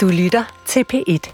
Du 0.00 0.08
lytter 0.08 0.62
til 0.66 0.84
P1. 0.92 1.32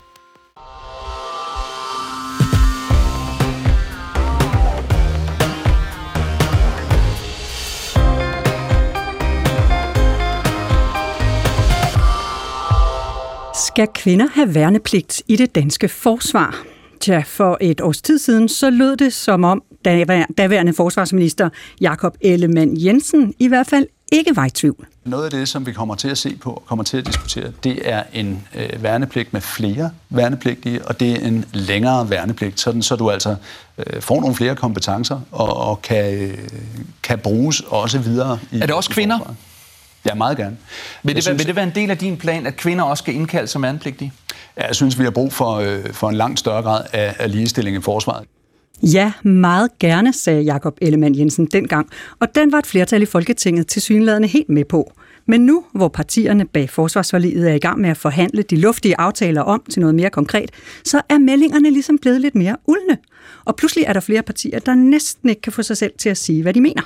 Skal 13.66 13.88
kvinder 13.94 14.26
have 14.34 14.54
værnepligt 14.54 15.22
i 15.28 15.36
det 15.36 15.54
danske 15.54 15.88
forsvar? 15.88 16.64
Tja, 17.00 17.22
for 17.26 17.58
et 17.60 17.80
års 17.80 18.02
tid 18.02 18.18
siden, 18.18 18.48
så 18.48 18.70
lød 18.70 18.96
det 18.96 19.12
som 19.12 19.44
om 19.44 19.62
daværende 20.38 20.72
forsvarsminister 20.72 21.48
Jakob 21.80 22.16
Ellemann 22.20 22.84
Jensen 22.84 23.34
i 23.38 23.48
hvert 23.48 23.66
fald 23.66 23.86
ikke 24.12 24.36
var 24.36 24.44
i 24.44 24.50
tvivl. 24.50 24.86
Noget 25.04 25.24
af 25.24 25.30
det, 25.30 25.48
som 25.48 25.66
vi 25.66 25.72
kommer 25.72 25.94
til 25.94 26.08
at 26.08 26.18
se 26.18 26.36
på 26.36 26.50
og 26.50 26.62
kommer 26.66 26.84
til 26.84 26.96
at 26.96 27.06
diskutere, 27.06 27.52
det 27.64 27.88
er 27.88 28.02
en 28.12 28.46
øh, 28.54 28.82
værnepligt 28.82 29.32
med 29.32 29.40
flere 29.40 29.90
værnepligtige, 30.10 30.84
og 30.84 31.00
det 31.00 31.12
er 31.12 31.26
en 31.26 31.44
længere 31.52 32.10
værnepligt, 32.10 32.60
sådan 32.60 32.82
så 32.82 32.96
du 32.96 33.10
altså 33.10 33.36
øh, 33.78 34.02
får 34.02 34.20
nogle 34.20 34.36
flere 34.36 34.56
kompetencer 34.56 35.20
og, 35.32 35.56
og 35.56 35.82
kan, 35.82 36.14
øh, 36.14 36.38
kan 37.02 37.18
bruges 37.18 37.60
også 37.60 37.98
videre. 37.98 38.38
I, 38.52 38.60
er 38.60 38.66
det 38.66 38.74
også 38.74 38.90
kvinder? 38.90 39.34
Ja, 40.06 40.14
meget 40.14 40.36
gerne. 40.36 40.56
Vil 41.02 41.14
det, 41.14 41.24
synes, 41.24 41.38
vil 41.38 41.46
det 41.46 41.56
være 41.56 41.64
en 41.64 41.74
del 41.74 41.90
af 41.90 41.98
din 41.98 42.16
plan, 42.16 42.46
at 42.46 42.56
kvinder 42.56 42.84
også 42.84 43.02
skal 43.02 43.14
indkaldes 43.14 43.50
som 43.50 43.62
værnepligtige? 43.62 44.12
Ja, 44.56 44.66
jeg 44.66 44.74
synes, 44.74 44.98
vi 44.98 45.04
har 45.04 45.10
brug 45.10 45.32
for, 45.32 45.54
øh, 45.54 45.92
for 45.92 46.08
en 46.08 46.14
langt 46.14 46.38
større 46.38 46.62
grad 46.62 46.84
af, 46.92 47.16
af 47.18 47.30
ligestilling 47.30 47.76
i 47.76 47.80
forsvaret. 47.80 48.26
Ja, 48.82 49.12
meget 49.24 49.78
gerne, 49.78 50.12
sagde 50.12 50.42
Jakob 50.42 50.78
Ellemann 50.80 51.18
Jensen 51.18 51.46
dengang, 51.46 51.88
og 52.20 52.34
den 52.34 52.52
var 52.52 52.58
et 52.58 52.66
flertal 52.66 53.02
i 53.02 53.06
Folketinget 53.06 53.66
til 53.66 53.82
synlædende 53.82 54.28
helt 54.28 54.48
med 54.48 54.64
på. 54.64 54.92
Men 55.26 55.46
nu, 55.46 55.64
hvor 55.74 55.88
partierne 55.88 56.46
bag 56.46 56.70
forsvarsforliget 56.70 57.50
er 57.50 57.54
i 57.54 57.58
gang 57.58 57.80
med 57.80 57.90
at 57.90 57.96
forhandle 57.96 58.42
de 58.42 58.56
luftige 58.56 59.00
aftaler 59.00 59.42
om 59.42 59.62
til 59.70 59.80
noget 59.80 59.94
mere 59.94 60.10
konkret, 60.10 60.50
så 60.84 61.02
er 61.08 61.18
meldingerne 61.18 61.70
ligesom 61.70 61.98
blevet 61.98 62.20
lidt 62.20 62.34
mere 62.34 62.56
uldne. 62.66 62.98
Og 63.44 63.56
pludselig 63.56 63.84
er 63.84 63.92
der 63.92 64.00
flere 64.00 64.22
partier, 64.22 64.58
der 64.58 64.74
næsten 64.74 65.28
ikke 65.28 65.40
kan 65.40 65.52
få 65.52 65.62
sig 65.62 65.76
selv 65.76 65.92
til 65.98 66.08
at 66.08 66.16
sige, 66.16 66.42
hvad 66.42 66.54
de 66.54 66.60
mener. 66.60 66.82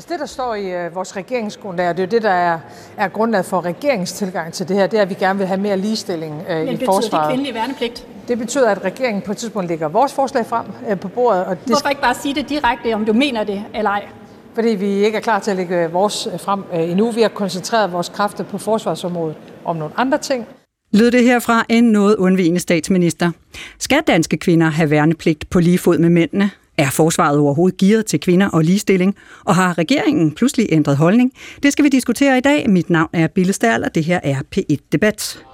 Altså 0.00 0.12
det, 0.12 0.20
der 0.20 0.26
står 0.26 0.54
i 0.54 0.86
uh, 0.86 0.94
vores 0.94 1.16
regeringsgrundlag, 1.16 1.88
og 1.88 1.96
det 1.96 2.02
er 2.02 2.06
jo 2.06 2.10
det, 2.10 2.22
der 2.22 2.30
er, 2.30 2.58
er 2.96 3.08
grundlaget 3.08 3.46
for 3.46 3.64
regeringstilgang 3.64 4.52
til 4.52 4.68
det 4.68 4.76
her, 4.76 4.86
det 4.86 4.98
er, 4.98 5.02
at 5.02 5.08
vi 5.08 5.14
gerne 5.14 5.38
vil 5.38 5.46
have 5.48 5.60
mere 5.60 5.76
ligestilling 5.76 6.34
uh, 6.34 6.56
Men 6.56 6.68
i 6.68 6.84
forsvaret. 6.84 7.12
Men 7.12 7.20
det 7.20 7.28
kvindelig 7.28 7.54
værnepligt? 7.54 8.06
Det 8.28 8.38
betyder, 8.38 8.70
at 8.70 8.84
regeringen 8.84 9.22
på 9.22 9.32
et 9.32 9.38
tidspunkt 9.38 9.68
lægger 9.68 9.88
vores 9.88 10.12
forslag 10.12 10.46
frem 10.46 10.66
uh, 10.90 11.00
på 11.00 11.08
bordet. 11.08 11.44
Og 11.44 11.56
det 11.56 11.66
Hvorfor 11.66 11.88
ikke 11.88 12.02
bare 12.02 12.14
sige 12.14 12.34
det 12.34 12.48
direkte, 12.48 12.94
om 12.94 13.04
du 13.04 13.12
mener 13.12 13.44
det 13.44 13.64
eller 13.74 13.90
ej? 13.90 14.08
Fordi 14.54 14.68
vi 14.68 14.86
ikke 14.86 15.16
er 15.16 15.22
klar 15.22 15.38
til 15.38 15.50
at 15.50 15.56
lægge 15.56 15.90
vores 15.90 16.28
frem 16.38 16.64
uh, 16.72 16.90
endnu. 16.90 17.10
Vi 17.10 17.22
har 17.22 17.28
koncentreret 17.28 17.92
vores 17.92 18.08
kræfter 18.08 18.44
på 18.44 18.58
forsvarsområdet 18.58 19.36
om 19.64 19.76
nogle 19.76 19.94
andre 19.96 20.18
ting. 20.18 20.46
Lød 20.92 21.10
det 21.10 21.24
her 21.24 21.38
fra 21.38 21.64
en 21.68 21.84
noget 21.84 22.16
undvigende 22.16 22.60
statsminister. 22.60 23.30
Skal 23.78 24.02
danske 24.06 24.36
kvinder 24.36 24.70
have 24.70 24.90
værnepligt 24.90 25.50
på 25.50 25.60
lige 25.60 25.78
fod 25.78 25.98
med 25.98 26.08
mændene? 26.08 26.50
Er 26.80 26.90
forsvaret 26.90 27.38
overhovedet 27.38 27.78
gearet 27.78 28.06
til 28.06 28.20
kvinder 28.20 28.48
og 28.48 28.64
ligestilling? 28.64 29.16
Og 29.44 29.54
har 29.54 29.78
regeringen 29.78 30.32
pludselig 30.32 30.66
ændret 30.70 30.96
holdning? 30.96 31.32
Det 31.62 31.72
skal 31.72 31.84
vi 31.84 31.88
diskutere 31.88 32.38
i 32.38 32.40
dag. 32.40 32.70
Mit 32.70 32.90
navn 32.90 33.08
er 33.12 33.26
Bille 33.26 33.52
Stærl, 33.52 33.84
og 33.84 33.94
det 33.94 34.04
her 34.04 34.20
er 34.22 34.42
P1 34.56 34.76
Debat. 34.92 35.44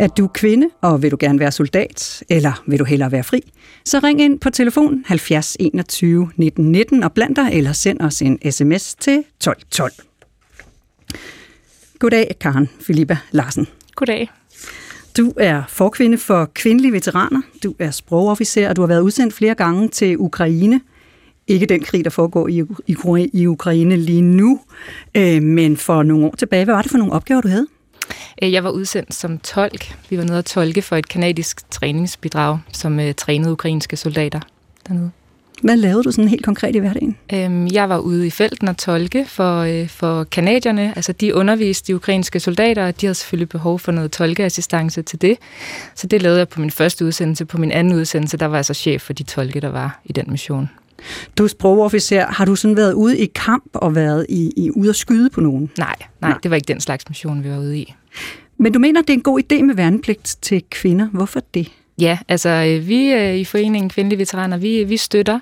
Er 0.00 0.08
du 0.18 0.26
kvinde, 0.26 0.68
og 0.80 1.02
vil 1.02 1.10
du 1.10 1.16
gerne 1.20 1.38
være 1.40 1.52
soldat, 1.52 2.22
eller 2.30 2.62
vil 2.66 2.78
du 2.78 2.84
hellere 2.84 3.12
være 3.12 3.24
fri? 3.24 3.52
Så 3.84 3.98
ring 3.98 4.20
ind 4.20 4.40
på 4.40 4.50
telefon 4.50 5.04
70 5.06 5.56
21 5.60 6.30
19 6.36 6.72
19 6.72 7.02
og 7.02 7.12
bland 7.12 7.36
dig, 7.36 7.48
eller 7.52 7.72
send 7.72 8.00
os 8.00 8.22
en 8.22 8.52
sms 8.52 8.94
til 8.94 9.24
12 9.40 9.56
12. 9.70 9.92
Goddag, 11.98 12.36
Karen 12.40 12.68
Filippa 12.80 13.18
Larsen. 13.30 13.66
Goddag. 13.94 14.30
Du 15.16 15.32
er 15.36 15.62
forkvinde 15.68 16.18
for 16.18 16.50
kvindelige 16.54 16.92
veteraner, 16.92 17.40
du 17.62 17.74
er 17.78 17.90
sprogofficer, 17.90 18.68
og 18.68 18.76
du 18.76 18.82
har 18.82 18.86
været 18.86 19.00
udsendt 19.00 19.34
flere 19.34 19.54
gange 19.54 19.88
til 19.88 20.18
Ukraine. 20.18 20.80
Ikke 21.46 21.66
den 21.66 21.82
krig, 21.82 22.04
der 22.04 22.10
foregår 22.10 22.48
i, 22.48 22.62
i, 22.86 22.96
i 23.32 23.46
Ukraine 23.46 23.96
lige 23.96 24.22
nu, 24.22 24.60
øh, 25.14 25.42
men 25.42 25.76
for 25.76 26.02
nogle 26.02 26.26
år 26.26 26.34
tilbage. 26.38 26.64
Hvad 26.64 26.74
var 26.74 26.82
det 26.82 26.90
for 26.90 26.98
nogle 26.98 27.12
opgaver, 27.12 27.40
du 27.40 27.48
havde? 27.48 27.66
Øh, 28.42 28.52
jeg 28.52 28.64
var 28.64 28.70
udsendt 28.70 29.14
som 29.14 29.38
tolk. 29.38 29.96
Vi 30.10 30.18
var 30.18 30.24
nede 30.24 30.38
og 30.38 30.44
tolke 30.44 30.82
for 30.82 30.96
et 30.96 31.08
kanadisk 31.08 31.70
træningsbidrag, 31.70 32.58
som 32.72 33.00
øh, 33.00 33.14
trænede 33.14 33.52
ukrainske 33.52 33.96
soldater 33.96 34.40
dernede. 34.88 35.10
Hvad 35.62 35.76
lavede 35.76 36.02
du 36.02 36.10
sådan 36.10 36.28
helt 36.28 36.44
konkret 36.44 36.76
i 36.76 36.78
hverdagen? 36.78 37.16
Øhm, 37.34 37.66
jeg 37.72 37.88
var 37.88 37.98
ude 37.98 38.26
i 38.26 38.30
felten 38.30 38.68
og 38.68 38.76
tolke 38.76 39.24
for, 39.24 39.60
øh, 39.60 39.88
for 39.88 40.24
kanadierne. 40.24 40.92
Altså, 40.96 41.12
de 41.12 41.34
underviste 41.34 41.86
de 41.86 41.96
ukrainske 41.96 42.40
soldater, 42.40 42.86
og 42.86 43.00
de 43.00 43.06
havde 43.06 43.14
selvfølgelig 43.14 43.48
behov 43.48 43.78
for 43.78 43.92
noget 43.92 44.12
tolkeassistance 44.12 45.02
til 45.02 45.22
det. 45.22 45.38
Så 45.94 46.06
det 46.06 46.22
lavede 46.22 46.38
jeg 46.38 46.48
på 46.48 46.60
min 46.60 46.70
første 46.70 47.04
udsendelse. 47.04 47.44
På 47.44 47.58
min 47.58 47.72
anden 47.72 47.94
udsendelse, 47.94 48.36
der 48.36 48.46
var 48.46 48.56
jeg 48.56 48.64
så 48.64 48.74
chef 48.74 49.02
for 49.02 49.12
de 49.12 49.22
tolke, 49.22 49.60
der 49.60 49.68
var 49.68 50.00
i 50.04 50.12
den 50.12 50.24
mission. 50.28 50.70
Du 51.38 51.44
er 51.44 51.48
sprogofficer. 51.48 52.26
Har 52.26 52.44
du 52.44 52.56
sådan 52.56 52.76
været 52.76 52.92
ude 52.92 53.18
i 53.18 53.26
kamp 53.26 53.70
og 53.74 53.94
været 53.94 54.26
i, 54.28 54.52
i 54.56 54.70
ude 54.70 54.88
at 54.88 54.96
skyde 54.96 55.30
på 55.30 55.40
nogen? 55.40 55.70
Nej, 55.78 55.94
nej, 56.20 56.30
nej, 56.30 56.38
det 56.42 56.50
var 56.50 56.56
ikke 56.56 56.68
den 56.68 56.80
slags 56.80 57.08
mission, 57.08 57.44
vi 57.44 57.50
var 57.50 57.58
ude 57.58 57.78
i. 57.78 57.94
Men 58.58 58.72
du 58.72 58.78
mener, 58.78 59.00
det 59.00 59.10
er 59.10 59.14
en 59.14 59.22
god 59.22 59.40
idé 59.40 59.62
med 59.62 59.74
værnepligt 59.74 60.36
til 60.42 60.62
kvinder. 60.70 61.08
Hvorfor 61.08 61.40
det? 61.54 61.72
Ja, 62.00 62.18
altså 62.28 62.48
øh, 62.48 62.88
vi 62.88 63.12
øh, 63.12 63.36
i 63.36 63.44
Foreningen 63.44 63.90
Kvindelige 63.90 64.18
Veteraner, 64.18 64.56
vi, 64.56 64.78
øh, 64.78 64.90
vi 64.90 64.96
støtter 64.96 65.38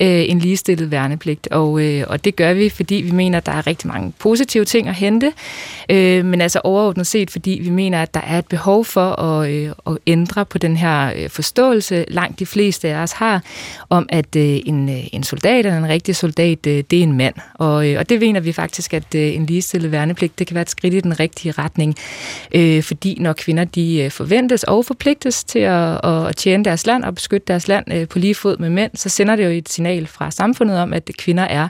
øh, 0.00 0.28
en 0.28 0.38
ligestillet 0.38 0.90
værnepligt, 0.90 1.48
og, 1.50 1.80
øh, 1.80 2.04
og 2.08 2.24
det 2.24 2.36
gør 2.36 2.52
vi, 2.52 2.68
fordi 2.68 2.94
vi 2.94 3.10
mener, 3.10 3.38
at 3.38 3.46
der 3.46 3.52
er 3.52 3.66
rigtig 3.66 3.88
mange 3.88 4.12
positive 4.18 4.64
ting 4.64 4.88
at 4.88 4.94
hente, 4.94 5.32
øh, 5.90 6.24
men 6.24 6.40
altså 6.40 6.60
overordnet 6.64 7.06
set, 7.06 7.30
fordi 7.30 7.60
vi 7.62 7.70
mener, 7.70 8.02
at 8.02 8.14
der 8.14 8.20
er 8.20 8.38
et 8.38 8.46
behov 8.46 8.84
for 8.84 9.20
at, 9.20 9.50
øh, 9.50 9.70
at 9.86 9.98
ændre 10.06 10.44
på 10.44 10.58
den 10.58 10.76
her 10.76 11.12
øh, 11.16 11.28
forståelse, 11.28 12.04
langt 12.08 12.38
de 12.38 12.46
fleste 12.46 12.88
af 12.88 13.02
os 13.02 13.12
har, 13.12 13.42
om 13.90 14.06
at 14.08 14.36
øh, 14.36 14.60
en, 14.66 14.88
øh, 14.88 15.04
en 15.12 15.22
soldat 15.22 15.66
eller 15.66 15.78
en 15.78 15.88
rigtig 15.88 16.16
soldat, 16.16 16.66
øh, 16.66 16.84
det 16.90 16.98
er 16.98 17.02
en 17.02 17.16
mand, 17.16 17.34
og, 17.54 17.90
øh, 17.90 17.98
og 17.98 18.08
det 18.08 18.20
mener 18.20 18.40
vi 18.40 18.52
faktisk, 18.52 18.94
at 18.94 19.14
øh, 19.14 19.34
en 19.34 19.46
ligestillet 19.46 19.92
værnepligt, 19.92 20.38
det 20.38 20.46
kan 20.46 20.54
være 20.54 20.62
et 20.62 20.70
skridt 20.70 20.94
i 20.94 21.00
den 21.00 21.20
rigtige 21.20 21.52
retning, 21.52 21.94
øh, 22.54 22.82
fordi 22.82 23.16
når 23.20 23.32
kvinder 23.32 23.64
de 23.64 24.02
øh, 24.02 24.10
forventes 24.10 24.62
og 24.62 24.84
forpligtes 24.84 25.44
til 25.44 25.58
at 25.58 25.94
at, 26.04 26.36
tjene 26.36 26.64
deres 26.64 26.86
land 26.86 27.04
og 27.04 27.14
beskytte 27.14 27.44
deres 27.48 27.68
land 27.68 27.92
øh, 27.92 28.08
på 28.08 28.18
lige 28.18 28.34
fod 28.34 28.56
med 28.58 28.70
mænd, 28.70 28.90
så 28.94 29.08
sender 29.08 29.36
det 29.36 29.44
jo 29.44 29.48
et 29.48 29.68
signal 29.84 30.06
fra 30.06 30.30
samfundet 30.30 30.78
om, 30.78 30.92
at 30.92 31.10
kvinder 31.18 31.42
er 31.42 31.68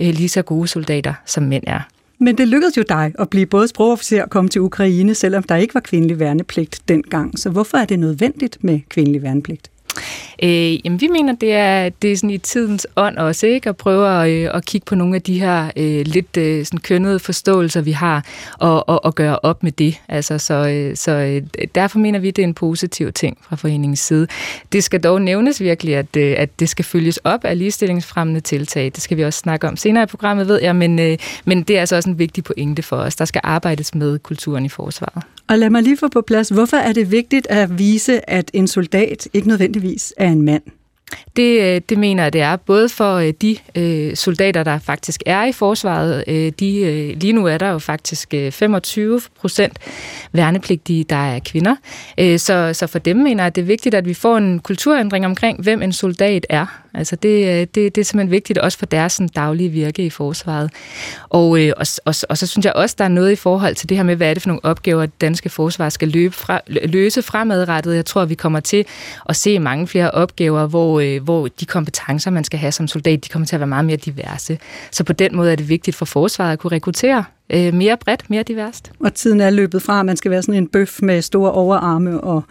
øh, 0.00 0.08
lige 0.08 0.28
så 0.28 0.42
gode 0.42 0.68
soldater, 0.68 1.14
som 1.26 1.42
mænd 1.42 1.64
er. 1.66 1.80
Men 2.18 2.38
det 2.38 2.48
lykkedes 2.48 2.76
jo 2.76 2.84
dig 2.88 3.12
at 3.18 3.30
blive 3.30 3.46
både 3.46 3.68
sprogofficer 3.68 4.22
og 4.22 4.30
komme 4.30 4.50
til 4.50 4.60
Ukraine, 4.60 5.14
selvom 5.14 5.42
der 5.42 5.56
ikke 5.56 5.74
var 5.74 5.80
kvindelig 5.80 6.20
værnepligt 6.20 6.80
dengang. 6.88 7.38
Så 7.38 7.50
hvorfor 7.50 7.78
er 7.78 7.84
det 7.84 7.98
nødvendigt 7.98 8.64
med 8.64 8.80
kvindelig 8.88 9.22
værnepligt? 9.22 9.70
Øh, 10.42 10.86
jamen, 10.86 11.00
vi 11.00 11.08
mener, 11.08 11.34
det 11.40 11.52
er, 11.52 11.88
det 11.88 12.12
er 12.12 12.16
sådan 12.16 12.30
i 12.30 12.38
tidens 12.38 12.86
ånd 12.96 13.16
også, 13.18 13.46
ikke? 13.46 13.68
At 13.68 13.76
prøve 13.76 14.22
at, 14.22 14.30
øh, 14.30 14.50
at 14.54 14.64
kigge 14.64 14.84
på 14.84 14.94
nogle 14.94 15.16
af 15.16 15.22
de 15.22 15.40
her 15.40 15.70
øh, 15.76 16.06
lidt 16.06 16.36
øh, 16.36 16.64
sådan 16.64 16.80
kønnede 16.80 17.18
forståelser, 17.18 17.80
vi 17.80 17.92
har, 17.92 18.24
og, 18.58 18.88
og, 18.88 19.04
og 19.04 19.14
gøre 19.14 19.38
op 19.42 19.62
med 19.62 19.72
det. 19.72 20.00
Altså, 20.08 20.38
så 20.38 20.54
øh, 20.54 20.96
så 20.96 21.10
øh, 21.12 21.66
derfor 21.74 21.98
mener 21.98 22.18
vi, 22.18 22.30
det 22.30 22.42
er 22.42 22.46
en 22.46 22.54
positiv 22.54 23.12
ting 23.12 23.38
fra 23.48 23.56
foreningens 23.56 24.00
side. 24.00 24.26
Det 24.72 24.84
skal 24.84 25.00
dog 25.00 25.22
nævnes 25.22 25.60
virkelig, 25.60 25.96
at, 25.96 26.16
øh, 26.16 26.34
at 26.38 26.60
det 26.60 26.68
skal 26.68 26.84
følges 26.84 27.16
op 27.16 27.44
af 27.44 27.58
ligestillingsfremmende 27.58 28.40
tiltag. 28.40 28.84
Det 28.94 29.02
skal 29.02 29.16
vi 29.16 29.24
også 29.24 29.38
snakke 29.38 29.68
om 29.68 29.76
senere 29.76 30.02
i 30.02 30.06
programmet, 30.06 30.48
ved 30.48 30.62
jeg, 30.62 30.76
men, 30.76 30.98
øh, 30.98 31.18
men 31.44 31.62
det 31.62 31.76
er 31.76 31.80
altså 31.80 31.96
også 31.96 32.10
en 32.10 32.18
vigtig 32.18 32.44
pointe 32.44 32.82
for 32.82 32.96
os. 32.96 33.16
Der 33.16 33.24
skal 33.24 33.40
arbejdes 33.44 33.94
med 33.94 34.18
kulturen 34.18 34.64
i 34.64 34.68
forsvaret. 34.68 35.33
Og 35.48 35.58
lad 35.58 35.70
mig 35.70 35.82
lige 35.82 35.96
få 35.96 36.08
på 36.08 36.20
plads, 36.20 36.48
hvorfor 36.48 36.76
er 36.76 36.92
det 36.92 37.10
vigtigt 37.10 37.46
at 37.50 37.78
vise, 37.78 38.30
at 38.30 38.50
en 38.52 38.66
soldat 38.66 39.28
ikke 39.32 39.48
nødvendigvis 39.48 40.14
er 40.16 40.28
en 40.28 40.42
mand? 40.42 40.62
Det, 41.36 41.60
øh, 41.62 41.80
det 41.88 41.98
mener 41.98 42.22
jeg, 42.22 42.32
det 42.32 42.40
er. 42.40 42.56
Både 42.56 42.88
for 42.88 43.14
øh, 43.14 43.32
de 43.42 43.56
øh, 43.74 44.16
soldater, 44.16 44.62
der 44.62 44.78
faktisk 44.78 45.22
er 45.26 45.44
i 45.44 45.52
forsvaret. 45.52 46.24
Øh, 46.26 46.52
de, 46.60 46.78
øh, 46.78 47.16
lige 47.20 47.32
nu 47.32 47.46
er 47.46 47.58
der 47.58 47.68
jo 47.68 47.78
faktisk 47.78 48.34
øh, 48.34 48.52
25 48.52 49.20
procent 49.40 49.78
værnepligtige, 50.32 51.04
der 51.04 51.16
er 51.16 51.38
kvinder. 51.38 51.76
Øh, 52.18 52.38
så, 52.38 52.70
så 52.72 52.86
for 52.86 52.98
dem 52.98 53.16
mener 53.16 53.42
jeg, 53.42 53.46
at 53.46 53.54
det 53.54 53.62
er 53.62 53.66
vigtigt, 53.66 53.94
at 53.94 54.06
vi 54.06 54.14
får 54.14 54.36
en 54.36 54.60
kulturændring 54.60 55.26
omkring, 55.26 55.62
hvem 55.62 55.82
en 55.82 55.92
soldat 55.92 56.46
er. 56.48 56.83
Altså 56.94 57.16
det, 57.16 57.46
øh, 57.46 57.60
det, 57.60 57.74
det 57.74 57.98
er 57.98 58.04
simpelthen 58.04 58.30
vigtigt 58.30 58.58
også 58.58 58.78
for 58.78 58.86
deres 58.86 59.12
sådan, 59.12 59.28
daglige 59.28 59.68
virke 59.68 60.04
i 60.04 60.10
forsvaret. 60.10 60.70
Og, 61.28 61.60
øh, 61.60 61.72
og, 61.76 61.86
og, 62.04 62.14
og 62.28 62.38
så 62.38 62.46
synes 62.46 62.64
jeg 62.64 62.72
også, 62.72 62.94
der 62.98 63.04
er 63.04 63.08
noget 63.08 63.32
i 63.32 63.36
forhold 63.36 63.74
til 63.74 63.88
det 63.88 63.96
her 63.96 64.04
med, 64.04 64.16
hvad 64.16 64.30
er 64.30 64.34
det 64.34 64.42
for 64.42 64.48
nogle 64.48 64.64
opgaver, 64.64 65.06
det 65.06 65.20
danske 65.20 65.48
forsvar 65.48 65.88
skal 65.88 66.08
løbe 66.08 66.34
fra, 66.34 66.60
løse 66.66 67.22
fremadrettet. 67.22 67.96
Jeg 67.96 68.04
tror, 68.04 68.24
vi 68.24 68.34
kommer 68.34 68.60
til 68.60 68.86
at 69.28 69.36
se 69.36 69.58
mange 69.58 69.86
flere 69.86 70.10
opgaver, 70.10 70.66
hvor, 70.66 71.00
øh, 71.00 71.22
hvor 71.22 71.48
de 71.60 71.66
kompetencer, 71.66 72.30
man 72.30 72.44
skal 72.44 72.58
have 72.58 72.72
som 72.72 72.88
soldat, 72.88 73.24
de 73.24 73.28
kommer 73.28 73.46
til 73.46 73.56
at 73.56 73.60
være 73.60 73.66
meget 73.66 73.84
mere 73.84 73.96
diverse. 73.96 74.58
Så 74.90 75.04
på 75.04 75.12
den 75.12 75.36
måde 75.36 75.52
er 75.52 75.56
det 75.56 75.68
vigtigt 75.68 75.96
for 75.96 76.04
forsvaret 76.04 76.52
at 76.52 76.58
kunne 76.58 76.72
rekruttere 76.72 77.24
øh, 77.52 77.74
mere 77.74 77.96
bredt, 77.96 78.30
mere 78.30 78.42
diverst. 78.42 78.92
Og 79.00 79.14
tiden 79.14 79.40
er 79.40 79.50
løbet 79.50 79.82
fra, 79.82 80.00
at 80.00 80.06
man 80.06 80.16
skal 80.16 80.30
være 80.30 80.42
sådan 80.42 80.54
en 80.54 80.68
bøf 80.68 81.02
med 81.02 81.22
store 81.22 81.52
overarme 81.52 82.20
og 82.20 82.42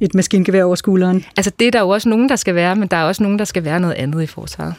et 0.00 0.14
maskingevær 0.14 0.64
over 0.64 0.74
skulderen. 0.74 1.24
Altså 1.36 1.52
det 1.58 1.66
er 1.66 1.70
der 1.70 1.80
jo 1.80 1.88
også 1.88 2.08
nogen, 2.08 2.28
der 2.28 2.36
skal 2.36 2.54
være, 2.54 2.76
men 2.76 2.88
der 2.88 2.96
er 2.96 3.04
også 3.04 3.22
nogen, 3.22 3.38
der 3.38 3.44
skal 3.44 3.64
være 3.64 3.80
noget 3.80 3.94
andet 3.94 4.22
i 4.22 4.26
forsvaret. 4.26 4.74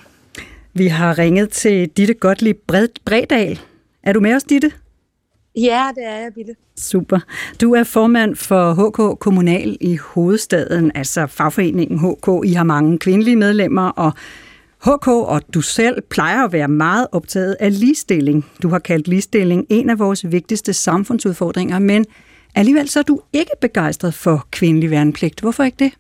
Vi 0.74 0.88
har 0.88 1.18
ringet 1.18 1.50
til 1.50 1.90
Ditte 1.90 2.14
Gottlieb 2.14 2.58
Bred 2.68 2.88
Bredal. 3.06 3.60
Er 4.04 4.14
du 4.14 4.20
med 4.20 4.36
os, 4.36 4.44
Ditte? 4.44 4.72
Ja, 5.56 5.88
det 5.96 6.04
er 6.06 6.16
jeg, 6.16 6.32
Bille. 6.36 6.56
Super. 6.78 7.20
Du 7.62 7.74
er 7.74 7.84
formand 7.84 8.36
for 8.36 8.74
HK 8.74 9.20
Kommunal 9.20 9.78
i 9.82 9.96
hovedstaden, 9.96 10.92
altså 10.96 11.28
fagforeningen 11.28 12.00
HK. 12.00 12.46
I 12.46 12.54
har 12.54 12.64
mange 12.64 12.98
kvindelige 13.00 13.36
medlemmer, 13.36 13.90
og 13.90 14.14
HK 14.84 15.08
og 15.08 15.42
du 15.54 15.62
selv 15.62 16.02
plejer 16.02 16.46
at 16.46 16.52
være 16.52 16.68
meget 16.68 17.08
optaget 17.12 17.58
af 17.60 17.80
ligestilling. 17.80 18.46
Du 18.64 18.70
har 18.70 18.80
kaldt 18.80 19.08
ligestilling 19.08 19.66
en 19.70 19.90
af 19.90 20.00
vores 20.00 20.32
vigtigste 20.32 20.74
samfundsudfordringer, 20.74 21.80
men 21.80 22.06
alligevel 22.56 22.90
så 22.90 23.00
er 23.00 23.04
du 23.04 23.22
ikke 23.34 23.52
begejstret 23.62 24.14
for 24.14 24.48
kvindelig 24.52 24.92
værnepligt. 24.92 25.42
Hvorfor 25.42 25.64
ikke 25.64 25.84
det? 25.84 25.94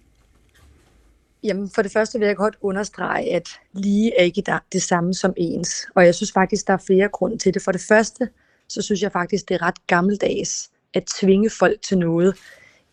Jamen, 1.43 1.69
for 1.75 1.81
det 1.81 1.91
første 1.91 2.19
vil 2.19 2.25
jeg 2.25 2.35
godt 2.35 2.55
understrege, 2.61 3.35
at 3.35 3.49
lige 3.73 4.11
er 4.19 4.23
ikke 4.23 4.43
det 4.73 4.81
samme 4.81 5.13
som 5.13 5.33
ens. 5.37 5.87
Og 5.95 6.05
jeg 6.05 6.15
synes 6.15 6.31
faktisk, 6.31 6.67
der 6.67 6.73
er 6.73 6.83
flere 6.87 7.07
grunde 7.07 7.37
til 7.37 7.53
det. 7.53 7.61
For 7.61 7.71
det 7.71 7.81
første, 7.81 8.29
så 8.69 8.81
synes 8.81 9.01
jeg 9.01 9.11
faktisk, 9.11 9.49
det 9.49 9.55
er 9.55 9.61
ret 9.61 9.87
gammeldags 9.87 10.69
at 10.93 11.03
tvinge 11.19 11.49
folk 11.49 11.81
til 11.81 11.97
noget. 11.97 12.35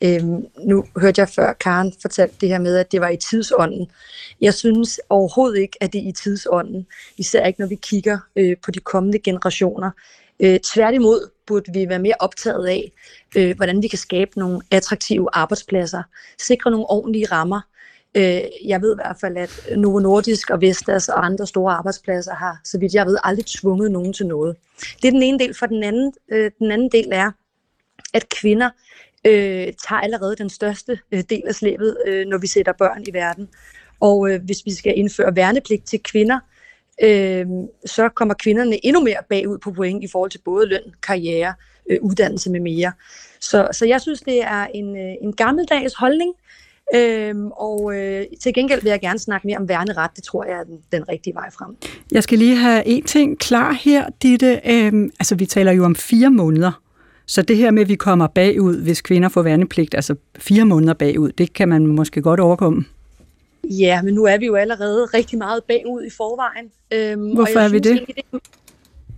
Øhm, 0.04 0.46
nu 0.58 0.84
hørte 1.00 1.20
jeg 1.20 1.28
før 1.28 1.52
Karen 1.52 1.92
fortalte 2.02 2.36
det 2.40 2.48
her 2.48 2.58
med, 2.58 2.76
at 2.76 2.92
det 2.92 3.00
var 3.00 3.08
i 3.08 3.16
tidsånden. 3.16 3.90
Jeg 4.40 4.54
synes 4.54 5.00
overhovedet 5.08 5.58
ikke, 5.58 5.76
at 5.80 5.92
det 5.92 6.04
er 6.04 6.08
i 6.08 6.12
tidsånden. 6.12 6.86
Især 7.18 7.46
ikke, 7.46 7.60
når 7.60 7.66
vi 7.66 7.74
kigger 7.74 8.18
øh, 8.36 8.56
på 8.64 8.70
de 8.70 8.80
kommende 8.80 9.18
generationer. 9.18 9.90
Øh, 10.40 10.60
tværtimod 10.60 11.30
burde 11.46 11.72
vi 11.72 11.88
være 11.88 11.98
mere 11.98 12.14
optaget 12.20 12.66
af, 12.66 12.92
øh, 13.36 13.56
hvordan 13.56 13.82
vi 13.82 13.88
kan 13.88 13.98
skabe 13.98 14.30
nogle 14.36 14.60
attraktive 14.70 15.28
arbejdspladser, 15.32 16.02
sikre 16.38 16.70
nogle 16.70 16.90
ordentlige 16.90 17.26
rammer, 17.26 17.60
Øh, 18.16 18.42
jeg 18.64 18.82
ved 18.82 18.92
i 18.92 19.00
hvert 19.04 19.16
fald, 19.20 19.36
at 19.36 19.68
Novo 19.76 19.98
Nordisk 19.98 20.50
og 20.50 20.60
Vestas 20.60 21.08
og 21.08 21.26
andre 21.26 21.46
store 21.46 21.72
arbejdspladser 21.74 22.34
har, 22.34 22.60
så 22.64 22.78
vidt 22.78 22.94
jeg 22.94 23.06
ved, 23.06 23.16
aldrig 23.24 23.46
tvunget 23.46 23.90
nogen 23.90 24.12
til 24.12 24.26
noget. 24.26 24.56
Det 25.02 25.08
er 25.08 25.12
den 25.12 25.22
ene 25.22 25.38
del. 25.38 25.54
For 25.54 25.66
den 25.66 25.82
anden, 25.82 26.12
øh, 26.28 26.50
den 26.58 26.70
anden 26.70 26.90
del 26.92 27.08
er, 27.12 27.30
at 28.14 28.28
kvinder 28.28 28.70
øh, 29.26 29.72
tager 29.88 30.00
allerede 30.00 30.36
den 30.36 30.50
største 30.50 30.98
øh, 31.12 31.22
del 31.30 31.42
af 31.46 31.54
slæbet, 31.54 31.96
øh, 32.06 32.26
når 32.26 32.38
vi 32.38 32.46
sætter 32.46 32.72
børn 32.72 33.04
i 33.08 33.12
verden. 33.12 33.48
Og 34.00 34.30
øh, 34.30 34.42
hvis 34.44 34.58
vi 34.64 34.74
skal 34.74 34.98
indføre 34.98 35.36
værnepligt 35.36 35.86
til 35.86 36.02
kvinder, 36.02 36.38
øh, 37.02 37.46
så 37.86 38.08
kommer 38.08 38.34
kvinderne 38.34 38.86
endnu 38.86 39.02
mere 39.02 39.22
bagud 39.28 39.58
på 39.58 39.72
point 39.72 40.04
i 40.04 40.08
forhold 40.12 40.30
til 40.30 40.40
både 40.44 40.66
løn, 40.66 40.94
karriere, 41.02 41.54
øh, 41.90 41.98
uddannelse 42.02 42.50
med 42.50 42.60
mere. 42.60 42.92
Så, 43.40 43.68
så 43.72 43.86
jeg 43.86 44.00
synes, 44.00 44.20
det 44.20 44.42
er 44.42 44.66
en, 44.74 44.96
øh, 44.96 45.14
en 45.22 45.32
gammeldags 45.32 45.94
holdning, 45.94 46.34
Øhm, 46.94 47.50
og 47.50 47.94
øh, 47.94 48.24
til 48.40 48.54
gengæld 48.54 48.82
vil 48.82 48.90
jeg 48.90 49.00
gerne 49.00 49.18
snakke 49.18 49.46
mere 49.46 49.58
om 49.58 49.68
værneret. 49.68 50.10
Det 50.16 50.24
tror 50.24 50.44
jeg 50.44 50.58
er 50.60 50.64
den, 50.64 50.78
den 50.92 51.08
rigtige 51.08 51.34
vej 51.34 51.50
frem. 51.50 51.76
Jeg 52.12 52.22
skal 52.22 52.38
lige 52.38 52.56
have 52.56 52.86
en 52.86 53.04
ting 53.04 53.38
klar 53.38 53.72
her, 53.72 54.08
Ditte. 54.22 54.60
Øhm, 54.64 55.10
altså, 55.20 55.34
vi 55.34 55.46
taler 55.46 55.72
jo 55.72 55.84
om 55.84 55.94
fire 55.94 56.30
måneder. 56.30 56.85
Så 57.26 57.42
det 57.42 57.56
her 57.56 57.70
med, 57.70 57.82
at 57.82 57.88
vi 57.88 57.94
kommer 57.94 58.26
bagud, 58.26 58.82
hvis 58.82 59.00
kvinder 59.00 59.28
får 59.28 59.42
værnepligt, 59.42 59.94
altså 59.94 60.14
fire 60.38 60.64
måneder 60.64 60.94
bagud, 60.94 61.32
det 61.32 61.52
kan 61.52 61.68
man 61.68 61.86
måske 61.86 62.22
godt 62.22 62.40
overkomme. 62.40 62.84
Ja, 63.64 64.02
men 64.02 64.14
nu 64.14 64.24
er 64.24 64.38
vi 64.38 64.46
jo 64.46 64.54
allerede 64.54 65.04
rigtig 65.04 65.38
meget 65.38 65.64
bagud 65.64 66.02
i 66.02 66.10
forvejen. 66.10 66.70
Øhm, 66.90 67.34
Hvorfor 67.34 67.58
og 67.58 67.64
er 67.64 67.68
vi 67.68 67.78
det? 67.78 67.92
Egentlig, 67.92 68.16
det? 68.32 68.40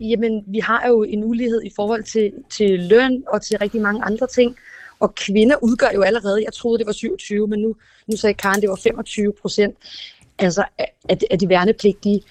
Jamen, 0.01 0.45
vi 0.47 0.59
har 0.59 0.89
jo 0.89 1.03
en 1.03 1.25
ulighed 1.25 1.63
i 1.65 1.71
forhold 1.77 2.03
til, 2.03 2.33
til 2.51 2.81
løn 2.81 3.25
og 3.27 3.43
til 3.43 3.59
rigtig 3.59 3.81
mange 3.81 4.03
andre 4.05 4.27
ting. 4.27 4.57
Og 5.01 5.15
kvinder 5.15 5.57
udgør 5.63 5.89
jo 5.95 6.03
allerede, 6.03 6.43
jeg 6.45 6.53
troede 6.53 6.79
det 6.79 6.87
var 6.87 6.93
27, 6.93 7.47
men 7.47 7.61
nu, 7.61 7.75
nu 8.07 8.17
sagde 8.17 8.35
Karen, 8.35 8.61
det 8.61 8.69
var 8.69 8.81
25 8.83 9.33
procent 9.41 9.75
altså, 10.39 10.65
af, 10.79 11.19
af 11.31 11.39
de 11.39 11.49
værnepligtige. 11.49 12.23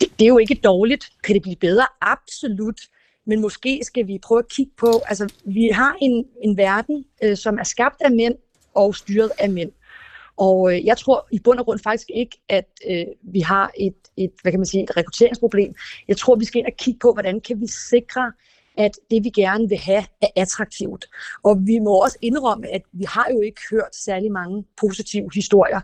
Det, 0.00 0.08
det 0.18 0.24
er 0.24 0.28
jo 0.28 0.38
ikke 0.38 0.60
dårligt. 0.64 1.04
Kan 1.24 1.34
det 1.34 1.42
blive 1.42 1.56
bedre? 1.56 1.86
Absolut. 2.00 2.80
Men 3.26 3.40
måske 3.40 3.80
skal 3.82 4.06
vi 4.06 4.18
prøve 4.18 4.38
at 4.38 4.48
kigge 4.48 4.72
på, 4.76 5.00
altså 5.06 5.34
vi 5.44 5.68
har 5.68 5.96
en, 6.00 6.26
en 6.42 6.56
verden, 6.56 7.04
øh, 7.22 7.36
som 7.36 7.58
er 7.58 7.64
skabt 7.64 7.96
af 8.00 8.10
mænd 8.10 8.34
og 8.74 8.94
styret 8.94 9.30
af 9.38 9.50
mænd. 9.50 9.72
Og 10.36 10.72
øh, 10.72 10.84
jeg 10.84 10.98
tror 10.98 11.28
i 11.30 11.38
bund 11.38 11.58
og 11.58 11.64
grund 11.64 11.78
faktisk 11.78 12.10
ikke, 12.14 12.40
at 12.48 12.68
øh, 12.90 13.04
vi 13.22 13.40
har 13.40 13.70
et, 13.78 13.94
et, 14.16 14.32
hvad 14.42 14.52
kan 14.52 14.60
man 14.60 14.66
sige, 14.66 14.82
et 14.82 14.96
rekrutteringsproblem. 14.96 15.74
Jeg 16.08 16.16
tror, 16.16 16.36
vi 16.36 16.44
skal 16.44 16.58
ind 16.58 16.66
og 16.66 16.76
kigge 16.78 16.98
på, 16.98 17.12
hvordan 17.12 17.40
kan 17.40 17.60
vi 17.60 17.66
sikre, 17.66 18.32
at 18.78 18.92
det 19.10 19.24
vi 19.24 19.30
gerne 19.30 19.68
vil 19.68 19.78
have 19.78 20.04
er 20.22 20.28
attraktivt. 20.36 21.06
Og 21.42 21.56
vi 21.66 21.78
må 21.78 22.02
også 22.02 22.18
indrømme, 22.22 22.68
at 22.68 22.82
vi 22.92 23.04
har 23.08 23.28
jo 23.32 23.40
ikke 23.40 23.60
hørt 23.70 23.96
særlig 23.96 24.32
mange 24.32 24.64
positive 24.76 25.30
historier. 25.34 25.80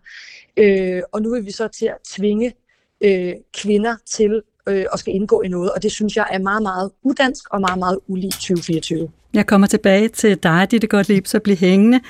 Øh, 0.57 1.03
og 1.13 1.23
nu 1.23 1.35
vil 1.35 1.47
vi 1.47 1.51
så 1.51 1.69
til 1.69 1.87
at 1.87 1.97
tvinge 2.09 2.53
øh, 3.01 3.35
kvinder 3.55 3.97
til 4.07 4.43
øh, 4.69 4.85
og 4.93 4.99
skal 4.99 5.15
indgå 5.15 5.43
i 5.43 5.49
noget, 5.49 5.71
og 5.71 5.83
det 5.83 5.93
synes 5.93 6.17
jeg 6.17 6.27
er 6.31 6.39
meget, 6.39 6.63
meget 6.63 6.91
udansk 7.03 7.45
og 7.51 7.61
meget, 7.61 7.79
meget 7.79 7.99
ulig 8.09 8.33
2024. 8.33 9.09
Jeg 9.35 9.47
kommer 9.47 9.67
tilbage 9.67 10.09
til 10.09 10.37
dig, 10.43 10.69
Ditte 10.71 10.87
Gottlieb, 10.87 11.27
så 11.27 11.39
bliv 11.39 11.57
hængende. 11.57 12.01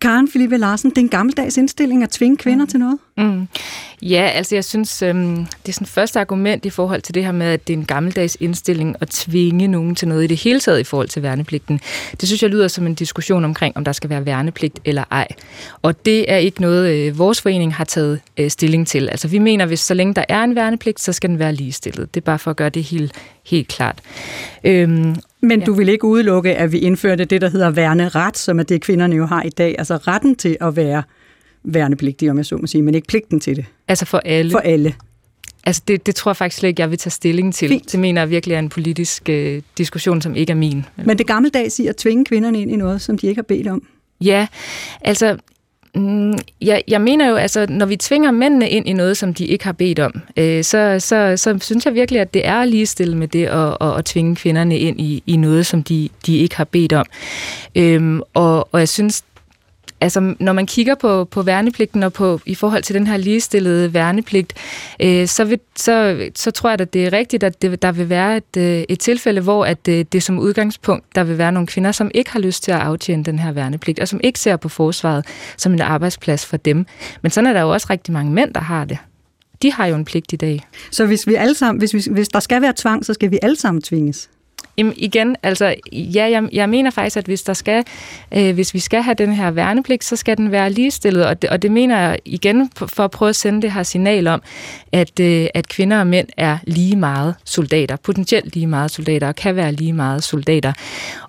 Karen 0.00 0.28
Philippe 0.28 0.56
Larsen, 0.56 0.90
det 0.90 0.98
er 0.98 1.02
en 1.02 1.08
gammeldags 1.08 1.56
indstilling 1.56 2.02
at 2.02 2.10
tvinge 2.10 2.36
kvinder 2.36 2.64
mm. 2.64 2.70
til 2.70 2.80
noget? 2.80 2.98
Mm. 3.16 3.48
Ja, 4.02 4.30
altså 4.34 4.56
jeg 4.56 4.64
synes, 4.64 5.02
øhm, 5.02 5.36
det 5.36 5.68
er 5.68 5.72
sådan 5.72 5.86
første 5.86 6.20
argument 6.20 6.64
i 6.64 6.70
forhold 6.70 7.02
til 7.02 7.14
det 7.14 7.24
her 7.24 7.32
med, 7.32 7.46
at 7.46 7.66
det 7.68 7.72
er 7.72 7.78
en 7.78 7.84
gammeldags 7.84 8.36
indstilling 8.40 8.96
at 9.00 9.08
tvinge 9.08 9.68
nogen 9.68 9.94
til 9.94 10.08
noget 10.08 10.24
i 10.24 10.26
det 10.26 10.36
hele 10.36 10.60
taget 10.60 10.80
i 10.80 10.84
forhold 10.84 11.08
til 11.08 11.22
værnepligten. 11.22 11.80
Det 12.20 12.28
synes 12.28 12.42
jeg 12.42 12.50
lyder 12.50 12.68
som 12.68 12.86
en 12.86 12.94
diskussion 12.94 13.44
omkring, 13.44 13.76
om 13.76 13.84
der 13.84 13.92
skal 13.92 14.10
være 14.10 14.26
værnepligt 14.26 14.80
eller 14.84 15.04
ej. 15.10 15.28
Og 15.82 16.04
det 16.04 16.32
er 16.32 16.36
ikke 16.36 16.60
noget, 16.60 16.94
øh, 16.94 17.18
vores 17.18 17.40
forening 17.40 17.74
har 17.74 17.84
taget 17.84 18.20
øh, 18.36 18.50
stilling 18.50 18.86
til. 18.86 19.08
Altså 19.08 19.28
vi 19.28 19.38
mener, 19.38 19.66
hvis 19.66 19.80
så 19.80 19.94
længe 19.94 20.14
der 20.14 20.24
er 20.28 20.42
en 20.42 20.54
værnepligt, 20.54 21.00
så 21.00 21.12
skal 21.12 21.30
den 21.30 21.38
være 21.38 21.52
ligestillet. 21.52 22.14
Det 22.14 22.20
er 22.20 22.24
bare 22.24 22.38
for 22.38 22.50
at 22.50 22.56
gøre 22.56 22.68
det 22.68 22.82
helt, 22.82 23.12
helt 23.46 23.68
klart. 23.68 23.98
Øhm, 24.64 25.16
men 25.44 25.60
ja. 25.60 25.66
du 25.66 25.74
vil 25.74 25.88
ikke 25.88 26.04
udelukke, 26.04 26.54
at 26.54 26.72
vi 26.72 26.78
indførte 26.78 27.24
det, 27.24 27.40
der 27.40 27.48
hedder 27.48 27.70
værneret, 27.70 28.36
som 28.36 28.58
er 28.58 28.62
det, 28.62 28.80
kvinderne 28.80 29.16
jo 29.16 29.26
har 29.26 29.42
i 29.42 29.48
dag. 29.48 29.74
Altså 29.78 29.96
retten 29.96 30.36
til 30.36 30.56
at 30.60 30.76
være 30.76 31.02
værnepligtige, 31.64 32.30
om 32.30 32.36
jeg 32.36 32.46
så 32.46 32.56
må 32.56 32.66
sige, 32.66 32.82
men 32.82 32.94
ikke 32.94 33.08
pligten 33.08 33.40
til 33.40 33.56
det. 33.56 33.64
Altså 33.88 34.04
for 34.04 34.18
alle? 34.18 34.50
For 34.50 34.58
alle. 34.58 34.94
Altså 35.66 35.82
det, 35.88 36.06
det 36.06 36.14
tror 36.14 36.30
jeg 36.30 36.36
faktisk 36.36 36.58
slet 36.58 36.68
ikke, 36.68 36.82
jeg 36.82 36.90
vil 36.90 36.98
tage 36.98 37.10
stilling 37.10 37.54
til. 37.54 37.68
Fint. 37.68 37.92
Det 37.92 38.00
mener 38.00 38.20
jeg 38.20 38.30
virkelig 38.30 38.54
er 38.54 38.58
en 38.58 38.68
politisk 38.68 39.28
øh, 39.28 39.62
diskussion, 39.78 40.22
som 40.22 40.34
ikke 40.34 40.50
er 40.50 40.56
min. 40.56 40.84
Men 41.04 41.18
det 41.18 41.26
gammeldags 41.26 41.78
i 41.78 41.86
at 41.86 41.96
tvinge 41.96 42.24
kvinderne 42.24 42.60
ind 42.60 42.70
i 42.70 42.76
noget, 42.76 43.00
som 43.00 43.18
de 43.18 43.26
ikke 43.26 43.38
har 43.38 43.42
bedt 43.42 43.66
om? 43.66 43.82
Ja, 44.20 44.46
altså 45.00 45.36
Mm, 45.94 46.38
jeg, 46.60 46.82
jeg 46.88 47.00
mener 47.00 47.28
jo, 47.28 47.36
altså, 47.36 47.66
når 47.68 47.86
vi 47.86 47.96
tvinger 47.96 48.30
mændene 48.30 48.68
ind 48.68 48.88
i 48.88 48.92
noget, 48.92 49.16
som 49.16 49.34
de 49.34 49.46
ikke 49.46 49.64
har 49.64 49.72
bedt 49.72 49.98
om, 49.98 50.20
øh, 50.36 50.64
så, 50.64 50.96
så, 50.98 51.34
så 51.36 51.58
synes 51.60 51.86
jeg 51.86 51.94
virkelig, 51.94 52.20
at 52.20 52.34
det 52.34 52.46
er 52.46 52.64
ligestillet 52.64 53.16
med 53.16 53.28
det 53.28 53.46
at, 53.46 53.76
at, 53.80 53.98
at 53.98 54.04
tvinge 54.04 54.36
kvinderne 54.36 54.78
ind 54.78 55.00
i, 55.00 55.22
i 55.26 55.36
noget, 55.36 55.66
som 55.66 55.82
de, 55.82 56.08
de 56.26 56.36
ikke 56.38 56.56
har 56.56 56.64
bedt 56.64 56.92
om. 56.92 57.06
Øhm, 57.74 58.20
og, 58.34 58.68
og 58.72 58.80
jeg 58.80 58.88
synes, 58.88 59.22
altså, 60.00 60.34
når 60.38 60.52
man 60.52 60.66
kigger 60.66 60.94
på, 60.94 61.24
på 61.24 61.42
værnepligten 61.42 62.02
og 62.02 62.12
på, 62.12 62.40
i 62.46 62.54
forhold 62.54 62.82
til 62.82 62.94
den 62.94 63.06
her 63.06 63.16
ligestillede 63.16 63.94
værnepligt, 63.94 64.52
øh, 65.00 65.26
så, 65.26 65.44
vil, 65.44 65.60
så, 65.76 66.16
så 66.34 66.50
tror 66.50 66.70
jeg, 66.70 66.80
at 66.80 66.92
det 66.92 67.06
er 67.06 67.12
rigtigt, 67.12 67.42
at 67.42 67.62
det, 67.62 67.82
der 67.82 67.92
vil 67.92 68.08
være 68.08 68.36
et, 68.36 68.56
øh, 68.56 68.84
et 68.88 68.98
tilfælde, 68.98 69.40
hvor 69.40 69.64
at 69.64 69.86
det, 69.86 69.98
øh, 69.98 70.04
det 70.12 70.22
som 70.22 70.38
udgangspunkt, 70.38 71.14
der 71.14 71.24
vil 71.24 71.38
være 71.38 71.52
nogle 71.52 71.66
kvinder, 71.66 71.92
som 71.92 72.10
ikke 72.14 72.30
har 72.30 72.40
lyst 72.40 72.64
til 72.64 72.72
at 72.72 72.78
aftjene 72.78 73.24
den 73.24 73.38
her 73.38 73.52
værnepligt, 73.52 74.00
og 74.00 74.08
som 74.08 74.20
ikke 74.22 74.38
ser 74.38 74.56
på 74.56 74.68
forsvaret 74.68 75.26
som 75.56 75.72
en 75.72 75.80
arbejdsplads 75.80 76.46
for 76.46 76.56
dem. 76.56 76.86
Men 77.22 77.30
sådan 77.30 77.48
er 77.48 77.52
der 77.52 77.60
jo 77.60 77.70
også 77.70 77.86
rigtig 77.90 78.12
mange 78.12 78.32
mænd, 78.32 78.54
der 78.54 78.60
har 78.60 78.84
det. 78.84 78.98
De 79.62 79.72
har 79.72 79.86
jo 79.86 79.94
en 79.94 80.04
pligt 80.04 80.32
i 80.32 80.36
dag. 80.36 80.66
Så 80.90 81.06
hvis, 81.06 81.26
vi 81.26 81.34
alle 81.34 81.54
sammen, 81.54 81.78
hvis, 81.78 81.94
vi, 81.94 82.12
hvis 82.12 82.28
der 82.28 82.40
skal 82.40 82.62
være 82.62 82.72
tvang, 82.76 83.04
så 83.04 83.14
skal 83.14 83.30
vi 83.30 83.38
alle 83.42 83.56
sammen 83.56 83.82
tvinges? 83.82 84.30
Jamen 84.78 84.92
igen, 84.96 85.36
altså, 85.42 85.74
ja, 85.92 86.30
jeg, 86.30 86.48
jeg 86.52 86.68
mener 86.68 86.90
faktisk, 86.90 87.16
at 87.16 87.24
hvis, 87.24 87.42
der 87.42 87.52
skal, 87.52 87.84
øh, 88.34 88.54
hvis 88.54 88.74
vi 88.74 88.78
skal 88.78 89.02
have 89.02 89.14
den 89.14 89.32
her 89.32 89.50
værnepligt, 89.50 90.04
så 90.04 90.16
skal 90.16 90.36
den 90.36 90.50
være 90.50 90.70
ligestillet, 90.70 91.26
og 91.26 91.42
det, 91.42 91.50
og 91.50 91.62
det 91.62 91.72
mener 91.72 92.00
jeg 92.00 92.18
igen 92.24 92.70
for 92.76 93.04
at 93.04 93.10
prøve 93.10 93.28
at 93.28 93.36
sende 93.36 93.62
det 93.62 93.72
her 93.72 93.82
signal 93.82 94.26
om, 94.26 94.42
at, 94.92 95.20
øh, 95.20 95.46
at 95.54 95.68
kvinder 95.68 96.00
og 96.00 96.06
mænd 96.06 96.28
er 96.36 96.58
lige 96.66 96.96
meget 96.96 97.34
soldater, 97.44 97.96
potentielt 97.96 98.54
lige 98.54 98.66
meget 98.66 98.90
soldater, 98.90 99.28
og 99.28 99.34
kan 99.34 99.56
være 99.56 99.72
lige 99.72 99.92
meget 99.92 100.24
soldater. 100.24 100.72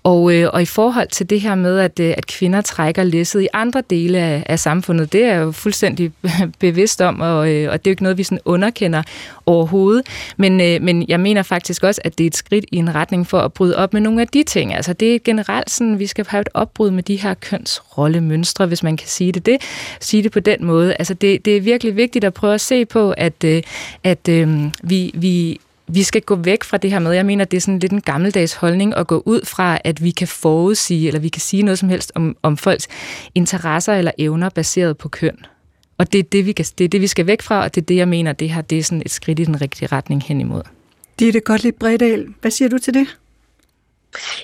Og, 0.03 0.33
øh, 0.33 0.49
og 0.53 0.61
i 0.61 0.65
forhold 0.65 1.07
til 1.07 1.29
det 1.29 1.41
her 1.41 1.55
med, 1.55 1.79
at, 1.79 1.99
øh, 1.99 2.13
at 2.17 2.27
kvinder 2.27 2.61
trækker 2.61 3.03
læsset 3.03 3.41
i 3.41 3.47
andre 3.53 3.83
dele 3.89 4.17
af, 4.17 4.43
af 4.45 4.59
samfundet, 4.59 5.13
det 5.13 5.23
er 5.23 5.33
jeg 5.33 5.41
jo 5.41 5.51
fuldstændig 5.51 6.11
bevidst 6.59 7.01
om, 7.01 7.21
og, 7.21 7.51
øh, 7.51 7.71
og 7.71 7.85
det 7.85 7.87
er 7.87 7.91
jo 7.91 7.93
ikke 7.93 8.03
noget, 8.03 8.17
vi 8.17 8.23
sådan 8.23 8.39
underkender 8.45 9.03
overhovedet. 9.45 10.05
Men, 10.37 10.61
øh, 10.61 10.81
men 10.81 11.05
jeg 11.07 11.19
mener 11.19 11.43
faktisk 11.43 11.83
også, 11.83 12.01
at 12.03 12.17
det 12.17 12.23
er 12.23 12.27
et 12.27 12.35
skridt 12.35 12.65
i 12.71 12.77
en 12.77 12.95
retning 12.95 13.27
for 13.27 13.35
at 13.39 13.54
bryde 13.54 13.75
op 13.75 13.94
med 13.94 14.01
nogle 14.01 14.22
af 14.22 14.27
de 14.27 14.44
ting. 14.44 14.74
Altså 14.74 14.94
det 14.94 15.15
er 15.15 15.20
generelt 15.24 15.70
sådan, 15.70 16.00
vi 16.00 16.08
skal 16.08 16.25
have 16.27 16.42
et 16.42 16.50
opbrud 16.54 16.92
med 16.92 17.04
de 17.04 17.15
her 17.15 17.34
kønsrollemønstre, 17.34 18.65
hvis 18.65 18.84
man 18.84 18.98
kan 18.98 19.08
sige 19.08 19.32
det, 19.32 19.46
det 19.46 19.62
sige 20.00 20.24
det 20.24 20.32
på 20.32 20.39
den 20.39 20.65
måde. 20.65 20.96
Altså 21.00 21.13
det, 21.13 21.46
det 21.46 21.58
er 21.58 21.62
virkelig 21.62 21.96
vigtigt 21.96 22.25
at 22.25 22.34
prøve 22.34 22.54
at 22.54 22.62
se 22.62 22.86
på, 22.86 23.13
at, 23.18 23.44
øh, 23.44 23.63
at 24.04 24.30
øh, 24.30 24.72
vi, 24.84 25.12
vi 25.13 25.60
vi 25.88 26.04
skal 26.04 26.22
gå 26.22 26.36
væk 26.36 26.63
fra 26.63 26.77
det 26.77 26.92
her 26.92 27.00
med, 27.00 27.12
jeg 27.12 27.25
mener, 27.25 27.46
det 27.46 27.58
er 27.58 27.62
sådan 27.62 27.80
lidt 27.80 27.92
en 27.92 28.01
gammeldags 28.01 28.54
holdning 28.54 28.96
at 28.98 29.08
gå 29.08 29.24
ud 29.25 29.46
fra, 29.46 29.80
at 29.84 30.04
vi 30.04 30.12
kan 30.12 30.27
forudsige, 30.27 31.08
eller 31.08 31.20
vi 31.20 31.30
kan 31.30 31.42
sige 31.42 31.63
noget 31.63 31.80
som 31.80 31.89
helst 31.89 32.12
om, 32.15 32.38
om 32.44 32.58
folks 32.58 32.88
interesser 33.36 33.94
eller 33.94 34.12
evner 34.18 34.50
baseret 34.50 34.98
på 34.98 35.10
køn. 35.10 35.38
Og 35.98 36.13
det 36.13 36.20
er 36.20 36.24
det, 36.24 36.46
vi 36.46 36.51
kan, 36.51 36.65
det 36.77 36.84
er 36.84 36.88
det, 36.88 37.01
vi 37.01 37.08
skal 37.08 37.27
væk 37.27 37.42
fra, 37.42 37.63
og 37.63 37.75
det 37.75 37.82
er 37.82 37.86
det, 37.86 37.96
jeg 37.96 38.08
mener, 38.08 38.34
det 38.34 38.50
her 38.50 38.62
det 38.62 38.77
er 38.77 38.84
sådan 38.84 39.01
et 39.06 39.12
skridt 39.12 39.39
i 39.39 39.44
den 39.44 39.62
rigtige 39.62 39.88
retning 39.92 40.24
hen 40.24 40.42
imod. 40.42 40.62
Det 41.20 41.27
er 41.27 41.32
det 41.32 41.44
godt 41.44 41.63
lidt 41.63 41.80
Bredal. 41.80 42.27
Hvad 42.42 42.51
siger 42.51 42.70
du 42.70 42.77
til 42.77 42.94
det? 42.94 43.18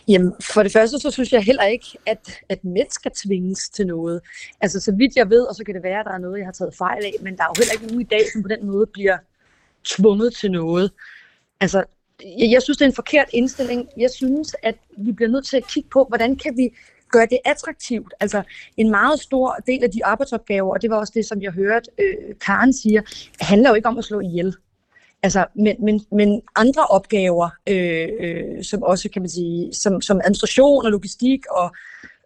Jamen, 0.07 0.33
for 0.53 0.63
det 0.63 0.71
første, 0.71 0.99
så 0.99 1.11
synes 1.11 1.31
jeg 1.31 1.43
heller 1.43 1.63
ikke, 1.63 1.85
at, 2.05 2.31
at 2.49 2.63
mænd 2.63 2.87
skal 2.91 3.11
tvinges 3.25 3.69
til 3.69 3.87
noget. 3.87 4.21
Altså, 4.61 4.79
så 4.79 4.91
vidt 4.97 5.15
jeg 5.15 5.29
ved, 5.29 5.41
og 5.41 5.55
så 5.55 5.63
kan 5.63 5.75
det 5.75 5.83
være, 5.83 5.99
at 5.99 6.05
der 6.05 6.13
er 6.13 6.17
noget, 6.17 6.37
jeg 6.39 6.47
har 6.47 6.51
taget 6.51 6.75
fejl 6.75 7.05
af, 7.05 7.13
men 7.21 7.37
der 7.37 7.43
er 7.43 7.47
jo 7.47 7.53
heller 7.57 7.73
ikke 7.73 7.85
nogen 7.85 8.01
i 8.01 8.09
dag, 8.11 8.21
som 8.33 8.41
på 8.41 8.47
den 8.47 8.65
måde 8.65 8.85
bliver 8.93 9.17
tvunget 9.83 10.33
til 10.33 10.51
noget. 10.51 10.91
Altså, 11.59 11.83
jeg, 12.39 12.51
jeg 12.51 12.61
synes, 12.61 12.77
det 12.77 12.85
er 12.85 12.89
en 12.89 12.95
forkert 12.95 13.29
indstilling. 13.33 13.89
Jeg 13.97 14.11
synes, 14.11 14.55
at 14.63 14.75
vi 14.97 15.11
bliver 15.11 15.29
nødt 15.29 15.45
til 15.45 15.57
at 15.57 15.67
kigge 15.67 15.89
på, 15.89 16.05
hvordan 16.09 16.35
kan 16.35 16.57
vi 16.57 16.69
gøre 17.11 17.25
det 17.25 17.39
attraktivt. 17.45 18.13
Altså 18.19 18.43
en 18.77 18.89
meget 18.89 19.19
stor 19.19 19.57
del 19.67 19.83
af 19.83 19.91
de 19.91 20.05
arbejdsopgaver, 20.05 20.73
og 20.73 20.81
det 20.81 20.89
var 20.89 20.97
også 20.97 21.13
det, 21.15 21.25
som 21.25 21.41
jeg 21.41 21.51
hørte 21.51 21.91
øh, 21.99 22.35
Karen 22.45 22.73
siger, 22.73 23.01
handler 23.39 23.69
jo 23.69 23.75
ikke 23.75 23.87
om 23.87 23.97
at 23.97 24.03
slå 24.03 24.19
ihjel. 24.19 24.55
Altså, 25.23 25.45
men, 25.55 25.75
men, 25.79 26.05
men 26.11 26.41
andre 26.55 26.85
opgaver, 26.87 27.49
øh, 27.67 28.09
øh, 28.19 28.63
som 28.63 28.83
også 28.83 29.09
kan 29.09 29.21
man 29.21 29.29
sige, 29.29 29.73
som, 29.73 30.01
som 30.01 30.21
administration 30.23 30.85
og 30.85 30.91
logistik 30.91 31.45
og 31.45 31.75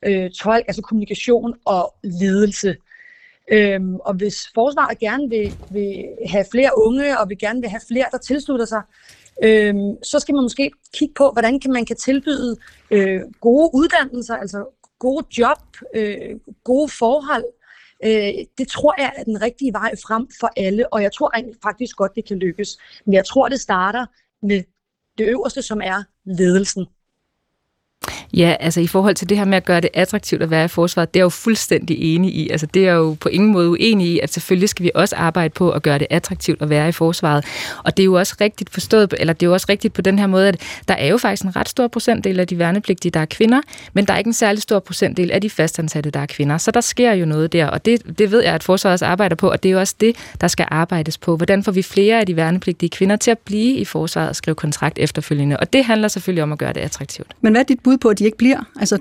øh, 0.05 0.31
tolk, 0.31 0.65
altså 0.67 0.81
kommunikation 0.81 1.53
og 1.65 1.95
ledelse. 2.03 2.75
Øhm, 3.51 3.95
og 3.95 4.13
hvis 4.13 4.37
forsvaret 4.55 4.99
gerne 4.99 5.29
vil, 5.29 5.53
vil 5.71 6.05
have 6.29 6.45
flere 6.51 6.71
unge, 6.75 7.19
og 7.19 7.29
vil 7.29 7.37
gerne 7.37 7.61
vil 7.61 7.69
have 7.69 7.81
flere, 7.87 8.05
der 8.11 8.17
tilslutter 8.17 8.65
sig, 8.65 8.81
øhm, 9.43 10.03
så 10.03 10.19
skal 10.19 10.35
man 10.35 10.43
måske 10.43 10.71
kigge 10.93 11.13
på, 11.13 11.31
hvordan 11.31 11.59
kan 11.59 11.71
man 11.71 11.85
kan 11.85 11.95
tilbyde 11.95 12.55
øh, 12.91 13.21
gode 13.41 13.69
uddannelser, 13.73 14.35
altså 14.35 14.65
gode 14.99 15.25
job, 15.37 15.61
øh, 15.95 16.39
gode 16.63 16.89
forhold. 16.89 17.45
Øh, 18.03 18.33
det 18.57 18.67
tror 18.67 18.95
jeg 18.97 19.13
er 19.15 19.23
den 19.23 19.41
rigtige 19.41 19.73
vej 19.73 19.91
frem 20.07 20.27
for 20.39 20.49
alle, 20.57 20.93
og 20.93 21.01
jeg 21.01 21.11
tror 21.13 21.31
egentlig 21.33 21.55
faktisk 21.63 21.95
godt, 21.95 22.15
det 22.15 22.25
kan 22.25 22.39
lykkes. 22.39 22.77
Men 23.05 23.13
jeg 23.13 23.25
tror, 23.25 23.49
det 23.49 23.59
starter 23.59 24.05
med 24.41 24.63
det 25.17 25.27
øverste, 25.27 25.61
som 25.61 25.81
er 25.81 26.03
ledelsen. 26.25 26.85
Ja, 28.33 28.55
altså 28.59 28.81
i 28.81 28.87
forhold 28.87 29.15
til 29.15 29.29
det 29.29 29.37
her 29.37 29.45
med 29.45 29.57
at 29.57 29.65
gøre 29.65 29.81
det 29.81 29.89
attraktivt 29.93 30.41
at 30.43 30.49
være 30.49 30.65
i 30.65 30.67
forsvaret, 30.67 31.13
det 31.13 31.19
er 31.19 31.21
jeg 31.21 31.25
jo 31.25 31.29
fuldstændig 31.29 32.15
enig 32.15 32.35
i. 32.35 32.49
Altså 32.49 32.65
det 32.65 32.81
er 32.81 32.85
jeg 32.85 32.95
jo 32.95 33.17
på 33.19 33.29
ingen 33.29 33.51
måde 33.51 33.69
uenig 33.69 34.07
i, 34.07 34.19
at 34.19 34.33
selvfølgelig 34.33 34.69
skal 34.69 34.83
vi 34.83 34.91
også 34.95 35.15
arbejde 35.15 35.49
på 35.49 35.71
at 35.71 35.83
gøre 35.83 35.99
det 35.99 36.07
attraktivt 36.09 36.61
at 36.61 36.69
være 36.69 36.89
i 36.89 36.91
forsvaret. 36.91 37.45
Og 37.83 37.97
det 37.97 38.03
er 38.03 38.05
jo 38.05 38.13
også 38.13 38.35
rigtigt 38.41 38.69
forstået, 38.69 39.13
eller 39.19 39.33
det 39.33 39.45
er 39.45 39.47
jo 39.47 39.53
også 39.53 39.65
rigtigt 39.69 39.93
på 39.93 40.01
den 40.01 40.19
her 40.19 40.27
måde, 40.27 40.47
at 40.47 40.61
der 40.87 40.93
er 40.93 41.07
jo 41.07 41.17
faktisk 41.17 41.43
en 41.43 41.55
ret 41.55 41.69
stor 41.69 41.87
procentdel 41.87 42.39
af 42.39 42.47
de 42.47 42.59
værnepligtige, 42.59 43.11
der 43.11 43.19
er 43.19 43.25
kvinder, 43.25 43.61
men 43.93 44.05
der 44.05 44.13
er 44.13 44.17
ikke 44.17 44.27
en 44.27 44.33
særlig 44.33 44.61
stor 44.61 44.79
procentdel 44.79 45.31
af 45.31 45.41
de 45.41 45.49
fastansatte, 45.49 46.09
der 46.09 46.19
er 46.19 46.25
kvinder. 46.25 46.57
Så 46.57 46.71
der 46.71 46.81
sker 46.81 47.13
jo 47.13 47.25
noget 47.25 47.53
der, 47.53 47.67
og 47.67 47.85
det, 47.85 48.19
det 48.19 48.31
ved 48.31 48.43
jeg, 48.43 48.53
at 48.53 48.63
forsvaret 48.63 48.93
også 48.93 49.05
arbejder 49.05 49.35
på, 49.35 49.51
og 49.51 49.63
det 49.63 49.69
er 49.69 49.73
jo 49.73 49.79
også 49.79 49.95
det, 49.99 50.15
der 50.41 50.47
skal 50.47 50.65
arbejdes 50.71 51.17
på. 51.17 51.35
Hvordan 51.37 51.63
får 51.63 51.71
vi 51.71 51.81
flere 51.81 52.19
af 52.19 52.25
de 52.25 52.35
værnepligtige 52.35 52.89
kvinder 52.89 53.15
til 53.15 53.31
at 53.31 53.39
blive 53.39 53.73
i 53.73 53.85
forsvaret 53.85 54.29
og 54.29 54.35
skrive 54.35 54.55
kontrakt 54.55 54.99
efterfølgende? 54.99 55.57
Og 55.57 55.73
det 55.73 55.85
handler 55.85 56.07
selvfølgelig 56.07 56.43
om 56.43 56.51
at 56.51 56.57
gøre 56.57 56.73
det 56.73 56.81
attraktivt. 56.81 57.27
Men 57.41 57.53
hvad 57.53 57.61
er 57.61 57.65
dit 57.65 57.79
bud 57.79 57.97
på, 57.97 58.13
at 58.15 58.19
de 58.19 58.25
ikke 58.25 58.37
bliver? 58.37 58.63
Altså, 58.79 58.97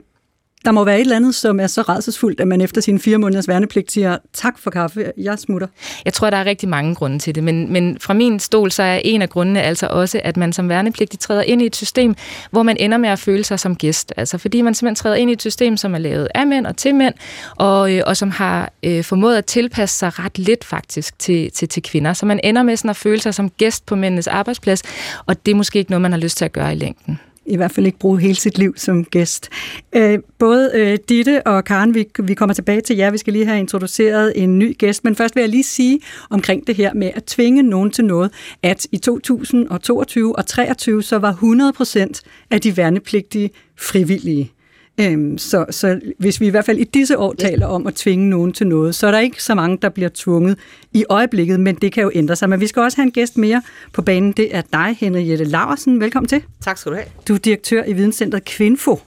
der 0.64 0.73
må 0.73 0.85
være 0.85 0.97
et 0.97 1.00
eller 1.00 1.16
andet, 1.16 1.35
som 1.35 1.61
er 1.61 1.66
så 1.66 1.83
redselsfuldt, 1.83 2.40
at 2.40 2.49
man 2.49 2.61
efter 2.61 2.80
sine 2.80 2.99
fire 2.99 3.18
måneders 3.18 3.49
værnepligt 3.49 3.92
siger, 3.92 4.18
tak 4.33 4.59
for 4.59 4.71
kaffe, 4.71 5.12
jeg 5.16 5.38
smutter. 5.38 5.66
Jeg 6.04 6.12
tror, 6.12 6.30
der 6.30 6.37
er 6.37 6.44
rigtig 6.44 6.68
mange 6.68 6.94
grunde 6.94 7.18
til 7.18 7.35
det, 7.35 7.44
men, 7.44 7.73
men 7.73 7.99
fra 8.00 8.14
min 8.14 8.40
stol, 8.40 8.71
så 8.71 8.83
er 8.83 9.00
en 9.04 9.23
af 9.23 9.30
grundene 9.30 9.62
altså 9.62 9.87
også, 9.87 10.21
at 10.25 10.37
man 10.37 10.52
som 10.52 10.68
værnepligtig 10.68 11.21
træder 11.21 11.42
ind 11.42 11.62
i 11.62 11.66
et 11.66 11.76
system, 11.76 12.14
hvor 12.50 12.62
man 12.62 12.76
ender 12.76 12.99
med 12.99 13.09
at 13.09 13.18
føle 13.18 13.44
sig 13.44 13.61
som 13.61 13.76
gæst. 13.76 14.12
Altså 14.16 14.38
fordi 14.38 14.62
man 14.62 14.75
simpelthen 14.75 14.94
træder 14.94 15.16
ind 15.16 15.30
i 15.30 15.33
et 15.33 15.40
system, 15.40 15.76
som 15.76 15.94
er 15.94 15.99
lavet 15.99 16.28
af 16.35 16.47
mænd 16.47 16.66
og 16.66 16.76
til 16.76 16.94
mænd, 16.94 17.14
og, 17.56 17.94
øh, 17.94 18.02
og 18.06 18.16
som 18.16 18.30
har 18.30 18.73
øh, 18.83 19.04
formået 19.04 19.37
at 19.37 19.44
tilpasse 19.44 19.99
sig 19.99 20.18
ret 20.18 20.38
lidt 20.38 20.64
faktisk 20.64 21.18
til, 21.18 21.50
til, 21.50 21.68
til 21.68 21.83
kvinder. 21.83 22.12
Så 22.12 22.26
man 22.26 22.40
ender 22.44 22.62
med 22.62 22.76
sådan 22.76 22.90
at 22.90 22.97
føle 22.97 23.21
sig 23.21 23.35
som 23.35 23.50
gæst 23.50 23.87
på 23.87 23.97
mændenes 23.97 24.26
arbejdsplads, 24.26 24.83
og 25.26 25.47
det 25.47 25.52
er 25.52 25.56
måske 25.56 25.78
ikke 25.78 25.90
noget, 25.90 26.02
man 26.02 26.12
har 26.12 26.18
lyst 26.18 26.37
til 26.37 26.44
at 26.44 26.52
gøre 26.52 26.73
i 26.73 26.76
længden 26.76 27.18
i 27.46 27.56
hvert 27.56 27.72
fald 27.72 27.86
ikke 27.86 27.98
bruge 27.98 28.20
hele 28.20 28.34
sit 28.34 28.58
liv 28.58 28.74
som 28.76 29.04
gæst. 29.04 29.50
Øh, 29.96 30.18
både 30.38 30.70
øh, 30.74 30.98
Ditte 31.08 31.46
og 31.46 31.64
Karen, 31.64 31.94
vi, 31.94 32.06
vi 32.22 32.34
kommer 32.34 32.54
tilbage 32.54 32.80
til 32.80 32.96
jer. 32.96 33.10
Vi 33.10 33.18
skal 33.18 33.32
lige 33.32 33.46
have 33.46 33.58
introduceret 33.58 34.32
en 34.36 34.58
ny 34.58 34.78
gæst, 34.78 35.04
men 35.04 35.16
først 35.16 35.36
vil 35.36 35.40
jeg 35.40 35.50
lige 35.50 35.64
sige 35.64 36.00
omkring 36.30 36.66
det 36.66 36.74
her 36.74 36.94
med 36.94 37.10
at 37.14 37.24
tvinge 37.24 37.62
nogen 37.62 37.90
til 37.90 38.04
noget, 38.04 38.30
at 38.62 38.86
i 38.92 38.96
2022 38.96 40.36
og 40.36 40.46
2023 40.46 41.02
så 41.02 41.18
var 41.18 41.30
100 41.30 41.72
procent 41.72 42.22
af 42.50 42.60
de 42.60 42.76
værnepligtige 42.76 43.50
frivillige. 43.76 44.53
Øhm, 45.00 45.38
så, 45.38 45.66
så 45.70 46.00
hvis 46.18 46.40
vi 46.40 46.46
i 46.46 46.50
hvert 46.50 46.64
fald 46.64 46.78
i 46.78 46.84
disse 46.84 47.18
år 47.18 47.34
taler 47.38 47.66
om 47.66 47.86
at 47.86 47.94
tvinge 47.94 48.30
nogen 48.30 48.52
til 48.52 48.66
noget, 48.66 48.94
så 48.94 49.06
er 49.06 49.10
der 49.10 49.18
ikke 49.18 49.42
så 49.42 49.54
mange, 49.54 49.78
der 49.82 49.88
bliver 49.88 50.10
tvunget 50.14 50.58
i 50.92 51.04
øjeblikket, 51.08 51.60
men 51.60 51.74
det 51.74 51.92
kan 51.92 52.02
jo 52.02 52.10
ændre 52.14 52.36
sig. 52.36 52.48
Men 52.48 52.60
vi 52.60 52.66
skal 52.66 52.82
også 52.82 52.96
have 52.98 53.04
en 53.04 53.12
gæst 53.12 53.38
mere 53.38 53.62
på 53.92 54.02
banen. 54.02 54.32
Det 54.32 54.56
er 54.56 54.62
dig, 54.72 54.96
Henriette 55.00 55.44
Laversen. 55.44 56.00
Velkommen 56.00 56.28
til. 56.28 56.42
Tak 56.64 56.78
skal 56.78 56.92
du 56.92 56.96
have. 56.96 57.06
Du 57.28 57.34
er 57.34 57.38
direktør 57.38 57.84
i 57.84 57.92
Videnscenteret 57.92 58.44
Kvinfo. 58.44 59.00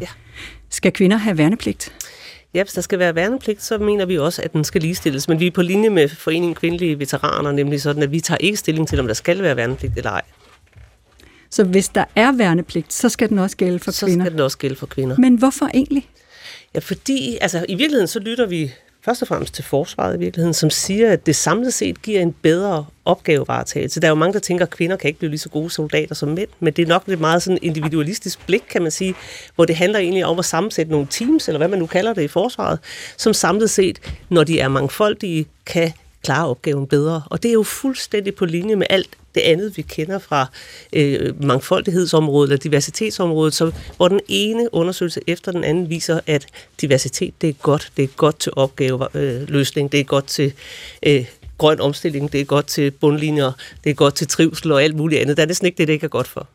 Ja. 0.00 0.06
Skal 0.70 0.92
kvinder 0.92 1.16
have 1.16 1.38
værnepligt? 1.38 1.92
Ja, 2.54 2.62
hvis 2.62 2.72
der 2.72 2.80
skal 2.80 2.98
være 2.98 3.14
værnepligt, 3.14 3.62
så 3.62 3.78
mener 3.78 4.06
vi 4.06 4.18
også, 4.18 4.42
at 4.42 4.52
den 4.52 4.64
skal 4.64 4.80
ligestilles. 4.80 5.28
Men 5.28 5.40
vi 5.40 5.46
er 5.46 5.50
på 5.50 5.62
linje 5.62 5.90
med 5.90 6.08
Foreningen 6.08 6.54
Kvindelige 6.54 6.98
Veteraner, 6.98 7.52
nemlig 7.52 7.82
sådan, 7.82 8.02
at 8.02 8.12
vi 8.12 8.20
tager 8.20 8.38
ikke 8.38 8.56
stilling 8.56 8.88
til, 8.88 9.00
om 9.00 9.06
der 9.06 9.14
skal 9.14 9.42
være 9.42 9.56
værnepligt 9.56 9.92
eller 9.96 10.10
ej. 10.10 10.22
Så 11.54 11.64
hvis 11.64 11.88
der 11.88 12.04
er 12.16 12.32
værnepligt, 12.32 12.92
så 12.92 13.08
skal 13.08 13.28
den 13.28 13.38
også 13.38 13.56
gælde 13.56 13.78
for 13.78 13.90
så 13.90 14.06
kvinder? 14.06 14.24
Så 14.24 14.26
skal 14.26 14.32
den 14.32 14.40
også 14.40 14.58
gælde 14.58 14.76
for 14.76 14.86
kvinder. 14.86 15.16
Men 15.18 15.34
hvorfor 15.34 15.70
egentlig? 15.74 16.08
Ja, 16.74 16.78
fordi 16.78 17.38
altså, 17.40 17.66
i 17.68 17.74
virkeligheden 17.74 18.08
så 18.08 18.18
lytter 18.18 18.46
vi 18.46 18.72
først 19.04 19.22
og 19.22 19.28
fremmest 19.28 19.54
til 19.54 19.64
forsvaret 19.64 20.16
i 20.16 20.18
virkeligheden, 20.18 20.54
som 20.54 20.70
siger, 20.70 21.12
at 21.12 21.26
det 21.26 21.36
samlet 21.36 21.74
set 21.74 22.02
giver 22.02 22.20
en 22.20 22.34
bedre 22.42 22.86
opgavevaretagelse. 23.04 24.00
Der 24.00 24.06
er 24.06 24.10
jo 24.10 24.14
mange, 24.14 24.32
der 24.32 24.38
tænker, 24.38 24.64
at 24.64 24.70
kvinder 24.70 24.96
kan 24.96 25.08
ikke 25.08 25.18
blive 25.18 25.30
lige 25.30 25.38
så 25.38 25.48
gode 25.48 25.70
soldater 25.70 26.14
som 26.14 26.28
mænd, 26.28 26.48
men 26.60 26.72
det 26.72 26.82
er 26.82 26.86
nok 26.86 27.08
et 27.08 27.20
meget 27.20 27.42
sådan 27.42 27.58
individualistisk 27.62 28.46
blik, 28.46 28.62
kan 28.70 28.82
man 28.82 28.90
sige, 28.90 29.14
hvor 29.54 29.64
det 29.64 29.76
handler 29.76 29.98
egentlig 29.98 30.24
om 30.24 30.38
at 30.38 30.44
sammensætte 30.44 30.92
nogle 30.92 31.06
teams, 31.10 31.48
eller 31.48 31.58
hvad 31.58 31.68
man 31.68 31.78
nu 31.78 31.86
kalder 31.86 32.14
det 32.14 32.22
i 32.22 32.28
forsvaret, 32.28 32.78
som 33.16 33.32
samlet 33.32 33.70
set, 33.70 33.98
når 34.28 34.44
de 34.44 34.60
er 34.60 34.68
mangfoldige, 34.68 35.46
kan 35.66 35.92
klare 36.24 36.48
opgaven 36.48 36.86
bedre. 36.86 37.22
Og 37.30 37.42
det 37.42 37.48
er 37.48 37.52
jo 37.52 37.62
fuldstændig 37.62 38.34
på 38.34 38.44
linje 38.44 38.76
med 38.76 38.86
alt 38.90 39.08
det 39.34 39.40
andet, 39.40 39.76
vi 39.76 39.82
kender 39.82 40.18
fra 40.18 40.46
øh, 40.92 41.44
mangfoldighedsområdet 41.44 42.48
eller 42.48 42.60
diversitetsområdet, 42.60 43.54
så, 43.54 43.72
hvor 43.96 44.08
den 44.08 44.20
ene 44.28 44.74
undersøgelse 44.74 45.20
efter 45.26 45.52
den 45.52 45.64
anden 45.64 45.90
viser, 45.90 46.20
at 46.26 46.46
diversitet 46.80 47.34
det 47.40 47.48
er 47.48 47.52
godt, 47.52 47.92
det 47.96 48.02
er 48.02 48.08
godt 48.16 48.38
til 48.40 48.52
opgaveløsning, 48.56 49.86
øh, 49.86 49.92
det 49.92 50.00
er 50.00 50.04
godt 50.04 50.26
til 50.26 50.52
øh, 51.02 51.26
grøn 51.58 51.80
omstilling, 51.80 52.32
det 52.32 52.40
er 52.40 52.44
godt 52.44 52.66
til 52.66 52.90
bundlinjer, 52.90 53.52
det 53.84 53.90
er 53.90 53.94
godt 53.94 54.14
til 54.14 54.26
trivsel 54.26 54.72
og 54.72 54.82
alt 54.82 54.96
muligt 54.96 55.20
andet. 55.20 55.36
Der 55.36 55.42
er 55.42 55.46
næsten 55.46 55.66
ikke 55.66 55.78
det, 55.78 55.88
det 55.88 55.94
ikke 55.94 56.04
er 56.04 56.08
godt 56.08 56.28
for. 56.28 56.48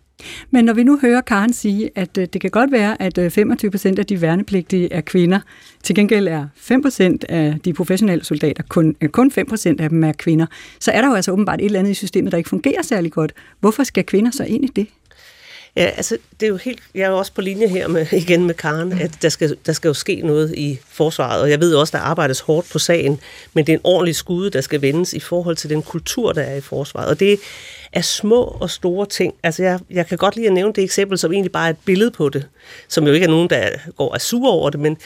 Men 0.52 0.66
når 0.66 0.74
vi 0.74 0.84
nu 0.84 1.00
hører 1.02 1.22
Karen 1.22 1.54
sige, 1.54 1.90
at 1.96 2.18
øh, 2.18 2.28
det 2.34 2.42
kan 2.42 2.50
godt 2.50 2.72
være, 2.72 3.02
at 3.02 3.18
øh, 3.18 3.32
25 3.32 3.72
procent 3.72 4.00
af 4.00 4.06
de 4.06 4.22
værnepligtige 4.22 4.94
er 4.94 5.02
kvinder, 5.02 5.40
til 5.84 5.96
gengæld 5.96 6.28
er 6.28 6.48
5 6.56 6.82
procent 6.82 7.24
af 7.30 7.56
de 7.66 7.74
professionelle 7.74 8.26
soldater, 8.26 8.64
kun, 8.70 8.96
øh, 9.02 9.10
kun 9.10 9.32
5 9.32 9.46
procent 9.48 9.82
af 9.82 9.90
dem 9.90 10.04
er 10.04 10.12
kvinder, 10.12 10.46
så 10.80 10.92
er 10.92 11.02
der 11.02 11.08
jo 11.08 11.14
altså 11.14 11.32
åbenbart 11.32 11.60
et 11.60 11.66
eller 11.66 11.80
andet 11.80 11.92
i 11.92 11.94
systemet, 11.94 12.32
der 12.32 12.38
ikke 12.38 12.50
fungerer 12.50 12.82
særlig 12.82 13.12
godt. 13.12 13.34
Hvorfor 13.60 13.84
skal 13.84 14.04
kvinder 14.04 14.32
så 14.32 14.44
ind 14.44 14.64
i 14.66 14.68
det? 14.68 14.88
Ja, 15.76 15.86
altså, 15.86 16.18
det 16.40 16.46
er 16.46 16.50
jo 16.50 16.58
helt, 16.58 16.80
jeg 16.96 17.02
er 17.02 17.10
jo 17.10 17.18
også 17.18 17.34
på 17.34 17.42
linje 17.42 17.68
her 17.68 17.88
med, 17.88 18.06
igen 18.24 18.46
med 18.46 18.54
Karen, 18.54 18.92
at 18.92 19.12
der 19.22 19.30
skal, 19.30 19.58
der 19.66 19.74
skal 19.74 19.88
jo 19.88 19.94
ske 19.94 20.22
noget 20.22 20.56
i 20.58 20.80
forsvaret, 20.88 21.42
og 21.42 21.50
jeg 21.50 21.60
ved 21.60 21.76
også, 21.76 21.98
der 21.98 22.04
arbejdes 22.04 22.40
hårdt 22.40 22.70
på 22.70 22.80
sagen, 22.80 23.20
men 23.54 23.68
det 23.68 23.74
er 23.74 23.78
en 23.78 23.82
ordentlig 23.84 24.16
skude, 24.16 24.50
der 24.50 24.62
skal 24.62 24.82
vendes 24.82 25.14
i 25.14 25.20
forhold 25.20 25.56
til 25.56 25.70
den 25.70 25.82
kultur, 25.82 26.32
der 26.32 26.42
er 26.42 26.56
i 26.56 26.62
forsvaret, 26.62 27.10
og 27.10 27.20
det 27.20 27.40
er 27.94 28.02
små 28.02 28.44
og 28.44 28.70
store 28.70 29.06
ting. 29.06 29.34
Altså, 29.44 29.64
jeg, 29.64 29.80
jeg 29.90 30.08
kan 30.08 30.18
godt 30.18 30.36
lide 30.36 30.48
at 30.48 30.54
nævne 30.54 30.74
det 30.74 30.84
eksempel, 30.84 31.18
som 31.18 31.34
egentlig 31.34 31.52
bare 31.52 31.66
er 31.66 31.70
et 31.70 31.78
billede 31.86 32.12
på 32.12 32.30
det, 32.30 32.48
som 32.88 33.08
jo 33.08 33.14
ikke 33.14 33.24
er 33.24 33.30
nogen, 33.30 33.50
der 33.50 33.70
går 33.98 34.10
og 34.10 34.22
sur 34.22 34.52
over 34.52 34.70
det, 34.70 34.80
men 34.80 34.98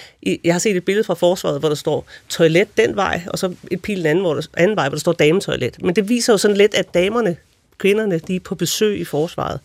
jeg 0.43 0.53
har 0.53 0.60
set 0.60 0.75
et 0.75 0.86
billede 0.86 1.03
fra 1.03 1.13
forsvaret, 1.13 1.60
hvor 1.60 1.70
der 1.70 1.75
står 1.75 2.05
toilet 2.29 2.77
den 2.77 2.96
vej, 2.96 3.22
og 3.27 3.39
så 3.39 3.55
et 3.72 3.82
pil 3.82 3.98
den 3.98 4.05
anden, 4.05 4.24
hvor 4.24 4.34
der, 4.34 4.41
anden 4.58 4.77
vej, 4.77 4.89
hvor 4.89 4.96
der 4.96 5.00
står 5.00 5.13
dametoilet. 5.13 5.77
Men 5.82 5.96
det 5.96 6.10
viser 6.10 6.34
jo 6.34 6.38
sådan 6.38 6.58
lidt, 6.58 6.75
at 6.75 6.93
damerne 6.93 7.38
kvinderne, 7.77 8.20
de 8.20 8.36
er 8.36 8.39
på 8.39 8.56
besøg 8.56 9.00
i 9.00 9.03
forsvaret. 9.03 9.60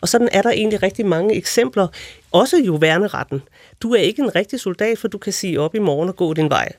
Og 0.00 0.08
sådan 0.08 0.28
er 0.32 0.42
der 0.42 0.50
egentlig 0.50 0.82
rigtig 0.82 1.06
mange 1.06 1.34
eksempler. 1.34 1.86
Også 2.32 2.56
jo 2.56 2.74
værneretten. 2.74 3.42
Du 3.82 3.94
er 3.94 4.00
ikke 4.00 4.22
en 4.22 4.34
rigtig 4.34 4.60
soldat, 4.60 4.98
for 4.98 5.08
du 5.08 5.18
kan 5.18 5.32
sige 5.32 5.60
op 5.60 5.74
i 5.74 5.78
morgen 5.78 6.08
og 6.08 6.16
gå 6.16 6.34
din 6.34 6.50
vej. 6.50 6.72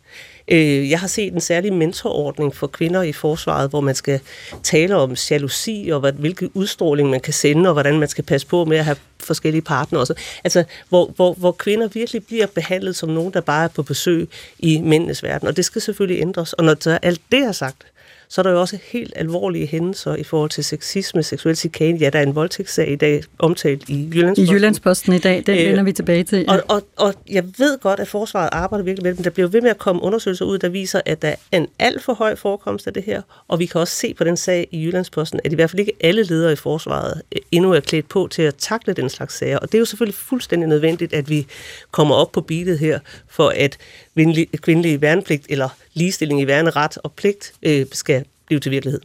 Øh, 0.48 0.90
jeg 0.90 1.00
har 1.00 1.08
set 1.08 1.34
en 1.34 1.42
særlig 1.42 1.74
mentorordning 1.74 2.56
for 2.56 2.68
kvinder 2.68 3.02
i 3.02 3.12
forsvaret, 3.12 3.70
hvor 3.70 3.82
man 3.82 3.96
skal 3.96 4.20
tale 4.64 4.96
om 4.96 5.16
jalousi 5.32 5.90
og 5.94 6.12
hvilken 6.12 6.52
udstråling 6.54 7.10
man 7.10 7.20
kan 7.20 7.34
sende, 7.34 7.70
og 7.70 7.74
hvordan 7.74 8.00
man 8.00 8.08
skal 8.08 8.24
passe 8.24 8.48
på 8.48 8.66
med 8.66 8.78
at 8.78 8.86
have 8.86 8.98
forskellige 9.20 9.62
partnere. 9.62 10.02
Også. 10.02 10.14
Altså, 10.44 10.64
hvor, 10.90 11.14
hvor, 11.16 11.34
hvor 11.34 11.52
kvinder 11.52 11.88
virkelig 11.88 12.26
bliver 12.26 12.46
behandlet 12.46 12.96
som 12.96 13.10
nogen, 13.10 13.34
der 13.34 13.42
bare 13.42 13.64
er 13.64 13.68
på 13.68 13.84
besøg 13.84 14.30
i 14.60 14.82
mændenes 14.82 15.24
verden. 15.24 15.48
Og 15.48 15.58
det 15.58 15.66
skal 15.66 15.82
selvfølgelig 15.82 16.22
ændres. 16.22 16.54
Og 16.54 16.64
når 16.64 17.00
alt 17.02 17.22
det 17.32 17.40
er 17.40 17.52
sagt, 17.52 17.86
så 18.32 18.42
er 18.42 18.44
der 18.44 18.52
jo 18.52 18.60
også 18.60 18.78
helt 18.84 19.14
alvorlige 19.16 19.68
hændelser 19.68 20.16
i 20.16 20.24
forhold 20.24 20.50
til 20.50 20.64
sexisme, 20.64 21.24
seksuel 21.24 21.56
chikane. 21.56 21.98
Ja, 21.98 22.10
der 22.10 22.20
er 22.20 22.24
en 22.24 22.36
voldtægtssag 22.36 22.92
i 22.92 22.96
dag 22.96 23.24
omtalt 23.40 23.90
i 23.90 24.10
Jyllandsposten. 24.14 24.54
I 24.54 24.56
Jyllandsposten 24.56 25.14
i 25.14 25.18
dag, 25.18 25.44
den 25.46 25.58
øh, 25.58 25.66
vender 25.66 25.84
vi 25.84 25.92
tilbage 25.92 26.24
til. 26.24 26.46
Ja. 26.48 26.56
Og, 26.56 26.62
og, 26.68 26.84
og 26.98 27.14
jeg 27.30 27.44
ved 27.58 27.80
godt, 27.80 28.00
at 28.00 28.08
forsvaret 28.08 28.50
arbejder 28.52 28.86
virkelig 28.86 29.04
med 29.04 29.12
det, 29.12 29.20
men 29.20 29.24
der 29.24 29.30
bliver 29.30 29.48
ved 29.48 29.62
med 29.62 29.70
at 29.70 29.78
komme 29.78 30.02
undersøgelser 30.02 30.46
ud, 30.46 30.58
der 30.58 30.70
viser, 30.70 31.02
at 31.06 31.22
der 31.22 31.36
er 31.52 31.58
en 31.58 31.68
alt 31.80 32.04
for 32.04 32.14
høj 32.14 32.36
forekomst 32.36 32.88
af 32.88 32.94
det 32.94 33.04
her, 33.04 33.22
og 33.48 33.60
vi 33.60 33.66
kan 33.66 33.82
også 33.82 33.96
se 33.96 34.14
på 34.14 34.24
den 34.24 34.38
sag 34.38 34.68
i 34.72 34.86
Jyllandsposten, 34.86 35.40
at 35.44 35.52
i 35.52 35.56
hvert 35.56 35.70
fald 35.70 35.80
ikke 35.80 35.94
alle 36.02 36.24
ledere 36.24 36.54
i 36.54 36.56
forsvaret 36.56 37.22
øh, 37.36 37.42
endnu 37.52 37.74
er 37.74 37.80
klædt 37.80 38.10
på 38.10 38.28
til 38.32 38.42
at 38.42 38.56
takle 38.56 38.94
den 38.94 39.10
slags 39.10 39.38
sager. 39.38 39.58
Og 39.58 39.68
det 39.72 39.76
er 39.76 39.80
jo 39.80 39.86
selvfølgelig 39.86 40.16
fuldstændig 40.16 40.70
nødvendigt, 40.70 41.14
at 41.14 41.30
vi 41.30 41.48
kommer 41.92 42.16
op 42.16 42.32
på 42.32 42.42
beatet 42.42 42.80
her, 42.80 43.00
for 43.28 43.54
at 43.56 43.78
kvindelig 44.62 45.02
værnepligt 45.02 45.46
eller 45.50 45.70
ligestilling 45.94 46.42
i 46.42 46.48
værneret 46.48 46.98
og 46.98 47.12
pligt 47.12 47.54
øh, 47.64 47.86
skal 47.92 48.21
blive 48.52 48.60
til 48.60 48.72
virkelighed. 48.72 49.02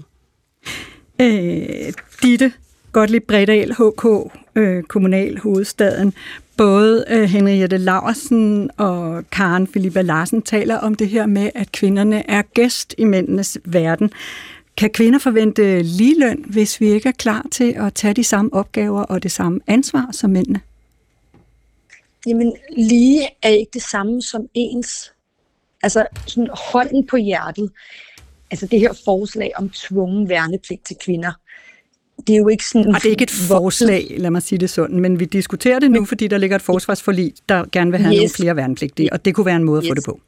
Øh, 1.21 1.93
Ditte 2.23 2.53
Gottlieb 2.93 3.27
Bredal, 3.27 3.73
HK, 3.73 4.33
øh, 4.55 4.83
Kommunal 4.83 5.39
Hovedstaden. 5.39 6.15
Både 6.57 7.05
øh, 7.09 7.23
Henriette 7.23 7.77
Laversen 7.77 8.71
og 8.77 9.25
Karen 9.33 9.67
Filippa 9.67 10.03
Larsen 10.03 10.43
taler 10.43 10.79
om 10.79 10.95
det 10.95 11.09
her 11.09 11.27
med, 11.27 11.51
at 11.55 11.73
kvinderne 11.73 12.31
er 12.31 12.43
gæst 12.43 12.95
i 12.99 13.05
mændenes 13.05 13.59
verden. 13.65 14.11
Kan 14.77 14.91
kvinder 14.91 15.19
forvente 15.19 15.83
ligeløn, 15.83 16.45
hvis 16.47 16.81
vi 16.81 16.87
ikke 16.87 17.09
er 17.09 17.13
klar 17.13 17.47
til 17.53 17.75
at 17.77 17.95
tage 17.95 18.15
de 18.15 18.25
samme 18.25 18.55
opgaver 18.55 19.03
og 19.03 19.23
det 19.23 19.33
samme 19.33 19.61
ansvar 19.67 20.09
som 20.13 20.31
mændene? 20.31 20.61
Jamen, 22.27 22.53
lige 22.77 23.29
er 23.43 23.49
ikke 23.49 23.71
det 23.75 23.83
samme 23.83 24.23
som 24.23 24.47
ens. 24.55 25.13
Altså, 25.83 26.07
sådan 26.27 26.49
hånden 26.73 27.07
på 27.07 27.17
hjertet. 27.17 27.71
Altså, 28.51 28.67
det 28.67 28.81
her 28.81 28.93
forslag 29.05 29.53
om 29.57 29.71
tvungen 29.71 30.29
værnepligt 30.29 30.87
til 30.87 30.97
kvinder, 31.05 31.33
det 32.27 32.33
er 32.33 32.37
jo 32.37 32.49
ikke 32.49 32.65
sådan... 32.65 32.95
Og 32.95 32.95
det 32.95 33.07
er 33.07 33.11
ikke 33.11 33.23
et 33.23 33.31
forslag, 33.49 34.15
lad 34.19 34.31
mig 34.31 34.43
sige 34.43 34.59
det 34.59 34.71
sådan, 34.71 35.01
men 35.01 35.21
vi 35.21 35.25
diskuterer 35.25 35.79
det 35.79 35.91
nu, 35.91 36.05
fordi 36.05 36.29
der 36.29 36.39
ligger 36.39 36.57
et 36.57 36.63
forsvarsforlig, 36.63 37.33
der 37.49 37.65
gerne 37.73 37.91
vil 37.91 38.01
have 38.01 38.15
yes. 38.15 38.19
nogle 38.19 38.31
flere 38.31 38.57
værnepligtige, 38.57 39.13
og 39.13 39.25
det 39.25 39.35
kunne 39.35 39.47
være 39.47 39.57
en 39.57 39.65
måde 39.65 39.83
yes. 39.83 39.87
at 39.87 39.91
få 39.91 39.95
det 39.95 40.05
på. 40.05 40.21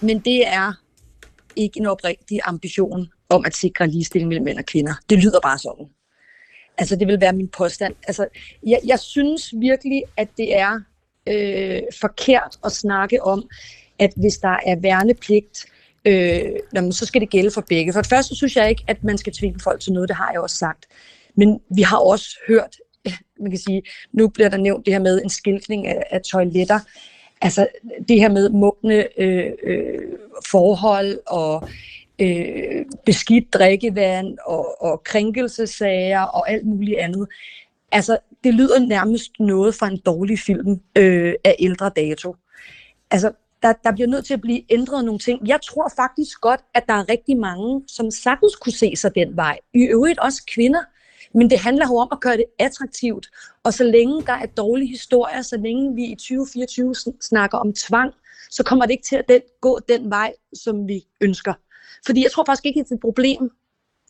Men 0.00 0.18
det 0.18 0.46
er 0.46 0.72
ikke 1.56 1.80
en 1.80 1.86
oprigtig 1.86 2.40
ambition 2.44 3.08
om 3.28 3.44
at 3.46 3.56
sikre 3.56 3.86
ligestilling 3.86 4.28
mellem 4.28 4.44
mænd 4.44 4.58
og 4.58 4.64
kvinder. 4.64 4.94
Det 5.10 5.18
lyder 5.18 5.40
bare 5.42 5.58
sådan. 5.58 5.86
Altså, 6.78 6.96
det 6.96 7.06
vil 7.06 7.20
være 7.20 7.32
min 7.32 7.48
påstand. 7.48 7.94
Altså, 8.06 8.26
jeg, 8.66 8.80
jeg 8.84 8.98
synes 8.98 9.54
virkelig, 9.60 10.02
at 10.16 10.28
det 10.36 10.58
er 10.58 10.80
øh, 11.28 11.82
forkert 12.00 12.58
at 12.64 12.72
snakke 12.72 13.22
om, 13.22 13.48
at 13.98 14.10
hvis 14.16 14.38
der 14.38 14.56
er 14.66 14.76
værnepligt, 14.80 15.66
øh, 16.04 16.52
jamen, 16.74 16.92
så 16.92 17.06
skal 17.06 17.20
det 17.20 17.30
gælde 17.30 17.50
for 17.50 17.64
begge. 17.68 17.92
For 17.92 18.00
det 18.00 18.10
første 18.10 18.36
synes 18.36 18.56
jeg 18.56 18.70
ikke, 18.70 18.84
at 18.86 19.04
man 19.04 19.18
skal 19.18 19.32
tvinge 19.32 19.60
folk 19.60 19.80
til 19.80 19.92
noget, 19.92 20.08
det 20.08 20.16
har 20.16 20.30
jeg 20.32 20.40
også 20.40 20.56
sagt. 20.56 20.86
Men 21.34 21.60
vi 21.76 21.82
har 21.82 21.98
også 21.98 22.38
hørt, 22.48 22.76
øh, 23.06 23.12
man 23.40 23.50
kan 23.50 23.60
sige, 23.60 23.82
nu 24.12 24.28
bliver 24.28 24.48
der 24.48 24.56
nævnt 24.56 24.86
det 24.86 24.94
her 24.94 25.00
med 25.00 25.22
en 25.22 25.30
skiltning 25.30 25.86
af, 25.86 26.02
af 26.10 26.20
toiletter. 26.22 26.78
Altså 27.42 27.66
det 28.08 28.20
her 28.20 28.28
med 28.28 28.50
mugne 28.50 29.20
øh, 29.20 29.52
øh, 29.62 29.98
forhold 30.46 31.18
og 31.26 31.68
øh, 32.20 32.84
beskidt 33.06 33.52
drikkevand 33.54 34.38
og, 34.46 34.82
og 34.82 35.04
krænkelsesager 35.04 36.22
og 36.22 36.50
alt 36.50 36.66
muligt 36.66 36.98
andet. 36.98 37.28
Altså, 37.92 38.18
det 38.44 38.54
lyder 38.54 38.78
nærmest 38.78 39.30
noget 39.40 39.74
fra 39.74 39.88
en 39.88 39.98
dårlig 40.06 40.38
film 40.38 40.80
øh, 40.96 41.34
af 41.44 41.56
ældre 41.58 41.90
dato. 41.96 42.36
Altså, 43.10 43.32
der, 43.62 43.72
der 43.84 43.92
bliver 43.92 44.08
nødt 44.08 44.26
til 44.26 44.34
at 44.34 44.40
blive 44.40 44.72
ændret 44.72 45.04
nogle 45.04 45.18
ting. 45.18 45.48
Jeg 45.48 45.60
tror 45.62 45.92
faktisk 45.96 46.40
godt, 46.40 46.60
at 46.74 46.84
der 46.88 46.94
er 46.94 47.08
rigtig 47.08 47.36
mange, 47.36 47.82
som 47.86 48.10
sagtens 48.10 48.56
kunne 48.56 48.72
se 48.72 48.96
sig 48.96 49.14
den 49.14 49.36
vej. 49.36 49.58
I 49.74 49.82
øvrigt 49.82 50.18
også 50.18 50.42
kvinder. 50.54 50.80
Men 51.34 51.50
det 51.50 51.58
handler 51.58 51.86
jo 51.88 51.96
om 51.96 52.08
at 52.12 52.20
gøre 52.20 52.36
det 52.36 52.44
attraktivt. 52.58 53.26
Og 53.64 53.72
så 53.74 53.84
længe 53.84 54.22
der 54.22 54.32
er 54.32 54.46
dårlige 54.46 54.88
historier, 54.88 55.42
så 55.42 55.56
længe 55.56 55.94
vi 55.94 56.04
i 56.04 56.14
2024 56.14 56.94
snakker 57.20 57.58
om 57.58 57.72
tvang, 57.72 58.14
så 58.50 58.62
kommer 58.62 58.86
det 58.86 58.92
ikke 58.92 59.04
til 59.08 59.16
at 59.16 59.28
den, 59.28 59.40
gå 59.60 59.78
den 59.88 60.10
vej, 60.10 60.32
som 60.54 60.88
vi 60.88 61.06
ønsker. 61.20 61.54
Fordi 62.06 62.22
jeg 62.22 62.32
tror 62.32 62.44
faktisk 62.44 62.66
ikke, 62.66 62.82
det 62.82 62.90
er 62.90 62.94
et 62.94 63.00
problem. 63.00 63.50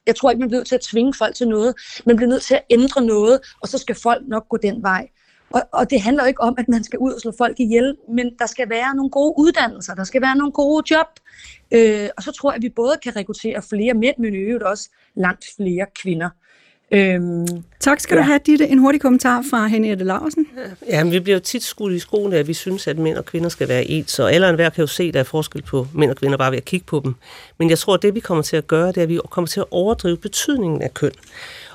Jeg 0.07 0.16
tror 0.16 0.30
ikke, 0.30 0.40
man 0.40 0.49
bliver 0.49 0.61
nødt 0.61 0.69
til 0.69 0.75
at 0.75 0.80
tvinge 0.80 1.14
folk 1.14 1.35
til 1.35 1.49
noget. 1.49 1.75
Man 2.07 2.16
bliver 2.16 2.28
nødt 2.28 2.42
til 2.42 2.54
at 2.54 2.64
ændre 2.71 3.02
noget, 3.02 3.40
og 3.62 3.69
så 3.69 3.78
skal 3.78 3.95
folk 3.95 4.28
nok 4.28 4.49
gå 4.49 4.57
den 4.57 4.83
vej. 4.83 5.09
Og, 5.50 5.62
og 5.73 5.90
det 5.90 6.00
handler 6.00 6.26
ikke 6.26 6.40
om, 6.40 6.54
at 6.59 6.69
man 6.69 6.85
skal 6.85 6.99
ud 6.99 7.12
og 7.12 7.21
slå 7.21 7.33
folk 7.38 7.61
ihjel, 7.61 7.97
men 8.09 8.30
der 8.38 8.47
skal 8.47 8.71
være 8.71 8.95
nogle 8.97 9.11
gode 9.11 9.35
uddannelser, 9.38 9.95
der 9.95 10.04
skal 10.04 10.23
være 10.23 10.36
nogle 10.36 10.52
gode 10.52 10.95
job. 10.95 11.06
Øh, 11.73 12.08
og 12.17 12.23
så 12.23 12.32
tror 12.32 12.50
jeg, 12.50 12.56
at 12.56 12.63
vi 12.63 12.69
både 12.69 12.93
kan 13.02 13.17
rekruttere 13.17 13.63
flere 13.63 13.95
mænd, 13.95 14.17
men 14.19 14.34
i 14.34 14.36
øvrigt 14.36 14.65
også 14.65 14.91
langt 15.15 15.45
flere 15.56 15.86
kvinder. 16.02 16.28
Øhm, 16.93 17.47
tak 17.80 18.00
skal 18.00 18.15
ja. 18.15 18.21
du 18.21 18.26
have, 18.26 18.41
Ditte. 18.47 18.69
En 18.69 18.78
hurtig 18.78 19.00
kommentar 19.00 19.45
fra 19.50 19.67
Henriette 19.67 20.04
Larsen. 20.04 20.47
Ja, 20.89 21.04
men 21.04 21.13
vi 21.13 21.21
bliver 21.21 21.36
jo 21.36 21.41
tit 21.41 21.63
skudt 21.63 21.93
i 21.93 21.99
skoene, 21.99 22.36
at 22.36 22.49
vi 22.49 22.54
synes, 22.54 22.86
at 22.86 22.99
mænd 22.99 23.17
og 23.17 23.25
kvinder 23.25 23.49
skal 23.49 23.69
være 23.69 23.84
ens, 23.84 24.19
og 24.19 24.32
alle 24.32 24.49
enhver 24.49 24.71
kan 24.71 24.82
jo 24.82 24.86
se, 24.86 25.02
at 25.02 25.15
der 25.15 25.21
er 25.21 25.25
forskel 25.25 25.63
på 25.63 25.86
mænd 25.95 26.10
og 26.10 26.17
kvinder 26.17 26.36
bare 26.36 26.50
ved 26.50 26.58
at 26.58 26.65
kigge 26.65 26.86
på 26.86 27.00
dem. 27.04 27.15
Men 27.58 27.71
jeg 27.71 27.78
tror, 27.78 27.95
at 27.95 28.02
det 28.02 28.15
vi 28.15 28.21
kommer 28.21 28.43
til 28.43 28.56
at 28.56 28.67
gøre, 28.67 28.89
det 28.89 28.97
er, 28.97 29.02
at 29.02 29.08
vi 29.08 29.21
kommer 29.30 29.47
til 29.49 29.60
at 29.60 29.67
overdrive 29.71 30.17
betydningen 30.17 30.82
af 30.82 30.95
køn. 30.95 31.13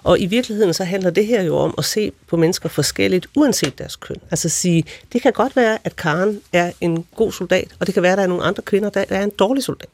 Og 0.06 0.20
i 0.20 0.26
virkeligheden 0.26 0.74
så 0.74 0.84
handler 0.84 1.10
det 1.10 1.26
her 1.26 1.44
jo 1.44 1.58
om 1.58 1.74
at 1.78 1.86
se 1.86 2.12
på 2.28 2.38
mennesker 2.38 2.70
forskelligt, 2.70 3.28
uanset 3.36 3.78
deres 3.78 3.96
køn. 3.96 4.18
Altså 4.32 4.50
sige, 4.50 4.86
det 5.14 5.22
kan 5.22 5.34
godt 5.34 5.56
være, 5.56 5.78
at 5.84 5.96
Karen 5.96 6.42
er 6.54 6.72
en 6.82 7.06
god 7.16 7.32
soldat, 7.32 7.68
og 7.80 7.86
det 7.86 7.94
kan 7.94 8.04
være, 8.04 8.12
at 8.12 8.18
der 8.18 8.24
er 8.24 8.28
nogle 8.28 8.44
andre 8.44 8.64
kvinder, 8.64 8.90
der 8.90 9.06
er 9.10 9.24
en 9.24 9.30
dårlig 9.30 9.64
soldat. 9.64 9.90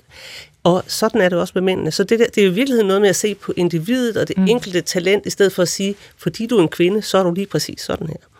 Og 0.63 0.83
sådan 0.87 1.21
er 1.21 1.29
det 1.29 1.37
også 1.37 1.51
med 1.55 1.61
mændene. 1.61 1.91
Så 1.91 2.03
det, 2.03 2.19
der, 2.19 2.25
det 2.25 2.37
er 2.37 2.45
jo 2.45 2.51
i 2.51 2.53
virkeligheden 2.53 2.87
noget 2.87 3.01
med 3.01 3.09
at 3.09 3.15
se 3.15 3.35
på 3.35 3.53
individet 3.57 4.17
og 4.17 4.27
det 4.27 4.37
mm. 4.37 4.47
enkelte 4.47 4.81
talent, 4.81 5.25
i 5.25 5.29
stedet 5.29 5.53
for 5.53 5.61
at 5.61 5.69
sige, 5.69 5.95
fordi 6.17 6.45
du 6.45 6.57
er 6.57 6.61
en 6.61 6.69
kvinde, 6.69 7.01
så 7.01 7.17
er 7.17 7.23
du 7.23 7.31
lige 7.31 7.47
præcis 7.47 7.81
sådan 7.81 8.07
her. 8.07 8.30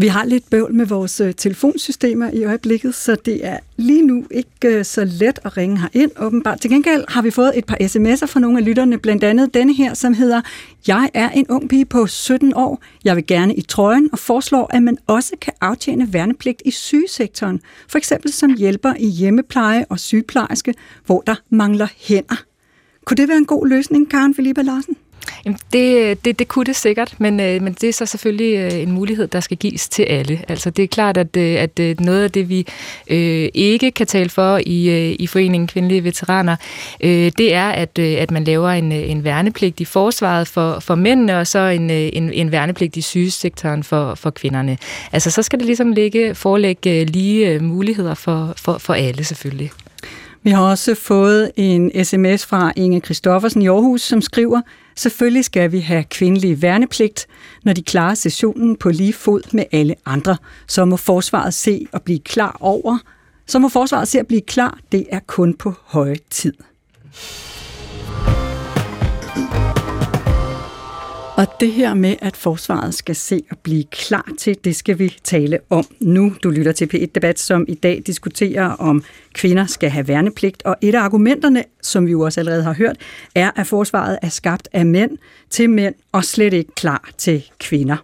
Vi 0.00 0.06
har 0.06 0.24
lidt 0.24 0.50
bøvl 0.50 0.74
med 0.74 0.86
vores 0.86 1.20
øh, 1.20 1.34
telefonsystemer 1.34 2.30
i 2.30 2.44
øjeblikket, 2.44 2.94
så 2.94 3.16
det 3.24 3.46
er 3.46 3.58
lige 3.76 4.02
nu 4.02 4.24
ikke 4.30 4.78
øh, 4.78 4.84
så 4.84 5.04
let 5.04 5.38
at 5.44 5.56
ringe 5.56 5.78
herind, 5.78 6.10
åbenbart. 6.20 6.60
Til 6.60 6.70
gengæld 6.70 7.04
har 7.08 7.22
vi 7.22 7.30
fået 7.30 7.58
et 7.58 7.64
par 7.64 7.76
sms'er 7.80 8.26
fra 8.26 8.40
nogle 8.40 8.58
af 8.58 8.64
lytterne, 8.64 8.98
blandt 8.98 9.24
andet 9.24 9.54
denne 9.54 9.74
her, 9.74 9.94
som 9.94 10.14
hedder, 10.14 10.40
Jeg 10.86 11.10
er 11.14 11.30
en 11.30 11.46
ung 11.48 11.68
pige 11.68 11.84
på 11.84 12.06
17 12.06 12.52
år. 12.56 12.82
Jeg 13.04 13.16
vil 13.16 13.26
gerne 13.26 13.54
i 13.54 13.62
trøjen 13.62 14.08
og 14.12 14.18
foreslår, 14.18 14.70
at 14.70 14.82
man 14.82 14.98
også 15.06 15.32
kan 15.40 15.52
aftjene 15.60 16.12
værnepligt 16.12 16.62
i 16.64 16.70
sygesektoren. 16.70 17.60
For 17.88 17.98
eksempel 17.98 18.32
som 18.32 18.54
hjælper 18.54 18.94
i 18.98 19.06
hjemmepleje 19.06 19.84
og 19.88 20.00
sygeplejerske, 20.00 20.74
hvor 21.06 21.20
der 21.20 21.34
mangler 21.50 21.88
hænder. 21.96 22.44
Kunne 23.04 23.16
det 23.16 23.28
være 23.28 23.38
en 23.38 23.46
god 23.46 23.68
løsning, 23.68 24.10
Karen 24.10 24.34
Felipe 24.34 24.62
Larsen? 24.62 24.96
Jamen, 25.44 25.58
det, 25.72 26.24
det, 26.24 26.38
det 26.38 26.48
kunne 26.48 26.64
det 26.64 26.76
sikkert, 26.76 27.14
men, 27.18 27.40
øh, 27.40 27.62
men 27.62 27.72
det 27.72 27.88
er 27.88 27.92
så 27.92 28.06
selvfølgelig 28.06 28.56
øh, 28.56 28.82
en 28.82 28.92
mulighed, 28.92 29.26
der 29.26 29.40
skal 29.40 29.56
gives 29.56 29.88
til 29.88 30.02
alle. 30.02 30.40
Altså, 30.48 30.70
det 30.70 30.82
er 30.82 30.86
klart, 30.86 31.16
at, 31.16 31.36
øh, 31.36 31.62
at 31.62 31.78
øh, 31.80 32.00
noget 32.00 32.24
af 32.24 32.30
det, 32.30 32.48
vi 32.48 32.66
øh, 33.10 33.48
ikke 33.54 33.90
kan 33.90 34.06
tale 34.06 34.28
for 34.28 34.60
i, 34.66 34.88
øh, 34.88 35.16
i 35.18 35.26
Foreningen 35.26 35.66
Kvindelige 35.66 36.04
Veteraner, 36.04 36.56
øh, 37.00 37.32
det 37.38 37.54
er, 37.54 37.68
at, 37.68 37.98
øh, 37.98 38.12
at 38.18 38.30
man 38.30 38.44
laver 38.44 38.70
en, 38.70 38.92
øh, 38.92 39.10
en 39.10 39.24
værnepligt 39.24 39.80
i 39.80 39.84
forsvaret 39.84 40.48
for, 40.48 40.80
for 40.80 40.94
mændene, 40.94 41.38
og 41.38 41.46
så 41.46 41.58
en, 41.58 41.90
øh, 41.90 42.08
en, 42.12 42.32
en 42.32 42.52
værnepligt 42.52 42.96
i 42.96 43.00
sygesektoren 43.00 43.82
for, 43.82 44.14
for 44.14 44.30
kvinderne. 44.30 44.78
Altså, 45.12 45.30
så 45.30 45.42
skal 45.42 45.58
det 45.58 45.66
ligesom 45.66 45.92
ligge, 45.92 46.34
forelægge 46.34 47.04
lige 47.04 47.58
muligheder 47.58 48.14
for, 48.14 48.52
for, 48.56 48.78
for 48.78 48.94
alle 48.94 49.24
selvfølgelig. 49.24 49.70
Vi 50.42 50.50
har 50.50 50.62
også 50.62 50.94
fået 50.94 51.50
en 51.56 52.04
sms 52.04 52.46
fra 52.46 52.72
Inge 52.76 53.00
Christoffersen 53.00 53.62
i 53.62 53.68
Aarhus, 53.68 54.02
som 54.02 54.20
skriver, 54.20 54.60
selvfølgelig 55.00 55.44
skal 55.44 55.72
vi 55.72 55.80
have 55.80 56.04
kvindelig 56.04 56.62
værnepligt, 56.62 57.26
når 57.62 57.72
de 57.72 57.82
klarer 57.82 58.14
sessionen 58.14 58.76
på 58.76 58.90
lige 58.90 59.12
fod 59.12 59.54
med 59.54 59.64
alle 59.72 59.94
andre. 60.06 60.36
Så 60.66 60.84
må 60.84 60.96
forsvaret 60.96 61.54
se 61.54 61.86
og 61.92 62.02
blive 62.02 62.18
klar 62.18 62.56
over. 62.60 62.98
Så 63.46 63.58
må 63.58 63.68
forsvaret 63.68 64.08
se 64.08 64.18
at 64.18 64.26
blive 64.26 64.40
klar. 64.40 64.78
Det 64.92 65.06
er 65.10 65.20
kun 65.26 65.54
på 65.54 65.74
høje 65.84 66.16
tid. 66.30 66.52
Og 71.40 71.46
det 71.60 71.72
her 71.72 71.94
med, 71.94 72.16
at 72.20 72.36
forsvaret 72.36 72.94
skal 72.94 73.16
se 73.16 73.42
og 73.50 73.58
blive 73.58 73.84
klar 73.84 74.28
til, 74.38 74.56
det 74.64 74.76
skal 74.76 74.98
vi 74.98 75.16
tale 75.24 75.58
om 75.70 75.84
nu. 76.00 76.34
Du 76.42 76.50
lytter 76.50 76.72
til 76.72 76.90
P1-debat, 76.94 77.38
som 77.38 77.64
i 77.68 77.74
dag 77.74 78.02
diskuterer, 78.06 78.64
om 78.64 79.04
kvinder 79.34 79.66
skal 79.66 79.90
have 79.90 80.08
værnepligt. 80.08 80.62
Og 80.62 80.76
et 80.80 80.94
af 80.94 81.00
argumenterne, 81.00 81.64
som 81.82 82.06
vi 82.06 82.10
jo 82.10 82.20
også 82.20 82.40
allerede 82.40 82.62
har 82.62 82.72
hørt, 82.72 82.96
er, 83.34 83.50
at 83.56 83.66
forsvaret 83.66 84.18
er 84.22 84.28
skabt 84.28 84.68
af 84.72 84.86
mænd 84.86 85.18
til 85.50 85.70
mænd 85.70 85.94
og 86.12 86.24
slet 86.24 86.52
ikke 86.52 86.74
klar 86.74 87.10
til 87.18 87.44
kvinder. 87.58 87.96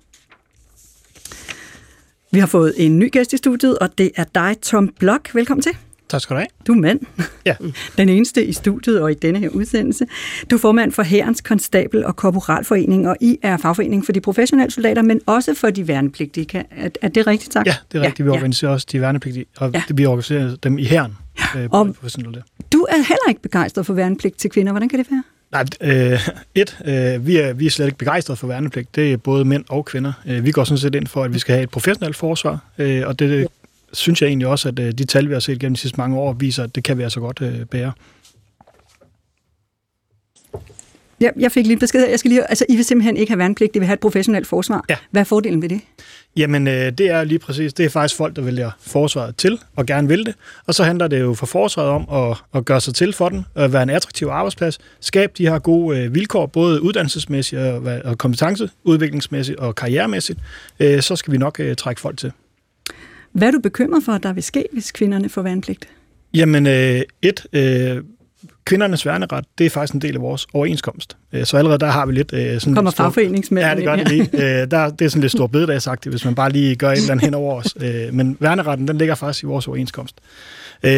Vi 2.33 2.39
har 2.39 2.47
fået 2.47 2.75
en 2.77 2.99
ny 2.99 3.13
gæst 3.13 3.33
i 3.33 3.37
studiet, 3.37 3.79
og 3.79 3.99
det 3.99 4.11
er 4.17 4.25
dig, 4.35 4.57
Tom 4.63 4.89
Blok. 4.99 5.35
Velkommen 5.35 5.63
til. 5.63 5.77
Tak 6.09 6.21
skal 6.21 6.35
du 6.35 6.39
have. 6.39 6.49
Du 6.67 6.73
er 6.73 6.77
mand. 6.77 7.01
Ja. 7.45 7.55
Den 7.99 8.09
eneste 8.09 8.45
i 8.45 8.53
studiet 8.53 9.01
og 9.01 9.11
i 9.11 9.15
denne 9.15 9.39
her 9.39 9.49
udsendelse. 9.49 10.07
Du 10.51 10.57
er 10.57 10.61
formand 10.61 10.93
for 10.93 11.03
Herrens 11.03 11.41
Konstabel 11.41 12.05
og 12.05 12.17
Korporalforening, 12.17 13.09
og 13.09 13.17
I 13.21 13.39
er 13.43 13.57
fagforening 13.57 14.05
for 14.05 14.13
de 14.13 14.21
professionelle 14.21 14.71
soldater, 14.71 15.03
men 15.03 15.21
også 15.27 15.55
for 15.55 15.71
de 15.71 15.89
værnepligtige. 15.89 16.65
Er, 16.71 16.89
er 17.03 17.09
det 17.09 17.27
rigtigt 17.27 17.53
sagt? 17.53 17.67
Ja, 17.67 17.75
det 17.93 17.99
er 17.99 18.03
rigtigt. 18.03 18.19
Ja, 18.19 18.25
vi 18.25 18.31
organiserer 18.31 18.71
ja. 18.71 18.75
også 18.75 18.87
de 18.93 19.01
værnepligtige, 19.01 19.47
og 19.57 19.71
ja. 19.75 19.83
vi 19.95 20.07
organiserer 20.07 20.57
dem 20.57 20.79
i 20.79 20.85
herren. 20.85 21.17
Ja. 21.55 21.61
øh, 21.61 21.69
Og-. 21.71 21.97
Du 22.73 22.83
er 22.83 22.97
heller 22.97 23.29
ikke 23.29 23.43
begejstret 23.43 23.87
for 23.87 23.95
værnepligt 23.95 24.39
til 24.39 24.51
kvinder. 24.51 24.73
Hvordan 24.73 24.89
kan 24.89 24.99
det 24.99 25.07
være? 25.11 25.23
Nej, 25.53 25.65
øh, 25.81 26.29
et, 26.63 26.79
øh, 26.85 27.27
vi, 27.27 27.37
er, 27.37 27.53
vi 27.53 27.67
er 27.67 27.71
slet 27.71 27.87
ikke 27.87 27.99
begejstrede 27.99 28.37
for 28.37 28.47
værnepligt. 28.47 28.97
Det 28.97 29.13
er 29.13 29.17
både 29.17 29.45
mænd 29.45 29.65
og 29.69 29.85
kvinder. 29.85 30.13
Øh, 30.27 30.45
vi 30.45 30.53
går 30.53 30.65
sådan 30.65 30.79
set 30.79 30.95
ind 30.95 31.07
for, 31.07 31.25
at 31.25 31.35
vi 31.35 31.39
skal 31.39 31.55
have 31.55 31.63
et 31.63 31.71
professionelt 31.71 32.17
forsvar, 32.17 32.59
øh, 32.79 33.03
og 33.07 33.19
det 33.19 33.47
synes 33.97 34.23
jeg 34.23 34.29
egentlig 34.29 34.49
også, 34.49 34.69
at 34.69 34.79
øh, 34.79 34.93
de 34.93 35.05
tal, 35.05 35.29
vi 35.29 35.33
har 35.33 35.41
set 35.41 35.61
gennem 35.61 35.75
de 35.75 35.81
sidste 35.81 35.99
mange 35.99 36.19
år, 36.19 36.33
viser, 36.33 36.65
at 36.65 36.75
det 36.75 36.85
kan 36.85 36.99
vi 36.99 37.03
altså 37.03 37.21
godt 37.21 37.43
øh, 37.43 37.65
bære. 37.65 37.93
Jeg, 41.21 41.33
jeg 41.39 41.53
fik 41.53 41.67
lige 41.67 41.79
besked. 41.79 42.09
Jeg 42.09 42.19
skal 42.19 42.29
lige, 42.29 42.51
altså, 42.51 42.65
I 42.69 42.77
vil 42.77 42.85
simpelthen 42.85 43.17
ikke 43.17 43.31
have 43.31 43.39
værnepligt. 43.39 43.77
I 43.77 43.79
vil 43.79 43.87
have 43.87 43.95
et 43.95 44.01
professionelt 44.01 44.47
forsvar. 44.47 44.85
Ja. 44.89 44.97
Hvad 45.11 45.23
er 45.23 45.25
fordelen 45.25 45.63
ved 45.63 45.69
det? 45.69 45.81
Jamen, 46.37 46.67
øh, 46.67 46.93
det 46.93 47.01
er 47.01 47.25
lige 47.25 47.39
præcis, 47.39 47.75
det 47.75 47.87
er 47.87 47.91
faktisk 47.91 48.17
folk, 48.17 48.37
der 48.37 48.43
vælger 48.43 48.71
forsvaret 48.81 49.37
til 49.37 49.59
og 49.77 49.87
gerne 49.87 50.09
vil 50.09 50.27
det. 50.27 50.35
Og 50.67 50.75
så 50.75 50.85
handler 50.85 51.09
det 51.09 51.21
jo 51.21 51.35
for 51.35 51.47
forsvaret 51.47 51.91
om 51.91 52.31
at, 52.31 52.37
at 52.55 52.65
gøre 52.65 52.81
sig 52.81 52.95
til 52.95 53.13
for 53.13 53.29
den, 53.29 53.47
at 53.55 53.73
være 53.73 53.83
en 53.83 53.91
attraktiv 53.91 54.27
arbejdsplads, 54.27 54.79
skabe 55.01 55.33
de 55.39 55.49
her 55.49 55.59
gode 55.59 55.99
øh, 55.99 56.15
vilkår, 56.15 56.47
både 56.47 56.83
uddannelsesmæssigt 56.83 57.61
og, 57.61 58.19
kompetenceudviklingsmæssigt 58.19 59.59
og 59.59 59.75
karrieremæssigt. 59.75 60.39
Øh, 60.81 61.03
så 61.03 61.17
skal 61.17 61.33
vi 61.33 61.39
nok 61.39 61.61
øh, 61.61 61.77
trække 61.77 62.01
folk 62.01 62.19
til. 62.19 62.33
Hvad 63.37 63.49
er 63.49 63.53
du 63.53 63.61
bekymret 63.61 64.03
for, 64.03 64.13
at 64.13 64.23
der 64.23 64.33
vil 64.33 64.43
ske, 64.43 64.65
hvis 64.73 64.93
kvinderne 64.93 65.29
får 65.29 65.43
værnepligt? 65.43 65.89
Jamen, 66.35 66.67
øh, 66.67 67.03
et, 67.23 67.47
øh, 67.53 68.03
kvindernes 68.67 69.07
værneret, 69.07 69.45
det 69.59 69.67
er 69.67 69.71
faktisk 69.71 69.95
en 69.95 70.01
del 70.01 70.15
af 70.15 70.21
vores 70.21 70.47
overenskomst. 70.55 71.17
Øh, 71.33 71.47
Så 71.47 71.57
allerede 71.57 71.79
der 71.79 71.87
har 71.87 72.07
vi 72.07 72.13
lidt... 72.13 72.33
Øh, 72.33 72.61
sådan 72.61 72.75
Kommer 72.75 72.91
fagforeningsmændene 72.91 73.69
Ja, 73.69 73.77
det 73.77 73.85
gør 73.85 73.97
det 73.97 74.09
lige. 74.09 74.31
Øh, 74.63 74.71
der, 74.71 74.91
det 74.91 75.05
er 75.05 75.09
sådan 75.09 75.21
lidt 75.21 75.33
stor 75.33 75.47
bededagsagtigt, 75.47 76.13
hvis 76.13 76.25
man 76.25 76.35
bare 76.35 76.51
lige 76.51 76.77
gør 76.77 76.91
et 76.91 76.97
eller 76.97 77.11
andet 77.11 77.25
hen 77.25 77.35
over 77.35 77.55
os. 77.55 77.75
Øh, 77.81 78.15
men 78.15 78.37
værneretten, 78.41 78.89
den 78.89 78.99
ligger 78.99 79.15
faktisk 79.15 79.43
i 79.43 79.47
vores 79.47 79.69
overenskomst. 79.69 80.17
Øh, 80.83 80.91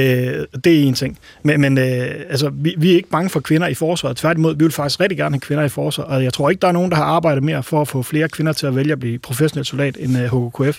det 0.65 0.67
er 0.67 0.83
en 0.83 0.95
ting. 0.95 1.19
Men, 1.43 1.61
men 1.61 1.79
øh, 1.79 1.85
altså, 2.31 2.51
vi, 2.55 2.75
vi 2.79 2.93
er 2.93 2.97
ikke 2.97 3.09
bange 3.09 3.31
for 3.31 3.41
kvinder 3.41 3.67
i 3.67 3.75
forsvaret. 3.75 4.17
Tværtimod, 4.17 4.57
vi 4.57 4.65
vil 4.65 4.73
faktisk 4.73 5.01
rigtig 5.01 5.19
gerne 5.19 5.35
have 5.35 5.41
kvinder 5.41 5.65
i 5.65 5.69
forsvaret. 5.69 6.11
Og 6.11 6.25
jeg 6.25 6.33
tror 6.33 6.51
ikke, 6.51 6.61
der 6.61 6.69
er 6.69 6.73
nogen, 6.73 6.91
der 6.91 6.97
har 6.97 7.05
arbejdet 7.05 7.45
mere 7.45 7.63
for 7.63 7.81
at 7.81 7.89
få 7.89 8.03
flere 8.03 8.29
kvinder 8.29 8.53
til 8.53 8.67
at 8.67 8.77
vælge 8.77 8.93
at 8.93 9.01
blive 9.01 9.19
professionel 9.19 9.65
soldat 9.65 9.97
end 10.01 10.19
øh, 10.19 10.25
HKKF. 10.25 10.79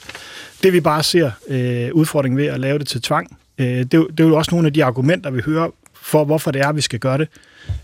Det 0.63 0.73
vi 0.73 0.80
bare 0.80 1.04
ser 1.04 1.32
øh, 1.49 1.89
udfordringen 1.93 2.38
ved 2.38 2.45
at 2.45 2.60
lave 2.60 2.80
det 2.80 2.88
til 2.88 3.02
tvang, 3.02 3.38
øh, 3.58 3.65
det, 3.67 3.91
det 3.91 4.19
er 4.19 4.28
jo 4.28 4.38
også 4.38 4.52
nogle 4.52 4.67
af 4.67 4.73
de 4.73 4.84
argumenter, 4.84 5.32
vi 5.32 5.41
hører 5.45 5.69
for, 6.10 6.24
hvorfor 6.26 6.52
det 6.52 6.62
er, 6.62 6.72
vi 6.72 6.82
skal 6.82 7.00
gøre 7.00 7.17
det. 7.17 7.28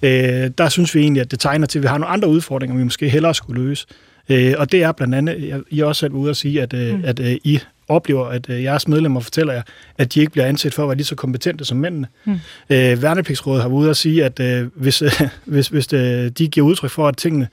Øh, 0.01 0.51
der 0.57 0.69
synes 0.69 0.95
vi 0.95 0.99
egentlig, 1.01 1.21
at 1.21 1.31
det 1.31 1.39
tegner 1.39 1.67
til, 1.67 1.79
at 1.79 1.83
vi 1.83 1.87
har 1.87 1.97
nogle 1.97 2.13
andre 2.13 2.27
udfordringer, 2.27 2.77
vi 2.77 2.83
måske 2.83 3.09
hellere 3.09 3.35
skulle 3.35 3.63
løse. 3.63 3.85
Øh, 4.29 4.53
og 4.57 4.71
det 4.71 4.83
er 4.83 4.91
blandt 4.91 5.15
andet, 5.15 5.47
jeg- 5.47 5.61
I 5.69 5.79
er 5.79 5.85
også 5.85 5.99
selv 5.99 6.13
ude 6.13 6.29
at 6.29 6.37
sige, 6.37 6.61
at, 6.61 6.73
øh, 6.73 6.95
mm. 6.95 7.01
at 7.05 7.19
øh, 7.19 7.31
I 7.43 7.59
oplever, 7.87 8.25
at 8.25 8.49
øh, 8.49 8.63
jeres 8.63 8.87
medlemmer 8.87 9.19
fortæller 9.19 9.53
jer, 9.53 9.61
at 9.97 10.13
de 10.13 10.19
ikke 10.19 10.31
bliver 10.31 10.45
ansat 10.45 10.73
for 10.73 10.83
at 10.83 10.89
være 10.89 10.95
lige 10.97 11.05
så 11.05 11.15
kompetente 11.15 11.65
som 11.65 11.77
mændene. 11.77 12.07
Mm. 12.25 12.31
Øh, 12.69 13.01
Værnepligtsrådet 13.01 13.61
har 13.61 13.69
været 13.69 13.79
ude 13.79 13.89
at 13.89 13.97
sige, 13.97 14.25
at 14.25 14.39
øh, 14.39 14.67
hvis, 14.75 15.01
øh, 15.01 15.11
hvis, 15.45 15.67
hvis 15.67 15.87
de 15.87 16.31
giver 16.51 16.65
udtryk 16.67 16.89
for, 16.91 17.07
at 17.07 17.17
tingene, 17.17 17.47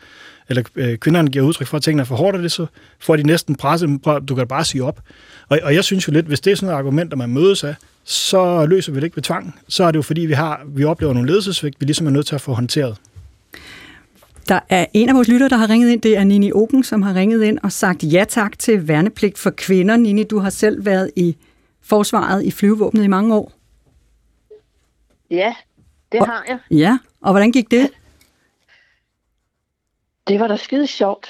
eller 0.49 0.63
øh, 0.75 0.99
kvinderne 0.99 1.31
giver 1.31 1.45
udtryk 1.45 1.67
for, 1.67 1.77
at 1.77 1.83
tingene 1.83 2.01
er 2.01 2.05
for 2.05 2.17
hårdt, 2.17 2.37
af 2.37 2.43
det, 2.43 2.53
så 2.53 2.67
får 3.01 3.17
de 3.17 3.23
næsten 3.23 3.55
presset 3.57 3.89
dem 3.89 3.99
på, 3.99 4.19
du 4.19 4.35
kan 4.35 4.49
bare 4.49 4.65
sige 4.65 4.85
op. 4.85 5.01
Og, 5.49 5.59
og 5.63 5.75
jeg 5.75 5.85
synes 5.85 6.09
jo 6.09 6.13
lidt, 6.13 6.27
hvis 6.27 6.41
det 6.41 6.51
er 6.51 6.57
sådan 6.57 6.69
et 6.75 6.79
argument, 6.79 7.11
der 7.11 7.17
man 7.17 7.31
mødes 7.31 7.65
af, 7.65 7.75
så 8.05 8.67
løser 8.67 8.93
vi 8.93 8.97
det 9.01 9.05
ikke 9.05 9.17
ved 9.17 9.23
tvang. 9.23 9.61
Så 9.69 9.85
er 9.85 9.91
det 9.91 9.97
jo 9.97 10.03
fordi, 10.03 10.21
vi, 10.21 10.33
har, 10.33 10.63
vi 10.67 10.85
oplever 10.85 11.13
nogle 11.13 11.29
ledelsesvægt, 11.29 11.81
vi 11.81 11.87
ligesom 11.87 12.07
er 12.07 12.11
nødt 12.11 12.27
til 12.27 12.35
at 12.35 12.41
få 12.41 12.53
håndteret. 12.53 12.97
Der 14.49 14.61
er 14.69 14.87
en 14.95 15.09
af 15.09 15.15
vores 15.15 15.29
lyttere, 15.29 15.49
der 15.49 15.57
har 15.57 15.71
ringet 15.71 15.91
ind. 15.91 16.01
Det 16.03 16.17
er 16.17 16.25
Nini 16.25 16.53
Oken, 16.53 16.85
som 16.85 17.03
har 17.03 17.15
ringet 17.15 17.43
ind 17.43 17.59
og 17.63 17.73
sagt 17.73 18.03
ja 18.05 18.25
tak 18.29 18.59
til 18.59 18.89
værnepligt 18.89 19.39
for 19.39 19.51
kvinder. 19.51 19.97
Nini, 19.97 20.25
du 20.25 20.39
har 20.39 20.51
selv 20.51 20.85
været 20.85 21.11
i 21.17 21.37
forsvaret 21.83 22.45
i 22.45 22.51
flyvevåbnet 22.51 23.05
i 23.05 23.07
mange 23.07 23.35
år. 23.35 23.53
Ja, 25.31 25.55
det 26.13 26.21
Og- 26.21 26.27
har 26.27 26.45
jeg. 26.49 26.59
Ja, 26.71 26.99
og 27.23 27.33
hvordan 27.33 27.53
gik 27.53 27.71
det? 27.71 27.89
Det 30.29 30.41
var 30.41 30.49
da 30.49 30.57
skide 30.57 30.87
sjovt. 30.87 31.29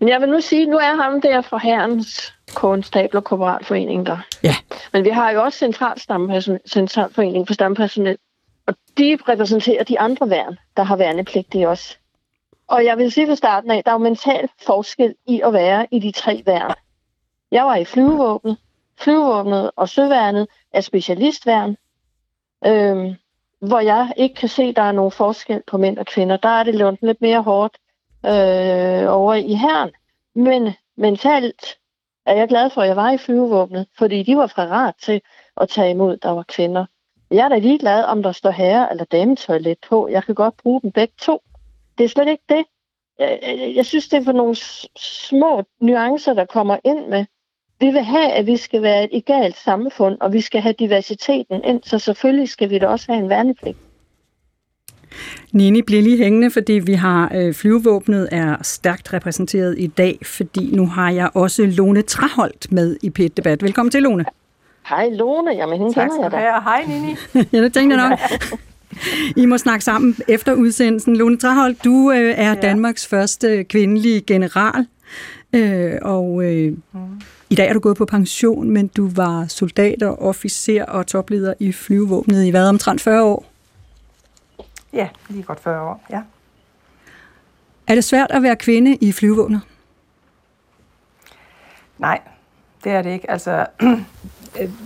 Men 0.00 0.08
jeg 0.08 0.20
vil 0.20 0.28
nu 0.28 0.40
sige, 0.40 0.66
nu 0.66 0.76
er 0.76 1.02
ham 1.02 1.20
der 1.20 1.40
fra 1.40 1.58
Herrens 1.58 2.34
Konstabler 2.54 3.20
Korporalforening 3.20 4.06
der. 4.06 4.18
Ja. 4.42 4.54
Men 4.92 5.04
vi 5.04 5.10
har 5.10 5.30
jo 5.30 5.42
også 5.42 5.58
central 5.58 6.00
centralforening 6.68 7.46
for 7.46 7.54
stampersonel, 7.54 8.18
og 8.66 8.74
de 8.98 9.18
repræsenterer 9.28 9.84
de 9.84 10.00
andre 10.00 10.30
værn, 10.30 10.58
der 10.76 10.82
har 10.82 10.96
værnepligtige 10.96 11.68
også. 11.68 11.96
Og 12.66 12.84
jeg 12.84 12.98
vil 12.98 13.12
sige 13.12 13.26
fra 13.26 13.34
starten 13.34 13.70
af, 13.70 13.84
der 13.84 13.90
er 13.90 13.94
jo 13.94 13.98
mental 13.98 14.48
forskel 14.66 15.14
i 15.26 15.40
at 15.40 15.52
være 15.52 15.86
i 15.90 15.98
de 15.98 16.12
tre 16.12 16.42
værn. 16.46 16.74
Jeg 17.50 17.64
var 17.64 17.76
i 17.76 17.84
flyvevåbnet. 17.84 18.56
Flyvevåbnet 18.98 19.70
og 19.76 19.88
søværnet 19.88 20.46
er 20.72 20.80
specialistværn, 20.80 21.76
øhm, 22.66 23.14
hvor 23.60 23.80
jeg 23.80 24.12
ikke 24.16 24.34
kan 24.34 24.48
se, 24.48 24.62
at 24.62 24.76
der 24.76 24.82
er 24.82 24.92
nogen 24.92 25.12
forskel 25.12 25.62
på 25.66 25.78
mænd 25.78 25.98
og 25.98 26.06
kvinder. 26.06 26.36
Der 26.36 26.48
er 26.48 26.62
det 26.62 26.74
lundt 26.74 27.02
lidt 27.02 27.20
mere 27.20 27.42
hårdt 27.42 27.76
øh, 28.26 29.12
over 29.12 29.34
i 29.34 29.54
herren. 29.54 29.90
Men 30.34 30.74
mentalt 30.96 31.78
er 32.26 32.34
jeg 32.34 32.48
glad 32.48 32.70
for, 32.70 32.82
at 32.82 32.88
jeg 32.88 32.96
var 32.96 33.10
i 33.10 33.18
flyvevåbnet, 33.18 33.86
fordi 33.98 34.22
de 34.22 34.36
var 34.36 34.52
parat 34.56 34.94
til 35.02 35.20
at 35.60 35.68
tage 35.68 35.90
imod, 35.90 36.16
der 36.16 36.30
var 36.30 36.44
kvinder. 36.48 36.86
Jeg 37.30 37.44
er 37.44 37.48
da 37.48 37.58
ligeglad, 37.58 38.04
om 38.04 38.22
der 38.22 38.32
står 38.32 38.50
herre- 38.50 38.90
eller 38.90 39.04
dametoilet 39.04 39.78
på. 39.88 40.08
Jeg 40.08 40.24
kan 40.24 40.34
godt 40.34 40.56
bruge 40.56 40.80
dem 40.80 40.92
begge 40.92 41.14
to. 41.20 41.42
Det 41.98 42.04
er 42.04 42.08
slet 42.08 42.28
ikke 42.28 42.44
det. 42.48 42.64
Jeg, 43.18 43.38
jeg, 43.42 43.72
jeg 43.76 43.86
synes, 43.86 44.08
det 44.08 44.18
er 44.18 44.24
for 44.24 44.32
nogle 44.32 44.56
små 44.96 45.62
nuancer, 45.80 46.34
der 46.34 46.44
kommer 46.44 46.76
ind 46.84 47.06
med. 47.06 47.26
Vi 47.80 47.90
vil 47.90 48.02
have, 48.02 48.32
at 48.32 48.46
vi 48.46 48.56
skal 48.56 48.82
være 48.82 49.04
et 49.04 49.10
egalt 49.12 49.56
samfund, 49.56 50.18
og 50.20 50.32
vi 50.32 50.40
skal 50.40 50.60
have 50.60 50.74
diversiteten 50.78 51.64
ind, 51.64 51.82
så 51.82 51.98
selvfølgelig 51.98 52.48
skal 52.48 52.70
vi 52.70 52.78
da 52.78 52.86
også 52.86 53.12
have 53.12 53.22
en 53.22 53.28
værnepligt. 53.28 53.78
Nini 55.52 55.82
bliver 55.82 56.02
lige 56.02 56.16
hængende, 56.16 56.50
fordi 56.50 56.72
vi 56.72 56.92
har 56.92 57.32
øh, 57.34 57.54
flyvevåbnet 57.54 58.28
er 58.32 58.56
stærkt 58.62 59.12
repræsenteret 59.12 59.74
i 59.78 59.86
dag, 59.86 60.18
fordi 60.22 60.70
nu 60.76 60.86
har 60.86 61.10
jeg 61.10 61.30
også 61.34 61.66
Lone 61.66 62.02
Traholdt 62.02 62.72
med 62.72 62.96
i 63.02 63.10
pet 63.10 63.36
debat 63.36 63.62
Velkommen 63.62 63.90
til, 63.90 64.02
Lone. 64.02 64.24
Hej 64.88 65.08
Lone, 65.10 65.50
jamen 65.50 65.78
hende 65.78 65.94
Tak 65.94 66.08
kender 66.08 66.22
jeg 66.22 66.30
du 66.30 66.36
da. 66.36 66.60
hej 66.70 66.84
Nini. 66.88 67.16
ja, 67.52 67.62
det 67.62 67.74
tænkte 67.74 67.96
jeg 67.96 68.08
nok. 68.10 68.18
I 69.36 69.46
må 69.46 69.58
snakke 69.58 69.84
sammen 69.84 70.16
efter 70.28 70.54
udsendelsen. 70.54 71.16
Lone 71.16 71.36
Traholdt, 71.36 71.84
du 71.84 72.10
øh, 72.10 72.34
er 72.36 72.48
ja. 72.48 72.54
Danmarks 72.54 73.06
første 73.06 73.64
kvindelige 73.64 74.20
general, 74.20 74.86
øh, 75.52 75.92
og 76.02 76.44
øh, 76.44 76.72
mm. 76.92 77.00
i 77.50 77.54
dag 77.54 77.68
er 77.68 77.72
du 77.72 77.80
gået 77.80 77.96
på 77.96 78.04
pension, 78.04 78.70
men 78.70 78.86
du 78.86 79.10
var 79.14 79.46
soldat 79.48 80.02
og 80.02 80.22
officer 80.22 80.84
og 80.84 81.06
topleder 81.06 81.54
i 81.60 81.72
flyvevåbnet 81.72 82.44
i 82.44 82.50
hvad, 82.50 82.68
omtrent 82.68 83.00
40 83.00 83.24
år? 83.24 83.53
Ja, 84.94 85.08
lige 85.28 85.42
godt 85.42 85.60
40 85.60 85.80
år, 85.80 86.04
ja. 86.10 86.22
Er 87.86 87.94
det 87.94 88.04
svært 88.04 88.30
at 88.30 88.42
være 88.42 88.56
kvinde 88.56 88.94
i 88.94 89.12
flyvevåbnet? 89.12 89.60
Nej, 91.98 92.20
det 92.84 92.92
er 92.92 93.02
det 93.02 93.10
ikke. 93.10 93.30
Altså, 93.30 93.66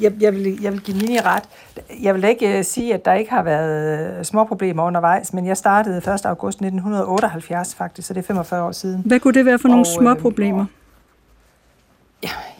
jeg, 0.00 0.12
jeg, 0.20 0.34
vil, 0.34 0.62
jeg 0.62 0.72
vil 0.72 0.80
give 0.80 0.98
Nini 0.98 1.18
ret. 1.20 1.42
Jeg 2.02 2.14
vil 2.14 2.24
ikke 2.24 2.58
øh, 2.58 2.64
sige, 2.64 2.94
at 2.94 3.04
der 3.04 3.12
ikke 3.12 3.30
har 3.30 3.42
været 3.42 4.18
øh, 4.18 4.24
små 4.24 4.44
problemer 4.44 4.82
undervejs, 4.82 5.32
men 5.32 5.46
jeg 5.46 5.56
startede 5.56 5.96
1. 5.98 6.26
august 6.26 6.56
1978 6.56 7.74
faktisk, 7.74 8.08
så 8.08 8.14
det 8.14 8.20
er 8.20 8.26
45 8.26 8.64
år 8.64 8.72
siden. 8.72 9.02
Hvad 9.06 9.20
kunne 9.20 9.34
det 9.34 9.46
være 9.46 9.58
for 9.58 9.68
nogle 9.68 9.82
Og, 9.82 9.86
små 9.86 10.10
øh, 10.10 10.18
problemer? 10.18 10.66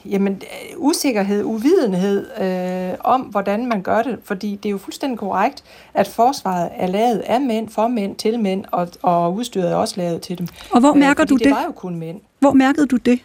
Jamen, 0.05 0.33
øh, 0.33 0.75
usikkerhed, 0.77 1.44
uvidenhed 1.44 2.27
øh, 2.40 2.94
om, 3.01 3.21
hvordan 3.21 3.66
man 3.66 3.83
gør 3.83 4.03
det, 4.03 4.18
fordi 4.25 4.59
det 4.62 4.68
er 4.68 4.71
jo 4.71 4.79
fuldstændig 4.79 5.18
korrekt, 5.18 5.64
at 5.94 6.09
forsvaret 6.09 6.68
er 6.77 6.87
lavet 6.87 7.18
af 7.18 7.40
mænd, 7.40 7.68
for 7.68 7.88
mænd, 7.88 8.16
til 8.16 8.38
mænd, 8.40 8.64
og, 8.71 8.88
og 9.03 9.35
udstyret 9.35 9.71
er 9.73 9.77
også 9.77 9.94
lavet 9.97 10.23
til 10.23 10.38
dem. 10.38 10.47
Og 10.71 10.81
hvor 10.81 10.90
Øh, 10.90 10.97
mærker 10.97 11.23
fordi 11.23 11.31
du 11.31 11.37
det? 11.37 11.44
det? 11.44 11.53
var 11.53 11.64
jo 11.66 11.73
kun 11.73 11.94
mænd. 11.97 12.21
Hvor 12.40 12.53
mærkede 12.53 12.87
du 12.87 12.97
det? 12.97 13.18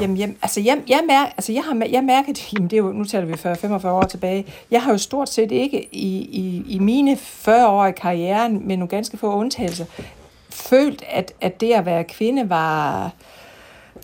Jamen, 0.00 0.16
jeg, 0.18 0.34
altså, 0.42 0.60
jeg, 0.60 0.78
jeg, 0.88 1.00
mær, 1.08 1.18
altså, 1.36 1.52
jeg 1.52 1.62
har 1.62 1.86
jeg 1.90 2.04
mærket, 2.04 2.46
jamen, 2.52 2.70
det 2.70 2.76
er 2.76 2.82
jo, 2.82 2.92
nu 2.92 3.04
taler 3.04 3.26
vi 3.26 3.36
for 3.36 3.54
45 3.54 3.92
år 3.92 4.02
tilbage, 4.02 4.46
jeg 4.70 4.82
har 4.82 4.92
jo 4.92 4.98
stort 4.98 5.28
set 5.28 5.52
ikke 5.52 5.88
i, 5.94 6.18
i, 6.18 6.64
i 6.68 6.78
mine 6.78 7.16
40 7.16 7.68
år 7.68 7.86
i 7.86 7.92
karrieren, 7.92 8.62
med 8.68 8.76
nogle 8.76 8.88
ganske 8.88 9.16
få 9.16 9.32
undtagelser, 9.34 9.84
følt, 10.50 11.04
at, 11.10 11.32
at 11.40 11.60
det 11.60 11.72
at 11.72 11.86
være 11.86 12.04
kvinde 12.04 12.48
var, 12.50 13.10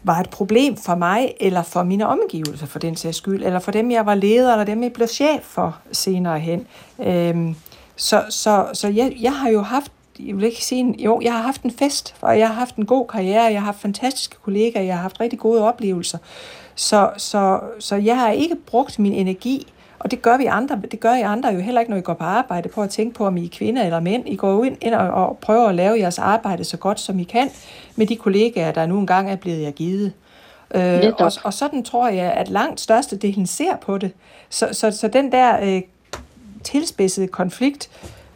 var 0.07 0.21
et 0.21 0.31
problem 0.31 0.77
for 0.77 0.95
mig, 0.95 1.35
eller 1.41 1.63
for 1.63 1.83
mine 1.83 2.07
omgivelser 2.07 2.67
for 2.67 2.79
den 2.79 2.97
sags 2.97 3.17
skyld, 3.17 3.45
eller 3.45 3.59
for 3.59 3.71
dem, 3.71 3.91
jeg 3.91 4.07
var 4.07 4.15
leder, 4.15 4.53
eller 4.53 4.65
dem, 4.65 4.83
jeg 4.83 4.93
blev 4.93 5.09
chef 5.09 5.43
for 5.43 5.77
senere 5.93 6.39
hen. 6.39 6.67
Øhm, 6.99 7.55
så 7.97 8.23
så, 8.29 8.67
så 8.73 8.89
jeg, 8.89 9.17
jeg 9.21 9.33
har 9.33 9.51
jo 9.51 9.63
haft 9.63 9.93
jeg 10.19 10.37
vil 10.37 10.45
ikke 10.45 10.65
sige, 10.65 10.81
en, 10.81 11.01
jo, 11.01 11.21
jeg 11.23 11.33
har 11.33 11.43
haft 11.43 11.63
en 11.63 11.71
fest, 11.71 12.15
og 12.21 12.39
jeg 12.39 12.49
har 12.49 12.55
haft 12.55 12.77
en 12.77 12.87
god 12.87 13.07
karriere, 13.07 13.43
jeg 13.43 13.61
har 13.61 13.67
haft 13.67 13.81
fantastiske 13.81 14.37
kollegaer, 14.43 14.83
jeg 14.83 14.95
har 14.95 15.03
haft 15.03 15.21
rigtig 15.21 15.39
gode 15.39 15.63
oplevelser. 15.63 16.19
Så, 16.75 17.11
så, 17.17 17.61
så 17.79 17.97
jeg 17.97 18.19
har 18.19 18.31
ikke 18.31 18.57
brugt 18.67 18.99
min 18.99 19.13
energi, 19.13 19.73
og 20.07 20.11
det 20.11 20.23
gør 20.23 20.37
vi 20.37 20.45
andre, 20.45 20.81
det 20.91 21.01
gør 21.01 21.15
I 21.15 21.21
andre 21.21 21.49
jo 21.49 21.61
heller 21.61 21.81
ikke, 21.81 21.91
når 21.91 21.99
I 21.99 22.01
går 22.01 22.15
på 22.15 22.25
arbejde, 22.25 22.69
på 22.69 22.83
at 22.83 22.91
tænke 22.91 23.15
på, 23.15 23.27
om 23.27 23.37
I 23.37 23.45
er 23.45 23.49
kvinder 23.53 23.85
eller 23.85 24.01
mænd. 24.01 24.29
I 24.29 24.37
går 24.37 24.53
jo 24.53 24.63
ind, 24.63 24.77
ind 24.81 24.95
og, 24.95 25.11
og 25.11 25.39
prøver 25.41 25.69
at 25.69 25.75
lave 25.75 25.99
jeres 25.99 26.19
arbejde 26.19 26.65
så 26.65 26.77
godt, 26.77 27.01
som 27.01 27.19
I 27.19 27.23
kan, 27.23 27.51
med 27.97 28.07
de 28.07 28.17
kollegaer, 28.17 28.73
der 28.73 28.87
nu 28.87 28.99
engang 28.99 29.31
er 29.31 29.37
blevet 29.37 29.63
jer 29.63 29.71
givet. 29.71 30.13
Øh, 30.75 31.13
og, 31.19 31.33
og 31.45 31.55
sådan 31.55 31.83
tror 31.83 32.09
jeg, 32.09 32.33
at 32.33 32.49
langt 32.49 32.81
størstedelen 32.81 33.47
ser 33.47 33.77
på 33.77 33.99
det. 33.99 34.13
Så, 34.49 34.69
så, 34.73 34.91
så 34.91 35.09
den 35.09 35.33
der 35.33 35.61
øh, 35.63 35.83
tilspidset 36.65 37.31
konflikt. 37.31 37.91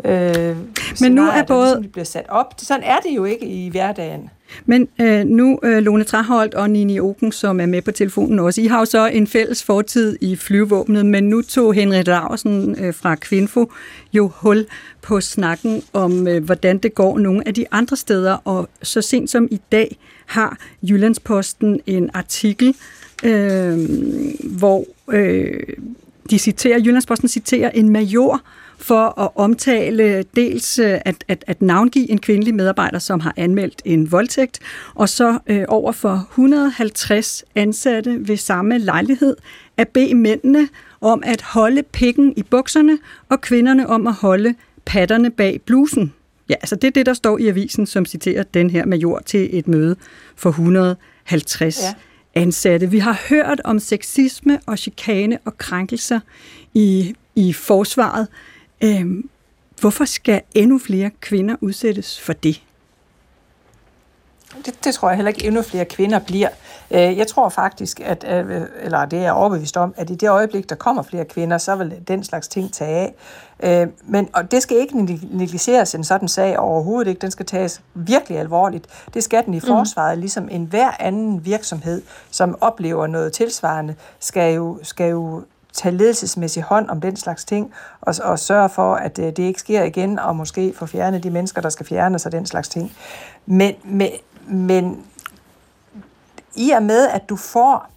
Øh, 0.04 0.56
Men 1.00 1.12
nu 1.12 1.22
er 1.22 1.34
der 1.34 1.44
både... 1.44 1.66
ligesom 1.66 1.90
bliver 1.92 2.04
sat 2.04 2.26
op. 2.28 2.54
Sådan 2.58 2.84
er 2.84 2.98
det 2.98 3.16
jo 3.16 3.24
ikke 3.24 3.46
i 3.46 3.68
hverdagen. 3.68 4.30
Men 4.66 4.88
øh, 5.00 5.24
nu, 5.24 5.58
øh, 5.62 5.78
Lone 5.78 6.04
Traholdt 6.04 6.54
og 6.54 6.70
Nini 6.70 7.00
Oken, 7.00 7.32
som 7.32 7.60
er 7.60 7.66
med 7.66 7.82
på 7.82 7.90
telefonen 7.90 8.38
også, 8.38 8.60
I 8.60 8.66
har 8.66 8.78
jo 8.78 8.84
så 8.84 9.06
en 9.06 9.26
fælles 9.26 9.64
fortid 9.64 10.16
i 10.20 10.36
flyvåbnet, 10.36 11.06
men 11.06 11.24
nu 11.24 11.42
tog 11.42 11.74
Henrik 11.74 12.06
Larsen 12.06 12.76
øh, 12.80 12.94
fra 12.94 13.14
Kvinfo 13.14 13.72
jo 14.12 14.30
hul 14.34 14.66
på 15.02 15.20
snakken 15.20 15.82
om, 15.92 16.28
øh, 16.28 16.44
hvordan 16.44 16.78
det 16.78 16.94
går 16.94 17.18
nogle 17.18 17.48
af 17.48 17.54
de 17.54 17.64
andre 17.70 17.96
steder, 17.96 18.36
og 18.44 18.68
så 18.82 19.02
sent 19.02 19.30
som 19.30 19.48
i 19.50 19.60
dag 19.72 19.96
har 20.26 20.58
Jyllandsposten 20.82 21.80
en 21.86 22.10
artikel, 22.14 22.74
øh, 23.24 23.78
hvor 24.58 24.84
øh, 25.12 25.60
de 26.30 26.38
citerer, 26.38 26.78
Jyllandsposten 26.78 27.28
citerer 27.28 27.70
en 27.70 27.88
major, 27.88 28.42
for 28.80 29.20
at 29.20 29.30
omtale 29.34 30.24
dels 30.36 30.78
øh, 30.78 30.98
at, 31.04 31.24
at, 31.28 31.44
at 31.46 31.62
navngive 31.62 32.10
en 32.10 32.18
kvindelig 32.18 32.54
medarbejder, 32.54 32.98
som 32.98 33.20
har 33.20 33.34
anmeldt 33.36 33.82
en 33.84 34.12
voldtægt, 34.12 34.58
og 34.94 35.08
så 35.08 35.38
øh, 35.46 35.64
over 35.68 35.92
for 35.92 36.26
150 36.30 37.44
ansatte 37.54 38.28
ved 38.28 38.36
samme 38.36 38.78
lejlighed 38.78 39.36
at 39.76 39.88
bede 39.88 40.14
mændene 40.14 40.68
om 41.00 41.22
at 41.26 41.42
holde 41.42 41.82
pikken 41.82 42.34
i 42.36 42.42
bukserne, 42.42 42.98
og 43.28 43.40
kvinderne 43.40 43.86
om 43.86 44.06
at 44.06 44.14
holde 44.14 44.54
patterne 44.84 45.30
bag 45.30 45.60
blusen. 45.66 46.12
Ja, 46.48 46.54
altså 46.54 46.76
det 46.76 46.88
er 46.88 46.92
det, 46.92 47.06
der 47.06 47.14
står 47.14 47.38
i 47.38 47.48
avisen, 47.48 47.86
som 47.86 48.06
citerer 48.06 48.42
den 48.42 48.70
her 48.70 48.86
major 48.86 49.18
til 49.26 49.58
et 49.58 49.68
møde 49.68 49.96
for 50.36 50.50
150 50.50 51.82
ja. 51.82 51.94
ansatte. 52.34 52.90
Vi 52.90 52.98
har 52.98 53.20
hørt 53.28 53.60
om 53.64 53.78
sexisme 53.78 54.60
og 54.66 54.78
chikane 54.78 55.38
og 55.44 55.58
krænkelser 55.58 56.20
i, 56.74 57.14
i 57.36 57.52
forsvaret. 57.52 58.28
Øhm, 58.80 59.30
hvorfor 59.80 60.04
skal 60.04 60.42
endnu 60.54 60.78
flere 60.78 61.10
kvinder 61.20 61.56
udsættes 61.60 62.20
for 62.20 62.32
det? 62.32 62.62
Det, 64.66 64.84
det 64.84 64.94
tror 64.94 65.08
jeg 65.08 65.16
heller 65.16 65.28
ikke 65.28 65.46
endnu 65.46 65.62
flere 65.62 65.84
kvinder 65.84 66.18
bliver. 66.18 66.48
Øh, 66.90 67.18
jeg 67.18 67.26
tror 67.26 67.48
faktisk, 67.48 68.00
at, 68.00 68.24
eller 68.80 69.04
det 69.04 69.18
er 69.18 69.22
jeg 69.22 69.32
overbevist 69.32 69.76
om, 69.76 69.94
at 69.96 70.10
i 70.10 70.14
det 70.14 70.28
øjeblik, 70.28 70.68
der 70.68 70.74
kommer 70.74 71.02
flere 71.02 71.24
kvinder, 71.24 71.58
så 71.58 71.76
vil 71.76 71.94
den 72.08 72.24
slags 72.24 72.48
ting 72.48 72.72
tage 72.72 72.90
af. 72.90 73.14
Øh, 73.82 73.88
men, 74.02 74.28
og 74.32 74.50
det 74.50 74.62
skal 74.62 74.76
ikke 74.76 74.96
negligeres 75.30 75.94
en 75.94 76.04
sådan 76.04 76.28
sag 76.28 76.58
overhovedet 76.58 77.10
ikke. 77.10 77.20
Den 77.20 77.30
skal 77.30 77.46
tages 77.46 77.82
virkelig 77.94 78.38
alvorligt. 78.38 78.86
Det 79.14 79.24
skal 79.24 79.44
den 79.44 79.54
i 79.54 79.58
mm. 79.58 79.66
forsvaret, 79.66 80.18
mm. 80.18 80.20
ligesom 80.20 80.48
enhver 80.50 80.90
anden 81.00 81.44
virksomhed, 81.44 82.02
som 82.30 82.58
oplever 82.60 83.06
noget 83.06 83.32
tilsvarende, 83.32 83.94
skal 84.20 84.54
jo, 84.54 84.78
skal 84.82 85.10
jo 85.10 85.42
tage 85.72 85.96
ledelsesmæssig 85.96 86.62
hånd 86.62 86.90
om 86.90 87.00
den 87.00 87.16
slags 87.16 87.44
ting, 87.44 87.72
og, 88.00 88.14
og 88.22 88.38
sørge 88.38 88.68
for, 88.68 88.94
at 88.94 89.18
øh, 89.18 89.26
det 89.26 89.38
ikke 89.38 89.60
sker 89.60 89.82
igen, 89.82 90.18
og 90.18 90.36
måske 90.36 90.72
få 90.76 90.86
fjernet 90.86 91.22
de 91.22 91.30
mennesker, 91.30 91.60
der 91.60 91.68
skal 91.68 91.86
fjernes 91.86 92.26
og 92.26 92.32
den 92.32 92.46
slags 92.46 92.68
ting. 92.68 92.92
Men, 93.46 93.74
men, 93.84 94.10
men 94.46 95.04
i 96.56 96.70
og 96.70 96.82
med, 96.82 97.08
at 97.08 97.28
du 97.28 97.36
får 97.36 97.90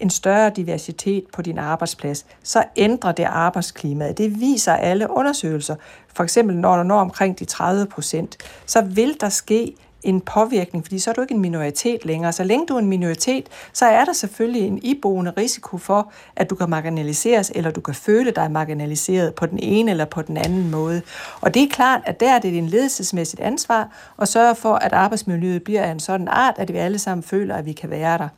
en 0.00 0.10
større 0.10 0.50
diversitet 0.50 1.24
på 1.32 1.42
din 1.42 1.58
arbejdsplads, 1.58 2.26
så 2.42 2.64
ændrer 2.76 3.12
det 3.12 3.24
arbejdsklimaet. 3.24 4.18
Det 4.18 4.40
viser 4.40 4.72
alle 4.72 5.10
undersøgelser. 5.10 5.76
For 6.14 6.24
eksempel 6.24 6.56
når 6.56 6.76
du 6.76 6.82
når 6.82 7.00
omkring 7.00 7.38
de 7.38 7.44
30 7.44 7.86
procent, 7.86 8.36
så 8.66 8.80
vil 8.80 9.16
der 9.20 9.28
ske 9.28 9.74
en 10.02 10.20
påvirkning, 10.20 10.84
fordi 10.84 10.98
så 10.98 11.10
er 11.10 11.14
du 11.14 11.20
ikke 11.20 11.34
en 11.34 11.40
minoritet 11.40 12.04
længere. 12.04 12.32
Så 12.32 12.44
længe 12.44 12.66
du 12.66 12.74
er 12.74 12.78
en 12.78 12.86
minoritet, 12.86 13.46
så 13.72 13.86
er 13.86 14.04
der 14.04 14.12
selvfølgelig 14.12 14.62
en 14.62 14.78
iboende 14.82 15.32
risiko 15.36 15.78
for, 15.78 16.12
at 16.36 16.50
du 16.50 16.54
kan 16.54 16.70
marginaliseres, 16.70 17.52
eller 17.54 17.70
du 17.70 17.80
kan 17.80 17.94
føle 17.94 18.30
dig 18.30 18.50
marginaliseret 18.50 19.34
på 19.34 19.46
den 19.46 19.58
ene 19.58 19.90
eller 19.90 20.04
på 20.04 20.22
den 20.22 20.36
anden 20.36 20.70
måde. 20.70 21.02
Og 21.40 21.54
det 21.54 21.62
er 21.62 21.68
klart, 21.68 22.00
at 22.04 22.20
der 22.20 22.34
er 22.34 22.38
det 22.38 22.52
din 22.52 22.66
ledelsesmæssigt 22.66 23.42
ansvar 23.42 24.12
at 24.18 24.28
sørge 24.28 24.54
for, 24.54 24.74
at 24.74 24.92
arbejdsmiljøet 24.92 25.62
bliver 25.62 25.82
af 25.82 25.90
en 25.90 26.00
sådan 26.00 26.28
art, 26.28 26.54
at 26.58 26.72
vi 26.72 26.78
alle 26.78 26.98
sammen 26.98 27.22
føler, 27.22 27.54
at 27.54 27.66
vi 27.66 27.72
kan 27.72 27.90
være 27.90 28.18
der. 28.18 28.28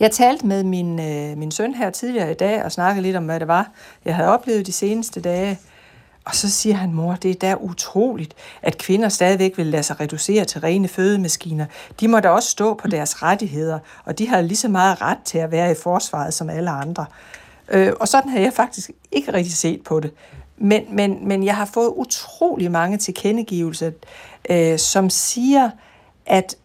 Jeg 0.00 0.10
talte 0.10 0.46
med 0.46 0.64
min, 0.64 1.00
øh, 1.00 1.38
min 1.38 1.50
søn 1.50 1.74
her 1.74 1.90
tidligere 1.90 2.30
i 2.30 2.34
dag 2.34 2.64
og 2.64 2.72
snakkede 2.72 3.02
lidt 3.02 3.16
om, 3.16 3.24
hvad 3.24 3.40
det 3.40 3.48
var, 3.48 3.70
jeg 4.04 4.14
havde 4.14 4.28
oplevet 4.28 4.66
de 4.66 4.72
seneste 4.72 5.20
dage. 5.20 5.58
Og 6.24 6.34
så 6.34 6.50
siger 6.50 6.74
han, 6.74 6.92
mor, 6.92 7.14
det 7.14 7.30
er 7.30 7.34
da 7.34 7.54
utroligt, 7.60 8.34
at 8.62 8.78
kvinder 8.78 9.08
stadigvæk 9.08 9.58
vil 9.58 9.66
lade 9.66 9.82
sig 9.82 10.00
reducere 10.00 10.44
til 10.44 10.60
rene 10.60 10.88
fødemaskiner. 10.88 11.66
De 12.00 12.08
må 12.08 12.20
da 12.20 12.28
også 12.28 12.50
stå 12.50 12.74
på 12.74 12.88
deres 12.88 13.22
rettigheder, 13.22 13.78
og 14.04 14.18
de 14.18 14.28
har 14.28 14.40
lige 14.40 14.56
så 14.56 14.68
meget 14.68 15.00
ret 15.00 15.18
til 15.24 15.38
at 15.38 15.50
være 15.50 15.70
i 15.72 15.74
forsvaret 15.82 16.34
som 16.34 16.50
alle 16.50 16.70
andre. 16.70 17.06
Øh, 17.68 17.92
og 18.00 18.08
sådan 18.08 18.30
har 18.30 18.38
jeg 18.38 18.52
faktisk 18.52 18.90
ikke 19.12 19.32
rigtig 19.32 19.54
set 19.54 19.84
på 19.84 20.00
det. 20.00 20.10
Men, 20.56 20.82
men, 20.90 21.28
men 21.28 21.44
jeg 21.44 21.56
har 21.56 21.64
fået 21.64 21.92
utrolig 21.96 22.70
mange 22.70 22.98
tilkendegivelser, 22.98 23.90
øh, 24.50 24.78
som 24.78 25.10
siger, 25.10 25.70
at 26.26 26.56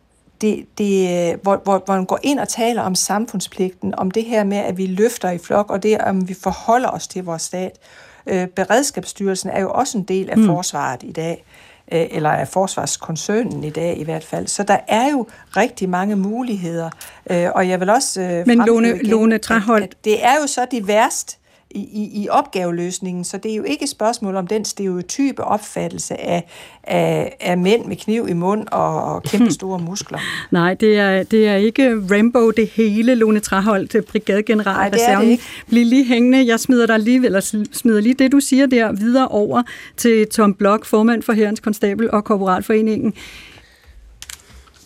det, 0.42 0.66
det, 0.78 1.36
hvor, 1.36 1.62
hvor, 1.64 1.82
hvor 1.86 1.96
man 1.96 2.06
går 2.06 2.20
ind 2.24 2.40
og 2.40 2.48
taler 2.48 2.82
om 2.82 2.96
samfundspligten, 2.96 3.96
om 3.96 4.12
det 4.12 4.26
her 4.26 4.44
med, 4.44 4.58
at 4.58 4.78
vi 4.78 4.86
løfter 4.86 5.30
i 5.30 5.38
flok, 5.38 5.72
og 5.72 5.84
det, 5.84 5.98
om 5.98 6.30
vi 6.30 6.34
forholder 6.34 6.90
os 6.90 7.08
til 7.08 7.24
vores 7.24 7.42
stat. 7.42 7.80
Øh, 8.28 8.48
Beredskabsstyrelsen 8.48 9.50
er 9.50 9.62
jo 9.62 9.72
også 9.72 9.98
en 9.98 10.04
del 10.04 10.30
af 10.30 10.38
mm. 10.38 10.46
forsvaret 10.46 11.04
i 11.04 11.12
dag, 11.12 11.46
øh, 11.92 12.06
eller 12.12 12.30
af 12.30 12.48
forsvarskoncernen 12.48 13.64
i 13.64 13.70
dag 13.70 13.98
i 13.98 14.04
hvert 14.04 14.24
fald. 14.24 14.48
Så 14.48 14.64
der 14.64 14.78
er 14.88 15.12
jo 15.12 15.28
rigtig 15.58 15.90
mange 15.90 16.16
muligheder, 16.16 16.90
øh, 17.30 17.48
og 17.56 17.70
jeg 17.70 17.80
vil 17.80 17.90
også 17.90 18.22
øh, 18.22 18.48
Men 18.48 18.58
Lone, 18.58 18.90
igen, 18.90 19.06
Lone 19.06 19.38
Trahold... 19.38 19.88
det 20.04 20.26
er 20.26 20.34
jo 20.42 20.48
så 20.48 20.66
det 20.72 20.88
værste, 20.88 21.37
i, 21.72 21.80
i, 21.80 22.24
i 22.24 22.30
opgaveløsningen, 22.30 23.24
så 23.24 23.38
det 23.38 23.52
er 23.52 23.56
jo 23.56 23.64
ikke 23.64 23.84
et 23.84 23.90
spørgsmål 23.90 24.36
om 24.36 24.48
den 24.48 24.66
stereotype 24.66 25.44
opfattelse 25.44 26.22
af, 26.22 26.44
af, 26.84 27.38
af 27.40 27.58
mænd 27.58 27.86
med 27.86 27.96
kniv 27.96 28.28
i 28.30 28.34
mund 28.34 28.68
og, 28.72 29.04
og 29.04 29.24
kæmpe 29.24 29.52
store 29.52 29.80
muskler. 29.80 30.20
Nej, 30.52 30.74
det 30.74 30.98
er, 30.98 31.24
det 31.24 31.48
er 31.48 31.56
ikke 31.56 32.02
Rambo 32.12 32.52
det 32.52 32.68
hele, 32.68 33.16
Lone 33.16 33.40
Traholdt, 33.40 34.06
brigadegeneral. 34.08 34.76
Nej, 34.76 34.90
det 34.90 35.00
er 35.08 35.20
det 35.20 35.28
ikke. 35.28 35.44
Bliv 35.70 35.86
lige 35.86 36.06
hængende. 36.06 36.48
Jeg 36.48 36.60
smider 36.60 36.86
dig 36.86 37.00
lige, 37.00 37.26
eller 37.26 37.66
smider 37.72 38.02
lige 38.02 38.14
det, 38.14 38.32
du 38.32 38.40
siger 38.40 38.66
der, 38.66 38.92
videre 38.92 39.28
over 39.28 39.64
til 39.98 40.28
Tom 40.28 40.54
Blok, 40.54 40.86
formand 40.86 41.24
for 41.24 41.34
Herrens 41.34 41.60
Konstabel 41.60 42.12
og 42.12 42.24
Korporalforeningen. 42.24 43.14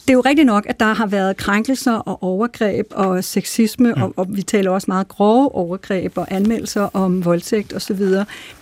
Det 0.01 0.09
er 0.09 0.13
jo 0.13 0.21
rigtigt 0.21 0.45
nok, 0.45 0.65
at 0.69 0.79
der 0.79 0.93
har 0.93 1.05
været 1.05 1.37
krænkelser 1.37 1.93
og 1.93 2.23
overgreb 2.23 2.85
og 2.91 3.23
sexisme, 3.23 3.93
mm. 3.93 4.01
og, 4.01 4.13
og 4.17 4.27
vi 4.29 4.41
taler 4.41 4.71
også 4.71 4.85
meget 4.87 5.07
grove 5.07 5.55
overgreb 5.55 6.17
og 6.17 6.27
anmeldelser 6.31 6.81
om 6.81 7.25
voldtægt 7.25 7.73
osv. 7.73 8.01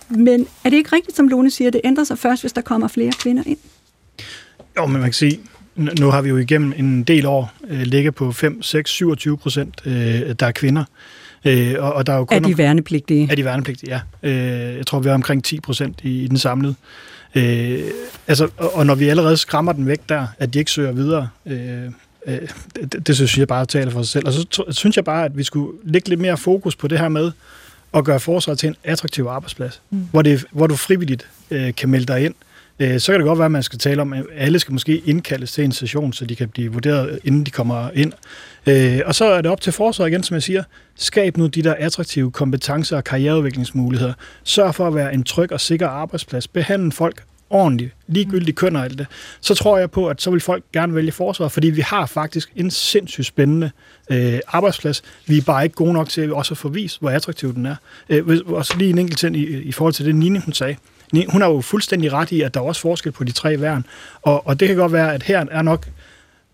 Men 0.08 0.46
er 0.64 0.70
det 0.70 0.76
ikke 0.76 0.92
rigtigt, 0.92 1.16
som 1.16 1.28
Lone 1.28 1.50
siger, 1.50 1.70
det 1.70 1.80
ændrer 1.84 2.04
sig 2.04 2.18
først, 2.18 2.42
hvis 2.42 2.52
der 2.52 2.60
kommer 2.60 2.88
flere 2.88 3.12
kvinder 3.12 3.42
ind? 3.46 3.58
Jo, 4.76 4.86
men 4.86 4.92
man 4.92 5.02
kan 5.02 5.12
sige, 5.12 5.40
nu 5.76 6.10
har 6.10 6.22
vi 6.22 6.28
jo 6.28 6.36
igennem 6.36 6.72
en 6.76 7.02
del 7.02 7.26
år 7.26 7.52
øh, 7.68 7.80
ligget 7.80 8.14
på 8.14 8.32
5, 8.32 8.62
6, 8.62 8.90
27 8.90 9.38
procent, 9.38 9.80
øh, 9.84 9.92
der 10.40 10.46
er 10.46 10.52
kvinder. 10.52 10.84
Øh, 11.44 11.74
og, 11.78 11.92
og 11.92 12.06
der 12.06 12.12
er 12.12 12.16
jo 12.16 12.24
kun 12.24 12.36
er 12.36 12.48
de 12.48 12.58
værnepligtige? 12.58 13.28
Er 13.30 13.34
de 13.34 13.44
værnepligtige, 13.44 14.00
ja. 14.22 14.28
Øh, 14.28 14.76
jeg 14.76 14.86
tror, 14.86 15.00
vi 15.00 15.08
er 15.08 15.14
omkring 15.14 15.44
10 15.44 15.60
procent 15.60 16.00
i, 16.02 16.24
i 16.24 16.28
den 16.28 16.38
samlede. 16.38 16.74
Øh, 17.34 17.90
altså, 18.28 18.48
og, 18.56 18.74
og 18.74 18.86
når 18.86 18.94
vi 18.94 19.08
allerede 19.08 19.36
skræmmer 19.36 19.72
den 19.72 19.86
væk 19.86 20.00
der, 20.08 20.26
at 20.38 20.54
de 20.54 20.58
ikke 20.58 20.70
søger 20.70 20.92
videre, 20.92 21.28
øh, 21.46 21.84
øh, 22.26 22.38
det, 22.74 23.06
det 23.06 23.16
synes 23.16 23.38
jeg 23.38 23.48
bare 23.48 23.66
taler 23.66 23.90
for 23.90 24.02
sig 24.02 24.10
selv. 24.10 24.26
Og 24.26 24.32
så 24.32 24.64
synes 24.70 24.96
jeg 24.96 25.04
bare, 25.04 25.24
at 25.24 25.36
vi 25.36 25.42
skulle 25.42 25.78
lægge 25.84 26.08
lidt 26.08 26.20
mere 26.20 26.36
fokus 26.36 26.76
på 26.76 26.88
det 26.88 26.98
her 26.98 27.08
med 27.08 27.32
at 27.94 28.04
gøre 28.04 28.20
forsvaret 28.20 28.58
til 28.58 28.66
en 28.66 28.76
attraktiv 28.84 29.24
arbejdsplads, 29.24 29.82
mm. 29.90 30.08
hvor, 30.10 30.22
det, 30.22 30.44
hvor 30.50 30.66
du 30.66 30.76
frivilligt 30.76 31.28
øh, 31.50 31.74
kan 31.74 31.88
melde 31.88 32.06
dig 32.06 32.24
ind. 32.24 32.34
Øh, 32.34 32.49
Øh, 32.80 33.00
så 33.00 33.12
kan 33.12 33.20
det 33.20 33.26
godt 33.26 33.38
være, 33.38 33.46
at 33.46 33.52
man 33.52 33.62
skal 33.62 33.78
tale 33.78 34.02
om, 34.02 34.12
at 34.12 34.24
alle 34.36 34.58
skal 34.58 34.72
måske 34.72 34.98
indkaldes 34.98 35.52
til 35.52 35.64
en 35.64 35.72
session, 35.72 36.12
så 36.12 36.24
de 36.24 36.36
kan 36.36 36.48
blive 36.48 36.72
vurderet, 36.72 37.18
inden 37.24 37.46
de 37.46 37.50
kommer 37.50 37.90
ind. 37.94 38.12
Øh, 38.66 39.00
og 39.06 39.14
så 39.14 39.24
er 39.24 39.40
det 39.40 39.50
op 39.50 39.60
til 39.60 39.72
forsvaret 39.72 40.10
igen, 40.10 40.22
som 40.22 40.34
jeg 40.34 40.42
siger. 40.42 40.62
Skab 40.96 41.36
nu 41.36 41.46
de 41.46 41.62
der 41.62 41.74
attraktive 41.78 42.30
kompetencer 42.30 42.96
og 42.96 43.04
karriereudviklingsmuligheder. 43.04 44.12
Sørg 44.44 44.74
for 44.74 44.86
at 44.86 44.94
være 44.94 45.14
en 45.14 45.22
tryg 45.22 45.52
og 45.52 45.60
sikker 45.60 45.88
arbejdsplads. 45.88 46.48
Behandle 46.48 46.92
folk 46.92 47.22
ordentligt, 47.50 47.94
ligegyldigt 48.06 48.56
køn 48.56 48.76
og 48.76 48.84
alt 48.84 48.98
det, 48.98 49.06
så 49.40 49.54
tror 49.54 49.78
jeg 49.78 49.90
på, 49.90 50.08
at 50.08 50.22
så 50.22 50.30
vil 50.30 50.40
folk 50.40 50.64
gerne 50.72 50.94
vælge 50.94 51.12
forsvaret, 51.12 51.52
fordi 51.52 51.70
vi 51.70 51.80
har 51.80 52.06
faktisk 52.06 52.52
en 52.56 52.70
sindssygt 52.70 53.26
spændende 53.26 53.70
øh, 54.10 54.38
arbejdsplads. 54.48 55.02
Vi 55.26 55.38
er 55.38 55.42
bare 55.42 55.64
ikke 55.64 55.74
gode 55.74 55.92
nok 55.92 56.08
til 56.08 56.32
også 56.32 56.54
at 56.54 56.58
få 56.58 56.68
vist, 56.68 57.00
hvor 57.00 57.10
attraktiv 57.10 57.54
den 57.54 57.66
er. 57.66 57.76
Øh, 58.08 58.40
og 58.46 58.66
så 58.66 58.74
lige 58.78 58.90
en 58.90 58.98
enkelt 58.98 59.18
ting 59.18 59.36
i, 59.36 59.62
i 59.62 59.72
forhold 59.72 59.94
til 59.94 60.06
det, 60.06 60.14
Nini 60.14 60.38
hun 60.38 60.52
sagde. 60.52 60.76
Hun 61.28 61.42
har 61.42 61.48
jo 61.48 61.60
fuldstændig 61.60 62.12
ret 62.12 62.32
i, 62.32 62.40
at 62.40 62.54
der 62.54 62.60
er 62.60 62.64
også 62.64 62.80
forskel 62.80 63.12
på 63.12 63.24
de 63.24 63.32
tre 63.32 63.60
værn, 63.60 63.86
og, 64.22 64.46
og 64.46 64.60
det 64.60 64.68
kan 64.68 64.76
godt 64.76 64.92
være, 64.92 65.14
at 65.14 65.22
her 65.22 65.44
er 65.50 65.62
nok 65.62 65.86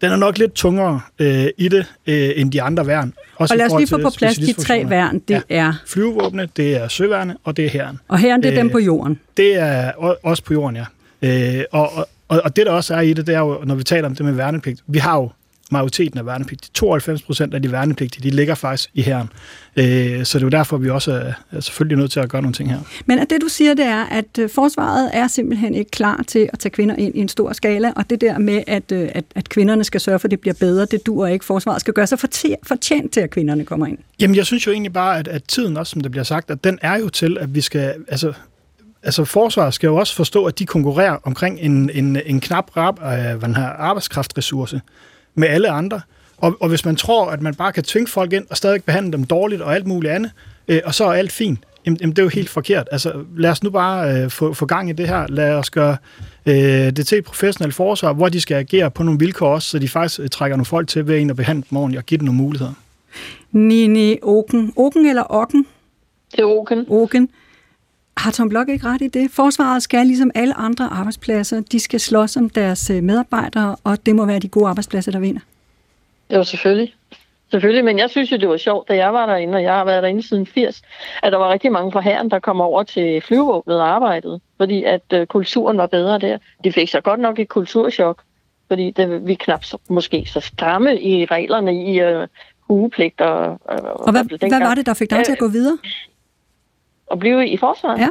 den 0.01 0.13
er 0.13 0.17
nok 0.17 0.39
lidt 0.39 0.55
tungere 0.55 1.01
øh, 1.19 1.47
i 1.59 1.69
det, 1.69 1.87
øh, 2.07 2.31
end 2.37 2.53
de 2.53 2.63
andre 2.63 2.87
værn. 2.87 3.13
Også 3.37 3.55
og 3.55 3.59
lad 3.59 3.67
os 3.67 3.73
lige 3.79 3.89
få 3.89 3.99
på 4.03 4.11
plads 4.19 4.37
de 4.37 4.53
tre 4.53 4.85
værn. 4.89 5.19
Det 5.19 5.43
ja. 5.51 5.57
er 5.57 5.73
flyvevåbne, 5.87 6.49
det 6.57 6.77
er 6.77 6.89
søværne, 6.89 7.37
og 7.45 7.57
det 7.57 7.65
er 7.65 7.69
herren. 7.69 7.99
Og 8.09 8.19
herren, 8.19 8.43
det 8.43 8.49
er 8.49 8.53
øh, 8.53 8.59
dem 8.59 8.71
på 8.71 8.79
jorden? 8.79 9.21
Det 9.37 9.57
er 9.57 9.93
også 10.23 10.43
på 10.43 10.53
jorden, 10.53 10.77
ja. 10.77 11.59
Øh, 11.59 11.65
og, 11.73 11.93
og, 12.29 12.41
og 12.45 12.57
det, 12.57 12.67
der 12.67 12.73
også 12.73 12.95
er 12.95 13.01
i 13.01 13.13
det, 13.13 13.27
det 13.27 13.35
er 13.35 13.39
jo, 13.39 13.63
når 13.65 13.75
vi 13.75 13.85
taler 13.85 14.09
om 14.09 14.15
det 14.15 14.25
med 14.25 14.33
værnepligt, 14.33 14.83
vi 14.87 14.99
har 14.99 15.17
jo 15.17 15.31
majoriteten 15.71 16.19
af 16.19 16.27
værnepligtige. 16.27 16.71
92 16.75 17.23
procent 17.23 17.55
af 17.55 17.63
de 17.63 17.73
værnepligtige, 17.73 18.31
de 18.31 18.37
ligger 18.37 18.55
faktisk 18.55 18.91
i 18.95 19.03
herren. 19.03 19.29
Øh, 19.77 20.25
så 20.25 20.39
det 20.39 20.43
er 20.43 20.47
jo 20.47 20.49
derfor, 20.49 20.77
vi 20.77 20.91
også 20.91 21.13
er, 21.13 21.33
er 21.53 21.61
selvfølgelig 21.61 21.99
nødt 21.99 22.11
til 22.11 22.21
at 22.21 22.29
gøre 22.29 22.43
nogle 22.43 22.55
ting 22.55 22.71
her. 22.71 22.79
Men 23.07 23.19
at 23.19 23.31
det, 23.31 23.41
du 23.41 23.49
siger, 23.49 23.75
det 23.75 23.85
er, 23.85 24.05
at 24.05 24.39
øh, 24.39 24.51
forsvaret 24.51 25.11
er 25.13 25.29
simpelthen 25.29 25.75
ikke 25.75 25.91
klar 25.91 26.25
til 26.27 26.51
at 26.53 26.59
tage 26.59 26.71
kvinder 26.71 26.97
ind 26.97 27.15
i 27.15 27.21
en 27.21 27.29
stor 27.29 27.53
skala, 27.53 27.93
og 27.97 28.11
det 28.11 28.21
der 28.21 28.39
med, 28.39 28.63
at, 28.67 28.93
øh, 28.93 29.09
at, 29.15 29.25
at 29.35 29.49
kvinderne 29.49 29.85
skal 29.85 30.01
sørge 30.01 30.19
for, 30.19 30.27
at 30.27 30.31
det 30.31 30.41
bliver 30.41 30.55
bedre, 30.61 30.87
det 30.91 31.07
dur 31.07 31.27
ikke. 31.27 31.45
Forsvaret 31.45 31.81
skal 31.81 31.95
gøre 31.95 32.07
sig 32.07 32.19
fortjent 32.67 33.13
til, 33.13 33.21
at 33.21 33.31
kvinderne 33.31 33.65
kommer 33.65 33.87
ind. 33.87 33.99
Jamen, 34.21 34.37
jeg 34.37 34.47
synes 34.47 34.67
jo 34.67 34.73
egentlig 34.73 34.93
bare, 34.93 35.19
at, 35.19 35.29
at 35.29 35.45
tiden 35.45 35.77
også, 35.77 35.91
som 35.91 36.01
det 36.01 36.11
bliver 36.11 36.25
sagt, 36.25 36.51
at 36.51 36.65
den 36.65 36.79
er 36.83 36.99
jo 36.99 37.09
til, 37.09 37.39
at 37.41 37.55
vi 37.55 37.61
skal... 37.61 37.95
Altså, 38.09 38.33
altså 39.03 39.25
forsvaret 39.25 39.75
skal 39.75 39.87
jo 39.87 39.97
også 39.97 40.15
forstå, 40.15 40.45
at 40.45 40.59
de 40.59 40.67
konkurrerer 40.67 41.17
omkring 41.23 41.59
en, 41.61 41.91
en, 41.91 42.19
en 42.27 42.41
knap 42.41 42.77
rap 42.77 43.03
af 43.03 43.37
hvad 43.37 43.49
her, 43.49 43.67
arbejdskraftressource 43.67 44.81
med 45.37 45.49
alle 45.49 45.71
andre. 45.71 46.01
Og, 46.39 46.57
og 46.61 46.69
hvis 46.69 46.85
man 46.85 46.97
tror, 46.97 47.31
at 47.31 47.43
man 47.43 47.55
bare 47.55 47.73
kan 47.73 47.83
tvinge 47.83 48.07
folk 48.07 48.33
ind 48.33 48.47
og 48.51 48.57
stadig 48.57 48.85
behandle 48.85 49.13
dem 49.13 49.25
dårligt 49.25 49.63
og 49.63 49.75
alt 49.75 49.87
muligt 49.87 50.13
andet, 50.13 50.31
øh, 50.69 50.81
og 50.85 50.95
så 50.95 51.05
er 51.05 51.13
alt 51.13 51.33
fint, 51.33 51.59
jamen, 51.87 51.99
jamen 52.01 52.11
det 52.11 52.19
er 52.19 52.23
jo 52.23 52.29
helt 52.29 52.49
forkert. 52.49 52.89
Altså 52.93 53.13
lad 53.37 53.51
os 53.51 53.63
nu 53.63 53.71
bare 53.71 54.23
øh, 54.23 54.31
få, 54.31 54.53
få 54.53 54.67
gang 54.67 54.91
i 54.91 54.93
det 54.93 55.09
her. 55.09 55.27
Lad 55.29 55.53
os 55.53 55.71
gøre 55.71 55.97
øh, 56.47 56.55
det 56.57 57.07
til 57.07 57.19
et 57.19 57.25
professionelt 57.25 57.75
forsvar, 57.75 58.13
hvor 58.13 58.29
de 58.29 58.41
skal 58.41 58.55
agere 58.55 58.91
på 58.91 59.03
nogle 59.03 59.19
vilkår 59.19 59.55
også, 59.55 59.71
så 59.71 59.79
de 59.79 59.89
faktisk 59.89 60.21
øh, 60.21 60.29
trækker 60.29 60.57
nogle 60.57 60.67
folk 60.67 60.89
til 60.89 61.07
ved 61.07 61.19
en 61.19 61.31
at 61.31 61.37
behandle 61.37 61.65
dem 61.71 61.79
ordentligt 61.79 61.99
og 61.99 62.07
give 62.07 62.19
dem 62.19 62.25
nogle 62.25 62.43
muligheder. 62.43 62.73
Nini 63.53 64.19
Oken. 64.23 64.73
Oken 64.77 65.07
eller 65.07 65.25
Okken? 65.31 65.67
Det 66.33 66.41
er 66.41 66.45
Oken. 66.45 66.87
Oken. 66.89 67.29
Har 68.17 68.31
Tom 68.31 68.49
Blok 68.49 68.69
ikke 68.69 68.87
ret 68.87 69.03
i 69.03 69.09
det? 69.09 69.31
Forsvaret 69.31 69.83
skal 69.83 70.07
ligesom 70.07 70.31
alle 70.35 70.55
andre 70.55 70.85
arbejdspladser, 70.85 71.61
de 71.73 71.81
skal 71.81 72.01
slås 72.01 72.37
om 72.37 72.51
deres 72.51 72.91
øh, 72.91 73.03
medarbejdere, 73.03 73.77
og 73.85 74.07
det 74.07 74.17
må 74.17 74.27
være 74.27 74.39
de 74.39 74.49
gode 74.49 74.69
arbejdspladser, 74.69 75.13
der 75.13 75.19
vinder. 75.19 75.41
Det 76.31 76.39
var 76.39 76.45
selvfølgelig. 76.45 76.95
Selvfølgelig, 77.51 77.85
men 77.85 77.99
jeg 77.99 78.11
synes 78.11 78.33
jo, 78.33 78.37
det 78.37 78.49
var 78.49 78.57
sjovt, 78.57 78.89
da 78.89 78.97
jeg 78.97 79.13
var 79.13 79.27
derinde, 79.27 79.57
og 79.57 79.63
jeg 79.63 79.73
har 79.73 79.85
været 79.85 80.03
derinde 80.03 80.29
siden 80.29 80.47
80, 80.47 80.83
at 81.23 81.33
der 81.33 81.39
var 81.39 81.53
rigtig 81.53 81.73
mange 81.73 81.93
fra 81.93 82.01
herren, 82.01 82.31
der 82.31 82.39
kom 82.39 82.61
over 82.61 82.83
til 82.83 83.21
flyvevåbnet 83.21 83.81
og 83.81 83.89
arbejdede, 83.89 84.41
fordi 84.57 84.85
at 84.85 85.03
øh, 85.13 85.27
kulturen 85.27 85.79
var 85.79 85.87
bedre 85.87 86.19
der. 86.19 86.39
De 86.65 86.73
fik 86.73 86.91
så 86.91 87.01
godt 87.01 87.21
nok 87.21 87.39
et 87.39 87.49
kulturschok, 87.49 88.23
fordi 88.69 88.91
det, 88.91 89.27
vi 89.27 89.35
knap 89.35 89.65
så, 89.65 89.79
måske 89.89 90.27
så 90.27 90.41
stramme 90.41 91.01
i 91.01 91.25
reglerne 91.25 91.85
i 91.85 92.01
øh, 92.01 92.29
hugepligt. 92.61 93.21
Og, 93.21 93.61
og, 93.65 94.07
og 94.07 94.13
hvad, 94.13 94.49
hvad 94.49 94.61
var 94.61 94.75
det, 94.75 94.87
der 94.87 94.95
fik 94.95 95.11
dig 95.11 95.25
til 95.25 95.33
at 95.33 95.39
gå 95.39 95.49
videre? 95.49 95.79
At 97.11 97.19
blive 97.19 97.49
i 97.49 97.57
forsvaret. 97.57 97.99
Ja. 97.99 98.09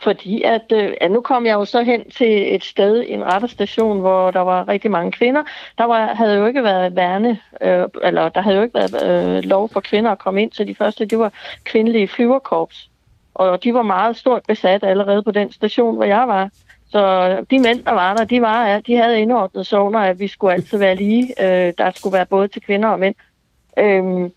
Fordi 0.00 0.42
at, 0.42 0.72
øh, 0.72 0.94
at 1.00 1.10
nu 1.10 1.20
kom 1.20 1.46
jeg 1.46 1.54
jo 1.54 1.64
så 1.64 1.82
hen 1.82 2.10
til 2.10 2.54
et 2.54 2.64
sted, 2.64 3.04
en 3.08 3.24
retterstation, 3.24 4.00
hvor 4.00 4.30
der 4.30 4.40
var 4.40 4.68
rigtig 4.68 4.90
mange 4.90 5.12
kvinder. 5.12 5.42
Der 5.78 5.84
var, 5.84 6.14
havde 6.14 6.36
jo 6.36 6.46
ikke 6.46 6.62
været 6.62 6.96
værne, 6.96 7.38
øh, 7.60 7.84
eller 8.02 8.28
der 8.28 8.40
havde 8.40 8.56
jo 8.56 8.62
ikke 8.62 8.74
været 8.74 9.36
øh, 9.36 9.44
lov 9.44 9.68
for 9.68 9.80
kvinder 9.80 10.10
at 10.10 10.18
komme 10.18 10.42
ind 10.42 10.50
til 10.50 10.66
de 10.66 10.74
første. 10.74 11.04
Det 11.04 11.18
var 11.18 11.32
kvindelige 11.64 12.08
flyverkorps. 12.08 12.90
Og 13.34 13.64
de 13.64 13.74
var 13.74 13.82
meget 13.82 14.16
stort 14.16 14.42
besat 14.48 14.84
allerede 14.84 15.22
på 15.22 15.30
den 15.30 15.52
station, 15.52 15.96
hvor 15.96 16.04
jeg 16.04 16.28
var. 16.28 16.50
Så 16.90 17.30
de 17.50 17.58
mænd, 17.58 17.84
der 17.84 17.92
var 17.92 18.14
der, 18.14 18.24
de, 18.24 18.42
var, 18.42 18.80
de 18.80 18.96
havde 18.96 19.20
indordnet 19.20 19.66
zoner, 19.66 20.00
at 20.00 20.18
vi 20.20 20.28
skulle 20.28 20.52
altid 20.52 20.78
være 20.78 20.94
lige. 20.94 21.44
Øh, 21.44 21.72
der 21.78 21.90
skulle 21.94 22.12
være 22.12 22.26
både 22.26 22.48
til 22.48 22.62
kvinder 22.62 22.88
og 22.88 22.98
mænd. 22.98 23.14
Øh, 23.78 24.30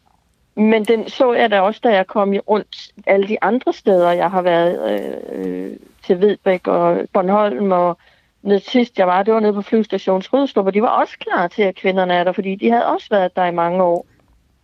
men 0.61 0.85
den 0.85 1.09
så 1.09 1.33
jeg 1.33 1.51
da 1.51 1.59
også, 1.61 1.79
da 1.83 1.89
jeg 1.89 2.07
kom 2.07 2.33
rundt 2.33 2.91
alle 3.07 3.27
de 3.27 3.43
andre 3.43 3.73
steder, 3.73 4.11
jeg 4.11 4.31
har 4.31 4.41
været 4.41 5.01
øh, 5.33 5.77
til 6.05 6.21
Vedbæk 6.21 6.67
og 6.67 6.97
Bornholm 7.13 7.71
og 7.71 7.97
ned 8.43 8.59
sidst 8.59 8.99
jeg 8.99 9.07
var, 9.07 9.23
det 9.23 9.33
var 9.33 9.39
nede 9.39 9.53
på 9.53 9.61
flyvestations 9.61 10.33
Rødstrup, 10.33 10.65
og 10.65 10.73
de 10.73 10.81
var 10.81 10.87
også 10.87 11.13
klar 11.19 11.47
til, 11.47 11.61
at 11.61 11.75
kvinderne 11.75 12.13
er 12.13 12.23
der, 12.23 12.31
fordi 12.31 12.55
de 12.55 12.71
havde 12.71 12.85
også 12.85 13.07
været 13.11 13.35
der 13.35 13.45
i 13.45 13.51
mange 13.51 13.83
år. 13.83 14.05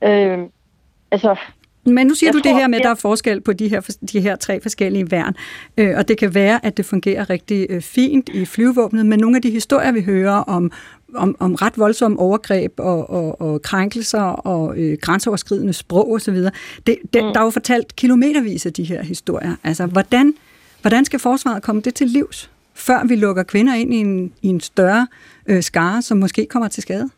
Øh, 0.04 0.40
altså, 1.12 1.36
men 1.86 2.08
nu 2.08 2.14
siger 2.14 2.32
du 2.32 2.40
tror, 2.40 2.52
det 2.52 2.60
her 2.60 2.68
med, 2.68 2.78
at 2.78 2.84
der 2.84 2.90
er 2.90 2.96
forskel 2.96 3.42
på 3.42 3.54
de 3.54 3.68
her, 3.68 3.98
de 4.12 4.22
her 4.22 4.36
tre 4.36 4.62
forskellige 4.62 5.12
værn, 5.12 5.36
øh, 5.78 5.98
og 5.98 6.08
det 6.08 6.18
kan 6.18 6.34
være, 6.34 6.66
at 6.66 6.78
det 6.78 6.86
fungerer 6.86 7.30
rigtig 7.30 7.68
øh, 7.70 7.82
fint 7.82 8.30
i 8.30 8.46
flyvevåbnet, 8.46 9.06
men 9.06 9.20
nogle 9.20 9.36
af 9.36 9.42
de 9.42 9.50
historier, 9.50 9.92
vi 9.92 10.02
hører 10.02 10.36
om, 10.36 10.72
om, 11.16 11.36
om 11.40 11.56
ret 11.56 11.78
voldsomme 11.78 12.20
overgreb 12.20 12.80
og, 12.80 13.10
og, 13.10 13.42
og 13.42 13.62
krænkelser 13.62 14.22
og 14.22 14.78
øh, 14.78 14.98
grænseoverskridende 15.02 15.74
sprog 15.74 16.12
osv., 16.12 16.36
det, 16.36 16.52
det, 16.88 16.98
mm. 17.14 17.34
der 17.34 17.40
er 17.40 17.44
jo 17.44 17.50
fortalt 17.50 17.96
kilometervis 17.96 18.66
af 18.66 18.74
de 18.74 18.84
her 18.84 19.04
historier. 19.04 19.56
Altså, 19.64 19.86
hvordan, 19.86 20.34
hvordan 20.82 21.06
skal 21.06 21.20
forsvaret 21.20 21.64
komme 21.64 21.82
det 21.82 21.96
til 21.96 22.08
livs, 22.08 22.52
før 22.74 23.04
vi 23.08 23.16
lukker 23.16 23.44
kvinder 23.44 23.76
ind 23.76 23.94
i 23.94 23.98
en, 23.98 24.34
i 24.42 24.48
en 24.48 24.60
større 24.60 25.08
øh, 25.48 25.64
skare, 25.64 26.02
som 26.02 26.18
måske 26.18 26.46
kommer 26.46 26.68
til 26.68 26.84
skade? 26.84 27.10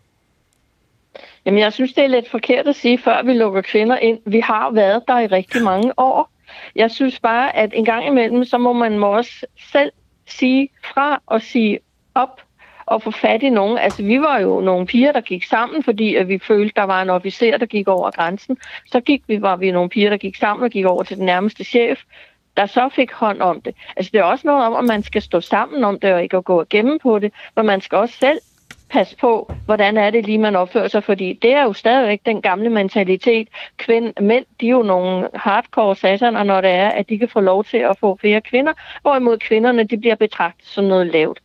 Jamen, 1.46 1.60
jeg 1.60 1.74
synes, 1.74 1.94
det 1.94 2.04
er 2.04 2.08
lidt 2.08 2.32
forkert 2.32 2.68
at 2.68 2.76
sige, 2.76 2.98
før 2.98 3.24
vi 3.24 3.34
lukker 3.34 3.62
kvinder 3.62 3.98
ind. 3.98 4.20
Vi 4.26 4.40
har 4.40 4.72
været 4.72 5.04
der 5.08 5.20
i 5.20 5.28
rigtig 5.28 5.64
mange 5.64 6.00
år. 6.00 6.32
Jeg 6.76 6.92
synes 6.92 7.20
bare, 7.20 7.56
at 7.56 7.70
en 7.74 7.86
gang 7.86 8.08
imellem, 8.08 8.46
så 8.46 8.58
må 8.58 8.74
man 8.74 9.00
må 9.00 9.08
også 9.08 9.46
selv 9.72 9.92
sige 10.28 10.70
fra 10.94 11.22
og 11.26 11.42
sige 11.42 11.80
op 12.16 12.42
og 12.90 13.02
få 13.02 13.12
fat 13.12 13.44
i 13.44 13.50
nogen. 13.50 13.78
Altså, 13.78 14.04
vi 14.04 14.22
var 14.22 14.40
jo 14.40 14.62
nogle 14.62 14.86
piger, 14.86 15.12
der 15.12 15.22
gik 15.22 15.44
sammen, 15.44 15.84
fordi 15.84 16.16
at 16.16 16.28
vi 16.28 16.40
følte, 16.40 16.74
der 16.76 16.84
var 16.84 17.02
en 17.02 17.10
officer, 17.10 17.58
der 17.58 17.66
gik 17.66 17.88
over 17.88 18.12
grænsen. 18.12 18.58
Så 18.92 19.00
gik 19.00 19.24
vi, 19.28 19.42
var 19.42 19.56
vi 19.56 19.72
nogle 19.72 19.90
piger, 19.90 20.10
der 20.10 20.18
gik 20.18 20.36
sammen 20.36 20.64
og 20.64 20.70
gik 20.70 20.86
over 20.86 21.04
til 21.04 21.18
den 21.18 21.26
nærmeste 21.26 21.64
chef, 21.64 22.00
der 22.58 22.66
så 22.66 22.90
fik 22.90 23.12
hånd 23.12 23.42
om 23.42 23.62
det. 23.62 23.76
Altså, 23.96 24.10
det 24.14 24.20
er 24.20 24.24
også 24.24 24.48
noget 24.48 24.66
om, 24.66 24.76
at 24.76 24.84
man 24.84 25.04
skal 25.04 25.22
stå 25.22 25.42
sammen 25.42 25.84
om 25.84 26.00
det, 26.00 26.14
og 26.14 26.24
ikke 26.24 26.38
at 26.38 26.46
gå 26.46 26.60
og 26.60 26.70
gemme 26.70 27.00
på 27.00 27.20
det, 27.20 27.34
men 27.56 27.66
man 27.66 27.82
skal 27.82 27.98
også 27.98 28.16
selv 28.16 28.40
passe 28.90 29.18
på, 29.18 29.54
hvordan 29.66 29.98
er 29.98 30.10
det 30.10 30.26
lige, 30.26 30.38
man 30.38 30.56
opfører 30.56 30.88
sig, 30.88 31.04
fordi 31.04 31.34
det 31.34 31.54
er 31.54 31.64
jo 31.64 31.74
stadigvæk 31.74 32.22
den 32.26 32.42
gamle 32.42 32.70
mentalitet. 32.70 33.48
Kvind, 33.78 34.14
mænd, 34.22 34.46
de 34.62 34.66
er 34.66 34.72
jo 34.72 34.84
nogle 34.84 35.30
hardcore 35.36 35.96
sataner, 35.96 36.44
når 36.44 36.62
det 36.62 36.70
er, 36.70 36.90
at 36.90 37.10
de 37.10 37.20
kan 37.20 37.30
få 37.30 37.40
lov 37.40 37.64
til 37.64 37.78
at 37.78 37.98
få 38.00 38.18
flere 38.22 38.42
kvinder, 38.42 38.74
hvorimod 39.02 39.38
kvinderne, 39.38 39.84
de 39.84 39.98
bliver 39.98 40.16
betragtet 40.16 40.68
som 40.68 40.84
noget 40.84 41.08
lavt. 41.08 41.40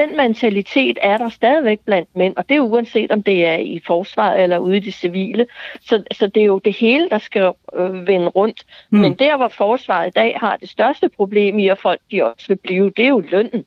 Den 0.00 0.16
mentalitet 0.16 0.98
er 1.02 1.18
der 1.18 1.28
stadigvæk 1.28 1.78
blandt 1.86 2.08
mænd, 2.16 2.36
og 2.36 2.48
det 2.48 2.56
er 2.56 2.60
uanset 2.60 3.10
om 3.10 3.22
det 3.22 3.46
er 3.46 3.56
i 3.56 3.80
forsvaret 3.86 4.42
eller 4.42 4.58
ude 4.58 4.76
i 4.76 4.80
det 4.80 4.94
civile. 4.94 5.46
Så, 5.80 6.02
så 6.12 6.26
det 6.26 6.40
er 6.40 6.46
jo 6.46 6.60
det 6.64 6.76
hele, 6.76 7.08
der 7.10 7.18
skal 7.18 7.52
øh, 7.76 8.06
vende 8.06 8.26
rundt. 8.26 8.64
Mm. 8.90 8.98
Men 8.98 9.14
der, 9.14 9.36
hvor 9.36 9.48
forsvaret 9.48 10.08
i 10.08 10.10
dag 10.10 10.36
har 10.40 10.56
det 10.56 10.68
største 10.68 11.08
problem 11.08 11.58
i, 11.58 11.68
at 11.68 11.78
folk 11.78 12.00
de 12.10 12.24
også 12.24 12.44
vil 12.48 12.56
blive, 12.56 12.92
det 12.96 13.04
er 13.04 13.08
jo 13.08 13.22
lønnen. 13.30 13.64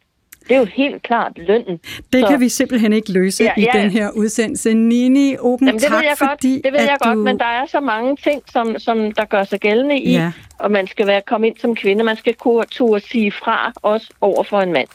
Det 0.47 0.55
er 0.55 0.59
jo 0.59 0.65
helt 0.65 1.03
klart 1.03 1.31
lønnen. 1.37 1.77
Det 2.13 2.21
så, 2.21 2.27
kan 2.27 2.39
vi 2.39 2.49
simpelthen 2.49 2.93
ikke 2.93 3.11
løse 3.11 3.43
ja, 3.43 3.53
ja. 3.57 3.63
i 3.63 3.81
den 3.81 3.91
her 3.91 4.09
udsendelse. 4.11 4.73
Nini 4.73 5.35
Oben, 5.39 5.67
Jamen, 5.67 5.79
det 5.79 5.87
tak 5.87 5.97
ved 5.97 6.07
jeg 6.07 6.17
fordi, 6.17 6.53
godt, 6.53 6.63
Det 6.63 6.73
ved 6.73 6.79
jeg 6.79 6.97
du... 7.03 7.09
godt, 7.09 7.19
men 7.19 7.39
der 7.39 7.45
er 7.45 7.65
så 7.65 7.79
mange 7.79 8.15
ting, 8.15 8.41
som, 8.51 8.79
som 8.79 9.11
der 9.11 9.25
gør 9.25 9.43
sig 9.43 9.59
gældende 9.59 9.99
i, 9.99 10.11
ja. 10.11 10.31
og 10.59 10.71
man 10.71 10.87
skal 10.87 11.07
være 11.07 11.21
komme 11.21 11.47
ind 11.47 11.57
som 11.57 11.75
kvinde. 11.75 12.03
Man 12.03 12.15
skal 12.15 12.33
kunne 12.33 12.65
turde 12.71 13.07
sige 13.07 13.31
fra, 13.31 13.73
også 13.81 14.09
over 14.21 14.43
for 14.43 14.61
en 14.61 14.73
mand. 14.73 14.87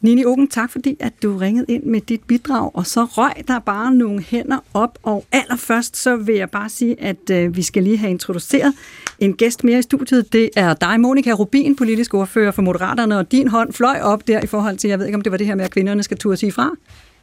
Nini 0.00 0.24
Ogen, 0.24 0.48
tak 0.48 0.70
fordi 0.70 0.96
at 1.00 1.12
du 1.22 1.36
ringede 1.36 1.66
ind 1.68 1.82
med 1.82 2.00
dit 2.00 2.22
bidrag, 2.22 2.70
og 2.74 2.86
så 2.86 3.04
røg 3.04 3.32
der 3.48 3.58
bare 3.58 3.94
nogle 3.94 4.22
hænder 4.22 4.58
op, 4.74 4.98
og 5.02 5.24
allerførst 5.32 5.96
så 5.96 6.16
vil 6.16 6.34
jeg 6.34 6.50
bare 6.50 6.68
sige, 6.68 7.00
at 7.00 7.30
øh, 7.30 7.56
vi 7.56 7.62
skal 7.62 7.82
lige 7.82 7.96
have 7.98 8.10
introduceret 8.10 8.74
en 9.18 9.34
gæst 9.34 9.64
mere 9.64 9.78
i 9.78 9.82
studiet. 9.82 10.32
Det 10.32 10.50
er 10.56 10.74
dig, 10.74 11.00
Monika 11.00 11.32
Rubin, 11.32 11.76
politisk 11.76 12.14
ordfører 12.14 12.50
for 12.50 12.62
Moderaterne, 12.62 13.18
og 13.18 13.32
din 13.32 13.48
hånd 13.48 13.72
fløj 13.72 14.00
op 14.02 14.28
der 14.28 14.40
i 14.42 14.46
forhold 14.46 14.76
til, 14.76 14.88
jeg 14.88 14.98
ved 14.98 15.06
ikke 15.06 15.16
om 15.16 15.22
det 15.22 15.32
var 15.32 15.38
det 15.38 15.46
her 15.46 15.54
med, 15.54 15.64
at 15.64 15.70
kvinderne 15.70 16.02
skal 16.02 16.18
turde 16.18 16.36
sige 16.36 16.52
fra. 16.52 16.70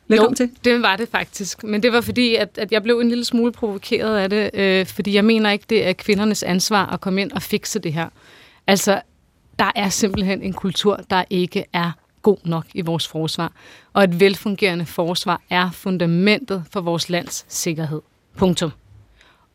Velkommen 0.07 0.31
jo, 0.31 0.35
til. 0.35 0.49
det 0.65 0.81
var 0.81 0.95
det 0.95 1.09
faktisk. 1.09 1.63
Men 1.63 1.83
det 1.83 1.93
var 1.93 2.01
fordi, 2.01 2.35
at, 2.35 2.57
at 2.57 2.71
jeg 2.71 2.83
blev 2.83 2.99
en 2.99 3.09
lille 3.09 3.25
smule 3.25 3.51
provokeret 3.51 4.17
af 4.17 4.29
det, 4.29 4.49
øh, 4.53 4.85
fordi 4.85 5.13
jeg 5.13 5.25
mener 5.25 5.51
ikke, 5.51 5.65
det 5.69 5.87
er 5.87 5.93
kvindernes 5.93 6.43
ansvar 6.43 6.85
at 6.85 7.01
komme 7.01 7.21
ind 7.21 7.31
og 7.31 7.41
fikse 7.41 7.79
det 7.79 7.93
her. 7.93 8.09
Altså, 8.67 9.01
der 9.59 9.71
er 9.75 9.89
simpelthen 9.89 10.41
en 10.41 10.53
kultur, 10.53 10.99
der 11.09 11.23
ikke 11.29 11.65
er 11.73 11.91
god 12.27 12.37
nok 12.43 12.65
i 12.73 12.81
vores 12.81 13.07
forsvar. 13.07 13.51
Og 13.93 14.03
et 14.03 14.19
velfungerende 14.19 14.85
forsvar 14.85 15.41
er 15.49 15.71
fundamentet 15.71 16.63
for 16.71 16.81
vores 16.81 17.09
lands 17.09 17.45
sikkerhed. 17.47 18.01
Punktum. 18.37 18.71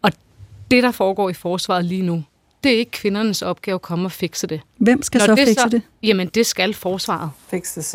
Og 0.02 0.10
det, 0.70 0.82
der 0.82 0.90
foregår 0.90 1.30
i 1.30 1.32
forsvaret 1.32 1.84
lige 1.84 2.02
nu, 2.02 2.24
det 2.64 2.72
er 2.72 2.78
ikke 2.78 2.90
kvindernes 2.90 3.42
opgave 3.42 3.74
at 3.74 3.82
komme 3.82 4.04
og 4.04 4.12
fikse 4.12 4.46
det. 4.46 4.60
Hvem 4.76 5.02
skal 5.02 5.18
Når 5.18 5.26
så 5.26 5.34
det 5.34 5.48
fikse 5.48 5.62
så, 5.62 5.68
det? 5.68 5.82
Jamen, 6.02 6.28
det 6.28 6.46
skal 6.46 6.74
forsvaret. 6.74 7.30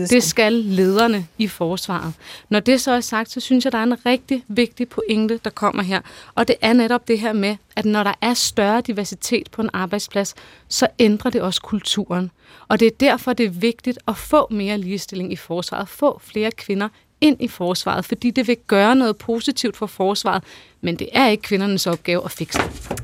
Det 0.10 0.24
skal 0.24 0.54
lederne 0.54 1.28
i 1.38 1.48
forsvaret. 1.48 2.14
Når 2.50 2.60
det 2.60 2.82
så 2.82 2.92
er 2.92 3.02
sagt, 3.02 3.32
så 3.32 3.40
synes 3.40 3.66
jeg, 3.66 3.72
der 3.72 3.78
er 3.78 3.84
en 3.84 4.06
rigtig 4.06 4.44
vigtig 4.48 4.90
pointe, 4.90 5.40
der 5.44 5.50
kommer 5.50 5.84
her. 5.84 6.02
Og 6.36 6.48
det 6.48 6.56
er 6.62 6.74
netop 6.74 7.08
det 7.08 7.20
her 7.20 7.34
med, 7.34 7.56
at 7.76 7.86
når 7.86 8.04
der 8.04 8.14
er 8.22 8.34
større 8.34 8.82
diversitet 8.82 9.52
på 9.52 9.62
en 9.62 9.70
arbejdsplads, 9.74 10.36
så 10.68 10.88
ændrer 11.00 11.32
det 11.32 11.42
også 11.42 11.62
kulturen. 11.62 12.32
Og 12.68 12.80
det 12.80 12.86
er 12.86 12.92
derfor, 13.00 13.34
det 13.34 13.46
er 13.46 13.50
vigtigt 13.50 14.00
at 14.08 14.18
få 14.18 14.48
mere 14.52 14.78
ligestilling 14.78 15.32
i 15.34 15.36
forsvaret, 15.36 15.90
få 15.90 16.22
flere 16.24 16.52
kvinder 16.52 16.90
ind 17.22 17.42
i 17.42 17.48
forsvaret, 17.48 18.06
fordi 18.06 18.32
det 18.32 18.48
vil 18.48 18.58
gøre 18.68 18.96
noget 18.96 19.18
positivt 19.18 19.78
for 19.78 19.86
forsvaret, 19.86 20.44
men 20.82 20.96
det 20.96 21.10
er 21.14 21.28
ikke 21.28 21.44
kvindernes 21.44 21.88
opgave 21.88 22.26
at 22.26 22.32
fikse 22.32 22.60
det. 22.60 23.02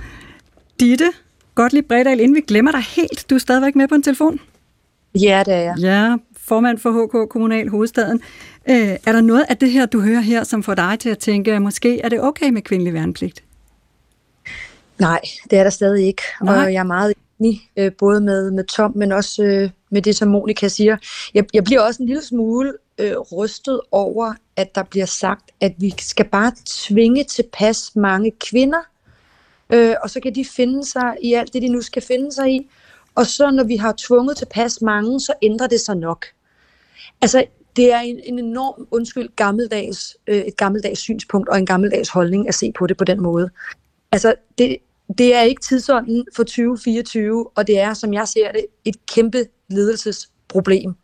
Ditte, 0.80 1.14
Gottlieb 1.56 1.88
Bredal, 1.88 2.20
inden 2.20 2.36
vi 2.36 2.42
glemmer 2.42 2.72
dig 2.72 2.82
helt, 2.82 3.26
du 3.30 3.36
er 3.36 3.40
stadigvæk 3.40 3.76
med 3.76 3.88
på 3.88 3.96
en 3.96 4.04
telefon? 4.04 4.40
Ja, 5.16 5.44
det 5.46 5.54
er 5.54 5.60
jeg. 5.60 5.76
Ja, 5.80 6.16
formand 6.38 6.78
for 6.78 7.06
HK 7.06 7.30
Kommunal 7.30 7.70
Hovedstaden. 7.70 8.22
Øh, 8.70 8.76
er 9.06 9.12
der 9.12 9.22
noget 9.22 9.46
af 9.50 9.58
det 9.58 9.72
her, 9.72 9.86
du 9.86 10.02
hører 10.02 10.22
her, 10.22 10.44
som 10.44 10.64
får 10.64 10.76
dig 10.76 11.00
til 11.00 11.10
at 11.10 11.18
tænke, 11.18 11.54
at 11.54 11.62
måske 11.62 12.02
er 12.02 12.10
det 12.10 12.22
okay 12.22 12.50
med 12.50 12.62
kvindelig 12.62 12.94
værnepligt? 12.94 13.44
Nej, 15.00 15.22
det 15.50 15.60
er 15.60 15.64
der 15.64 15.70
stadig 15.70 16.08
ikke. 16.08 16.22
Nej. 16.44 16.66
Og 16.66 16.74
jeg 16.74 16.80
er 16.80 16.84
meget 16.84 17.14
enig, 17.40 17.62
øh, 17.78 17.92
både 17.92 18.22
med, 18.22 18.52
med 18.52 18.64
Tom, 18.64 18.92
men 18.96 19.12
også 19.12 19.44
øh, 19.44 19.70
med 19.90 20.02
det, 20.02 20.16
som 20.16 20.28
Monika 20.28 20.68
siger. 20.68 20.98
Jeg, 21.34 21.46
jeg 21.54 21.64
bliver 21.64 21.82
også 21.82 22.04
en 22.04 22.08
lille 22.08 22.24
smule 22.24 22.74
øh, 22.98 23.18
rystet 23.18 23.82
over, 23.92 24.34
at 24.56 24.76
der 24.76 24.84
bliver 24.84 25.06
sagt, 25.06 25.52
at 25.62 25.74
vi 25.78 25.94
skal 26.00 26.26
bare 26.26 26.52
tvinge 26.66 27.24
tilpas 27.24 27.96
mange 27.96 28.32
kvinder, 28.50 28.80
øh, 29.70 29.96
og 30.04 30.10
så 30.10 30.20
kan 30.20 30.36
de 30.36 30.46
finde 30.46 30.86
sig 30.86 31.18
i 31.22 31.34
alt 31.34 31.54
det, 31.54 31.62
de 31.62 31.70
nu 31.70 31.82
skal 31.82 32.02
finde 32.02 32.32
sig 32.32 32.52
i. 32.52 32.70
Og 33.16 33.26
så 33.26 33.52
når 33.52 33.64
vi 33.64 33.76
har 33.76 33.96
tvunget 33.98 34.38
tilpas 34.38 34.82
mange, 34.82 35.20
så 35.20 35.34
ændrer 35.42 35.68
det 35.68 35.82
sig 35.82 35.98
nok. 35.98 36.26
Altså, 37.22 37.46
det 37.76 37.94
er 37.94 38.00
en, 38.00 38.20
en 38.24 38.40
enorm, 38.40 38.88
undskyld, 38.92 39.30
gammeldags, 39.36 40.18
øh, 40.28 40.38
et 40.38 40.58
gammeldags 40.58 41.00
synspunkt 41.00 41.50
og 41.50 41.58
en 41.58 41.66
gammeldags 41.66 42.10
holdning 42.10 42.48
at 42.48 42.56
se 42.56 42.72
på 42.72 42.88
det 42.88 42.98
på 42.98 43.04
den 43.04 43.22
måde. 43.22 43.50
Altså, 44.12 44.36
det, 44.58 44.78
det 45.18 45.36
er 45.36 45.42
ikke 45.42 45.62
tidsånden 45.62 46.26
for 46.36 46.44
2024, 46.44 47.50
og 47.56 47.68
det 47.68 47.80
er, 47.80 47.94
som 47.94 48.14
jeg 48.14 48.28
ser 48.28 48.52
det, 48.52 48.66
et 48.86 49.06
kæmpe 49.06 49.46
ledelsesproblem. 49.70 50.96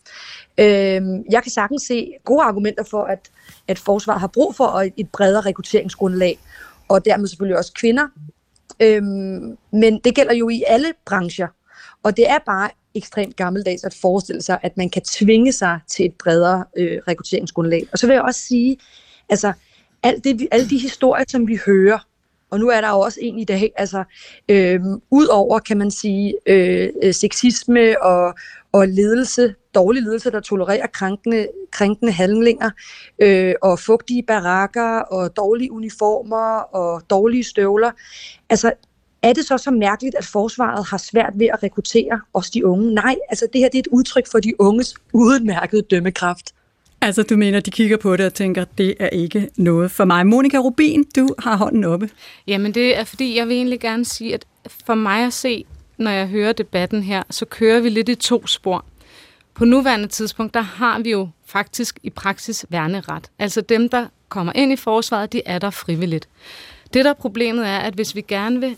Øh, 0.57 1.01
jeg 1.31 1.43
kan 1.43 1.51
sagtens 1.51 1.81
se 1.81 2.13
gode 2.25 2.43
argumenter 2.43 2.83
for, 2.83 3.03
at, 3.03 3.31
at 3.67 3.79
forsvaret 3.79 4.19
har 4.19 4.27
brug 4.27 4.55
for 4.55 4.83
et 4.97 5.09
bredere 5.09 5.41
rekrutteringsgrundlag, 5.41 6.39
og 6.87 7.05
dermed 7.05 7.27
selvfølgelig 7.27 7.57
også 7.57 7.73
kvinder. 7.73 8.07
Øhm, 8.79 9.57
men 9.73 9.99
det 10.03 10.15
gælder 10.15 10.33
jo 10.33 10.49
i 10.49 10.63
alle 10.67 10.93
brancher, 11.05 11.47
og 12.03 12.17
det 12.17 12.29
er 12.29 12.37
bare 12.45 12.69
ekstremt 12.95 13.35
gammeldags 13.35 13.83
at 13.83 13.97
forestille 14.01 14.41
sig, 14.41 14.59
at 14.61 14.77
man 14.77 14.89
kan 14.89 15.01
tvinge 15.01 15.51
sig 15.51 15.79
til 15.87 16.05
et 16.05 16.13
bredere 16.23 16.63
øh, 16.77 16.99
rekrutteringsgrundlag. 17.07 17.87
Og 17.91 17.97
så 17.99 18.07
vil 18.07 18.13
jeg 18.13 18.21
også 18.23 18.39
sige, 18.39 18.77
altså, 19.29 19.53
alt 20.03 20.23
det, 20.23 20.39
vi- 20.39 20.47
alle 20.51 20.69
de 20.69 20.77
historier, 20.77 21.25
som 21.27 21.47
vi 21.47 21.59
hører, 21.65 21.99
og 22.49 22.59
nu 22.59 22.67
er 22.69 22.81
der 22.81 22.89
jo 22.89 22.99
også 22.99 23.19
en 23.21 23.39
i 23.39 23.43
dag, 23.43 23.71
altså, 23.77 24.03
øh, 24.49 24.79
udover, 25.11 25.59
kan 25.59 25.77
man 25.77 25.91
sige, 25.91 26.33
øh, 26.45 26.89
øh, 27.03 27.13
sexisme 27.13 28.03
og, 28.03 28.33
og 28.71 28.87
ledelse, 28.87 29.55
dårlig 29.75 30.03
ledelse, 30.03 30.31
der 30.31 30.39
tolererer 30.39 30.87
krænkende, 30.87 31.47
krænkende 31.71 32.11
handlinger, 32.11 32.69
øh, 33.21 33.53
og 33.61 33.79
fugtige 33.79 34.23
barakker, 34.23 34.99
og 34.99 35.37
dårlige 35.37 35.71
uniformer, 35.71 36.59
og 36.75 37.01
dårlige 37.09 37.43
støvler. 37.43 37.91
Altså, 38.49 38.71
er 39.21 39.33
det 39.33 39.45
så 39.45 39.57
så 39.57 39.71
mærkeligt, 39.71 40.15
at 40.15 40.25
forsvaret 40.25 40.85
har 40.85 40.97
svært 40.97 41.33
ved 41.35 41.47
at 41.47 41.63
rekruttere 41.63 42.21
os 42.33 42.49
de 42.49 42.65
unge? 42.65 42.93
Nej, 42.93 43.15
altså 43.29 43.47
det 43.53 43.61
her 43.61 43.69
det 43.69 43.75
er 43.75 43.79
et 43.79 43.87
udtryk 43.87 44.27
for 44.31 44.39
de 44.39 44.61
unges 44.61 44.95
udmærkede 45.13 45.81
dømmekraft. 45.81 46.53
Altså, 47.01 47.23
du 47.23 47.37
mener, 47.37 47.59
de 47.59 47.71
kigger 47.71 47.97
på 47.97 48.17
det 48.17 48.25
og 48.25 48.33
tænker, 48.33 48.65
det 48.77 48.95
er 48.99 49.09
ikke 49.09 49.49
noget 49.57 49.91
for 49.91 50.05
mig. 50.05 50.27
Monika 50.27 50.57
Rubin, 50.57 51.05
du 51.15 51.29
har 51.39 51.57
hånden 51.57 51.83
oppe. 51.83 52.09
Jamen 52.47 52.73
det 52.73 52.97
er 52.97 53.03
fordi, 53.03 53.37
jeg 53.37 53.47
vil 53.47 53.55
egentlig 53.55 53.79
gerne 53.79 54.05
sige, 54.05 54.33
at 54.33 54.45
for 54.85 54.95
mig 54.95 55.25
at 55.25 55.33
se, 55.33 55.65
når 55.97 56.11
jeg 56.11 56.27
hører 56.27 56.53
debatten 56.53 57.03
her, 57.03 57.23
så 57.29 57.45
kører 57.45 57.79
vi 57.79 57.89
lidt 57.89 58.09
i 58.09 58.15
to 58.15 58.47
spor. 58.47 58.85
På 59.59 59.65
nuværende 59.65 60.07
tidspunkt, 60.07 60.53
der 60.53 60.61
har 60.61 60.99
vi 60.99 61.11
jo 61.11 61.29
faktisk 61.45 61.99
i 62.03 62.09
praksis 62.09 62.65
værneret. 62.69 63.31
Altså 63.39 63.61
dem, 63.61 63.89
der 63.89 64.07
kommer 64.29 64.53
ind 64.55 64.71
i 64.71 64.75
forsvaret, 64.75 65.33
de 65.33 65.41
er 65.45 65.59
der 65.59 65.69
frivilligt. 65.69 66.27
Det 66.93 67.05
der 67.05 67.09
er 67.09 67.13
problemet 67.13 67.67
er, 67.67 67.77
at 67.77 67.93
hvis 67.93 68.15
vi 68.15 68.21
gerne 68.21 68.59
vil 68.59 68.75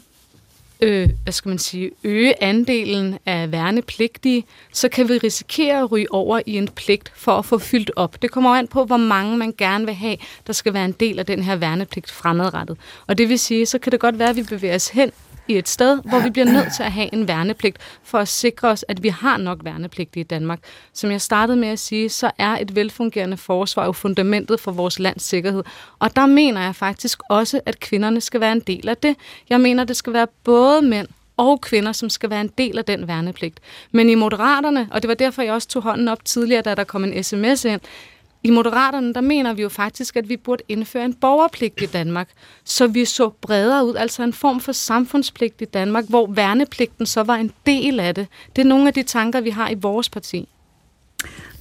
øh, 0.82 1.10
hvad 1.24 1.34
skal 1.34 1.50
man 1.50 1.60
sige, 1.60 1.92
øge 2.04 2.44
andelen 2.44 3.18
af 3.26 3.52
værnepligtige, 3.52 4.46
så 4.74 4.90
kan 4.90 5.10
vi 5.10 5.18
risikere 5.18 5.82
at 5.82 5.92
ryge 5.92 6.14
over 6.14 6.42
i 6.46 6.58
en 6.58 6.68
pligt 6.68 7.12
for 7.16 7.32
at 7.32 7.46
få 7.46 7.58
fyldt 7.58 7.92
op. 7.96 8.22
Det 8.22 8.32
kommer 8.32 8.56
an 8.56 8.68
på, 8.68 8.86
hvor 8.86 8.98
mange 8.98 9.38
man 9.38 9.54
gerne 9.58 9.86
vil 9.86 9.96
have, 9.96 10.18
der 10.48 10.54
skal 10.54 10.74
være 10.74 10.86
en 10.86 10.96
del 11.00 11.20
af 11.20 11.26
den 11.26 11.44
her 11.44 11.56
værnepligt 11.56 12.12
fremadrettet. 12.12 12.78
Og 13.08 13.18
det 13.18 13.30
vil 13.30 13.40
sige, 13.40 13.66
så 13.66 13.80
kan 13.80 13.92
det 13.92 14.00
godt 14.00 14.20
være, 14.20 14.30
at 14.30 14.36
vi 14.36 14.44
bevæger 14.44 14.76
os 14.76 14.90
hen 14.90 15.12
i 15.48 15.58
et 15.58 15.70
sted, 15.70 16.00
hvor 16.10 16.20
vi 16.20 16.30
bliver 16.30 16.46
nødt 16.46 16.74
til 16.76 16.84
at 16.84 16.92
have 16.92 17.14
en 17.14 17.28
værnepligt, 17.28 17.78
for 18.04 18.18
at 18.18 18.28
sikre 18.28 18.68
os, 18.68 18.86
at 18.88 19.04
vi 19.04 19.10
har 19.10 19.38
nok 19.38 19.60
værnepligtige 19.64 20.22
i 20.22 20.24
Danmark. 20.24 20.60
Som 20.94 21.12
jeg 21.12 21.22
startede 21.22 21.58
med 21.58 21.68
at 21.68 21.80
sige, 21.80 22.10
så 22.10 22.32
er 22.38 22.58
et 22.58 22.76
velfungerende 22.76 23.38
forsvar 23.38 23.86
jo 23.86 23.92
fundamentet 23.92 24.60
for 24.60 24.72
vores 24.72 25.00
lands 25.00 25.24
sikkerhed. 25.24 25.64
Og 26.00 26.16
der 26.16 26.26
mener 26.26 26.62
jeg 26.62 26.76
faktisk 26.76 27.20
også, 27.30 27.62
at 27.66 27.80
kvinderne 27.80 28.22
skal 28.22 28.40
være 28.42 28.52
en 28.52 28.60
del 28.60 28.90
af 28.90 28.98
det. 28.98 29.16
Jeg 29.50 29.62
mener, 29.62 29.84
det 29.84 29.96
skal 29.96 30.14
være 30.14 30.28
både 30.44 30.82
mænd 30.82 31.08
og 31.38 31.62
kvinder, 31.62 31.92
som 31.92 32.10
skal 32.10 32.30
være 32.30 32.42
en 32.42 32.52
del 32.58 32.78
af 32.78 32.86
den 32.86 33.08
værnepligt. 33.08 33.60
Men 33.92 34.10
i 34.10 34.16
Moderaterne, 34.16 34.88
og 34.92 35.02
det 35.02 35.10
var 35.10 35.16
derfor, 35.16 35.42
jeg 35.42 35.54
også 35.54 35.68
tog 35.68 35.84
hånden 35.84 36.08
op 36.08 36.26
tidligere, 36.26 36.62
da 36.62 36.76
der 36.76 36.84
kom 36.84 37.04
en 37.04 37.24
sms 37.24 37.66
ind, 37.66 37.82
i 38.44 38.50
Moderaterne, 38.50 39.14
der 39.14 39.22
mener 39.22 39.54
vi 39.54 39.62
jo 39.62 39.70
faktisk, 39.70 40.16
at 40.16 40.30
vi 40.30 40.38
burde 40.38 40.64
indføre 40.68 41.06
en 41.06 41.14
borgerpligt 41.14 41.82
i 41.82 41.86
Danmark, 41.86 42.30
så 42.64 42.88
vi 42.88 43.06
så 43.06 43.30
bredere 43.42 43.86
ud, 43.86 43.96
altså 43.96 44.24
en 44.24 44.34
form 44.34 44.60
for 44.60 44.72
samfundspligt 44.72 45.62
i 45.62 45.66
Danmark, 45.66 46.06
hvor 46.10 46.28
værnepligten 46.28 47.06
så 47.06 47.24
var 47.24 47.36
en 47.36 47.52
del 47.66 48.00
af 48.00 48.16
det. 48.16 48.28
Det 48.56 48.62
er 48.62 48.66
nogle 48.66 48.88
af 48.88 48.94
de 48.94 49.04
tanker, 49.04 49.42
vi 49.42 49.50
har 49.50 49.70
i 49.70 49.76
vores 49.76 50.10
parti. 50.10 50.48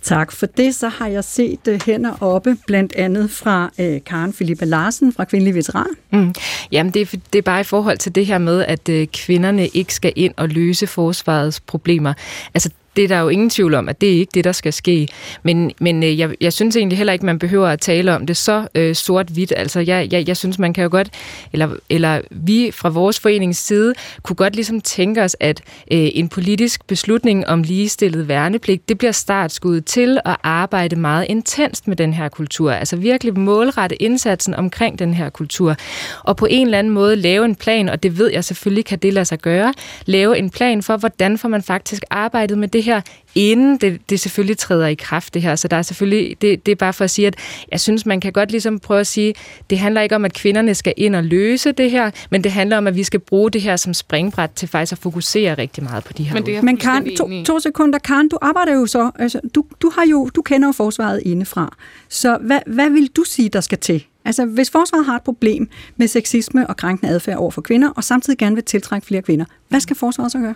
Tak 0.02 0.32
for 0.32 0.46
det. 0.46 0.74
Så 0.74 0.88
har 0.88 1.06
jeg 1.06 1.24
set 1.24 1.68
uh, 1.68 1.82
hænder 1.86 2.22
oppe, 2.22 2.56
blandt 2.66 2.94
andet 2.94 3.30
fra 3.30 3.70
uh, 3.78 4.04
Karen 4.06 4.32
Philippa 4.32 4.64
Larsen 4.64 5.12
fra 5.12 5.24
Kvindelig 5.24 5.54
Veteran. 5.54 5.86
Mm. 6.10 6.34
Jamen, 6.72 6.94
det 6.94 7.02
er, 7.02 7.18
det 7.32 7.38
er 7.38 7.42
bare 7.42 7.60
i 7.60 7.64
forhold 7.64 7.98
til 7.98 8.14
det 8.14 8.26
her 8.26 8.38
med, 8.38 8.64
at 8.64 8.88
øh, 8.88 9.06
kvinderne 9.06 9.68
ikke 9.68 9.94
skal 9.94 10.12
ind 10.16 10.34
og 10.36 10.48
løse 10.48 10.86
forsvarets 10.86 11.60
problemer. 11.60 12.14
Altså, 12.54 12.70
det 13.00 13.10
er 13.10 13.16
der 13.16 13.22
jo 13.22 13.28
ingen 13.28 13.50
tvivl 13.50 13.74
om, 13.74 13.88
at 13.88 14.00
det 14.00 14.08
er 14.08 14.18
ikke 14.18 14.30
det, 14.34 14.44
der 14.44 14.52
skal 14.52 14.72
ske. 14.72 15.08
Men, 15.42 15.72
men 15.80 16.02
øh, 16.02 16.18
jeg, 16.18 16.30
jeg 16.40 16.52
synes 16.52 16.76
egentlig 16.76 16.98
heller 16.98 17.12
ikke, 17.12 17.26
man 17.26 17.38
behøver 17.38 17.68
at 17.68 17.80
tale 17.80 18.14
om 18.14 18.26
det 18.26 18.36
så 18.36 18.66
øh, 18.74 18.94
sort-hvidt. 18.94 19.52
Altså, 19.56 19.80
jeg, 19.80 20.08
jeg, 20.12 20.28
jeg 20.28 20.36
synes, 20.36 20.58
man 20.58 20.72
kan 20.72 20.82
jo 20.82 20.90
godt, 20.90 21.10
eller, 21.52 21.68
eller 21.88 22.20
vi 22.30 22.70
fra 22.74 22.88
vores 22.88 23.20
forenings 23.20 23.58
side, 23.58 23.94
kunne 24.22 24.36
godt 24.36 24.54
ligesom 24.54 24.80
tænke 24.80 25.22
os, 25.22 25.36
at 25.40 25.60
øh, 25.92 26.08
en 26.14 26.28
politisk 26.28 26.86
beslutning 26.86 27.46
om 27.46 27.62
ligestillet 27.62 28.28
værnepligt, 28.28 28.88
det 28.88 28.98
bliver 28.98 29.12
startskuddet 29.12 29.84
til 29.84 30.18
at 30.24 30.36
arbejde 30.42 30.96
meget 30.96 31.26
intenst 31.28 31.88
med 31.88 31.96
den 31.96 32.14
her 32.14 32.28
kultur. 32.28 32.72
Altså 32.72 32.96
virkelig 32.96 33.38
målrette 33.38 34.02
indsatsen 34.02 34.54
omkring 34.54 34.98
den 34.98 35.14
her 35.14 35.30
kultur. 35.30 35.76
Og 36.24 36.36
på 36.36 36.46
en 36.50 36.66
eller 36.66 36.78
anden 36.78 36.92
måde 36.92 37.16
lave 37.16 37.44
en 37.44 37.54
plan, 37.54 37.88
og 37.88 38.02
det 38.02 38.18
ved 38.18 38.30
jeg 38.32 38.44
selvfølgelig 38.44 38.84
kan 38.84 38.98
det 38.98 39.12
lade 39.14 39.24
sig 39.24 39.38
gøre, 39.38 39.74
lave 40.06 40.38
en 40.38 40.50
plan 40.50 40.82
for, 40.82 40.96
hvordan 40.96 41.38
får 41.38 41.48
man 41.48 41.62
faktisk 41.62 42.02
arbejdet 42.10 42.58
med 42.58 42.68
det 42.68 42.82
her, 42.82 42.89
inden 43.34 43.76
det, 43.76 44.10
det 44.10 44.20
selvfølgelig 44.20 44.58
træder 44.58 44.86
i 44.86 44.94
kraft 44.94 45.34
det 45.34 45.42
her. 45.42 45.56
Så 45.56 45.68
der 45.68 45.76
er 45.76 45.82
selvfølgelig, 45.82 46.36
det, 46.40 46.66
det 46.66 46.72
er 46.72 46.76
bare 46.76 46.92
for 46.92 47.04
at 47.04 47.10
sige, 47.10 47.26
at 47.26 47.34
jeg 47.72 47.80
synes, 47.80 48.06
man 48.06 48.20
kan 48.20 48.32
godt 48.32 48.50
ligesom 48.50 48.78
prøve 48.78 49.00
at 49.00 49.06
sige, 49.06 49.34
det 49.70 49.78
handler 49.78 50.00
ikke 50.00 50.14
om, 50.14 50.24
at 50.24 50.34
kvinderne 50.34 50.74
skal 50.74 50.94
ind 50.96 51.16
og 51.16 51.24
løse 51.24 51.72
det 51.72 51.90
her, 51.90 52.10
men 52.30 52.44
det 52.44 52.52
handler 52.52 52.76
om, 52.76 52.86
at 52.86 52.96
vi 52.96 53.04
skal 53.04 53.20
bruge 53.20 53.50
det 53.50 53.60
her 53.60 53.76
som 53.76 53.94
springbræt 53.94 54.50
til 54.50 54.68
faktisk 54.68 54.92
at 54.92 54.98
fokusere 54.98 55.54
rigtig 55.54 55.84
meget 55.84 56.04
på 56.04 56.12
de 56.12 56.22
her 56.22 56.34
Men, 56.34 56.46
det 56.46 56.64
Men 56.64 56.76
Karen, 56.76 57.16
to, 57.16 57.28
to 57.44 57.60
sekunder. 57.60 57.98
Karen, 57.98 58.28
du 58.28 58.38
arbejder 58.42 58.74
jo 58.74 58.86
så, 58.86 59.10
altså, 59.18 59.40
du, 59.54 59.64
du, 59.82 59.90
har 59.94 60.06
jo, 60.06 60.30
du 60.34 60.42
kender 60.42 60.68
jo 60.68 60.72
forsvaret 60.72 61.22
indefra. 61.24 61.76
Så 62.08 62.38
hvad, 62.40 62.60
hvad 62.66 62.90
vil 62.90 63.06
du 63.16 63.24
sige, 63.24 63.48
der 63.48 63.60
skal 63.60 63.78
til? 63.78 64.04
Altså, 64.30 64.44
hvis 64.44 64.70
forsvaret 64.70 65.06
har 65.06 65.16
et 65.16 65.22
problem 65.22 65.68
med 65.96 66.08
sexisme 66.08 66.66
og 66.66 66.76
krænkende 66.76 67.12
adfærd 67.12 67.36
over 67.36 67.50
for 67.50 67.60
kvinder, 67.60 67.90
og 67.90 68.04
samtidig 68.04 68.38
gerne 68.38 68.54
vil 68.54 68.64
tiltrække 68.64 69.06
flere 69.06 69.22
kvinder, 69.22 69.44
hvad 69.68 69.80
skal 69.80 69.96
forsvaret 69.96 70.32
så 70.32 70.38
gøre? 70.38 70.54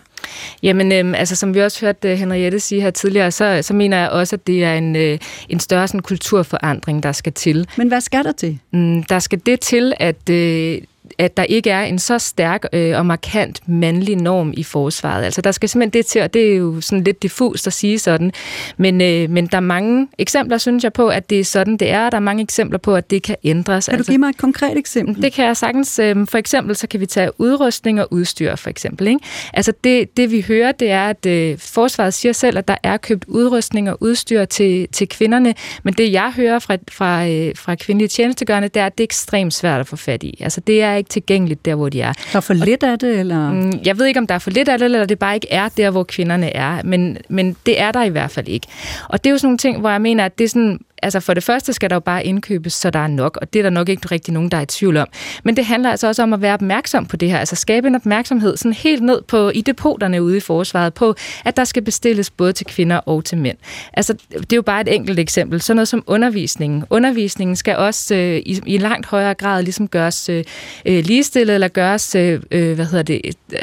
Jamen, 0.63 0.93
øhm, 0.93 1.15
altså 1.15 1.37
som 1.37 1.55
vi 1.55 1.61
også 1.61 1.87
hørte 1.87 2.13
uh, 2.13 2.19
Henriette 2.19 2.61
sige 2.61 2.81
her 2.81 2.91
tidligere, 2.91 3.31
så, 3.31 3.59
så 3.63 3.75
mener 3.75 3.99
jeg 3.99 4.11
også, 4.11 4.37
at 4.37 4.47
det 4.47 4.65
er 4.65 4.75
en, 4.75 4.97
øh, 4.97 5.19
en 5.49 5.61
større 5.61 5.89
sådan, 5.89 6.01
kulturforandring, 6.01 7.03
der 7.03 7.13
skal 7.13 7.33
til. 7.33 7.69
Men 7.77 7.89
hvad 7.89 8.01
skal 8.01 8.25
der 8.25 8.33
til? 8.33 8.59
Mm, 8.73 9.03
der 9.03 9.19
skal 9.19 9.41
det 9.47 9.61
til, 9.61 9.93
at... 9.97 10.31
Øh, 10.31 10.79
at 11.19 11.37
der 11.37 11.43
ikke 11.43 11.71
er 11.71 11.83
en 11.83 11.99
så 11.99 12.19
stærk 12.19 12.65
øh, 12.73 12.99
og 12.99 13.07
markant 13.07 13.69
mandlig 13.69 14.17
norm 14.17 14.55
i 14.57 14.63
forsvaret. 14.63 15.25
Altså 15.25 15.41
der 15.41 15.53
skal 15.53 15.69
simpelthen 15.69 15.93
det 15.93 16.07
til, 16.07 16.23
og 16.23 16.35
det 16.35 16.53
er 16.53 16.57
jo 16.57 16.81
sådan 16.81 17.05
lidt 17.05 17.23
diffust 17.23 17.67
at 17.67 17.73
sige 17.73 17.99
sådan, 17.99 18.33
men, 18.77 19.01
øh, 19.01 19.31
men 19.31 19.47
der 19.47 19.57
er 19.57 19.61
mange 19.61 20.09
eksempler, 20.19 20.59
synes 20.59 20.85
jeg 20.85 20.93
på, 20.93 21.09
at 21.09 21.31
det 21.31 21.41
er 21.41 21.45
sådan, 21.45 21.77
det 21.77 21.91
er. 21.91 22.11
Der 22.11 22.17
er 22.17 22.21
mange 22.21 22.43
eksempler 22.43 22.79
på, 22.79 22.95
at 22.95 23.11
det 23.11 23.23
kan 23.23 23.37
ændres. 23.45 23.87
Kan 23.87 23.95
du 23.95 23.97
altså, 23.97 24.13
give 24.13 24.19
mig 24.19 24.29
et 24.29 24.37
konkret 24.37 24.79
eksempel? 24.79 25.23
Det 25.23 25.33
kan 25.33 25.45
jeg 25.45 25.57
sagtens. 25.57 25.99
Øh, 25.99 26.27
for 26.27 26.39
eksempel, 26.39 26.77
så 26.77 26.87
kan 26.87 27.01
vi 27.01 27.07
tage 27.07 27.31
udrustning 27.41 28.01
og 28.01 28.13
udstyr, 28.13 28.57
for 28.57 28.71
eksempel. 28.71 29.07
Ikke? 29.07 29.21
Altså 29.53 29.73
det, 29.85 30.17
det 30.17 30.31
vi 30.31 30.45
hører, 30.49 30.73
det 30.73 30.91
er, 30.91 31.09
at 31.09 31.27
øh, 31.27 31.59
forsvaret 31.59 32.15
siger 32.15 32.33
selv, 32.33 32.59
at 32.59 32.69
der 32.69 32.77
er 32.83 32.97
købt 32.97 33.25
udrustning 33.29 33.91
og 33.91 33.99
udstyr 34.01 34.45
til, 34.45 34.89
til 34.93 35.09
kvinderne, 35.09 35.55
men 35.83 35.95
det 35.95 36.13
jeg 36.13 36.33
hører 36.37 36.59
fra, 36.59 36.77
fra, 36.91 37.27
øh, 37.29 37.53
fra 37.57 37.75
kvindelige 37.75 38.09
tjenestegørende, 38.09 38.69
det 38.69 38.81
er, 38.81 38.87
at 38.87 38.99
det 38.99 39.05
er 39.05 39.07
ekstremt 39.07 39.55
svært 39.55 39.81
at 39.81 39.87
få 39.87 39.97
fat 39.97 40.23
i. 40.23 40.39
Altså 40.41 40.61
det 40.61 40.83
er 40.83 40.94
ikke 40.97 41.09
tilgængeligt 41.09 41.65
der, 41.65 41.75
hvor 41.75 41.89
de 41.89 42.01
er. 42.01 42.13
Der 42.13 42.37
er 42.37 42.41
for 42.41 42.55
lidt 42.55 42.83
af 42.83 42.99
det, 42.99 43.19
eller? 43.21 43.53
Mm, 43.53 43.73
jeg 43.85 43.99
ved 43.99 44.07
ikke, 44.07 44.21
om 44.21 44.27
der 44.27 44.35
er 44.35 44.39
for 44.39 44.51
lidt 44.51 44.69
af 44.69 44.79
det, 44.79 44.85
eller 44.85 45.05
det 45.05 45.19
bare 45.19 45.35
ikke 45.35 45.51
er 45.51 45.69
der, 45.69 45.91
hvor 45.91 46.03
kvinderne 46.03 46.57
er, 46.57 46.83
men, 46.85 47.19
men 47.29 47.57
det 47.67 47.81
er 47.81 47.93
der 47.93 48.03
i 48.03 48.09
hvert 48.09 48.31
fald 48.31 48.49
ikke. 48.49 48.67
Og 49.09 49.25
det 49.25 49.31
er 49.31 49.33
jo 49.33 49.39
sådan 49.39 49.47
nogle 49.47 49.59
ting, 49.59 49.81
hvor 49.81 49.91
jeg 49.91 50.01
mener, 50.01 50.25
at 50.25 50.39
det 50.39 50.45
er 50.45 50.49
sådan, 50.49 50.81
altså 51.05 51.21
for 51.21 51.35
det 51.35 51.43
første 51.43 51.73
skal 51.73 51.91
der 51.91 51.97
jo 51.97 52.01
bare 52.01 52.27
indkøbes, 52.27 52.73
så 52.73 52.91
der 52.91 52.99
er 52.99 53.07
nok, 53.07 53.39
og 53.41 53.53
det 53.53 53.59
er 53.59 53.63
der 53.63 53.71
nok 53.71 53.89
ikke 53.89 54.09
rigtig 54.11 54.35
nogen, 54.35 54.51
der 54.51 54.57
er 54.57 54.63
i 54.63 54.67
tvivl 54.67 54.97
om. 54.97 55.09
Men 55.45 55.57
det 55.57 55.65
handler 55.65 55.91
altså 55.91 56.07
også 56.07 56.23
om 56.23 56.33
at 56.33 56.43
være 56.43 56.55
opmærksom 56.55 57.07
på 57.07 57.17
det 57.17 57.31
her, 57.31 57.39
altså 57.39 57.57
skabe 57.57 57.87
en 57.87 57.95
opmærksomhed 57.95 58.57
sådan 58.57 58.73
helt 58.73 59.03
ned 59.03 59.23
på 59.23 59.51
i 59.51 59.61
depoterne 59.61 60.23
ude 60.23 60.37
i 60.37 60.41
forsvaret 60.41 60.95
på, 60.95 61.15
at 61.45 61.57
der 61.57 61.65
skal 61.65 61.83
bestilles 61.83 62.31
både 62.31 62.53
til 62.53 62.67
kvinder 62.67 62.97
og 62.97 63.25
til 63.25 63.39
mænd. 63.39 63.57
Altså, 63.93 64.13
det 64.33 64.53
er 64.53 64.57
jo 64.57 64.63
bare 64.63 64.81
et 64.81 64.95
enkelt 64.95 65.19
eksempel. 65.19 65.61
Sådan 65.61 65.77
noget 65.77 65.89
som 65.89 66.05
undervisningen. 66.07 66.85
Undervisningen 66.91 67.57
skal 67.57 67.77
også 67.77 68.15
øh, 68.15 68.37
i, 68.37 68.61
i 68.67 68.79
langt 68.79 69.07
højere 69.07 69.35
grad 69.35 69.63
ligesom 69.63 69.89
gøres 69.89 70.29
øh, 70.29 70.45
øh 70.85 71.05
ligestillet, 71.05 71.55
eller 71.55 71.69
gøres, 71.69 72.15
øh, 72.15 72.41
øh 72.51 72.75
hvad 72.75 72.87
hedder 72.87 73.03
det, 73.03 73.21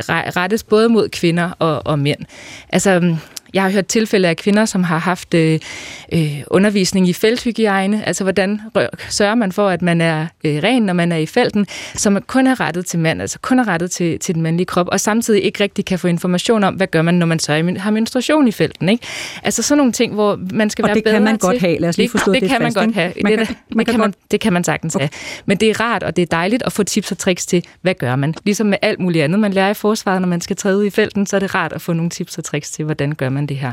rettes 0.10 0.64
både 0.64 0.90
mod 0.90 1.10
kvinder 1.10 1.52
og, 1.60 1.82
og 1.86 2.00
mænd. 2.00 2.20
Altså, 2.70 3.16
jeg 3.54 3.64
har 3.64 3.70
hørt 3.70 3.88
tilfælde 3.88 4.28
af 4.28 4.38
kvinder, 4.38 4.66
som 4.66 4.84
har 4.84 4.98
haft 4.98 5.34
øh, 5.34 5.60
øh, 6.14 6.44
undervisning 6.48 7.10
i 7.10 7.14
felthygiejne, 7.14 8.08
altså 8.08 8.24
hvordan 8.24 8.62
sørger 9.10 9.36
man 9.36 9.52
for, 9.52 9.70
at 9.70 9.82
man 9.82 10.02
er 10.02 10.28
øh, 10.44 10.64
ren, 10.64 10.84
når 10.84 10.94
man 10.94 11.12
er 11.12 11.18
i 11.18 11.26
felten, 11.26 11.68
som 11.96 12.22
kun 12.28 12.48
er 12.48 12.60
rettet 12.60 12.86
til 12.86 13.00
mand, 13.00 13.22
altså 13.22 13.40
kun 13.40 13.60
er 13.60 13.68
rettet 13.68 13.92
til, 13.92 14.20
til 14.20 14.36
den 14.36 14.44
mandlige 14.44 14.66
krop, 14.66 14.88
og 14.92 15.00
samtidig 15.00 15.44
ikke 15.44 15.64
rigtig 15.64 15.86
kan 15.86 16.00
få 16.00 16.08
information 16.08 16.64
om, 16.64 16.74
hvad 16.74 16.88
gør 16.88 17.02
man, 17.02 17.14
når 17.14 17.26
man 17.26 17.40
så 17.40 17.76
har 17.78 17.92
menstruation 17.92 18.48
i 18.48 18.52
felten. 18.52 18.90
Ikke? 18.90 19.08
Altså 19.44 19.64
sådan 19.64 19.78
nogle 19.78 19.92
ting, 19.92 20.14
hvor 20.14 20.40
man 20.54 20.70
skal 20.70 20.84
og 20.84 20.88
være 20.88 20.96
det 20.96 21.04
bedre 21.04 21.16
kan 21.16 21.24
man 21.24 21.40
til. 21.40 21.50
godt 21.50 21.60
have, 21.60 21.80
lad 21.80 21.90
os 21.90 21.98
lige 21.98 22.10
forstå 22.10 22.34
det. 22.34 22.42
Det, 22.42 22.50
det 22.50 22.58
kan 22.58 22.62
fast, 22.62 22.76
man 22.76 22.86
godt 22.86 22.96
have. 22.96 23.14
Man 23.24 23.40
det, 23.40 23.48
kan, 23.48 23.56
man 23.70 23.86
det, 23.86 23.92
kan 23.92 24.00
man, 24.00 24.14
det 24.32 24.40
kan 24.40 24.54
man 24.54 24.64
sagtens 24.64 24.96
okay. 24.96 25.04
have. 25.04 25.44
Men 25.46 25.58
det 25.58 25.70
er 25.70 25.80
rart, 25.80 26.04
og 26.04 26.16
det 26.16 26.22
er 26.22 26.26
dejligt 26.26 26.64
at 26.64 26.74
få 26.74 26.84
tips 26.84 27.12
og 27.12 27.18
tricks 27.18 27.46
til, 27.46 27.66
hvad 27.82 27.94
gør 27.94 28.16
man? 28.16 28.36
Ligesom 28.46 28.68
med 28.68 28.78
alt 28.82 29.00
muligt 29.00 29.24
andet, 29.24 29.40
man 29.40 29.54
lærer 29.54 29.70
i 29.70 29.74
forsvaret, 29.74 30.22
når 30.22 30.28
man 30.28 30.42
skal 30.42 30.56
træde 30.56 30.78
ud 30.78 30.86
i 30.86 30.90
felten, 30.90 31.26
så 31.26 31.36
er 31.36 31.40
det 31.40 31.56
rart 31.56 31.74
at 31.74 31.82
få 31.82 31.94
nogle 31.94 32.10
tips 32.10 32.38
og 32.38 32.44
tricks 32.44 32.72
til, 32.72 32.86
hvordan 32.86 33.16
gør 33.16 33.30
man 33.30 33.41
det 33.48 33.58
her. 33.58 33.72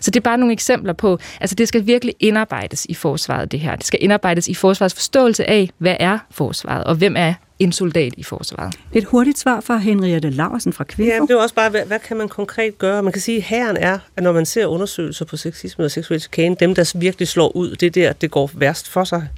Så 0.00 0.10
det 0.10 0.16
er 0.16 0.24
bare 0.24 0.38
nogle 0.38 0.52
eksempler 0.52 0.92
på, 0.92 1.18
altså 1.40 1.54
det 1.54 1.68
skal 1.68 1.86
virkelig 1.86 2.14
indarbejdes 2.20 2.86
i 2.88 2.94
forsvaret, 2.94 3.52
det 3.52 3.60
her. 3.60 3.76
Det 3.76 3.86
skal 3.86 3.98
indarbejdes 4.02 4.48
i 4.48 4.54
forsvarets 4.54 4.94
forståelse 4.94 5.50
af, 5.50 5.70
hvad 5.78 5.96
er 6.00 6.18
forsvaret, 6.30 6.84
og 6.84 6.94
hvem 6.94 7.14
er 7.16 7.34
en 7.58 7.72
soldat 7.72 8.12
i 8.16 8.22
forsvaret. 8.22 8.74
Et 8.92 9.04
hurtigt 9.04 9.38
svar 9.38 9.60
fra 9.60 9.76
Henriette 9.76 10.30
Larsen 10.30 10.72
fra 10.72 10.84
Kvinfo. 10.84 11.12
Ja, 11.12 11.20
det 11.20 11.30
er 11.30 11.36
også 11.36 11.54
bare, 11.54 11.70
hvad, 11.70 11.84
hvad 11.86 11.98
kan 11.98 12.16
man 12.16 12.28
konkret 12.28 12.78
gøre? 12.78 13.02
Man 13.02 13.12
kan 13.12 13.22
sige, 13.22 13.36
at 13.36 13.42
herren 13.42 13.76
er, 13.76 13.98
at 14.16 14.22
når 14.22 14.32
man 14.32 14.46
ser 14.46 14.66
undersøgelser 14.66 15.24
på 15.24 15.36
sexisme 15.36 15.84
og 15.84 15.90
seksuel 15.90 16.20
chikane, 16.20 16.56
dem, 16.60 16.74
der 16.74 16.92
virkelig 16.98 17.28
slår 17.28 17.56
ud, 17.56 17.70
det 17.70 17.86
er 17.86 17.90
der, 17.90 18.12
det 18.12 18.30
går 18.30 18.50
værst 18.54 18.88
for 18.88 19.04
sig. 19.04 19.28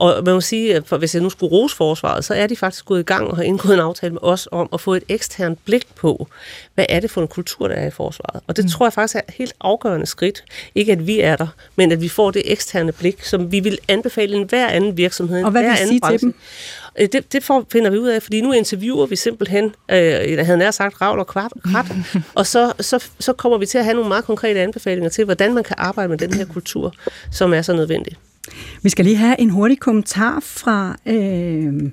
Og 0.00 0.24
man 0.24 0.34
må 0.34 0.40
sige, 0.40 0.76
at 0.76 0.82
hvis 0.98 1.14
jeg 1.14 1.22
nu 1.22 1.30
skulle 1.30 1.50
rose 1.50 1.76
forsvaret, 1.76 2.24
så 2.24 2.34
er 2.34 2.46
de 2.46 2.56
faktisk 2.56 2.84
gået 2.84 3.00
i 3.00 3.02
gang 3.02 3.28
og 3.28 3.36
har 3.36 3.42
indgået 3.42 3.74
en 3.74 3.80
aftale 3.80 4.12
med 4.12 4.22
os 4.22 4.48
om 4.52 4.68
at 4.72 4.80
få 4.80 4.94
et 4.94 5.02
eksternt 5.08 5.64
blik 5.64 5.86
på, 5.94 6.28
hvad 6.74 6.86
er 6.88 7.00
det 7.00 7.10
for 7.10 7.20
en 7.22 7.28
kultur, 7.28 7.68
der 7.68 7.74
er 7.74 7.86
i 7.86 7.90
forsvaret. 7.90 8.42
Og 8.46 8.56
det 8.56 8.64
mm. 8.64 8.70
tror 8.70 8.86
jeg 8.86 8.92
faktisk 8.92 9.14
er 9.14 9.20
et 9.28 9.34
helt 9.34 9.52
afgørende 9.60 10.06
skridt. 10.06 10.44
Ikke 10.74 10.92
at 10.92 11.06
vi 11.06 11.20
er 11.20 11.36
der, 11.36 11.46
men 11.76 11.92
at 11.92 12.00
vi 12.00 12.08
får 12.08 12.30
det 12.30 12.42
eksterne 12.44 12.92
blik, 12.92 13.24
som 13.24 13.52
vi 13.52 13.60
vil 13.60 13.78
anbefale 13.88 14.36
en 14.36 14.42
hver 14.42 14.68
anden 14.68 14.96
virksomhed. 14.96 15.44
Og 15.44 15.50
hvad 15.50 15.62
vil 15.62 15.72
I 15.72 15.88
sige 15.88 16.00
branche. 16.00 16.18
til 16.18 16.26
dem? 16.26 16.34
Øh, 16.98 17.08
det, 17.12 17.32
det 17.32 17.44
får, 17.44 17.66
finder 17.72 17.90
vi 17.90 17.98
ud 17.98 18.08
af, 18.08 18.22
fordi 18.22 18.40
nu 18.40 18.52
interviewer 18.52 19.06
vi 19.06 19.16
simpelthen, 19.16 19.64
øh, 19.90 19.98
jeg 20.32 20.46
havde 20.46 20.58
nær 20.58 20.70
sagt, 20.70 21.00
ravl 21.00 21.18
og 21.18 21.26
kvart, 21.26 21.52
krat, 21.72 21.86
og 22.34 22.46
så, 22.46 22.72
så, 22.80 23.04
så 23.20 23.32
kommer 23.32 23.58
vi 23.58 23.66
til 23.66 23.78
at 23.78 23.84
have 23.84 23.94
nogle 23.94 24.08
meget 24.08 24.24
konkrete 24.24 24.60
anbefalinger 24.60 25.10
til, 25.10 25.24
hvordan 25.24 25.54
man 25.54 25.64
kan 25.64 25.76
arbejde 25.78 26.08
med 26.08 26.18
den 26.18 26.34
her 26.34 26.44
kultur, 26.44 26.94
som 27.30 27.54
er 27.54 27.62
så 27.62 27.72
nødvendig. 27.72 28.16
Vi 28.82 28.88
skal 28.88 29.04
lige 29.04 29.16
have 29.16 29.40
en 29.40 29.50
hurtig 29.50 29.80
kommentar 29.80 30.40
fra... 30.40 30.96
Øh, 31.06 31.90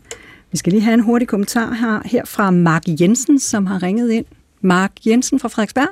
vi 0.51 0.57
skal 0.57 0.73
lige 0.73 0.81
have 0.81 0.93
en 0.93 0.99
hurtig 0.99 1.27
kommentar 1.27 1.73
her, 1.73 2.01
her 2.05 2.25
fra 2.25 2.51
Mark 2.51 2.83
Jensen, 3.01 3.39
som 3.39 3.65
har 3.65 3.83
ringet 3.83 4.11
ind. 4.11 4.25
Mark 4.61 4.91
Jensen 5.05 5.39
fra 5.39 5.49
Frederiksberg. 5.49 5.87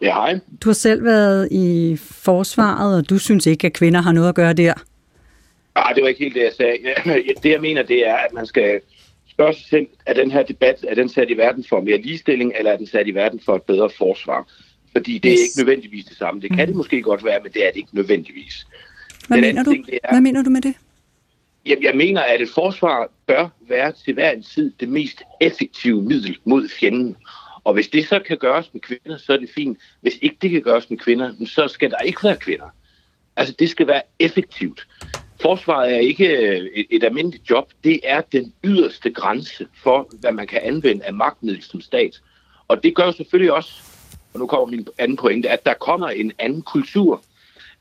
Ja, 0.00 0.14
hej. 0.14 0.38
Du 0.64 0.68
har 0.68 0.74
selv 0.74 1.04
været 1.04 1.48
i 1.50 1.96
forsvaret, 2.00 2.96
og 2.96 3.10
du 3.10 3.18
synes 3.18 3.46
ikke, 3.46 3.66
at 3.66 3.72
kvinder 3.72 4.00
har 4.02 4.12
noget 4.12 4.28
at 4.28 4.34
gøre 4.34 4.52
der? 4.52 4.74
Nej, 5.74 5.92
det 5.92 6.02
var 6.02 6.08
ikke 6.08 6.24
helt 6.24 6.34
det, 6.34 6.42
jeg 6.42 6.52
sagde. 6.56 6.78
Det, 7.42 7.50
jeg 7.50 7.60
mener, 7.60 7.82
det 7.82 8.08
er, 8.08 8.14
at 8.14 8.32
man 8.32 8.46
skal 8.46 8.80
spørge 9.30 9.54
sig 9.54 9.66
selv, 9.70 9.86
er 10.06 10.14
den 10.14 10.30
her 10.30 10.42
debat, 10.42 10.84
er 10.88 10.94
den 10.94 11.08
sat 11.08 11.30
i 11.30 11.36
verden 11.36 11.64
for 11.68 11.80
mere 11.80 12.00
ligestilling, 12.00 12.52
eller 12.58 12.72
er 12.72 12.76
den 12.76 12.86
sat 12.86 13.06
i 13.06 13.14
verden 13.14 13.40
for 13.44 13.56
et 13.56 13.62
bedre 13.62 13.90
forsvar? 13.98 14.48
Fordi 14.92 15.18
det 15.18 15.28
er 15.28 15.42
ikke 15.42 15.58
nødvendigvis 15.58 16.04
det 16.04 16.16
samme. 16.16 16.40
Det 16.40 16.50
kan 16.56 16.68
det 16.68 16.76
måske 16.76 17.02
godt 17.02 17.24
være, 17.24 17.40
men 17.42 17.52
det 17.52 17.66
er 17.66 17.70
det 17.70 17.76
ikke 17.76 17.96
nødvendigvis. 17.96 18.66
Hvad, 19.28 19.40
mener 19.40 19.62
du? 19.62 19.70
Ting, 19.70 19.88
er, 19.92 20.12
Hvad 20.12 20.20
mener 20.20 20.42
du 20.42 20.50
med 20.50 20.60
det? 20.60 20.74
Jeg, 21.66 21.78
jeg 21.82 21.96
mener, 21.96 22.20
at 22.20 22.40
et 22.42 22.48
forsvar 22.54 23.10
bør 23.26 23.48
være 23.68 23.92
til 23.92 24.14
hver 24.14 24.30
en 24.30 24.42
tid 24.42 24.72
det 24.80 24.88
mest 24.88 25.22
effektive 25.40 26.02
middel 26.02 26.38
mod 26.44 26.68
fjenden. 26.68 27.16
Og 27.64 27.74
hvis 27.74 27.88
det 27.88 28.08
så 28.08 28.18
kan 28.26 28.38
gøres 28.38 28.70
med 28.72 28.80
kvinder, 28.80 29.16
så 29.16 29.32
er 29.32 29.36
det 29.36 29.50
fint. 29.54 29.78
Hvis 30.00 30.18
ikke 30.22 30.36
det 30.42 30.50
kan 30.50 30.62
gøres 30.62 30.90
med 30.90 30.98
kvinder, 30.98 31.32
så 31.46 31.68
skal 31.68 31.90
der 31.90 31.98
ikke 31.98 32.24
være 32.24 32.36
kvinder. 32.36 32.66
Altså, 33.36 33.54
det 33.58 33.70
skal 33.70 33.86
være 33.86 34.02
effektivt. 34.18 34.86
Forsvaret 35.42 35.94
er 35.94 35.98
ikke 35.98 36.28
øh, 36.28 36.66
et, 36.74 36.86
et 36.90 37.04
almindeligt 37.04 37.50
job. 37.50 37.72
Det 37.84 38.00
er 38.04 38.20
den 38.20 38.52
yderste 38.64 39.10
grænse 39.10 39.66
for, 39.82 40.08
hvad 40.20 40.32
man 40.32 40.46
kan 40.46 40.60
anvende 40.62 41.04
af 41.04 41.14
magtmiddel 41.14 41.62
som 41.62 41.80
stat. 41.80 42.20
Og 42.68 42.82
det 42.82 42.94
gør 42.94 43.10
selvfølgelig 43.10 43.52
også, 43.52 43.70
og 44.34 44.40
nu 44.40 44.46
kommer 44.46 44.66
min 44.66 44.86
anden 44.98 45.16
pointe, 45.16 45.48
at 45.48 45.66
der 45.66 45.74
kommer 45.74 46.08
en 46.08 46.32
anden 46.38 46.62
kultur 46.62 47.22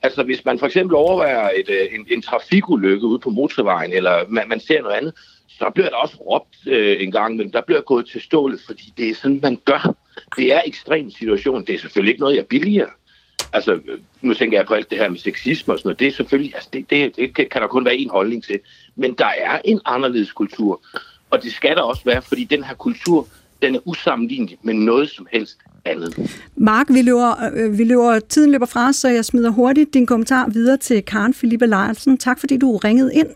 Altså 0.03 0.23
hvis 0.23 0.45
man 0.45 0.59
for 0.59 0.65
eksempel 0.65 0.95
overvejer 0.95 1.49
et, 1.55 1.69
øh, 1.69 1.99
en, 1.99 2.07
en 2.11 2.21
trafikulykke 2.21 3.07
ude 3.07 3.19
på 3.19 3.29
motorvejen, 3.29 3.93
eller 3.93 4.25
man, 4.27 4.49
man 4.49 4.59
ser 4.59 4.81
noget 4.81 4.95
andet, 4.95 5.13
så 5.47 5.69
bliver 5.73 5.89
der 5.89 5.95
også 5.95 6.15
råbt 6.15 6.67
øh, 6.67 7.03
en 7.03 7.11
gang, 7.11 7.35
men 7.35 7.53
der 7.53 7.61
bliver 7.61 7.81
gået 7.81 8.05
til 8.05 8.21
stålet, 8.21 8.61
fordi 8.65 8.93
det 8.97 9.09
er 9.09 9.15
sådan, 9.15 9.39
man 9.41 9.59
gør. 9.65 9.95
Det 10.37 10.53
er 10.53 10.61
ekstrem 10.65 11.11
situation. 11.11 11.65
Det 11.65 11.75
er 11.75 11.79
selvfølgelig 11.79 12.11
ikke 12.11 12.21
noget, 12.21 12.35
jeg 12.35 12.47
billiger. 12.47 12.87
Altså, 13.53 13.73
øh, 13.73 13.99
nu 14.21 14.33
tænker 14.33 14.57
jeg 14.57 14.67
på 14.67 14.73
alt 14.73 14.89
det 14.89 14.97
her 14.97 15.09
med 15.09 15.19
sexisme 15.19 15.73
og 15.73 15.79
sådan 15.79 15.87
noget. 15.87 15.99
Det 15.99 16.07
er 16.07 16.11
selvfølgelig, 16.11 16.55
altså 16.55 16.69
det, 16.73 16.89
det, 16.89 17.15
det 17.37 17.49
kan 17.49 17.61
der 17.61 17.67
kun 17.67 17.85
være 17.85 17.97
en 17.97 18.09
holdning 18.09 18.43
til. 18.43 18.59
Men 18.95 19.13
der 19.13 19.31
er 19.37 19.61
en 19.65 19.81
anderledes 19.85 20.31
kultur. 20.31 20.81
Og 21.29 21.43
det 21.43 21.53
skal 21.53 21.75
der 21.75 21.81
også 21.81 22.01
være, 22.05 22.21
fordi 22.21 22.43
den 22.43 22.63
her 22.63 22.75
kultur, 22.75 23.27
den 23.61 23.75
er 23.75 23.79
usammenlignelig 23.85 24.57
med 24.61 24.73
noget 24.73 25.09
som 25.09 25.27
helst 25.31 25.57
andet. 25.85 26.37
Mark, 26.55 26.85
vi 26.89 27.01
løber, 27.01 27.49
øh, 27.53 27.77
vi 27.77 27.83
løber, 27.83 28.19
tiden 28.19 28.51
løber 28.51 28.65
fra 28.65 28.89
os, 28.89 28.95
så 28.95 29.09
jeg 29.09 29.25
smider 29.25 29.49
hurtigt 29.49 29.93
din 29.93 30.05
kommentar 30.05 30.49
videre 30.49 30.77
til 30.77 31.03
Karen 31.03 31.33
Philippe 31.33 31.65
Larsen. 31.65 32.17
Tak 32.17 32.39
fordi 32.39 32.57
du 32.57 32.77
ringede 32.77 33.13
ind. 33.13 33.27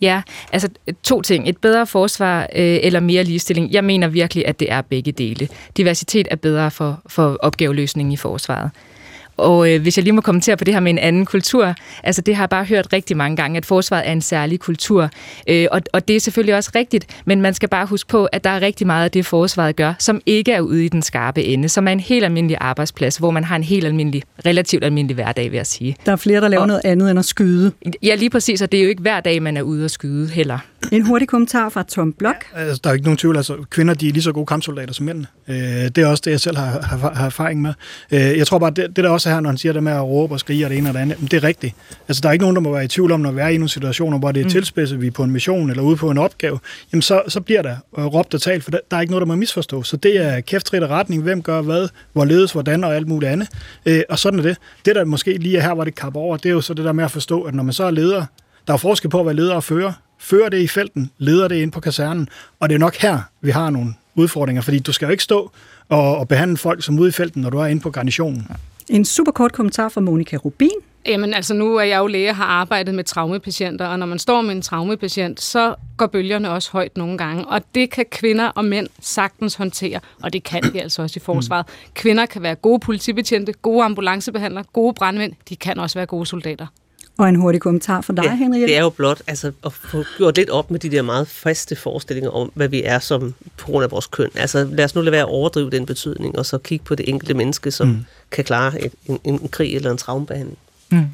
Ja, 0.00 0.22
altså 0.52 0.68
to 1.02 1.22
ting. 1.22 1.48
Et 1.48 1.56
bedre 1.58 1.86
forsvar 1.86 2.42
øh, 2.42 2.78
eller 2.82 3.00
mere 3.00 3.24
ligestilling. 3.24 3.72
Jeg 3.72 3.84
mener 3.84 4.08
virkelig, 4.08 4.46
at 4.46 4.60
det 4.60 4.72
er 4.72 4.80
begge 4.80 5.12
dele. 5.12 5.48
Diversitet 5.76 6.28
er 6.30 6.36
bedre 6.36 6.70
for, 6.70 7.02
for 7.06 7.36
opgaveløsningen 7.40 8.12
i 8.12 8.16
forsvaret. 8.16 8.70
Og 9.36 9.72
øh, 9.72 9.82
hvis 9.82 9.98
jeg 9.98 10.04
lige 10.04 10.12
må 10.12 10.20
kommentere 10.20 10.56
på 10.56 10.64
det 10.64 10.74
her 10.74 10.80
med 10.80 10.90
en 10.90 10.98
anden 10.98 11.26
kultur, 11.26 11.74
altså 12.02 12.22
det 12.22 12.36
har 12.36 12.42
jeg 12.42 12.50
bare 12.50 12.64
hørt 12.64 12.92
rigtig 12.92 13.16
mange 13.16 13.36
gange, 13.36 13.56
at 13.56 13.66
forsvaret 13.66 14.08
er 14.08 14.12
en 14.12 14.20
særlig 14.20 14.60
kultur. 14.60 15.10
Øh, 15.48 15.66
og, 15.70 15.80
og 15.92 16.08
det 16.08 16.16
er 16.16 16.20
selvfølgelig 16.20 16.54
også 16.54 16.70
rigtigt, 16.74 17.06
men 17.24 17.42
man 17.42 17.54
skal 17.54 17.68
bare 17.68 17.86
huske 17.86 18.08
på, 18.08 18.24
at 18.24 18.44
der 18.44 18.50
er 18.50 18.60
rigtig 18.60 18.86
meget 18.86 19.04
af 19.04 19.10
det, 19.10 19.26
forsvaret 19.26 19.76
gør, 19.76 19.94
som 19.98 20.20
ikke 20.26 20.52
er 20.52 20.60
ude 20.60 20.84
i 20.84 20.88
den 20.88 21.02
skarpe 21.02 21.44
ende, 21.44 21.68
som 21.68 21.88
er 21.88 21.92
en 21.92 22.00
helt 22.00 22.24
almindelig 22.24 22.56
arbejdsplads, 22.60 23.16
hvor 23.16 23.30
man 23.30 23.44
har 23.44 23.56
en 23.56 23.62
helt 23.62 23.86
almindelig, 23.86 24.22
relativt 24.46 24.84
almindelig 24.84 25.14
hverdag, 25.14 25.50
vil 25.50 25.56
jeg 25.56 25.66
sige. 25.66 25.96
Der 26.06 26.12
er 26.12 26.16
flere, 26.16 26.40
der 26.40 26.48
laver 26.48 26.60
og, 26.60 26.68
noget 26.68 26.82
andet 26.84 27.10
end 27.10 27.18
at 27.18 27.24
skyde. 27.24 27.72
Ja, 28.02 28.14
lige 28.14 28.30
præcis, 28.30 28.62
og 28.62 28.72
det 28.72 28.80
er 28.80 28.84
jo 28.84 28.88
ikke 28.88 29.02
hver 29.02 29.20
dag, 29.20 29.42
man 29.42 29.56
er 29.56 29.62
ude 29.62 29.84
at 29.84 29.90
skyde 29.90 30.28
heller. 30.28 30.58
En 30.92 31.06
hurtig 31.06 31.28
kommentar 31.28 31.68
fra 31.68 31.82
Tom 31.82 32.12
Blok. 32.12 32.34
Ja, 32.54 32.60
altså, 32.60 32.80
der 32.84 32.90
er 32.90 32.94
ikke 32.94 33.04
nogen 33.04 33.16
tvivl, 33.16 33.36
altså 33.36 33.56
kvinder 33.70 33.94
de 33.94 34.08
er 34.08 34.12
lige 34.12 34.22
så 34.22 34.32
gode 34.32 34.46
kampsoldater 34.46 34.94
som 34.94 35.06
mænd. 35.06 35.24
Øh, 35.48 35.56
det 35.56 35.98
er 35.98 36.06
også 36.06 36.22
det, 36.24 36.30
jeg 36.30 36.40
selv 36.40 36.56
har, 36.56 36.80
har, 36.82 37.14
har 37.14 37.26
erfaring 37.26 37.62
med. 37.62 37.74
Øh, 38.10 38.20
jeg 38.20 38.46
tror 38.46 38.58
bare, 38.58 38.70
det, 38.70 38.96
det 38.96 39.04
der 39.04 39.10
også 39.10 39.21
er 39.26 39.34
her, 39.34 39.40
når 39.40 39.50
han 39.50 39.58
siger 39.58 39.72
det 39.72 39.82
med 39.82 39.92
at 39.92 40.02
råbe 40.02 40.34
og 40.34 40.40
skrige 40.40 40.66
og 40.66 40.70
det 40.70 40.78
ene 40.78 40.90
og 40.90 40.94
det 40.94 41.00
andet, 41.00 41.18
det 41.20 41.34
er 41.34 41.44
rigtigt. 41.44 41.74
Altså 42.08 42.20
der 42.20 42.28
er 42.28 42.32
ikke 42.32 42.42
nogen, 42.42 42.56
der 42.56 42.62
må 42.62 42.72
være 42.72 42.84
i 42.84 42.88
tvivl 42.88 43.12
om, 43.12 43.20
når 43.20 43.32
vi 43.32 43.40
er 43.40 43.48
i 43.48 43.56
nogle 43.56 43.68
situationer, 43.68 44.18
hvor 44.18 44.32
det 44.32 44.40
er 44.40 44.44
mm. 44.44 44.50
tilspidset, 44.50 45.00
vi 45.00 45.06
er 45.06 45.10
på 45.10 45.24
en 45.24 45.30
mission 45.30 45.70
eller 45.70 45.82
ude 45.82 45.96
på 45.96 46.10
en 46.10 46.18
opgave, 46.18 46.58
jamen 46.92 47.02
så, 47.02 47.22
så 47.28 47.40
bliver 47.40 47.62
der 47.62 47.76
øh, 47.98 48.04
råbt 48.04 48.34
og 48.34 48.42
talt, 48.42 48.64
for 48.64 48.70
der, 48.70 48.78
der 48.90 48.96
er 48.96 49.00
ikke 49.00 49.10
noget, 49.10 49.20
der 49.20 49.26
må 49.26 49.36
misforstå. 49.36 49.82
Så 49.82 49.96
det 49.96 50.16
er 50.16 50.40
kæftrit 50.40 50.82
og 50.82 50.90
retning, 50.90 51.22
hvem 51.22 51.42
gør 51.42 51.62
hvad, 51.62 51.88
hvor 52.12 52.24
ledes, 52.24 52.52
hvordan 52.52 52.84
og 52.84 52.96
alt 52.96 53.08
muligt 53.08 53.32
andet. 53.32 53.48
Øh, 53.86 54.02
og 54.08 54.18
sådan 54.18 54.38
er 54.38 54.42
det. 54.42 54.56
Det, 54.84 54.94
der 54.94 55.04
måske 55.04 55.32
lige 55.32 55.58
er 55.58 55.62
her, 55.62 55.74
hvor 55.74 55.84
det 55.84 55.94
kapper 55.94 56.20
over, 56.20 56.36
det 56.36 56.46
er 56.46 56.52
jo 56.52 56.60
så 56.60 56.74
det 56.74 56.84
der 56.84 56.92
med 56.92 57.04
at 57.04 57.10
forstå, 57.10 57.42
at 57.42 57.54
når 57.54 57.62
man 57.62 57.72
så 57.72 57.84
er 57.84 57.90
leder, 57.90 58.24
der 58.66 58.72
er 58.72 58.76
forskel 58.76 59.10
på 59.10 59.20
at 59.20 59.26
være 59.26 59.36
leder 59.36 59.54
og 59.54 59.64
fører 59.64 59.92
fører 60.22 60.48
det 60.48 60.58
i 60.58 60.68
felten, 60.68 61.10
leder 61.18 61.48
det 61.48 61.56
ind 61.56 61.72
på 61.72 61.80
kasernen, 61.80 62.28
og 62.60 62.68
det 62.68 62.74
er 62.74 62.78
nok 62.78 62.96
her, 62.96 63.18
vi 63.40 63.50
har 63.50 63.70
nogle 63.70 63.94
udfordringer, 64.14 64.62
fordi 64.62 64.78
du 64.78 64.92
skal 64.92 65.06
jo 65.06 65.10
ikke 65.10 65.22
stå 65.22 65.52
og, 65.88 66.18
og 66.18 66.28
behandle 66.28 66.56
folk 66.56 66.84
som 66.84 66.98
ude 66.98 67.08
i 67.08 67.12
felten, 67.12 67.42
når 67.42 67.50
du 67.50 67.58
er 67.58 67.66
inde 67.66 67.82
på 67.82 67.90
garnitionen. 67.90 68.46
En 68.88 69.04
super 69.04 69.32
kort 69.32 69.52
kommentar 69.52 69.88
fra 69.88 70.00
Monika 70.00 70.36
Rubin. 70.36 70.70
Jamen 71.06 71.34
altså, 71.34 71.54
nu 71.54 71.76
er 71.76 71.82
jeg 71.82 71.98
jo 71.98 72.06
læge 72.06 72.30
og 72.30 72.36
har 72.36 72.44
arbejdet 72.44 72.94
med 72.94 73.04
traumepatienter, 73.04 73.86
og 73.86 73.98
når 73.98 74.06
man 74.06 74.18
står 74.18 74.40
med 74.40 74.54
en 74.54 74.62
traumepatient, 74.62 75.40
så 75.40 75.74
går 75.96 76.06
bølgerne 76.06 76.50
også 76.50 76.72
højt 76.72 76.96
nogle 76.96 77.18
gange, 77.18 77.44
og 77.46 77.62
det 77.74 77.90
kan 77.90 78.04
kvinder 78.10 78.48
og 78.48 78.64
mænd 78.64 78.88
sagtens 79.00 79.54
håndtere, 79.54 80.00
og 80.22 80.32
det 80.32 80.44
kan 80.44 80.62
de 80.62 80.82
altså 80.82 81.02
også 81.02 81.18
i 81.18 81.20
forsvaret. 81.20 81.66
Mm. 81.68 81.92
Kvinder 81.94 82.26
kan 82.26 82.42
være 82.42 82.54
gode 82.54 82.80
politibetjente, 82.80 83.52
gode 83.52 83.84
ambulancebehandlere, 83.84 84.64
gode 84.72 84.94
brandmænd, 84.94 85.32
de 85.48 85.56
kan 85.56 85.78
også 85.78 85.98
være 85.98 86.06
gode 86.06 86.26
soldater. 86.26 86.66
Og 87.18 87.28
en 87.28 87.36
hurtig 87.36 87.60
kommentar 87.60 88.00
fra 88.00 88.12
dig, 88.12 88.24
ja, 88.24 88.34
Henriette. 88.34 88.66
det 88.66 88.76
er 88.76 88.82
jo 88.82 88.90
blot 88.90 89.22
altså, 89.26 89.52
at 89.66 89.72
få 89.72 90.04
gjort 90.16 90.36
lidt 90.36 90.50
op 90.50 90.70
med 90.70 90.80
de 90.80 90.90
der 90.90 91.02
meget 91.02 91.28
faste 91.28 91.76
forestillinger 91.76 92.30
om, 92.30 92.52
hvad 92.54 92.68
vi 92.68 92.82
er 92.84 92.98
som 92.98 93.34
på 93.56 93.66
grund 93.66 93.84
af 93.84 93.90
vores 93.90 94.06
køn. 94.06 94.30
Altså 94.34 94.64
lad 94.64 94.84
os 94.84 94.94
nu 94.94 95.00
lade 95.00 95.12
være 95.12 95.20
at 95.20 95.28
overdrive 95.28 95.70
den 95.70 95.86
betydning, 95.86 96.38
og 96.38 96.46
så 96.46 96.58
kigge 96.58 96.84
på 96.84 96.94
det 96.94 97.08
enkelte 97.08 97.34
menneske, 97.34 97.70
som 97.70 97.88
mm. 97.88 98.04
kan 98.30 98.44
klare 98.44 98.84
et, 98.84 98.92
en, 99.06 99.18
en 99.24 99.48
krig 99.48 99.76
eller 99.76 99.90
en 99.90 99.96
traumebehandling. 99.96 100.58
Mm. 100.90 101.06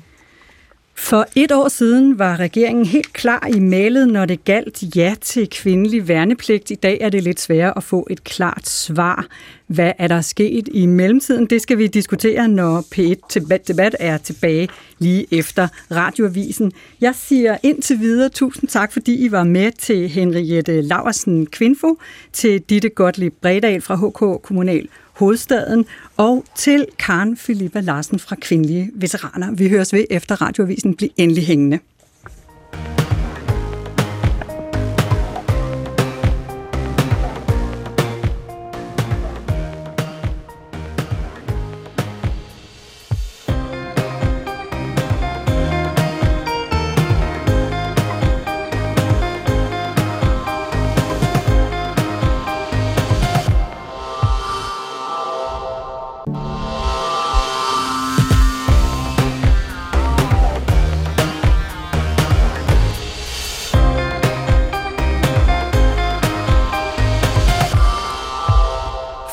For 0.98 1.26
et 1.36 1.52
år 1.52 1.68
siden 1.68 2.18
var 2.18 2.36
regeringen 2.36 2.86
helt 2.86 3.12
klar 3.12 3.48
i 3.56 3.60
mailet, 3.60 4.08
når 4.08 4.24
det 4.24 4.44
galt 4.44 4.96
ja 4.96 5.14
til 5.20 5.50
kvindelig 5.50 6.08
værnepligt. 6.08 6.70
I 6.70 6.74
dag 6.74 6.98
er 7.00 7.08
det 7.08 7.22
lidt 7.22 7.40
sværere 7.40 7.76
at 7.76 7.82
få 7.82 8.06
et 8.10 8.24
klart 8.24 8.68
svar. 8.68 9.26
Hvad 9.66 9.92
er 9.98 10.08
der 10.08 10.20
sket 10.20 10.68
i 10.72 10.86
mellemtiden? 10.86 11.46
Det 11.46 11.62
skal 11.62 11.78
vi 11.78 11.86
diskutere, 11.86 12.48
når 12.48 12.80
P1 12.94 13.60
Debat 13.68 13.96
er 14.00 14.18
tilbage 14.18 14.68
lige 14.98 15.26
efter 15.30 15.68
radioavisen. 15.90 16.72
Jeg 17.00 17.14
siger 17.14 17.56
indtil 17.62 18.00
videre 18.00 18.28
tusind 18.28 18.68
tak, 18.68 18.92
fordi 18.92 19.24
I 19.24 19.32
var 19.32 19.44
med 19.44 19.72
til 19.72 20.08
Henriette 20.08 20.80
Laversen 20.80 21.46
Kvinfo, 21.46 21.98
til 22.32 22.60
Ditte 22.60 22.88
Gottlieb 22.88 23.34
Bredal 23.40 23.80
fra 23.80 23.94
HK 23.94 24.42
Kommunal 24.42 24.88
hovedstaden, 25.18 25.86
og 26.18 26.44
til 26.54 26.86
Karen 26.98 27.36
Filippa 27.36 27.80
Larsen 27.80 28.18
fra 28.18 28.36
Kvindelige 28.40 28.90
Veteraner. 28.94 29.52
Vi 29.52 29.68
høres 29.68 29.92
ved 29.92 30.04
efter 30.10 30.42
radioavisen. 30.42 30.94
Bliv 30.94 31.08
endelig 31.16 31.46
hængende. 31.46 31.78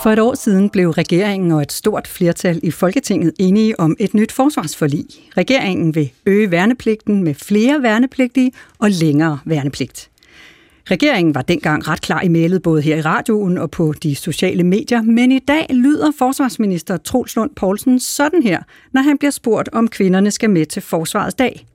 For 0.05 0.11
et 0.11 0.19
år 0.19 0.35
siden 0.35 0.69
blev 0.69 0.89
regeringen 0.89 1.51
og 1.51 1.61
et 1.61 1.71
stort 1.71 2.07
flertal 2.07 2.59
i 2.63 2.71
Folketinget 2.71 3.33
enige 3.39 3.79
om 3.79 3.95
et 3.99 4.13
nyt 4.13 4.31
forsvarsforlig. 4.31 5.05
Regeringen 5.37 5.95
vil 5.95 6.11
øge 6.25 6.51
værnepligten 6.51 7.23
med 7.23 7.33
flere 7.33 7.81
værnepligtige 7.81 8.51
og 8.79 8.89
længere 8.91 9.39
værnepligt. 9.45 10.09
Regeringen 10.91 11.35
var 11.35 11.41
dengang 11.41 11.87
ret 11.87 12.01
klar 12.01 12.21
i 12.21 12.27
mailet 12.27 12.61
både 12.61 12.81
her 12.81 12.95
i 12.95 13.01
radioen 13.01 13.57
og 13.57 13.71
på 13.71 13.93
de 14.03 14.15
sociale 14.15 14.63
medier, 14.63 15.01
men 15.01 15.31
i 15.31 15.39
dag 15.39 15.65
lyder 15.69 16.11
forsvarsminister 16.17 16.97
Troels 16.97 17.35
Lund 17.35 17.51
Poulsen 17.55 17.99
sådan 17.99 18.43
her, 18.43 18.63
når 18.91 19.01
han 19.01 19.17
bliver 19.17 19.31
spurgt, 19.31 19.69
om 19.73 19.87
kvinderne 19.87 20.31
skal 20.31 20.49
med 20.49 20.65
til 20.65 20.81
Forsvarets 20.81 21.35
dag. 21.35 21.65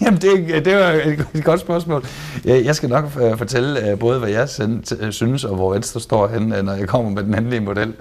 Jamen, 0.00 0.20
det, 0.20 0.64
det 0.64 0.76
var 0.76 0.90
et 1.34 1.44
godt 1.44 1.60
spørgsmål. 1.60 2.04
Jeg 2.44 2.76
skal 2.76 2.88
nok 2.88 3.04
øh, 3.20 3.38
fortælle 3.38 3.90
øh, 3.90 3.98
både, 3.98 4.18
hvad 4.18 4.28
jeg 4.28 4.48
øh, 5.00 5.12
synes, 5.12 5.44
og 5.44 5.56
hvor 5.56 5.72
Venstre 5.72 6.00
står 6.00 6.28
hen, 6.28 6.42
når 6.42 6.72
jeg 6.72 6.88
kommer 6.88 7.10
med 7.10 7.22
den 7.22 7.34
endelige 7.34 7.60
model. 7.60 7.94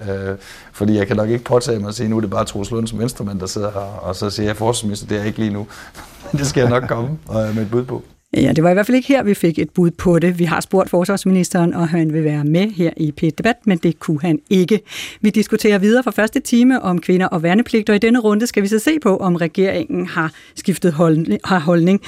Fordi 0.72 0.98
jeg 0.98 1.08
kan 1.08 1.16
nok 1.16 1.30
ikke 1.30 1.44
påtage 1.44 1.80
mig 1.80 1.88
at 1.88 1.96
sige, 1.96 2.10
nu 2.10 2.18
er 2.18 2.22
det 2.22 2.30
bare 2.30 2.46
Troels 2.46 2.72
Lund 2.72 2.88
som 2.88 3.00
venstremand, 3.00 3.40
der 3.40 3.46
sidder 3.46 3.72
her, 3.72 3.80
og 3.80 4.16
så 4.16 4.30
siger 4.30 4.48
jeg 4.48 4.56
forsvarsminister, 4.56 5.08
det 5.08 5.20
er 5.20 5.24
ikke 5.24 5.40
lige 5.40 5.54
nu. 5.54 5.68
Men 6.32 6.40
det 6.40 6.48
skal 6.48 6.62
jeg 6.62 6.70
nok 6.70 6.84
komme 6.88 7.18
med 7.30 7.62
et 7.62 7.72
bud 7.72 7.84
på. 7.84 8.04
Ja, 8.34 8.52
det 8.56 8.64
var 8.64 8.70
i 8.70 8.74
hvert 8.74 8.86
fald 8.86 8.96
ikke 8.96 9.08
her, 9.08 9.24
vi 9.24 9.34
fik 9.34 9.60
et 9.60 9.70
bud 9.70 9.92
på 9.92 10.20
det. 10.20 10.40
Vi 10.40 10.44
har 10.44 10.62
spurgt 10.62 10.90
forsvarsministeren, 10.90 11.74
og 11.74 11.88
han 11.88 12.14
vil 12.14 12.24
være 12.24 12.44
med 12.44 12.72
her 12.72 12.92
i 12.98 13.12
p 13.12 13.22
debat 13.22 13.56
men 13.66 13.78
det 13.78 14.00
kunne 14.00 14.22
han 14.22 14.40
ikke. 14.50 14.82
Vi 15.22 15.30
diskuterer 15.30 15.78
videre 15.78 16.04
for 16.04 16.12
første 16.12 16.40
time 16.40 16.82
om 16.82 17.02
kvinder 17.02 17.28
og 17.28 17.44
værnepligt, 17.44 17.90
og 17.90 17.96
i 17.96 18.00
denne 18.00 18.20
runde 18.20 18.48
skal 18.48 18.64
vi 18.64 18.68
så 18.68 18.80
se 18.80 19.00
på, 19.00 19.18
om 19.18 19.36
regeringen 19.36 20.08
har 20.08 20.32
skiftet 20.56 20.94
holdning. 20.94 21.40
Har 21.44 21.60
holdning. 21.60 22.02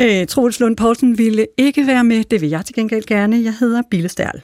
Øh, 0.00 0.26
Troels 0.26 0.60
Lund 0.60 0.76
Poulsen 0.76 1.18
ville 1.18 1.46
ikke 1.56 1.86
være 1.86 2.04
med, 2.04 2.24
det 2.24 2.40
vil 2.40 2.48
jeg 2.48 2.64
til 2.64 2.74
gengæld 2.74 3.04
gerne. 3.04 3.42
Jeg 3.44 3.54
hedder 3.60 3.82
Bille 3.90 4.08
Sterl. 4.08 4.40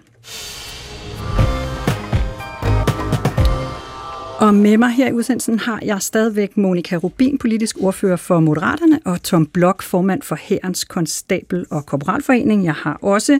Og 4.43 4.55
med 4.55 4.78
mig 4.78 4.90
her 4.90 5.09
i 5.09 5.12
udsendelsen 5.12 5.59
har 5.59 5.78
jeg 5.82 6.03
stadigvæk 6.03 6.57
Monika 6.57 6.97
Rubin, 6.97 7.38
politisk 7.38 7.76
ordfører 7.80 8.16
for 8.16 8.40
Moderaterne, 8.40 9.01
og 9.05 9.22
Tom 9.22 9.47
Blok, 9.47 9.82
formand 9.82 10.22
for 10.22 10.36
Herrens 10.40 10.84
Konstabel 10.84 11.66
og 11.70 11.86
Korporalforening. 11.86 12.64
Jeg 12.64 12.74
har 12.74 12.99
også 13.03 13.38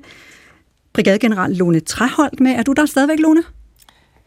brigadegeneral 0.93 1.51
Lone 1.51 1.81
Træholdt 1.81 2.41
med. 2.41 2.51
Er 2.53 2.63
du 2.63 2.73
der 2.73 2.87
stadigvæk, 2.87 3.19
Lone? 3.19 3.43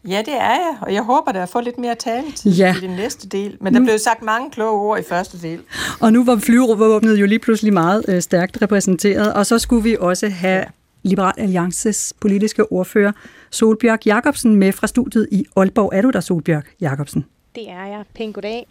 Ja, 0.07 0.21
det 0.26 0.34
er 0.34 0.49
jeg, 0.49 0.78
og 0.82 0.93
jeg 0.93 1.01
håber, 1.01 1.32
der 1.32 1.45
får 1.45 1.61
lidt 1.61 1.78
mere 1.78 1.95
taletid 1.95 2.51
ja. 2.51 2.76
i 2.78 2.80
den 2.82 2.95
næste 2.95 3.28
del. 3.28 3.57
Men 3.61 3.73
der 3.73 3.80
blev 3.80 3.97
sagt 3.99 4.23
mange 4.23 4.51
kloge 4.51 4.82
ord 4.82 4.99
i 4.99 5.03
første 5.09 5.41
del. 5.41 5.59
Og 5.99 6.13
nu 6.13 6.23
var 6.23 6.36
flyvevåbnet 6.36 7.15
jo 7.21 7.26
lige 7.26 7.39
pludselig 7.39 7.73
meget 7.73 8.05
øh, 8.07 8.21
stærkt 8.21 8.61
repræsenteret, 8.61 9.34
og 9.34 9.45
så 9.45 9.59
skulle 9.59 9.84
vi 9.84 9.97
også 9.99 10.30
have 10.30 10.65
Liberal 11.03 11.34
Alliances 11.38 12.13
politiske 12.21 12.71
ordfører, 12.71 13.11
Solbjørg 13.56 14.06
Jacobsen, 14.06 14.56
med 14.56 14.72
fra 14.72 14.88
studiet 14.88 15.28
i 15.32 15.45
Aalborg. 15.56 15.91
Er 15.93 16.01
du 16.01 16.10
der, 16.10 16.20
Solbjørg 16.20 16.64
Jacobsen? 16.82 17.26
Det 17.56 17.70
er 17.70 17.86
jeg. 17.86 18.03
Pæn 18.16 18.32
goddag. 18.32 18.68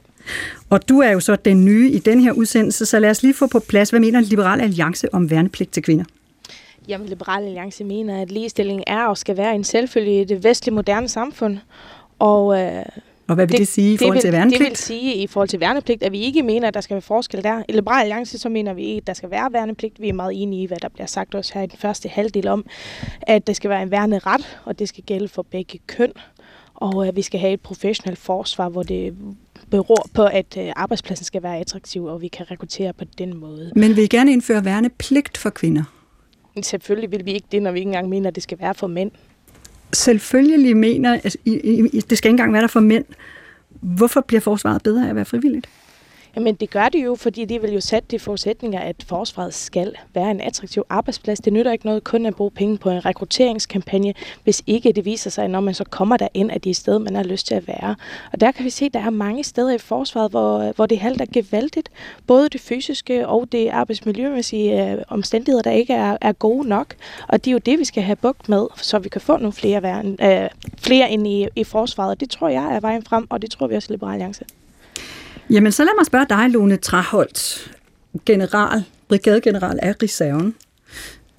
Og 0.71 0.89
du 0.89 1.01
er 1.01 1.11
jo 1.11 1.21
så 1.21 1.37
den 1.37 1.65
nye 1.65 1.91
i 1.91 1.99
den 1.99 2.21
her 2.21 2.33
udsendelse, 2.33 2.87
så 2.87 2.99
lad 2.99 3.11
os 3.11 3.23
lige 3.23 3.35
få 3.35 3.47
på 3.47 3.59
plads, 3.69 3.91
hvad 3.91 4.01
mener 4.01 4.21
Liberal 4.21 4.61
Alliance 4.61 5.15
om 5.15 5.31
værnepligt 5.31 5.73
til 5.73 5.83
kvinder? 5.83 6.05
Jamen, 6.89 7.09
Liberal 7.09 7.45
Alliance 7.45 7.85
mener, 7.85 8.23
at 8.23 8.33
ligestilling 8.33 8.83
er 8.87 9.07
og 9.07 9.19
skal 9.19 9.37
være 9.37 9.55
en 9.55 9.65
selvfølge 9.65 10.21
i 10.21 10.25
det 10.25 10.45
vestlige 10.45 10.75
moderne 10.75 11.09
samfund. 11.09 11.59
Og 12.19 12.61
øh, 12.61 12.85
og 13.29 13.35
hvad 13.35 13.47
vil 13.47 13.53
det, 13.53 13.59
det 13.59 13.69
sige 13.69 13.95
i 13.95 13.97
forhold 13.97 14.21
til 14.21 14.33
værnepligt? 14.33 14.61
Det 14.61 14.69
vil 14.69 14.77
sige 14.77 15.15
i 15.15 15.27
forhold 15.27 15.49
til 15.49 15.61
værnepligt, 15.61 16.03
at 16.03 16.13
vi 16.13 16.21
ikke 16.21 16.43
mener, 16.43 16.69
at 16.69 16.75
der 16.75 16.81
skal 16.81 16.95
være 16.95 17.03
forskel 17.03 17.43
der. 17.45 17.63
I 17.69 17.73
Liberal 17.73 18.01
Alliance 18.01 18.39
så 18.39 18.49
mener 18.49 18.75
vi 18.75 18.83
ikke, 18.83 18.99
at 18.99 19.07
der 19.07 19.15
skal 19.15 19.31
være 19.31 19.53
værnepligt. 19.53 20.01
Vi 20.01 20.09
er 20.09 20.13
meget 20.13 20.43
enige 20.43 20.63
i, 20.63 20.67
hvad 20.67 20.77
der 20.83 20.89
bliver 20.89 21.07
sagt 21.07 21.35
også 21.35 21.55
her 21.55 21.63
i 21.63 21.67
den 21.67 21.79
første 21.79 22.09
halvdel 22.09 22.49
om, 22.49 22.67
at 23.23 23.47
der 23.47 23.53
skal 23.53 23.71
være 23.71 23.83
en 23.83 23.91
værneret, 23.91 24.59
og 24.65 24.79
det 24.79 24.89
skal 24.89 25.05
gælde 25.05 25.29
for 25.29 25.43
begge 25.43 25.79
køn. 25.87 26.13
Og 26.75 27.09
at 27.09 27.17
vi 27.17 27.23
skal 27.23 27.41
have 27.41 27.53
et 27.53 27.61
professionelt 27.61 28.19
forsvar, 28.19 28.69
hvor 28.69 28.83
det 28.83 29.15
beror 29.71 30.07
på, 30.15 30.25
at 30.25 30.57
øh, 30.59 30.73
arbejdspladsen 30.77 31.25
skal 31.25 31.43
være 31.43 31.59
attraktiv, 31.59 32.05
og 32.05 32.21
vi 32.21 32.29
kan 32.29 32.51
rekruttere 32.51 32.93
på 32.93 33.05
den 33.19 33.37
måde. 33.37 33.73
Men 33.77 33.97
vil 33.97 34.05
I 34.05 34.07
gerne 34.07 34.33
indføre 34.33 34.65
værnepligt 34.65 35.39
for 35.39 35.51
kvinder? 35.51 35.83
Selvfølgelig 36.63 37.11
vil 37.11 37.27
vi 37.27 37.33
ikke 37.33 37.47
det, 37.53 37.63
når 37.63 37.73
vi 37.73 37.79
ikke 37.79 37.89
engang 37.89 38.09
mener, 38.09 38.29
at 38.29 38.35
det 38.35 38.43
skal 38.43 38.59
være 38.61 38.75
for 38.75 38.87
mænd 38.87 39.11
selvfølgelig 39.95 40.77
mener, 40.77 41.13
altså, 41.13 41.39
at 41.97 42.11
det 42.11 42.19
skal 42.19 42.29
ikke 42.29 42.29
engang 42.29 42.53
være 42.53 42.63
der 42.63 42.69
for 42.69 42.81
mænd. 42.81 43.05
Hvorfor 43.81 44.21
bliver 44.21 44.41
forsvaret 44.41 44.83
bedre 44.83 45.05
af 45.05 45.11
at 45.11 45.17
være 45.17 45.25
frivilligt? 45.25 45.67
Jamen 46.37 46.55
det 46.55 46.71
gør 46.71 46.89
det 46.89 47.05
jo, 47.05 47.15
fordi 47.15 47.45
det 47.45 47.63
vil 47.63 47.73
jo 47.73 47.81
sætte 47.81 48.09
de 48.11 48.19
forudsætninger, 48.19 48.81
at 48.81 49.05
forsvaret 49.09 49.55
skal 49.55 49.95
være 50.15 50.31
en 50.31 50.41
attraktiv 50.41 50.83
arbejdsplads. 50.89 51.41
Det 51.41 51.53
nytter 51.53 51.73
ikke 51.73 51.87
noget 51.87 52.05
kun 52.05 52.27
at 52.27 52.35
bruge 52.35 52.51
penge 52.51 52.79
på 52.79 52.91
en 52.91 53.05
rekrutteringskampagne, 53.05 54.15
hvis 54.45 54.63
ikke 54.67 54.93
det 54.93 55.05
viser 55.05 55.31
sig, 55.31 55.49
når 55.49 55.61
man 55.61 55.75
så 55.75 55.85
kommer 55.85 56.17
der 56.17 56.29
ind, 56.35 56.53
at 56.53 56.65
det 56.65 56.71
er 56.71 56.75
sted, 56.75 56.99
man 56.99 57.15
har 57.17 57.23
lyst 57.23 57.47
til 57.47 57.55
at 57.55 57.69
være. 57.69 57.97
Og 58.33 58.41
der 58.41 58.53
kan 58.53 58.65
vi 58.65 58.71
se, 58.71 58.85
at 58.85 58.95
der 58.95 59.01
er 59.01 59.11
mange 59.11 59.45
steder 59.45 59.75
i 59.75 59.79
forsvaret, 59.79 60.31
hvor, 60.31 60.73
hvor 60.73 60.87
det 60.87 60.99
halter 60.99 61.27
gevaldigt. 61.33 61.91
Både 62.27 62.49
det 62.49 62.61
fysiske 62.61 63.29
og 63.29 63.53
det 63.53 63.69
arbejdsmiljømæssige 63.69 64.93
øh, 64.93 64.99
omstændigheder, 65.09 65.63
der 65.63 65.71
ikke 65.71 65.93
er, 65.93 66.17
er 66.21 66.33
gode 66.33 66.69
nok. 66.69 66.95
Og 67.29 67.45
det 67.45 67.51
er 67.51 67.53
jo 67.53 67.59
det, 67.59 67.79
vi 67.79 67.85
skal 67.85 68.03
have 68.03 68.17
bugt 68.17 68.49
med, 68.49 68.67
så 68.77 68.99
vi 68.99 69.09
kan 69.09 69.21
få 69.21 69.37
nogle 69.37 69.53
flere, 69.53 69.83
væren, 69.83 70.19
øh, 70.23 70.49
flere 70.79 71.11
ind 71.11 71.27
i, 71.27 71.47
i 71.57 71.65
forsvaret. 71.65 72.11
Og 72.11 72.21
det 72.21 72.31
tror 72.31 72.49
jeg 72.49 72.75
er 72.75 72.81
vejen 72.81 73.03
frem, 73.03 73.27
og 73.31 73.43
det 73.43 73.51
tror 73.51 73.67
vi 73.67 73.77
også 73.77 73.93
i 73.93 73.95
Liberal 73.95 74.13
Alliance. 74.13 74.45
Jamen, 75.51 75.73
så 75.73 75.85
lad 75.85 75.93
mig 75.99 76.07
spørge 76.07 76.27
dig, 76.29 76.51
Lone 76.51 76.77
Traholt, 76.77 77.71
general, 78.27 78.85
brigadegeneral 79.09 79.79
af 79.83 79.95
reserven. 80.03 80.55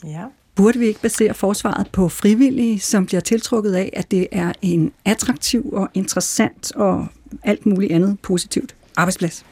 Ja. 0.05 0.23
Burde 0.55 0.79
vi 0.79 0.85
ikke 0.85 1.01
basere 1.01 1.33
forsvaret 1.33 1.87
på 1.91 2.09
frivillige, 2.09 2.79
som 2.79 3.05
bliver 3.05 3.21
tiltrukket 3.21 3.75
af, 3.75 3.89
at 3.93 4.11
det 4.11 4.27
er 4.31 4.53
en 4.61 4.91
attraktiv 5.05 5.69
og 5.73 5.89
interessant 5.93 6.71
og 6.75 7.07
alt 7.43 7.65
muligt 7.65 7.91
andet 7.91 8.19
positivt 8.19 8.75
arbejdsplads? 8.97 9.45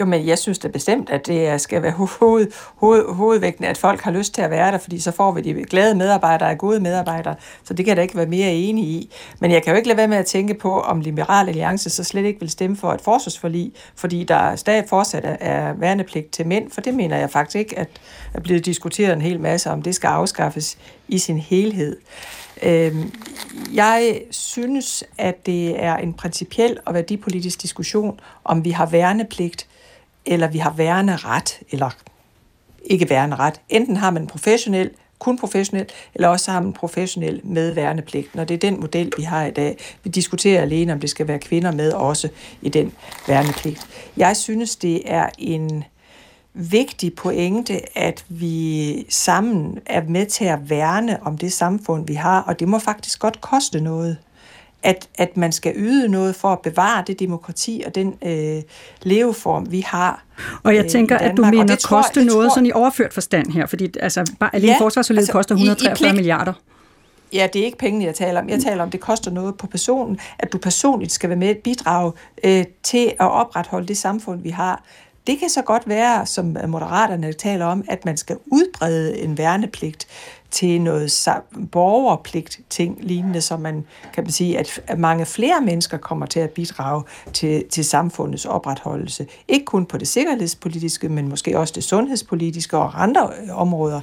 Jo, 0.00 0.04
men 0.04 0.26
jeg 0.26 0.38
synes 0.38 0.58
da 0.58 0.68
bestemt, 0.68 1.10
at 1.10 1.26
det 1.26 1.60
skal 1.60 1.82
være 1.82 1.92
hoved, 1.92 2.46
hoved, 2.76 3.14
hovedvægten, 3.14 3.64
at 3.64 3.78
folk 3.78 4.00
har 4.00 4.10
lyst 4.10 4.34
til 4.34 4.42
at 4.42 4.50
være 4.50 4.72
der, 4.72 4.78
fordi 4.78 5.00
så 5.00 5.10
får 5.10 5.32
vi 5.32 5.40
de 5.40 5.64
glade 5.64 5.94
medarbejdere 5.94 6.50
og 6.50 6.58
gode 6.58 6.80
medarbejdere. 6.80 7.34
Så 7.64 7.74
det 7.74 7.84
kan 7.84 7.88
jeg 7.88 7.96
da 7.96 8.02
ikke 8.02 8.16
være 8.16 8.26
mere 8.26 8.52
enig 8.52 8.84
i. 8.84 9.10
Men 9.40 9.50
jeg 9.50 9.62
kan 9.62 9.72
jo 9.72 9.76
ikke 9.76 9.88
lade 9.88 9.96
være 9.96 10.08
med 10.08 10.16
at 10.16 10.26
tænke 10.26 10.54
på, 10.54 10.80
om 10.80 11.00
Liberal 11.00 11.48
Alliance 11.48 11.90
så 11.90 12.04
slet 12.04 12.24
ikke 12.24 12.40
vil 12.40 12.50
stemme 12.50 12.76
for 12.76 12.92
et 12.92 13.00
forsvarsforlig, 13.00 13.72
fordi 13.94 14.24
der 14.24 14.56
stadig 14.56 14.84
fortsat 14.88 15.36
er 15.40 15.72
værnepligt 15.72 16.30
til 16.30 16.46
mænd, 16.46 16.70
for 16.70 16.80
det 16.80 16.94
mener 16.94 17.16
jeg 17.16 17.30
faktisk 17.30 17.56
ikke, 17.56 17.78
at 17.78 17.88
er 18.34 18.40
blevet 18.40 18.64
diskuteret 18.64 19.12
en 19.12 19.22
hel 19.22 19.40
masse, 19.40 19.70
om 19.70 19.82
det 19.82 19.94
skal 19.94 20.08
afskaffes 20.08 20.78
i 21.08 21.18
sin 21.18 21.38
helhed. 21.38 21.96
Øhm, 22.62 23.12
jeg 23.74 24.20
synes, 24.30 25.04
at 25.18 25.46
det 25.46 25.84
er 25.84 25.96
en 25.96 26.14
principiel 26.14 26.78
og 26.86 26.94
værdipolitisk 26.94 27.62
diskussion, 27.62 28.20
om 28.44 28.64
vi 28.64 28.70
har 28.70 28.86
værnepligt 28.86 29.66
eller 30.26 30.48
vi 30.48 30.58
har 30.58 30.72
værende 30.72 31.16
ret, 31.16 31.60
eller 31.70 31.90
ikke 32.84 33.10
værende 33.10 33.36
ret. 33.36 33.60
Enten 33.68 33.96
har 33.96 34.10
man 34.10 34.22
en 34.22 34.28
professionel 34.28 34.90
kun 35.18 35.38
professionel, 35.38 35.86
eller 36.14 36.28
også 36.28 36.50
har 36.50 36.60
man 36.60 36.72
professionel 36.72 37.40
med 37.44 37.74
værnepligt. 37.74 38.34
Når 38.34 38.44
det 38.44 38.54
er 38.54 38.58
den 38.58 38.80
model, 38.80 39.12
vi 39.16 39.22
har 39.22 39.44
i 39.44 39.50
dag. 39.50 39.78
Vi 40.02 40.10
diskuterer 40.10 40.62
alene, 40.62 40.92
om 40.92 41.00
det 41.00 41.10
skal 41.10 41.28
være 41.28 41.38
kvinder 41.38 41.72
med 41.72 41.92
også 41.92 42.28
i 42.62 42.68
den 42.68 42.92
værnepligt. 43.28 43.86
Jeg 44.16 44.36
synes, 44.36 44.76
det 44.76 45.02
er 45.04 45.28
en 45.38 45.84
vigtig 46.54 47.14
pointe, 47.14 47.98
at 47.98 48.24
vi 48.28 49.06
sammen 49.08 49.78
er 49.86 50.02
med 50.08 50.26
til 50.26 50.44
at 50.44 50.70
værne 50.70 51.22
om 51.22 51.38
det 51.38 51.52
samfund, 51.52 52.06
vi 52.06 52.14
har, 52.14 52.40
og 52.40 52.60
det 52.60 52.68
må 52.68 52.78
faktisk 52.78 53.18
godt 53.18 53.40
koste 53.40 53.80
noget 53.80 54.16
at, 54.84 55.08
at 55.14 55.36
man 55.36 55.52
skal 55.52 55.72
yde 55.76 56.08
noget 56.08 56.36
for 56.36 56.48
at 56.48 56.58
bevare 56.60 57.04
det 57.06 57.20
demokrati 57.20 57.82
og 57.86 57.94
den 57.94 58.14
øh, 58.24 58.62
leveform, 59.02 59.72
vi 59.72 59.80
har. 59.80 60.24
Og 60.62 60.74
jeg 60.74 60.86
tænker, 60.86 61.18
øh, 61.22 61.30
at 61.30 61.36
du 61.36 61.44
mener 61.44 61.64
det 61.64 61.84
koste 61.84 62.20
jeg, 62.20 62.24
noget 62.24 62.48
tror... 62.48 62.54
sådan 62.54 62.66
i 62.66 62.72
overført 62.72 63.12
forstand 63.12 63.52
her, 63.52 63.66
fordi 63.66 63.90
altså, 64.00 64.32
bare 64.40 64.54
alene 64.54 64.72
ja, 64.72 64.78
forsvarsforledet 64.80 65.22
altså, 65.22 65.32
koster 65.32 65.54
143 65.54 66.08
i, 66.08 66.12
i 66.12 66.14
milliarder. 66.14 66.52
Ja, 67.32 67.48
det 67.52 67.60
er 67.60 67.64
ikke 67.64 67.78
pengene, 67.78 68.04
jeg 68.04 68.14
taler 68.14 68.40
om. 68.40 68.48
Jeg 68.48 68.60
taler 68.60 68.82
om, 68.82 68.88
at 68.88 68.92
det 68.92 69.00
koster 69.00 69.30
noget 69.30 69.56
på 69.56 69.66
personen, 69.66 70.18
at 70.38 70.52
du 70.52 70.58
personligt 70.58 71.12
skal 71.12 71.28
være 71.30 71.38
med 71.38 71.50
et 71.50 71.58
bidrag 71.58 72.12
øh, 72.44 72.64
til 72.82 73.12
at 73.20 73.30
opretholde 73.30 73.86
det 73.86 73.96
samfund, 73.96 74.42
vi 74.42 74.50
har. 74.50 74.84
Det 75.26 75.38
kan 75.38 75.48
så 75.48 75.62
godt 75.62 75.88
være, 75.88 76.26
som 76.26 76.56
moderaterne 76.66 77.32
taler 77.32 77.66
om, 77.66 77.84
at 77.88 78.04
man 78.04 78.16
skal 78.16 78.36
udbrede 78.46 79.18
en 79.18 79.38
værnepligt 79.38 80.06
til 80.54 80.80
noget 80.80 81.28
borgerpligt 81.72 82.60
ting 82.70 82.98
lignende, 83.00 83.40
så 83.40 83.56
man 83.56 83.84
kan 84.12 84.24
man 84.24 84.30
sige, 84.30 84.58
at 84.58 84.98
mange 84.98 85.26
flere 85.26 85.60
mennesker 85.60 85.96
kommer 85.96 86.26
til 86.26 86.40
at 86.40 86.50
bidrage 86.50 87.02
til, 87.32 87.64
til 87.68 87.84
samfundets 87.84 88.44
opretholdelse. 88.44 89.26
Ikke 89.48 89.64
kun 89.64 89.86
på 89.86 89.98
det 89.98 90.08
sikkerhedspolitiske, 90.08 91.08
men 91.08 91.28
måske 91.28 91.58
også 91.58 91.72
det 91.74 91.84
sundhedspolitiske 91.84 92.76
og 92.76 93.02
andre 93.02 93.30
øh, 93.42 93.60
områder. 93.60 94.00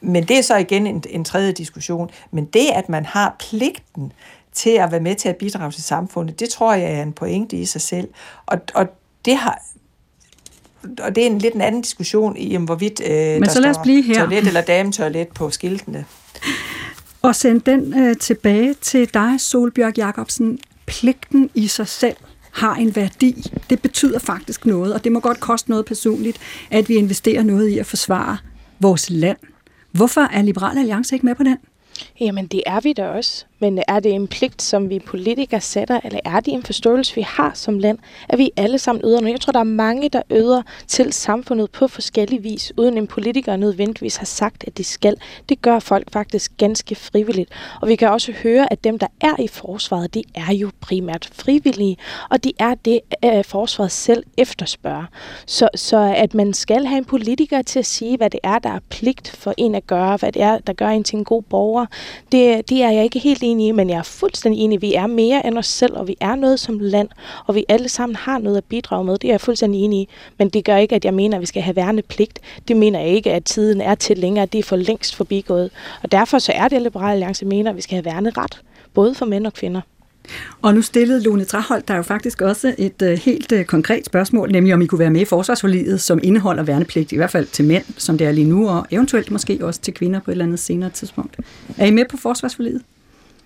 Men 0.00 0.24
det 0.24 0.38
er 0.38 0.42
så 0.42 0.56
igen 0.56 0.86
en, 0.86 1.04
en 1.10 1.24
tredje 1.24 1.52
diskussion. 1.52 2.10
Men 2.30 2.44
det, 2.44 2.66
at 2.74 2.88
man 2.88 3.04
har 3.04 3.36
pligten 3.38 4.12
til 4.52 4.70
at 4.70 4.90
være 4.90 5.00
med 5.00 5.14
til 5.14 5.28
at 5.28 5.36
bidrage 5.36 5.70
til 5.70 5.82
samfundet, 5.82 6.40
det 6.40 6.48
tror 6.48 6.74
jeg 6.74 6.92
er 6.92 7.02
en 7.02 7.12
pointe 7.12 7.56
i 7.56 7.64
sig 7.64 7.80
selv. 7.80 8.08
Og, 8.46 8.58
og 8.74 8.86
det 9.24 9.36
har, 9.36 9.62
og 11.02 11.14
det 11.14 11.22
er 11.22 11.26
en 11.26 11.38
lidt 11.38 11.54
en 11.54 11.60
anden 11.60 11.82
diskussion 11.82 12.36
i, 12.36 12.56
om 12.56 12.64
hvorvidt 12.64 13.00
øh, 13.04 13.10
Men 13.10 13.42
der 13.42 13.50
så 13.50 13.60
lad 13.60 13.70
os 13.70 13.76
blive 13.82 14.02
her. 14.02 14.14
toilet 14.26 14.46
eller 14.46 14.60
dametoilet 14.60 15.28
på 15.28 15.50
skiltene. 15.50 16.04
Og 17.22 17.36
send 17.36 17.60
den 17.60 17.98
øh, 17.98 18.16
tilbage 18.16 18.74
til 18.74 19.14
dig, 19.14 19.40
Solbjørg 19.40 19.98
Jacobsen. 19.98 20.58
Pligten 20.86 21.50
i 21.54 21.66
sig 21.66 21.88
selv 21.88 22.16
har 22.52 22.74
en 22.74 22.96
værdi. 22.96 23.50
Det 23.70 23.82
betyder 23.82 24.18
faktisk 24.18 24.66
noget, 24.66 24.94
og 24.94 25.04
det 25.04 25.12
må 25.12 25.20
godt 25.20 25.40
koste 25.40 25.70
noget 25.70 25.84
personligt, 25.84 26.38
at 26.70 26.88
vi 26.88 26.94
investerer 26.94 27.42
noget 27.42 27.68
i 27.68 27.78
at 27.78 27.86
forsvare 27.86 28.36
vores 28.80 29.10
land. 29.10 29.38
Hvorfor 29.92 30.20
er 30.20 30.42
Liberale 30.42 30.80
Alliance 30.80 31.14
ikke 31.14 31.26
med 31.26 31.34
på 31.34 31.42
den? 31.42 31.56
Jamen 32.20 32.46
det 32.46 32.62
er 32.66 32.80
vi 32.80 32.92
da 32.92 33.08
også. 33.08 33.46
Men 33.62 33.82
er 33.88 34.00
det 34.00 34.12
en 34.12 34.28
pligt, 34.28 34.62
som 34.62 34.90
vi 34.90 34.98
politikere 34.98 35.60
sætter, 35.60 36.00
eller 36.04 36.20
er 36.24 36.40
det 36.40 36.54
en 36.54 36.62
forståelse, 36.62 37.14
vi 37.14 37.20
har 37.20 37.50
som 37.54 37.78
land, 37.78 37.98
at 38.28 38.38
vi 38.38 38.50
alle 38.56 38.78
sammen 38.78 39.04
yder 39.04 39.20
noget? 39.20 39.32
Jeg 39.32 39.40
tror, 39.40 39.52
der 39.52 39.60
er 39.60 39.64
mange, 39.64 40.08
der 40.08 40.22
yder 40.30 40.62
til 40.86 41.12
samfundet 41.12 41.70
på 41.70 41.88
forskellig 41.88 42.44
vis, 42.44 42.72
uden 42.76 42.98
en 42.98 43.06
politiker 43.06 43.56
nødvendigvis 43.56 44.16
har 44.16 44.24
sagt, 44.24 44.64
at 44.66 44.78
de 44.78 44.84
skal. 44.84 45.16
Det 45.48 45.62
gør 45.62 45.78
folk 45.78 46.12
faktisk 46.12 46.52
ganske 46.56 46.94
frivilligt. 46.94 47.50
Og 47.80 47.88
vi 47.88 47.96
kan 47.96 48.08
også 48.08 48.32
høre, 48.32 48.72
at 48.72 48.84
dem, 48.84 48.98
der 48.98 49.06
er 49.20 49.40
i 49.40 49.48
forsvaret, 49.48 50.14
de 50.14 50.22
er 50.34 50.52
jo 50.52 50.70
primært 50.80 51.30
frivillige, 51.32 51.96
og 52.30 52.44
de 52.44 52.52
er 52.58 52.74
det, 52.74 53.00
øh, 53.24 53.44
forsvaret 53.44 53.92
selv 53.92 54.24
efterspørger. 54.38 55.04
Så, 55.46 55.68
så 55.74 56.14
at 56.16 56.34
man 56.34 56.54
skal 56.54 56.86
have 56.86 56.98
en 56.98 57.04
politiker 57.04 57.62
til 57.62 57.78
at 57.78 57.86
sige, 57.86 58.16
hvad 58.16 58.30
det 58.30 58.40
er, 58.42 58.58
der 58.58 58.70
er 58.70 58.80
pligt 58.90 59.28
for 59.28 59.54
en 59.56 59.74
at 59.74 59.86
gøre, 59.86 60.16
hvad 60.16 60.32
det 60.32 60.42
er, 60.42 60.58
der 60.58 60.72
gør 60.72 60.88
en 60.88 61.04
til 61.04 61.16
en 61.16 61.24
god 61.24 61.42
borger, 61.42 61.86
det, 62.32 62.68
det 62.68 62.82
er 62.82 62.90
jeg 62.90 63.04
ikke 63.04 63.18
helt 63.18 63.42
enig 63.42 63.51
i, 63.60 63.72
men 63.72 63.90
jeg 63.90 63.98
er 63.98 64.02
fuldstændig 64.02 64.60
enig. 64.60 64.82
Vi 64.82 64.94
er 64.94 65.06
mere 65.06 65.46
end 65.46 65.58
os 65.58 65.66
selv, 65.66 65.96
og 65.96 66.08
vi 66.08 66.16
er 66.20 66.34
noget 66.34 66.60
som 66.60 66.78
land, 66.78 67.08
og 67.46 67.54
vi 67.54 67.64
alle 67.68 67.88
sammen 67.88 68.16
har 68.16 68.38
noget 68.38 68.56
at 68.56 68.64
bidrage 68.64 69.04
med. 69.04 69.18
Det 69.18 69.28
er 69.28 69.32
jeg 69.32 69.40
fuldstændig 69.40 69.80
enig 69.80 70.00
i. 70.00 70.08
Men 70.38 70.48
det 70.48 70.64
gør 70.64 70.76
ikke, 70.76 70.94
at 70.94 71.04
jeg 71.04 71.14
mener, 71.14 71.36
at 71.36 71.40
vi 71.40 71.46
skal 71.46 71.62
have 71.62 71.76
værnepligt. 71.76 72.40
Det 72.68 72.76
mener 72.76 73.00
jeg 73.00 73.08
ikke, 73.08 73.32
at 73.32 73.44
tiden 73.44 73.80
er 73.80 73.94
til 73.94 74.18
længere. 74.18 74.46
Det 74.46 74.58
er 74.58 74.62
for 74.62 74.76
længst 74.76 75.14
forbigået. 75.14 75.70
Og 76.02 76.12
derfor 76.12 76.38
så 76.38 76.52
er 76.52 76.68
det, 76.68 76.76
at 76.76 76.82
Liberale 76.82 77.12
Alliance 77.12 77.46
mener, 77.46 77.70
at 77.70 77.76
vi 77.76 77.82
skal 77.82 77.94
have 77.94 78.04
værneret, 78.04 78.62
både 78.94 79.14
for 79.14 79.26
mænd 79.26 79.46
og 79.46 79.52
kvinder. 79.52 79.80
Og 80.62 80.74
nu 80.74 80.82
stillede 80.82 81.22
Lone 81.22 81.44
Traholt 81.44 81.88
der 81.88 81.96
jo 81.96 82.02
faktisk 82.02 82.40
også 82.40 82.74
et 82.78 83.02
øh, 83.02 83.18
helt 83.18 83.52
øh, 83.52 83.64
konkret 83.64 84.06
spørgsmål, 84.06 84.52
nemlig 84.52 84.74
om 84.74 84.82
I 84.82 84.86
kunne 84.86 84.98
være 84.98 85.10
med 85.10 85.20
i 85.20 85.24
forsvarsforliget, 85.24 86.00
som 86.00 86.20
indeholder 86.22 86.62
værnepligt, 86.62 87.12
i 87.12 87.16
hvert 87.16 87.30
fald 87.30 87.46
til 87.46 87.64
mænd, 87.64 87.84
som 87.96 88.18
det 88.18 88.26
er 88.26 88.32
lige 88.32 88.48
nu, 88.48 88.68
og 88.68 88.86
eventuelt 88.90 89.30
måske 89.30 89.58
også 89.62 89.80
til 89.80 89.94
kvinder 89.94 90.20
på 90.20 90.30
et 90.30 90.32
eller 90.32 90.44
andet 90.44 90.58
senere 90.58 90.90
tidspunkt. 90.90 91.36
Er 91.78 91.86
I 91.86 91.90
med 91.90 92.04
på 92.10 92.16
forsvarsforliget? 92.16 92.82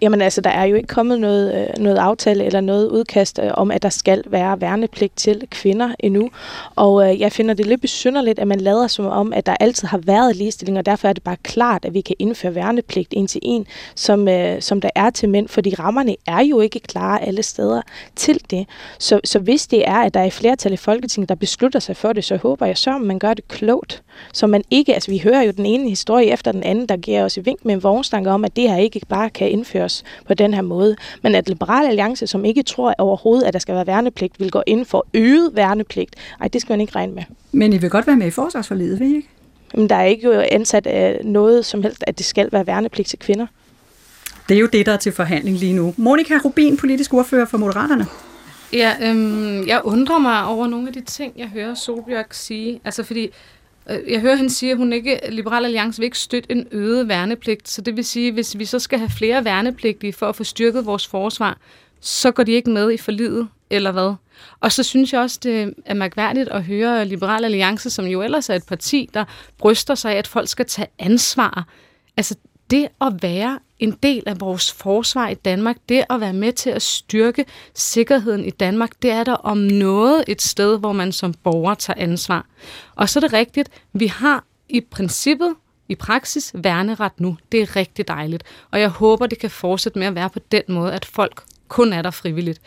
Jamen 0.00 0.22
altså, 0.22 0.40
der 0.40 0.50
er 0.50 0.64
jo 0.64 0.76
ikke 0.76 0.86
kommet 0.86 1.20
noget, 1.20 1.54
øh, 1.54 1.82
noget 1.82 1.96
aftale 1.96 2.44
eller 2.44 2.60
noget 2.60 2.88
udkast 2.88 3.40
øh, 3.42 3.50
om, 3.54 3.70
at 3.70 3.82
der 3.82 3.88
skal 3.88 4.22
være 4.26 4.60
værnepligt 4.60 5.16
til 5.16 5.42
kvinder 5.50 5.94
endnu. 5.98 6.30
Og 6.74 7.10
øh, 7.10 7.20
jeg 7.20 7.32
finder 7.32 7.54
det 7.54 7.66
lidt 7.66 7.80
besynderligt, 7.80 8.38
at 8.38 8.48
man 8.48 8.60
lader 8.60 8.86
som 8.86 9.06
om, 9.06 9.32
at 9.32 9.46
der 9.46 9.56
altid 9.60 9.88
har 9.88 9.98
været 9.98 10.36
ligestilling, 10.36 10.78
og 10.78 10.86
derfor 10.86 11.08
er 11.08 11.12
det 11.12 11.22
bare 11.22 11.36
klart, 11.42 11.84
at 11.84 11.94
vi 11.94 12.00
kan 12.00 12.16
indføre 12.18 12.54
værnepligt 12.54 13.14
en 13.16 13.26
til 13.26 13.40
en, 13.44 13.66
som, 13.94 14.28
øh, 14.28 14.62
som 14.62 14.80
der 14.80 14.90
er 14.94 15.10
til 15.10 15.28
mænd, 15.28 15.48
fordi 15.48 15.74
rammerne 15.74 16.16
er 16.26 16.40
jo 16.40 16.60
ikke 16.60 16.80
klare 16.80 17.22
alle 17.22 17.42
steder 17.42 17.82
til 18.16 18.40
det. 18.50 18.66
Så, 18.98 19.20
så 19.24 19.38
hvis 19.38 19.66
det 19.66 19.88
er, 19.88 19.96
at 19.96 20.14
der 20.14 20.20
er 20.20 20.30
flertal 20.30 20.72
i 20.72 20.76
Folketinget, 20.76 21.28
der 21.28 21.34
beslutter 21.34 21.80
sig 21.80 21.96
for 21.96 22.12
det, 22.12 22.24
så 22.24 22.36
håber 22.36 22.66
jeg 22.66 22.78
så, 22.78 22.94
at 22.94 23.00
man 23.00 23.18
gør 23.18 23.34
det 23.34 23.48
klogt. 23.48 24.02
Så 24.32 24.46
man 24.46 24.62
ikke, 24.70 24.94
altså 24.94 25.10
vi 25.10 25.18
hører 25.18 25.42
jo 25.42 25.50
den 25.50 25.66
ene 25.66 25.88
historie 25.88 26.26
efter 26.32 26.52
den 26.52 26.62
anden, 26.62 26.86
der 26.86 26.96
giver 26.96 27.24
os 27.24 27.36
i 27.36 27.40
vink 27.40 27.64
med 27.64 27.74
en 27.74 27.82
vognstanke 27.82 28.30
om, 28.30 28.44
at 28.44 28.56
det 28.56 28.70
her 28.70 28.76
ikke 28.76 29.00
bare 29.08 29.30
kan 29.30 29.50
indføre 29.50 29.76
indføres 29.76 30.04
på 30.26 30.34
den 30.34 30.54
her 30.54 30.62
måde. 30.62 30.96
Men 31.22 31.34
at 31.34 31.48
Liberale 31.48 31.88
Alliance, 31.88 32.26
som 32.26 32.44
ikke 32.44 32.62
tror 32.62 32.94
overhovedet, 32.98 33.46
at 33.46 33.52
der 33.52 33.58
skal 33.58 33.74
være 33.74 33.86
værnepligt, 33.86 34.40
vil 34.40 34.50
gå 34.50 34.62
ind 34.66 34.86
for 34.86 35.06
øget 35.14 35.50
værnepligt, 35.54 36.14
ej, 36.40 36.48
det 36.48 36.60
skal 36.60 36.72
man 36.72 36.80
ikke 36.80 36.94
regne 36.96 37.14
med. 37.14 37.22
Men 37.52 37.72
I 37.72 37.78
vil 37.78 37.90
godt 37.90 38.06
være 38.06 38.16
med 38.16 38.26
i 38.26 38.30
forsvarsforlidet, 38.30 39.00
vil 39.00 39.12
I 39.12 39.16
ikke? 39.16 39.28
Men 39.74 39.88
der 39.88 39.96
er 39.96 40.04
ikke 40.04 40.26
jo 40.26 40.40
ansat 40.50 40.86
af 40.86 41.20
noget 41.24 41.64
som 41.64 41.82
helst, 41.82 42.04
at 42.06 42.18
det 42.18 42.26
skal 42.26 42.48
være 42.52 42.66
værnepligt 42.66 43.08
til 43.08 43.18
kvinder. 43.18 43.46
Det 44.48 44.56
er 44.56 44.60
jo 44.60 44.68
det, 44.72 44.86
der 44.86 44.92
er 44.92 44.96
til 44.96 45.12
forhandling 45.12 45.56
lige 45.56 45.72
nu. 45.72 45.94
Monika 45.96 46.38
Rubin, 46.44 46.76
politisk 46.76 47.14
ordfører 47.14 47.46
for 47.46 47.58
Moderaterne. 47.58 48.06
Ja, 48.72 48.92
øhm, 49.02 49.66
jeg 49.66 49.80
undrer 49.84 50.18
mig 50.18 50.44
over 50.44 50.66
nogle 50.66 50.88
af 50.88 50.92
de 50.92 51.00
ting, 51.00 51.32
jeg 51.36 51.46
hører 51.46 51.74
Solbjørg 51.74 52.26
sige. 52.30 52.80
Altså 52.84 53.02
fordi 53.02 53.22
Øh, 53.24 53.30
Øh, 53.90 54.12
jeg 54.12 54.20
hører 54.20 54.34
hende 54.34 54.50
sige, 54.50 54.72
at 54.72 54.78
hun 54.78 54.92
ikke, 54.92 55.20
Liberal 55.28 55.64
Alliance 55.64 56.00
vil 56.00 56.04
ikke 56.04 56.18
støtte 56.18 56.52
en 56.52 56.68
øget 56.70 57.08
værnepligt. 57.08 57.68
Så 57.68 57.80
det 57.80 57.96
vil 57.96 58.04
sige, 58.04 58.32
hvis 58.32 58.58
vi 58.58 58.64
så 58.64 58.78
skal 58.78 58.98
have 58.98 59.10
flere 59.10 59.44
værnepligtige 59.44 60.12
for 60.12 60.28
at 60.28 60.36
få 60.36 60.44
styrket 60.44 60.86
vores 60.86 61.06
forsvar, 61.06 61.58
så 62.00 62.30
går 62.30 62.42
de 62.42 62.52
ikke 62.52 62.70
med 62.70 62.92
i 62.92 62.96
forlidet, 62.96 63.48
eller 63.70 63.92
hvad? 63.92 64.14
Og 64.60 64.72
så 64.72 64.82
synes 64.82 65.12
jeg 65.12 65.20
også, 65.20 65.40
det 65.42 65.74
er 65.84 65.94
mærkværdigt 65.94 66.48
at 66.48 66.64
høre 66.64 67.04
Liberal 67.04 67.44
Alliance, 67.44 67.90
som 67.90 68.04
jo 68.04 68.22
ellers 68.22 68.50
er 68.50 68.54
et 68.54 68.66
parti, 68.66 69.10
der 69.14 69.24
bryster 69.58 69.94
sig 69.94 70.12
af, 70.12 70.18
at 70.18 70.26
folk 70.26 70.48
skal 70.48 70.66
tage 70.66 70.88
ansvar. 70.98 71.66
Altså, 72.16 72.34
det 72.70 72.88
at 73.00 73.12
være 73.22 73.58
en 73.78 73.90
del 74.02 74.22
af 74.26 74.40
vores 74.40 74.72
forsvar 74.72 75.28
i 75.28 75.34
Danmark, 75.34 75.76
det 75.88 76.04
at 76.10 76.20
være 76.20 76.32
med 76.32 76.52
til 76.52 76.70
at 76.70 76.82
styrke 76.82 77.44
sikkerheden 77.74 78.44
i 78.44 78.50
Danmark, 78.50 78.90
det 79.02 79.10
er 79.10 79.24
der 79.24 79.34
om 79.34 79.58
noget 79.58 80.24
et 80.28 80.42
sted, 80.42 80.78
hvor 80.78 80.92
man 80.92 81.12
som 81.12 81.34
borger 81.34 81.74
tager 81.74 82.02
ansvar. 82.02 82.46
Og 82.94 83.08
så 83.08 83.18
er 83.18 83.20
det 83.20 83.32
rigtigt, 83.32 83.68
vi 83.92 84.06
har 84.06 84.44
i 84.68 84.80
princippet 84.80 85.54
i 85.88 85.94
praksis 85.94 86.52
værneret 86.54 87.12
nu. 87.20 87.36
Det 87.52 87.62
er 87.62 87.76
rigtig 87.76 88.08
dejligt. 88.08 88.44
Og 88.70 88.80
jeg 88.80 88.88
håber, 88.88 89.26
det 89.26 89.38
kan 89.38 89.50
fortsætte 89.50 89.98
med 89.98 90.06
at 90.06 90.14
være 90.14 90.30
på 90.30 90.38
den 90.38 90.62
måde, 90.68 90.92
at 90.92 91.04
folk 91.04 91.42
kun 91.68 91.92
er 91.92 92.02
der 92.02 92.10
frivilligt. 92.10 92.60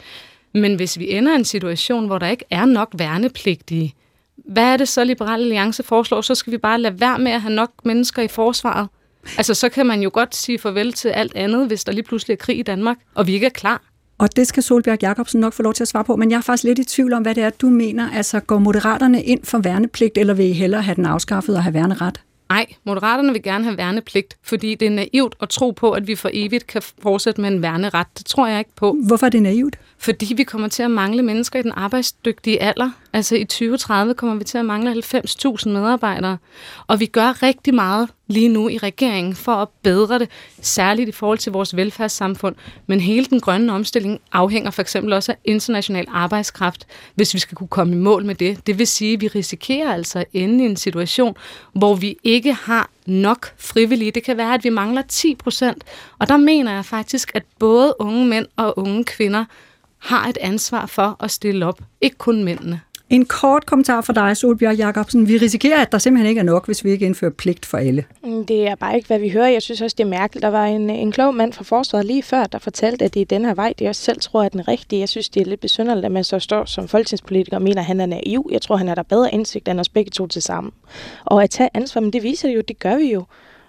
Men 0.53 0.75
hvis 0.75 0.99
vi 0.99 1.11
ender 1.11 1.31
i 1.33 1.35
en 1.35 1.45
situation, 1.45 2.05
hvor 2.05 2.17
der 2.17 2.27
ikke 2.27 2.45
er 2.49 2.65
nok 2.65 2.89
værnepligtige, 2.93 3.95
hvad 4.35 4.63
er 4.63 4.77
det 4.77 4.87
så, 4.87 5.03
Liberale 5.03 5.43
Alliance 5.43 5.83
foreslår? 5.83 6.21
Så 6.21 6.35
skal 6.35 6.53
vi 6.53 6.57
bare 6.57 6.81
lade 6.81 6.99
være 6.99 7.19
med 7.19 7.31
at 7.31 7.41
have 7.41 7.53
nok 7.53 7.71
mennesker 7.85 8.21
i 8.21 8.27
forsvaret. 8.27 8.87
Altså, 9.37 9.53
så 9.53 9.69
kan 9.69 9.85
man 9.85 10.01
jo 10.01 10.09
godt 10.13 10.35
sige 10.35 10.59
farvel 10.59 10.93
til 10.93 11.09
alt 11.09 11.35
andet, 11.35 11.67
hvis 11.67 11.83
der 11.83 11.91
lige 11.91 12.03
pludselig 12.03 12.33
er 12.33 12.37
krig 12.37 12.59
i 12.59 12.63
Danmark, 12.63 12.97
og 13.15 13.27
vi 13.27 13.33
ikke 13.33 13.45
er 13.45 13.49
klar. 13.49 13.81
Og 14.17 14.35
det 14.35 14.47
skal 14.47 14.63
Solbjerg 14.63 15.03
Jacobsen 15.03 15.39
nok 15.39 15.53
få 15.53 15.63
lov 15.63 15.73
til 15.73 15.83
at 15.83 15.87
svare 15.87 16.03
på, 16.03 16.15
men 16.15 16.31
jeg 16.31 16.37
er 16.37 16.41
faktisk 16.41 16.63
lidt 16.63 16.79
i 16.79 16.83
tvivl 16.83 17.13
om, 17.13 17.21
hvad 17.21 17.35
det 17.35 17.43
er, 17.43 17.49
du 17.49 17.69
mener. 17.69 18.11
Altså, 18.11 18.39
går 18.39 18.59
moderaterne 18.59 19.23
ind 19.23 19.45
for 19.45 19.57
værnepligt, 19.57 20.17
eller 20.17 20.33
vil 20.33 20.45
I 20.45 20.51
hellere 20.51 20.81
have 20.81 20.95
den 20.95 21.05
afskaffet 21.05 21.55
og 21.55 21.63
have 21.63 21.73
værneret? 21.73 22.21
Nej, 22.49 22.65
Moderaterne 22.83 23.33
vil 23.33 23.43
gerne 23.43 23.63
have 23.63 23.77
værnepligt, 23.77 24.37
fordi 24.43 24.75
det 24.75 24.85
er 24.85 24.91
naivt 24.91 25.35
at 25.41 25.49
tro 25.49 25.71
på, 25.71 25.91
at 25.91 26.07
vi 26.07 26.15
for 26.15 26.29
evigt 26.33 26.67
kan 26.67 26.81
fortsætte 27.01 27.41
med 27.41 27.49
en 27.49 27.61
værneret. 27.61 28.07
Det 28.17 28.25
tror 28.25 28.47
jeg 28.47 28.59
ikke 28.59 28.75
på. 28.75 28.97
Hvorfor 29.07 29.25
er 29.25 29.29
det 29.29 29.41
naivt? 29.41 29.79
Fordi 29.97 30.33
vi 30.33 30.43
kommer 30.43 30.67
til 30.67 30.83
at 30.83 30.91
mangle 30.91 31.23
mennesker 31.23 31.59
i 31.59 31.61
den 31.61 31.71
arbejdsdygtige 31.71 32.61
alder. 32.61 32.91
Altså 33.13 33.35
i 33.35 33.43
2030 33.43 34.13
kommer 34.13 34.35
vi 34.35 34.43
til 34.43 34.57
at 34.57 34.65
mangle 34.65 35.03
90.000 35.15 35.69
medarbejdere. 35.69 36.37
Og 36.87 36.99
vi 36.99 37.05
gør 37.05 37.43
rigtig 37.43 37.73
meget 37.73 38.09
lige 38.29 38.49
nu 38.49 38.69
i 38.69 38.77
regeringen 38.77 39.35
for 39.35 39.51
at 39.51 39.67
bedre 39.83 40.19
det, 40.19 40.29
særligt 40.61 41.09
i 41.09 41.11
forhold 41.11 41.37
til 41.37 41.51
vores 41.51 41.75
velfærdssamfund. 41.75 42.55
Men 42.87 42.99
hele 42.99 43.25
den 43.25 43.39
grønne 43.39 43.73
omstilling 43.73 44.21
afhænger 44.31 44.71
for 44.71 44.81
eksempel 44.81 45.13
også 45.13 45.31
af 45.31 45.37
international 45.45 46.05
arbejdskraft, 46.09 46.87
hvis 47.15 47.33
vi 47.33 47.39
skal 47.39 47.55
kunne 47.55 47.67
komme 47.67 47.93
i 47.93 47.97
mål 47.97 48.25
med 48.25 48.35
det. 48.35 48.67
Det 48.67 48.79
vil 48.79 48.87
sige, 48.87 49.13
at 49.13 49.21
vi 49.21 49.27
risikerer 49.27 49.93
altså 49.93 50.19
at 50.19 50.25
ende 50.33 50.63
i 50.63 50.67
en 50.67 50.75
situation, 50.75 51.35
hvor 51.73 51.95
vi 51.95 52.17
ikke 52.23 52.53
har 52.53 52.89
nok 53.05 53.53
frivillige. 53.57 54.11
Det 54.11 54.23
kan 54.23 54.37
være, 54.37 54.53
at 54.53 54.63
vi 54.63 54.69
mangler 54.69 55.01
10 55.01 55.35
procent. 55.35 55.83
Og 56.19 56.29
der 56.29 56.37
mener 56.37 56.73
jeg 56.73 56.85
faktisk, 56.85 57.31
at 57.33 57.43
både 57.59 57.93
unge 57.99 58.27
mænd 58.27 58.45
og 58.55 58.79
unge 58.79 59.03
kvinder 59.03 59.45
har 59.97 60.27
et 60.27 60.37
ansvar 60.41 60.85
for 60.85 61.17
at 61.19 61.31
stille 61.31 61.65
op. 61.65 61.81
Ikke 62.01 62.17
kun 62.17 62.43
mændene. 62.43 62.81
En 63.09 63.25
kort 63.25 63.65
kommentar 63.65 64.01
fra 64.01 64.13
dig, 64.13 64.37
Solbjørn 64.37 64.75
Jacobsen. 64.75 65.27
Vi 65.27 65.37
risikerer, 65.37 65.81
at 65.81 65.91
der 65.91 65.97
simpelthen 65.97 66.29
ikke 66.29 66.39
er 66.39 66.43
nok, 66.43 66.65
hvis 66.65 66.83
vi 66.83 66.91
ikke 66.91 67.05
indfører 67.05 67.31
pligt 67.31 67.65
for 67.65 67.77
alle. 67.77 68.05
Mm, 68.23 68.45
det 68.45 68.67
er 68.67 68.75
bare 68.75 68.95
ikke, 68.95 69.07
hvad 69.07 69.19
vi 69.19 69.29
hører. 69.29 69.47
Jeg 69.47 69.61
synes 69.61 69.81
også, 69.81 69.95
det 69.97 70.03
er 70.03 70.07
mærkeligt. 70.07 70.43
Der 70.43 70.49
var 70.49 70.65
en, 70.65 70.89
en 70.89 71.11
klog 71.11 71.35
mand 71.35 71.53
fra 71.53 71.63
forsvaret 71.63 72.05
lige 72.05 72.23
før, 72.23 72.43
der 72.43 72.59
fortalte, 72.59 73.05
at 73.05 73.13
det 73.13 73.21
er 73.21 73.25
den 73.25 73.45
her 73.45 73.53
vej, 73.53 73.73
det 73.79 73.85
jeg 73.85 73.95
selv 73.95 74.19
tror 74.19 74.43
er 74.43 74.49
den 74.49 74.67
rigtige. 74.67 74.99
Jeg 74.99 75.09
synes, 75.09 75.29
det 75.29 75.41
er 75.41 75.45
lidt 75.45 75.59
besynderligt, 75.59 76.05
at 76.05 76.11
man 76.11 76.23
så 76.23 76.39
står 76.39 76.65
som 76.65 76.87
folketingspolitiker 76.87 77.57
og 77.57 77.63
mener, 77.63 77.79
at 77.81 77.85
han 77.85 78.01
er 78.01 78.05
naiv. 78.05 78.49
Jeg 78.51 78.61
tror, 78.61 78.75
han 78.75 78.87
er 78.87 78.95
der 78.95 79.03
bedre 79.03 79.33
indsigt 79.33 79.67
end 79.67 79.79
os 79.79 79.89
begge 79.89 80.11
to 80.11 80.27
til 80.27 80.41
sammen. 80.41 80.71
Og 81.25 81.43
at 81.43 81.49
tage 81.49 81.69
ansvar, 81.73 82.01
men 82.01 82.13
det 82.13 82.23
viser 82.23 82.47
det 82.47 82.55
jo, 82.55 82.61
det 82.67 82.79
gør 82.79 82.97
vi 82.97 83.13
jo. 83.13 83.23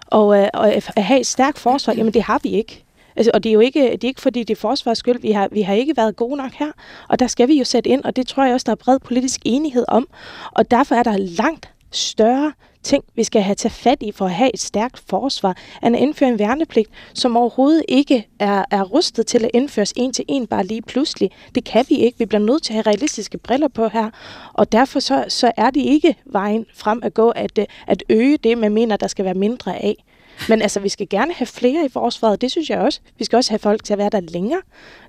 Og, 0.07 0.37
øh, 0.37 0.47
og 0.53 0.73
at 0.73 0.91
have 0.97 1.19
et 1.19 1.27
stærkt 1.27 1.59
forsvar, 1.59 1.93
jamen 1.93 2.13
det 2.13 2.21
har 2.21 2.39
vi 2.43 2.49
ikke. 2.49 2.83
Altså, 3.15 3.31
og 3.33 3.43
det 3.43 3.49
er 3.49 3.53
jo 3.53 3.59
ikke, 3.59 3.79
det 3.91 4.03
er 4.03 4.07
ikke 4.07 4.21
fordi, 4.21 4.43
det 4.43 4.57
er 4.57 4.59
forsvars 4.59 4.97
skyld. 4.97 5.21
Vi 5.21 5.31
har, 5.31 5.47
vi 5.51 5.61
har 5.61 5.73
ikke 5.73 5.97
været 5.97 6.15
gode 6.15 6.37
nok 6.37 6.51
her, 6.53 6.71
og 7.09 7.19
der 7.19 7.27
skal 7.27 7.47
vi 7.47 7.57
jo 7.57 7.63
sætte 7.63 7.89
ind, 7.89 8.03
og 8.03 8.15
det 8.15 8.27
tror 8.27 8.45
jeg 8.45 8.53
også, 8.53 8.65
der 8.65 8.71
er 8.71 8.75
bred 8.75 8.99
politisk 8.99 9.41
enighed 9.45 9.85
om. 9.87 10.07
Og 10.51 10.71
derfor 10.71 10.95
er 10.95 11.03
der 11.03 11.17
langt 11.17 11.69
større 11.91 12.53
ting, 12.83 13.03
vi 13.15 13.23
skal 13.23 13.41
have 13.41 13.55
til 13.55 13.69
fat 13.69 13.97
i 14.01 14.11
for 14.11 14.25
at 14.25 14.31
have 14.31 14.51
et 14.53 14.59
stærkt 14.59 15.03
forsvar, 15.09 15.57
end 15.83 15.95
at 15.95 16.01
indføre 16.01 16.29
en 16.29 16.39
værnepligt, 16.39 16.89
som 17.13 17.37
overhovedet 17.37 17.83
ikke 17.87 18.27
er, 18.39 18.65
er 18.71 18.83
rustet 18.83 19.27
til 19.27 19.45
at 19.45 19.51
indføres 19.53 19.93
en 19.95 20.13
til 20.13 20.25
en 20.27 20.47
bare 20.47 20.63
lige 20.63 20.81
pludselig. 20.81 21.31
Det 21.55 21.63
kan 21.63 21.85
vi 21.89 21.95
ikke. 21.95 22.19
Vi 22.19 22.25
bliver 22.25 22.41
nødt 22.41 22.63
til 22.63 22.73
at 22.73 22.75
have 22.75 22.87
realistiske 22.87 23.37
briller 23.37 23.67
på 23.67 23.87
her, 23.87 24.09
og 24.53 24.71
derfor 24.71 24.99
så, 24.99 25.25
så 25.27 25.51
er 25.57 25.69
det 25.69 25.81
ikke 25.81 26.15
vejen 26.25 26.65
frem 26.73 26.99
at 27.03 27.13
gå 27.13 27.29
at, 27.29 27.59
at 27.87 28.03
øge 28.09 28.37
det, 28.37 28.57
man 28.57 28.73
mener, 28.73 28.97
der 28.97 29.07
skal 29.07 29.25
være 29.25 29.33
mindre 29.33 29.83
af. 29.83 30.03
Men 30.49 30.61
altså, 30.61 30.79
vi 30.79 30.89
skal 30.89 31.09
gerne 31.09 31.33
have 31.33 31.47
flere 31.47 31.85
i 31.85 31.89
forsvaret. 31.89 32.41
Det 32.41 32.51
synes 32.51 32.69
jeg 32.69 32.79
også. 32.79 32.99
Vi 33.17 33.25
skal 33.25 33.37
også 33.37 33.51
have 33.51 33.59
folk 33.59 33.83
til 33.83 33.93
at 33.93 33.99
være 33.99 34.09
der 34.09 34.19
længere. 34.19 34.61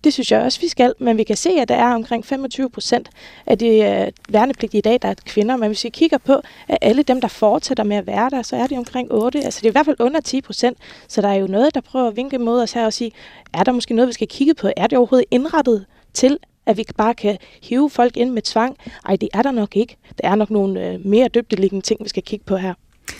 Det 0.04 0.12
synes 0.12 0.32
jeg 0.32 0.40
også, 0.40 0.60
vi 0.60 0.68
skal. 0.68 0.94
Men 0.98 1.18
vi 1.18 1.24
kan 1.24 1.36
se, 1.36 1.50
at 1.50 1.68
der 1.68 1.74
er 1.74 1.94
omkring 1.94 2.26
25 2.26 2.70
procent 2.70 3.10
af 3.46 3.58
de 3.58 3.66
øh, 3.66 4.12
værnepligtige 4.28 4.78
i 4.78 4.82
dag, 4.82 4.98
der 5.02 5.08
er 5.08 5.14
kvinder. 5.26 5.56
Men 5.56 5.68
hvis 5.68 5.84
vi 5.84 5.88
kigger 5.88 6.18
på, 6.18 6.40
at 6.68 6.78
alle 6.80 7.02
dem, 7.02 7.20
der 7.20 7.28
fortsætter 7.28 7.84
med 7.84 7.96
at 7.96 8.06
være 8.06 8.30
der, 8.30 8.42
så 8.42 8.56
er 8.56 8.66
det 8.66 8.78
omkring 8.78 9.12
8. 9.12 9.44
Altså, 9.44 9.60
det 9.60 9.66
er 9.66 9.70
i 9.70 9.72
hvert 9.72 9.86
fald 9.86 9.96
under 10.00 10.20
10 10.20 10.40
procent. 10.40 10.78
Så 11.08 11.22
der 11.22 11.28
er 11.28 11.34
jo 11.34 11.46
noget, 11.46 11.74
der 11.74 11.80
prøver 11.80 12.08
at 12.08 12.16
vinke 12.16 12.38
mod 12.38 12.62
os 12.62 12.72
her 12.72 12.86
og 12.86 12.92
sige, 12.92 13.12
er 13.54 13.64
der 13.64 13.72
måske 13.72 13.94
noget, 13.94 14.08
vi 14.08 14.12
skal 14.12 14.28
kigge 14.28 14.54
på? 14.54 14.68
Er 14.76 14.86
det 14.86 14.98
overhovedet 14.98 15.26
indrettet 15.30 15.86
til, 16.14 16.38
at 16.66 16.76
vi 16.76 16.84
bare 16.96 17.14
kan 17.14 17.38
hive 17.62 17.90
folk 17.90 18.16
ind 18.16 18.30
med 18.30 18.42
tvang? 18.42 18.76
Ej, 19.08 19.16
det 19.16 19.28
er 19.34 19.42
der 19.42 19.50
nok 19.50 19.76
ikke. 19.76 19.96
Der 20.22 20.28
er 20.28 20.34
nok 20.34 20.50
nogle 20.50 20.86
øh, 20.86 21.06
mere 21.06 21.28
dybdeliggende 21.28 21.84
ting, 21.84 22.04
vi 22.04 22.08
skal 22.08 22.22
kigge 22.22 22.44
på 22.44 22.56
her. 22.56 22.74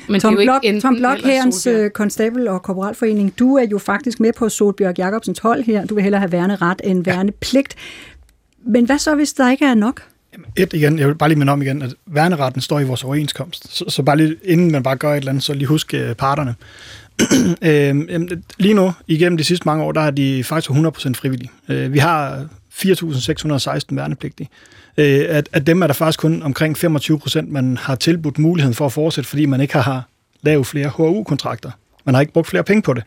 Men 0.08 0.20
Tom, 0.20 0.34
Blok, 0.34 0.62
Tom 0.82 0.96
Blok, 0.96 1.18
herrens 1.18 1.66
uh, 1.66 1.88
konstabel 1.88 2.48
og 2.48 2.62
korporalforening, 2.62 3.38
du 3.38 3.56
er 3.56 3.66
jo 3.66 3.78
faktisk 3.78 4.20
med 4.20 4.32
på 4.32 4.48
Solbjørg 4.48 4.98
Jacobsens 4.98 5.38
hold 5.38 5.62
her. 5.62 5.86
Du 5.86 5.94
vil 5.94 6.02
hellere 6.02 6.20
have 6.20 6.32
værne 6.32 6.56
ret 6.56 6.80
end 6.84 7.04
værne 7.04 7.32
pligt. 7.32 7.76
Men 8.66 8.84
hvad 8.84 8.98
så, 8.98 9.14
hvis 9.14 9.32
der 9.32 9.50
ikke 9.50 9.64
er 9.64 9.74
nok? 9.74 10.02
Et 10.56 10.72
igen, 10.72 10.98
jeg 10.98 11.08
vil 11.08 11.14
bare 11.14 11.28
lige 11.28 11.38
minde 11.38 11.52
om 11.52 11.62
igen, 11.62 11.82
at 11.82 11.94
værneretten 12.06 12.62
står 12.62 12.80
i 12.80 12.84
vores 12.84 13.04
overenskomst. 13.04 13.76
Så, 13.76 13.84
så 13.88 14.02
bare 14.02 14.16
lige, 14.16 14.36
inden 14.44 14.72
man 14.72 14.82
bare 14.82 14.96
gør 14.96 15.12
et 15.12 15.16
eller 15.16 15.32
andet, 15.32 15.44
så 15.44 15.54
lige 15.54 15.66
husk 15.66 15.94
uh, 15.94 16.16
parterne. 16.16 16.54
øh, 17.68 18.28
lige 18.58 18.74
nu, 18.74 18.92
igennem 19.06 19.36
de 19.36 19.44
sidste 19.44 19.68
mange 19.68 19.84
år, 19.84 19.92
der 19.92 20.00
er 20.00 20.10
de 20.10 20.44
faktisk 20.44 20.70
100% 20.70 20.74
frivillige. 21.14 21.50
Uh, 21.68 21.92
vi 21.92 21.98
har 21.98 22.46
4.616 22.72 23.80
værnepligtige 23.90 24.48
øh, 24.96 25.24
at, 25.28 25.48
at 25.52 25.66
dem 25.66 25.82
er 25.82 25.86
der 25.86 25.94
faktisk 25.94 26.18
kun 26.18 26.42
omkring 26.42 26.78
25 26.78 27.18
procent, 27.18 27.52
man 27.52 27.76
har 27.76 27.94
tilbudt 27.94 28.38
muligheden 28.38 28.74
for 28.74 28.86
at 28.86 28.92
fortsætte, 28.92 29.30
fordi 29.30 29.46
man 29.46 29.60
ikke 29.60 29.78
har 29.78 30.08
lavet 30.42 30.66
flere 30.66 30.88
HU-kontrakter. 30.88 31.70
Man 32.04 32.14
har 32.14 32.20
ikke 32.20 32.32
brugt 32.32 32.48
flere 32.48 32.64
penge 32.64 32.82
på 32.82 32.94
det. 32.94 33.04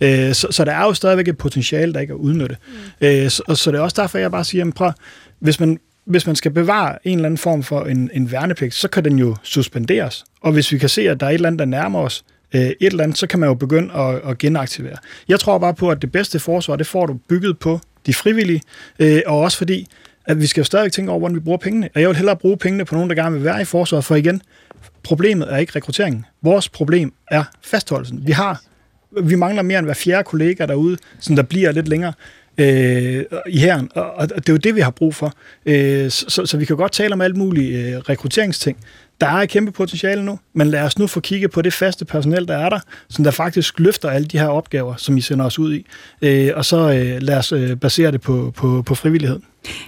Øh, 0.00 0.34
så, 0.34 0.48
så 0.50 0.64
der 0.64 0.72
er 0.72 0.82
jo 0.82 0.94
stadigvæk 0.94 1.28
et 1.28 1.38
potentiale, 1.38 1.92
der 1.92 2.00
ikke 2.00 2.10
er 2.10 2.16
udnyttet. 2.16 2.58
Mm. 3.00 3.06
Øh, 3.06 3.30
så, 3.30 3.42
så 3.54 3.70
det 3.70 3.78
er 3.78 3.82
også 3.82 4.02
derfor, 4.02 4.18
jeg 4.18 4.30
bare 4.30 4.44
siger, 4.44 4.70
prøv, 4.70 4.92
hvis 5.38 5.60
man, 5.60 5.78
hvis 6.04 6.26
man 6.26 6.36
skal 6.36 6.50
bevare 6.50 6.98
en 7.04 7.18
eller 7.18 7.26
anden 7.26 7.38
form 7.38 7.62
for 7.62 7.84
en, 7.84 8.10
en 8.14 8.32
værnepligt, 8.32 8.74
så 8.74 8.88
kan 8.88 9.04
den 9.04 9.18
jo 9.18 9.36
suspenderes. 9.42 10.24
Og 10.40 10.52
hvis 10.52 10.72
vi 10.72 10.78
kan 10.78 10.88
se, 10.88 11.08
at 11.08 11.20
der 11.20 11.26
er 11.26 11.30
et 11.30 11.34
eller 11.34 11.46
andet, 11.46 11.58
der 11.58 11.64
nærmer 11.64 12.00
os 12.00 12.24
øh, 12.54 12.60
et 12.60 12.76
eller 12.80 13.04
andet, 13.04 13.18
så 13.18 13.26
kan 13.26 13.40
man 13.40 13.48
jo 13.48 13.54
begynde 13.54 13.94
at, 13.94 14.20
at 14.30 14.38
genaktivere. 14.38 14.96
Jeg 15.28 15.40
tror 15.40 15.58
bare 15.58 15.74
på, 15.74 15.90
at 15.90 16.02
det 16.02 16.12
bedste 16.12 16.38
forsvar, 16.38 16.76
det 16.76 16.86
får 16.86 17.06
du 17.06 17.14
bygget 17.28 17.58
på 17.58 17.80
de 18.06 18.14
frivillige, 18.14 18.62
øh, 18.98 19.22
og 19.26 19.40
også 19.40 19.58
fordi, 19.58 19.86
at 20.26 20.40
vi 20.40 20.46
skal 20.46 20.60
jo 20.60 20.64
stadigvæk 20.64 20.92
tænke 20.92 21.10
over, 21.10 21.18
hvordan 21.18 21.34
vi 21.34 21.40
bruger 21.40 21.58
pengene. 21.58 21.88
Og 21.94 22.00
jeg 22.00 22.08
vil 22.08 22.16
hellere 22.16 22.36
bruge 22.36 22.56
pengene 22.56 22.84
på 22.84 22.94
nogen, 22.94 23.10
der 23.10 23.16
gerne 23.16 23.34
vil 23.34 23.44
være 23.44 23.62
i 23.62 23.64
forsvaret, 23.64 24.04
for 24.04 24.14
igen, 24.14 24.42
problemet 25.02 25.52
er 25.52 25.56
ikke 25.56 25.72
rekrutteringen. 25.76 26.26
Vores 26.42 26.68
problem 26.68 27.12
er 27.30 27.44
fastholdelsen. 27.62 28.26
Vi 28.26 28.32
har 28.32 28.62
vi 29.22 29.34
mangler 29.34 29.62
mere 29.62 29.78
end 29.78 29.86
hver 29.86 29.94
fjerde 29.94 30.24
kollega 30.24 30.66
derude, 30.66 30.98
som 31.20 31.36
der 31.36 31.42
bliver 31.42 31.72
lidt 31.72 31.88
længere 31.88 32.12
øh, 32.58 33.24
i 33.48 33.58
herren, 33.58 33.88
og, 33.94 34.14
og 34.14 34.28
det 34.28 34.48
er 34.48 34.52
jo 34.52 34.56
det, 34.56 34.74
vi 34.74 34.80
har 34.80 34.90
brug 34.90 35.14
for. 35.14 35.32
Øh, 35.66 36.10
så, 36.10 36.46
så 36.46 36.56
vi 36.56 36.64
kan 36.64 36.76
godt 36.76 36.92
tale 36.92 37.12
om 37.12 37.20
alt 37.20 37.36
muligt 37.36 37.76
øh, 37.76 37.98
rekrutteringsting. 37.98 38.76
Der 39.20 39.26
er 39.26 39.32
et 39.34 39.50
kæmpe 39.50 39.72
potentiale 39.72 40.24
nu, 40.24 40.38
men 40.52 40.66
lad 40.66 40.82
os 40.82 40.98
nu 40.98 41.06
få 41.06 41.20
kigget 41.20 41.50
på 41.50 41.62
det 41.62 41.72
faste 41.72 42.04
personel, 42.04 42.48
der 42.48 42.56
er 42.56 42.68
der, 42.68 42.80
som 43.08 43.24
der 43.24 43.30
faktisk 43.30 43.80
løfter 43.80 44.10
alle 44.10 44.26
de 44.26 44.38
her 44.38 44.46
opgaver, 44.46 44.94
som 44.96 45.16
I 45.16 45.20
sender 45.20 45.44
os 45.44 45.58
ud 45.58 45.74
i. 45.74 45.86
Øh, 46.22 46.50
og 46.54 46.64
så 46.64 46.76
øh, 46.76 47.22
lad 47.22 47.36
os 47.36 47.52
øh, 47.52 47.76
basere 47.76 48.12
det 48.12 48.20
på, 48.20 48.52
på, 48.56 48.82
på 48.86 48.94
frivillighed. 48.94 49.40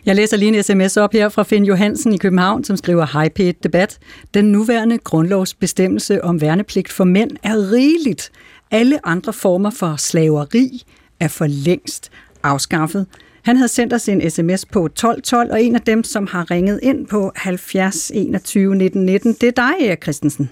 Jeg 0.06 0.16
læser 0.16 0.36
lige 0.36 0.56
en 0.56 0.62
sms 0.62 0.96
op 0.96 1.12
her 1.12 1.28
fra 1.28 1.42
Finn 1.42 1.64
Johansen 1.64 2.12
i 2.12 2.16
København, 2.16 2.64
som 2.64 2.76
skriver, 2.76 3.06
Hej 3.12 3.28
p 3.28 3.62
debat. 3.62 3.98
Den 4.34 4.44
nuværende 4.44 4.98
grundlovsbestemmelse 4.98 6.24
om 6.24 6.40
værnepligt 6.40 6.92
for 6.92 7.04
mænd 7.04 7.30
er 7.42 7.72
rigeligt. 7.72 8.30
Alle 8.70 9.06
andre 9.06 9.32
former 9.32 9.70
for 9.70 9.96
slaveri 9.98 10.82
er 11.20 11.28
for 11.28 11.46
længst 11.46 12.10
afskaffet. 12.47 13.07
Han 13.44 13.57
havde 13.57 13.68
sendt 13.68 13.92
os 13.92 14.09
en 14.09 14.30
sms 14.30 14.66
på 14.66 14.84
1212, 14.84 15.51
og 15.53 15.62
en 15.62 15.74
af 15.74 15.80
dem, 15.80 16.05
som 16.05 16.26
har 16.26 16.51
ringet 16.51 16.80
ind 16.82 17.07
på 17.07 17.32
70 17.36 18.11
21 18.14 18.74
19 18.74 19.05
19, 19.07 19.32
det 19.32 19.42
er 19.42 19.53
dig, 19.53 19.88
Erik 19.88 20.03
Christensen. 20.03 20.51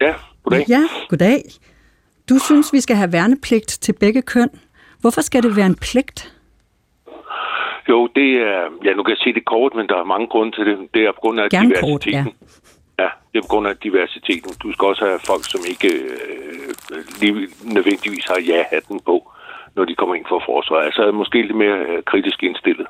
Ja, 0.00 0.14
goddag. 0.42 0.64
Ja, 0.68 0.82
goddag. 1.08 1.42
Du 2.28 2.38
synes, 2.38 2.72
vi 2.72 2.80
skal 2.80 2.96
have 2.96 3.12
værnepligt 3.12 3.68
til 3.68 3.92
begge 3.92 4.22
køn. 4.22 4.48
Hvorfor 5.00 5.20
skal 5.20 5.42
det 5.42 5.56
være 5.56 5.66
en 5.66 5.74
pligt? 5.74 6.34
Jo, 7.88 8.08
det 8.14 8.28
er... 8.32 8.60
Ja, 8.84 8.92
nu 8.94 9.02
kan 9.02 9.10
jeg 9.10 9.18
sige 9.18 9.34
det 9.34 9.44
kort, 9.44 9.72
men 9.74 9.86
der 9.86 9.96
er 9.96 10.04
mange 10.04 10.26
grunde 10.26 10.56
til 10.56 10.66
det. 10.66 10.78
Det 10.94 11.02
er 11.02 11.12
på 11.12 11.20
grund 11.20 11.40
af 11.40 11.50
Gerne 11.50 11.68
diversiteten. 11.68 12.24
Kort, 12.24 12.34
ja. 13.02 13.08
det 13.30 13.36
er 13.38 13.42
på 13.46 13.52
grund 13.52 13.66
af 13.68 13.76
diversiteten. 13.76 14.50
Du 14.62 14.72
skal 14.72 14.84
også 14.92 15.04
have 15.04 15.20
folk, 15.30 15.44
som 15.52 15.60
ikke 15.72 15.90
øh, 16.12 16.68
lige 17.20 17.34
nødvendigvis 17.76 18.24
har 18.32 18.40
ja-hatten 18.50 19.00
på 19.10 19.16
når 19.76 19.84
de 19.84 19.94
kommer 19.94 20.14
ind 20.14 20.26
for 20.28 20.42
forsvaret. 20.46 20.84
Altså 20.84 21.02
er 21.02 21.12
måske 21.12 21.42
lidt 21.42 21.56
mere 21.56 21.78
øh, 21.88 22.02
kritisk 22.02 22.42
indstillet 22.42 22.86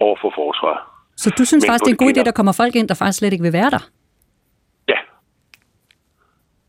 over 0.00 0.16
for 0.20 0.32
forsvaret. 0.34 0.80
Så 1.16 1.30
du 1.38 1.44
synes 1.44 1.62
Men 1.64 1.68
faktisk, 1.68 1.84
det 1.84 1.90
er 1.90 1.96
en 1.98 2.04
god 2.06 2.12
idé, 2.16 2.22
der 2.24 2.38
kommer 2.40 2.52
folk 2.52 2.74
ind, 2.76 2.88
der 2.88 2.94
faktisk 2.94 3.18
slet 3.18 3.32
ikke 3.32 3.42
vil 3.42 3.52
være 3.52 3.70
der? 3.70 3.82
Ja. 4.88 4.98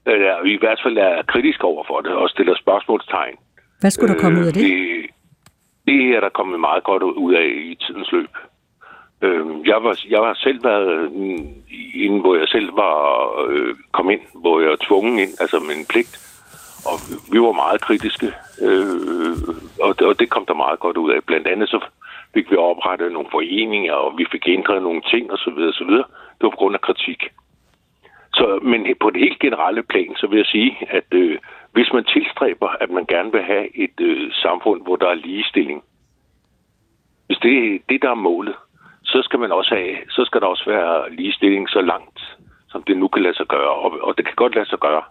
Eller 0.05 0.45
i 0.45 0.57
hvert 0.63 0.79
fald 0.83 0.97
er 0.97 1.23
kritisk 1.33 1.63
over 1.63 1.83
for 1.87 2.01
det 2.01 2.11
og 2.11 2.29
stiller 2.29 2.55
spørgsmålstegn. 2.55 3.35
Hvad 3.79 3.91
skulle 3.91 4.13
der 4.13 4.19
komme 4.21 4.39
ud 4.41 4.45
af 4.45 4.53
det? 4.53 4.63
Det, 4.63 5.05
det 5.87 5.99
er 6.15 6.19
der 6.19 6.29
kommet 6.29 6.59
meget 6.59 6.83
godt 6.83 7.03
ud 7.03 7.33
af 7.33 7.47
i 7.71 7.75
tidens 7.75 8.11
løb. 8.11 8.33
Øh, 9.21 9.45
jeg, 9.65 9.83
var, 9.83 9.99
jeg 10.09 10.19
har 10.19 10.33
selv 10.33 10.63
været 10.63 11.11
mm, 11.11 11.47
inden, 11.93 12.19
hvor 12.19 12.35
jeg 12.35 12.47
selv 12.47 12.75
var 12.75 12.97
øh, 13.49 13.75
kom 13.91 14.09
ind, 14.09 14.21
hvor 14.33 14.59
jeg 14.59 14.69
var 14.69 14.85
tvungen 14.87 15.19
ind, 15.19 15.31
altså 15.39 15.59
med 15.59 15.75
en 15.75 15.85
pligt 15.85 16.31
og 16.89 16.97
vi 17.31 17.39
var 17.41 17.51
meget 17.51 17.81
kritiske, 17.81 18.27
øh, 18.61 19.37
og, 19.81 19.99
det, 19.99 20.07
og 20.07 20.19
det 20.19 20.29
kom 20.29 20.45
der 20.45 20.53
meget 20.53 20.79
godt 20.79 20.97
ud 20.97 21.11
af. 21.11 21.23
Blandt 21.23 21.47
andet 21.47 21.69
så 21.69 21.79
fik 22.33 22.51
vi 22.51 22.55
oprettet 22.55 23.11
nogle 23.11 23.29
foreninger, 23.31 23.93
og 23.93 24.17
vi 24.17 24.25
fik 24.31 24.47
ændret 24.47 24.83
nogle 24.83 25.01
ting 25.01 25.31
osv. 25.31 25.57
osv. 25.71 25.93
Det 26.37 26.41
var 26.41 26.49
på 26.49 26.61
grund 26.61 26.75
af 26.75 26.81
kritik. 26.81 27.23
Så, 28.33 28.59
men 28.61 28.95
på 28.99 29.09
det 29.09 29.21
helt 29.21 29.39
generelle 29.39 29.83
plan, 29.83 30.15
så 30.15 30.27
vil 30.27 30.37
jeg 30.37 30.45
sige, 30.45 30.77
at 30.89 31.07
øh, 31.11 31.39
hvis 31.71 31.93
man 31.93 32.03
tilstræber, 32.03 32.69
at 32.69 32.89
man 32.89 33.05
gerne 33.05 33.31
vil 33.31 33.43
have 33.43 33.77
et 33.77 33.99
øh, 33.99 34.31
samfund, 34.33 34.81
hvor 34.81 34.95
der 34.95 35.07
er 35.07 35.23
ligestilling, 35.27 35.83
hvis 37.27 37.37
det 37.37 37.57
er 37.57 37.79
det, 37.89 38.01
der 38.01 38.09
er 38.09 38.25
målet, 38.29 38.55
så 39.03 39.21
skal 39.23 39.39
man 39.39 39.51
også 39.51 39.75
have, 39.75 39.95
så 40.09 40.25
skal 40.25 40.41
der 40.41 40.47
også 40.47 40.65
være 40.67 41.11
ligestilling 41.11 41.69
så 41.69 41.81
langt, 41.81 42.19
som 42.69 42.83
det 42.83 42.97
nu 42.97 43.07
kan 43.07 43.23
lade 43.23 43.35
sig 43.35 43.47
gøre. 43.47 43.69
Og, 43.69 43.91
og 44.01 44.17
det 44.17 44.25
kan 44.25 44.35
godt 44.35 44.55
lade 44.55 44.69
sig 44.69 44.79
gøre 44.79 45.03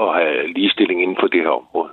at 0.00 0.14
have 0.14 0.46
ligestilling 0.46 1.02
inden 1.02 1.16
for 1.20 1.26
det 1.26 1.40
her 1.40 1.48
område. 1.48 1.90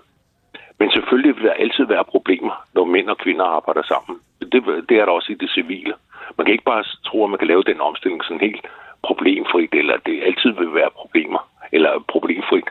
Men 0.79 0.91
selvfølgelig 0.91 1.35
vil 1.35 1.43
der 1.43 1.53
altid 1.53 1.85
være 1.85 2.03
problemer, 2.03 2.65
når 2.73 2.85
mænd 2.85 3.09
og 3.09 3.17
kvinder 3.17 3.45
arbejder 3.45 3.83
sammen. 3.83 4.19
Det, 4.51 4.63
det 4.89 4.99
er 4.99 5.05
der 5.05 5.11
også 5.11 5.31
i 5.31 5.35
det 5.35 5.49
civile. 5.49 5.93
Man 6.37 6.45
kan 6.45 6.53
ikke 6.53 6.71
bare 6.73 6.83
tro, 7.05 7.23
at 7.23 7.29
man 7.29 7.39
kan 7.39 7.47
lave 7.47 7.63
den 7.63 7.81
omstilling 7.81 8.23
sådan 8.23 8.39
helt 8.47 8.65
problemfrit, 9.03 9.73
eller 9.73 9.93
at 9.93 10.05
det 10.05 10.23
altid 10.23 10.51
vil 10.51 10.73
være 10.73 10.89
problemer. 10.95 11.39
eller 11.71 12.03
problemfrit. 12.07 12.69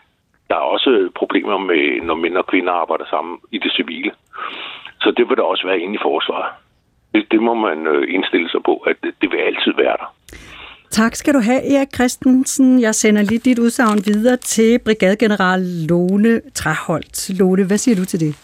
Der 0.48 0.56
er 0.56 0.70
også 0.74 1.10
problemer 1.14 1.58
med, 1.58 2.00
når 2.02 2.14
mænd 2.14 2.36
og 2.36 2.46
kvinder 2.46 2.72
arbejder 2.72 3.04
sammen 3.10 3.38
i 3.52 3.58
det 3.58 3.72
civile. 3.72 4.12
Så 5.00 5.10
det 5.10 5.28
vil 5.28 5.36
der 5.36 5.42
også 5.42 5.66
være 5.66 5.80
inde 5.80 5.94
i 5.94 6.02
forsvaret. 6.02 6.52
Det, 7.12 7.22
det 7.30 7.42
må 7.42 7.54
man 7.54 7.86
øh, 7.86 8.14
indstille 8.14 8.48
sig 8.50 8.60
på, 8.64 8.74
at 8.76 8.96
det, 9.02 9.12
det 9.20 9.28
vil 9.30 9.38
altid 9.38 9.72
være 9.76 9.96
der. 10.02 10.14
Tak 10.90 11.14
skal 11.14 11.34
du 11.34 11.40
have, 11.40 11.74
Erik 11.76 11.94
Christensen. 11.94 12.80
Jeg 12.80 12.94
sender 12.94 13.22
lige 13.22 13.38
dit 13.38 13.58
udsagn 13.58 14.06
videre 14.06 14.36
til 14.36 14.78
brigadegeneral 14.78 15.60
Lone 15.88 16.40
Traholt. 16.54 17.30
Lone, 17.38 17.64
hvad 17.64 17.78
siger 17.78 17.96
du 17.96 18.04
til 18.04 18.20
det? 18.20 18.34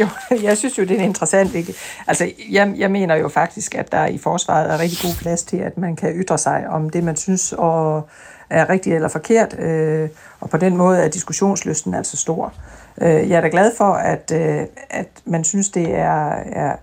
Jo, 0.00 0.06
jeg 0.48 0.58
synes 0.58 0.78
jo, 0.78 0.82
det 0.82 1.00
er 1.00 1.04
interessant. 1.04 1.54
Ikke? 1.54 1.74
Altså, 2.06 2.30
jeg, 2.50 2.74
jeg 2.76 2.90
mener 2.90 3.16
jo 3.16 3.28
faktisk, 3.28 3.74
at 3.74 3.92
der 3.92 4.06
i 4.06 4.18
forsvaret 4.18 4.72
er 4.72 4.80
rigtig 4.80 4.98
god 5.02 5.22
plads 5.22 5.42
til, 5.42 5.56
at 5.56 5.78
man 5.78 5.96
kan 5.96 6.12
ytre 6.12 6.38
sig 6.38 6.68
om 6.68 6.90
det, 6.90 7.04
man 7.04 7.16
synes 7.16 7.52
og 7.52 8.08
er 8.50 8.70
rigtigt 8.70 8.94
eller 8.94 9.08
forkert. 9.08 9.58
Øh, 9.58 10.08
og 10.40 10.50
på 10.50 10.56
den 10.56 10.76
måde 10.76 10.98
er 10.98 11.08
diskussionslysten 11.08 11.94
altså 11.94 12.16
stor. 12.16 12.54
Øh, 13.02 13.30
jeg 13.30 13.36
er 13.36 13.40
da 13.40 13.48
glad 13.48 13.72
for, 13.76 13.92
at, 13.92 14.32
øh, 14.34 14.66
at 14.90 15.08
man 15.24 15.44
synes, 15.44 15.68
det 15.68 15.94
er, 15.94 16.28
er, 16.52 16.76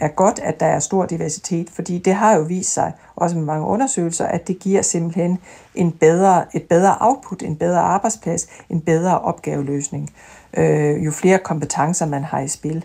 er 0.00 0.08
godt, 0.08 0.38
at 0.38 0.60
der 0.60 0.66
er 0.66 0.78
stor 0.78 1.06
diversitet, 1.06 1.70
fordi 1.70 1.98
det 1.98 2.14
har 2.14 2.36
jo 2.36 2.42
vist 2.42 2.72
sig, 2.72 2.92
også 3.16 3.36
med 3.36 3.44
mange 3.44 3.66
undersøgelser, 3.66 4.26
at 4.26 4.48
det 4.48 4.58
giver 4.58 4.82
simpelthen 4.82 5.38
en 5.74 5.92
bedre, 5.92 6.44
et 6.54 6.62
bedre 6.62 6.96
output, 7.00 7.42
en 7.42 7.56
bedre 7.56 7.80
arbejdsplads, 7.80 8.46
en 8.70 8.80
bedre 8.80 9.20
opgaveløsning, 9.20 10.10
øh, 10.54 11.04
jo 11.04 11.10
flere 11.10 11.38
kompetencer 11.38 12.06
man 12.06 12.24
har 12.24 12.40
i 12.40 12.48
spil. 12.48 12.84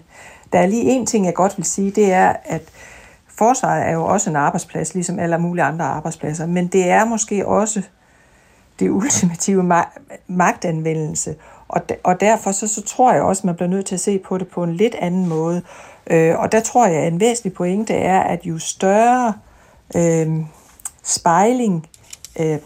Der 0.53 0.60
er 0.60 0.66
lige 0.66 0.84
en 0.84 1.05
ting, 1.05 1.26
jeg 1.26 1.34
godt 1.34 1.58
vil 1.58 1.66
sige, 1.66 1.91
det 1.91 2.12
er, 2.14 2.34
at 2.45 2.62
forsvaret 3.28 3.88
er 3.88 3.91
jo 3.91 4.05
også 4.05 4.30
en 4.30 4.36
arbejdsplads, 4.36 4.93
ligesom 4.93 5.20
alle 5.20 5.38
mulige 5.38 5.64
andre 5.66 5.86
arbejdspladser, 5.86 6.45
men 6.45 6.68
det 6.68 6.89
er 6.89 7.05
måske 7.05 7.47
også 7.47 7.82
det 8.80 8.89
ultimative 8.89 9.72
magtanvendelse, 10.28 11.36
og, 11.68 11.82
og 12.03 12.20
derfor 12.20 12.51
så, 12.51 12.68
så 12.68 12.82
tror 12.82 13.14
jeg 13.14 13.22
også, 13.22 13.39
at 13.39 13.45
man 13.45 13.55
bliver 13.55 13.70
nødt 13.70 13.86
til 13.86 13.95
at 13.95 14.01
se 14.01 14.20
på 14.20 14.38
det 14.38 14.47
på 14.47 14.64
en 14.64 14.74
lidt 14.74 14.95
anden 14.95 15.28
måde. 15.28 15.62
Øh, 16.10 16.39
og 16.39 16.51
der 16.51 16.60
tror 16.60 16.88
jeg, 16.88 17.01
at 17.01 17.14
en 17.14 17.20
væsentlig 17.20 17.53
pointe 17.53 17.93
er, 17.93 18.20
at 18.20 18.39
jo 18.45 18.60
større 18.60 19.34
øh, 19.95 20.28
spejling 21.03 21.88
øh, 22.39 22.60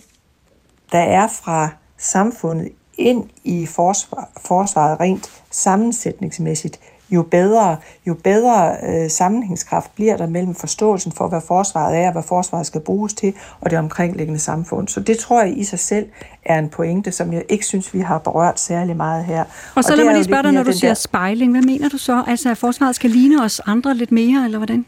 der 0.91 0.99
er 0.99 1.27
fra 1.27 1.69
samfundet 1.97 2.71
ind 2.97 3.29
i 3.43 3.65
forsvar, 3.65 4.29
forsvaret 4.41 4.99
rent 4.99 5.43
sammensætningsmæssigt, 5.51 6.79
jo 7.11 7.21
bedre, 7.21 7.77
jo 8.07 8.13
bedre 8.13 8.75
øh, 8.89 9.09
sammenhængskraft 9.09 9.95
bliver 9.95 10.17
der 10.17 10.27
mellem 10.27 10.55
forståelsen 10.55 11.11
for, 11.11 11.27
hvad 11.27 11.41
forsvaret 11.47 11.97
er, 11.97 12.05
og 12.07 12.11
hvad 12.11 12.23
forsvaret 12.23 12.65
skal 12.65 12.81
bruges 12.81 13.13
til, 13.13 13.33
og 13.61 13.69
det 13.69 13.79
omkringliggende 13.79 14.39
samfund. 14.39 14.87
Så 14.87 14.99
det 14.99 15.17
tror 15.17 15.41
jeg 15.41 15.57
i 15.57 15.63
sig 15.63 15.79
selv 15.79 16.05
er 16.45 16.59
en 16.59 16.69
pointe, 16.69 17.11
som 17.11 17.33
jeg 17.33 17.43
ikke 17.49 17.65
synes, 17.65 17.93
vi 17.93 17.99
har 17.99 18.17
berørt 18.17 18.59
særlig 18.59 18.97
meget 18.97 19.25
her. 19.25 19.43
Og 19.75 19.83
så 19.83 19.91
og 19.91 19.97
lad 19.97 20.05
mig 20.05 20.13
lige 20.13 20.23
spørge 20.23 20.43
dig, 20.43 20.51
når 20.51 20.63
du 20.63 20.71
siger 20.71 20.89
der... 20.89 20.95
spejling, 20.95 21.51
hvad 21.51 21.61
mener 21.61 21.89
du 21.89 21.97
så? 21.97 22.23
Altså, 22.27 22.51
at 22.51 22.57
forsvaret 22.57 22.95
skal 22.95 23.09
ligne 23.09 23.43
os 23.43 23.61
andre 23.65 23.93
lidt 23.93 24.11
mere, 24.11 24.45
eller 24.45 24.57
hvordan? 24.57 24.85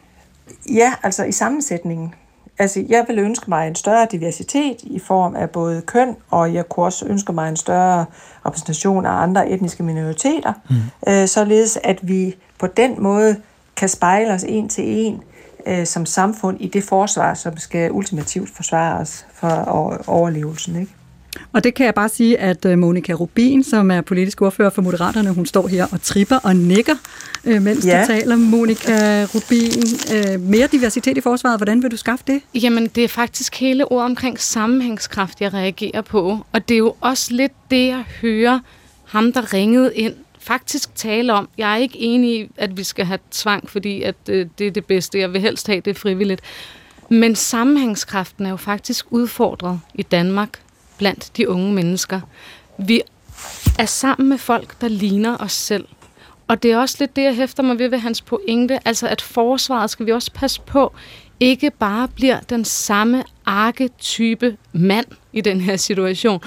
Ja, 0.73 0.93
altså 1.03 1.23
i 1.23 1.31
sammensætningen. 1.31 2.13
Altså, 2.59 2.85
jeg 2.89 3.05
vil 3.07 3.19
ønske 3.19 3.45
mig 3.49 3.67
en 3.67 3.75
større 3.75 4.07
diversitet 4.11 4.77
i 4.83 4.99
form 4.99 5.35
af 5.35 5.49
både 5.49 5.81
køn, 5.81 6.15
og 6.29 6.53
jeg 6.53 6.69
kunne 6.69 6.85
også 6.85 7.05
ønske 7.05 7.33
mig 7.33 7.49
en 7.49 7.55
større 7.55 8.05
repræsentation 8.45 9.05
af 9.05 9.11
andre 9.11 9.49
etniske 9.49 9.83
minoriteter, 9.83 10.53
mm. 10.69 10.75
øh, 11.07 11.27
således 11.27 11.79
at 11.83 11.99
vi 12.01 12.35
på 12.59 12.67
den 12.67 13.03
måde 13.03 13.35
kan 13.75 13.89
spejle 13.89 14.33
os 14.33 14.43
en 14.43 14.69
til 14.69 15.05
en 15.05 15.23
øh, 15.65 15.85
som 15.85 16.05
samfund 16.05 16.61
i 16.61 16.67
det 16.67 16.83
forsvar, 16.83 17.33
som 17.33 17.57
skal 17.57 17.91
ultimativt 17.91 18.49
forsvare 18.55 18.99
os 18.99 19.25
for 19.33 19.49
overlevelsen. 20.07 20.75
Ikke? 20.75 20.91
Og 21.53 21.63
det 21.63 21.73
kan 21.73 21.85
jeg 21.85 21.93
bare 21.93 22.09
sige, 22.09 22.39
at 22.39 22.65
øh, 22.65 22.77
Monika 22.77 23.13
Rubin, 23.13 23.63
som 23.63 23.91
er 23.91 24.01
politisk 24.01 24.41
ordfører 24.41 24.69
for 24.69 24.81
Moderaterne, 24.81 25.31
hun 25.31 25.45
står 25.45 25.67
her 25.67 25.87
og 25.91 26.01
tripper 26.01 26.35
og 26.43 26.55
nikker, 26.55 26.95
øh, 27.45 27.61
mens 27.61 27.85
ja. 27.85 28.01
du 28.01 28.07
taler. 28.07 28.35
Monika 28.35 29.25
Rubin, 29.35 29.83
øh, 30.15 30.41
mere 30.41 30.67
diversitet 30.67 31.17
i 31.17 31.21
forsvaret, 31.21 31.59
hvordan 31.59 31.83
vil 31.83 31.91
du 31.91 31.97
skaffe 31.97 32.23
det? 32.27 32.41
Jamen, 32.55 32.87
det 32.87 33.03
er 33.03 33.07
faktisk 33.07 33.59
hele 33.59 33.91
ordet 33.91 34.05
omkring 34.05 34.39
sammenhængskraft, 34.39 35.41
jeg 35.41 35.53
reagerer 35.53 36.01
på. 36.01 36.45
Og 36.51 36.69
det 36.69 36.75
er 36.75 36.79
jo 36.79 36.95
også 37.01 37.33
lidt 37.33 37.51
det, 37.71 37.87
jeg 37.87 38.03
hører 38.21 38.59
ham, 39.05 39.33
der 39.33 39.53
ringede 39.53 39.95
ind, 39.95 40.13
faktisk 40.39 40.95
tale 40.95 41.33
om. 41.33 41.49
Jeg 41.57 41.71
er 41.71 41.77
ikke 41.77 41.99
enig 41.99 42.39
i, 42.39 42.49
at 42.57 42.77
vi 42.77 42.83
skal 42.83 43.05
have 43.05 43.19
tvang, 43.31 43.69
fordi 43.69 44.01
at, 44.01 44.15
øh, 44.29 44.47
det 44.59 44.67
er 44.67 44.71
det 44.71 44.85
bedste. 44.85 45.19
Jeg 45.19 45.33
vil 45.33 45.41
helst 45.41 45.67
have 45.67 45.81
det 45.81 45.97
frivilligt. 45.97 46.41
Men 47.09 47.35
sammenhængskraften 47.35 48.45
er 48.45 48.49
jo 48.49 48.57
faktisk 48.57 49.05
udfordret 49.09 49.79
i 49.93 50.01
Danmark 50.03 50.59
blandt 51.03 51.37
de 51.37 51.49
unge 51.49 51.73
mennesker. 51.73 52.21
Vi 52.77 53.01
er 53.79 53.85
sammen 53.85 54.29
med 54.29 54.37
folk, 54.37 54.81
der 54.81 54.87
ligner 54.87 55.37
os 55.37 55.51
selv. 55.51 55.85
Og 56.47 56.63
det 56.63 56.71
er 56.71 56.77
også 56.77 56.95
lidt 56.99 57.15
det, 57.15 57.23
jeg 57.23 57.35
hæfter 57.35 57.63
mig 57.63 57.79
ved 57.79 57.89
ved 57.89 57.97
hans 57.97 58.21
pointe, 58.21 58.87
altså 58.87 59.07
at 59.07 59.21
forsvaret 59.21 59.89
skal 59.89 60.05
vi 60.05 60.11
også 60.11 60.31
passe 60.31 60.61
på, 60.61 60.93
ikke 61.39 61.71
bare 61.71 62.07
bliver 62.07 62.39
den 62.39 62.65
samme 62.65 63.23
arketype 63.45 64.57
mand 64.73 65.05
i 65.33 65.41
den 65.41 65.61
her 65.61 65.77
situation, 65.77 66.41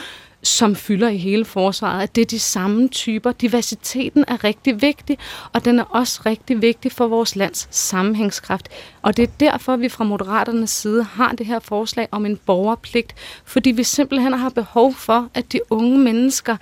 som 0.47 0.77
fylder 0.77 1.09
i 1.09 1.17
hele 1.17 1.45
forsvaret, 1.45 2.03
at 2.03 2.17
det 2.17 2.23
er 2.23 2.27
de 2.27 2.39
samme 2.39 2.89
typer. 2.89 3.33
Diversiteten 3.33 4.25
er 4.29 4.45
rigtig 4.45 4.83
vigtig, 4.83 5.19
og 5.53 5.65
den 5.65 5.79
er 5.79 5.85
også 5.85 6.23
rigtig 6.27 6.63
vigtig 6.63 6.93
for 6.93 7.07
vores 7.07 7.37
lands 7.37 7.69
sammenhængskraft. 7.71 8.69
Og 9.03 9.17
det 9.17 9.23
er 9.23 9.33
derfor, 9.41 9.77
vi 9.77 9.89
fra 9.89 10.05
Moderaternes 10.05 10.71
side 10.71 11.03
har 11.05 11.33
det 11.33 11.47
her 11.47 11.59
forslag 11.59 12.09
om 12.11 12.27
en 12.27 12.37
borgerpligt, 12.37 13.15
fordi 13.45 13.71
vi 13.71 13.83
simpelthen 13.83 14.33
har 14.33 14.49
behov 14.49 14.95
for, 14.95 15.29
at 15.35 15.53
de 15.53 15.61
unge 15.71 15.99
mennesker 15.99 16.57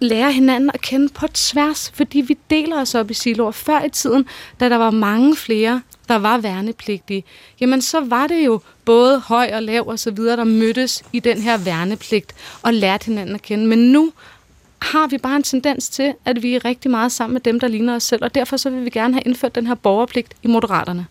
lærer 0.00 0.30
hinanden 0.30 0.70
at 0.74 0.80
kende 0.80 1.08
på 1.08 1.26
tværs, 1.34 1.92
fordi 1.94 2.20
vi 2.20 2.38
deler 2.50 2.80
os 2.80 2.94
op 2.94 3.10
i 3.10 3.14
siloer. 3.14 3.50
Før 3.50 3.84
i 3.84 3.90
tiden, 3.90 4.26
da 4.60 4.68
der 4.68 4.76
var 4.76 4.90
mange 4.90 5.36
flere, 5.36 5.82
der 6.08 6.16
var 6.16 6.38
værnepligtige, 6.38 7.24
jamen 7.60 7.82
så 7.82 8.00
var 8.00 8.26
det 8.26 8.46
jo 8.46 8.60
både 8.84 9.20
høj 9.20 9.50
og 9.54 9.62
lav 9.62 9.88
og 9.88 9.98
så 9.98 10.10
videre, 10.10 10.36
der 10.36 10.44
mødtes 10.44 11.02
i 11.12 11.20
den 11.20 11.38
her 11.38 11.58
værnepligt 11.58 12.34
og 12.62 12.74
lærte 12.74 13.06
hinanden 13.06 13.34
at 13.34 13.42
kende. 13.42 13.66
Men 13.66 13.78
nu 13.78 14.12
har 14.82 15.06
vi 15.06 15.18
bare 15.18 15.36
en 15.36 15.42
tendens 15.42 15.88
til, 15.88 16.14
at 16.24 16.42
vi 16.42 16.54
er 16.54 16.64
rigtig 16.64 16.90
meget 16.90 17.12
sammen 17.12 17.32
med 17.32 17.40
dem, 17.40 17.60
der 17.60 17.68
ligner 17.68 17.94
os 17.94 18.02
selv, 18.02 18.24
og 18.24 18.34
derfor 18.34 18.56
så 18.56 18.70
vil 18.70 18.84
vi 18.84 18.90
gerne 18.90 19.14
have 19.14 19.22
indført 19.22 19.54
den 19.54 19.66
her 19.66 19.74
borgerpligt 19.74 20.34
i 20.42 20.46
Moderaterne. 20.46 21.06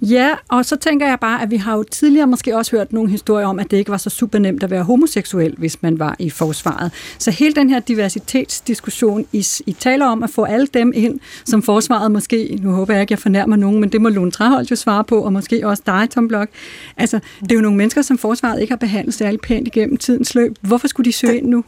Ja, 0.00 0.34
og 0.48 0.64
så 0.64 0.76
tænker 0.76 1.06
jeg 1.06 1.20
bare, 1.20 1.42
at 1.42 1.50
vi 1.50 1.56
har 1.56 1.76
jo 1.76 1.82
tidligere 1.82 2.26
måske 2.26 2.56
også 2.56 2.76
hørt 2.76 2.92
nogle 2.92 3.10
historier 3.10 3.46
om, 3.46 3.58
at 3.58 3.70
det 3.70 3.76
ikke 3.76 3.90
var 3.90 3.96
så 3.96 4.10
super 4.10 4.38
nemt 4.38 4.62
at 4.62 4.70
være 4.70 4.82
homoseksuel, 4.82 5.54
hvis 5.58 5.82
man 5.82 5.98
var 5.98 6.16
i 6.18 6.30
forsvaret. 6.30 6.92
Så 7.18 7.30
hele 7.30 7.54
den 7.54 7.70
her 7.70 7.80
diversitetsdiskussion, 7.80 9.26
I, 9.32 9.46
I 9.66 9.72
taler 9.72 10.06
om 10.06 10.22
at 10.22 10.30
få 10.30 10.44
alle 10.44 10.66
dem 10.66 10.92
ind, 10.94 11.20
som 11.44 11.62
forsvaret 11.62 12.10
måske, 12.10 12.58
nu 12.62 12.72
håber 12.72 12.94
jeg 12.94 13.00
ikke, 13.00 13.12
jeg 13.12 13.18
fornærmer 13.18 13.56
nogen, 13.56 13.80
men 13.80 13.92
det 13.92 14.00
må 14.00 14.08
Lone 14.08 14.30
Traholt 14.30 14.70
jo 14.70 14.76
svare 14.76 15.04
på, 15.04 15.20
og 15.20 15.32
måske 15.32 15.66
også 15.66 15.82
dig, 15.86 16.08
Tom 16.10 16.28
Blok. 16.28 16.48
Altså, 16.96 17.20
det 17.40 17.52
er 17.52 17.56
jo 17.56 17.60
nogle 17.60 17.76
mennesker, 17.76 18.02
som 18.02 18.18
forsvaret 18.18 18.60
ikke 18.60 18.70
har 18.70 18.76
behandlet 18.76 19.14
særlig 19.14 19.40
pænt 19.40 19.66
igennem 19.66 19.96
tidens 19.96 20.34
løb. 20.34 20.56
Hvorfor 20.60 20.88
skulle 20.88 21.04
de 21.04 21.12
søge 21.12 21.36
ind 21.36 21.46
nu? 21.46 21.64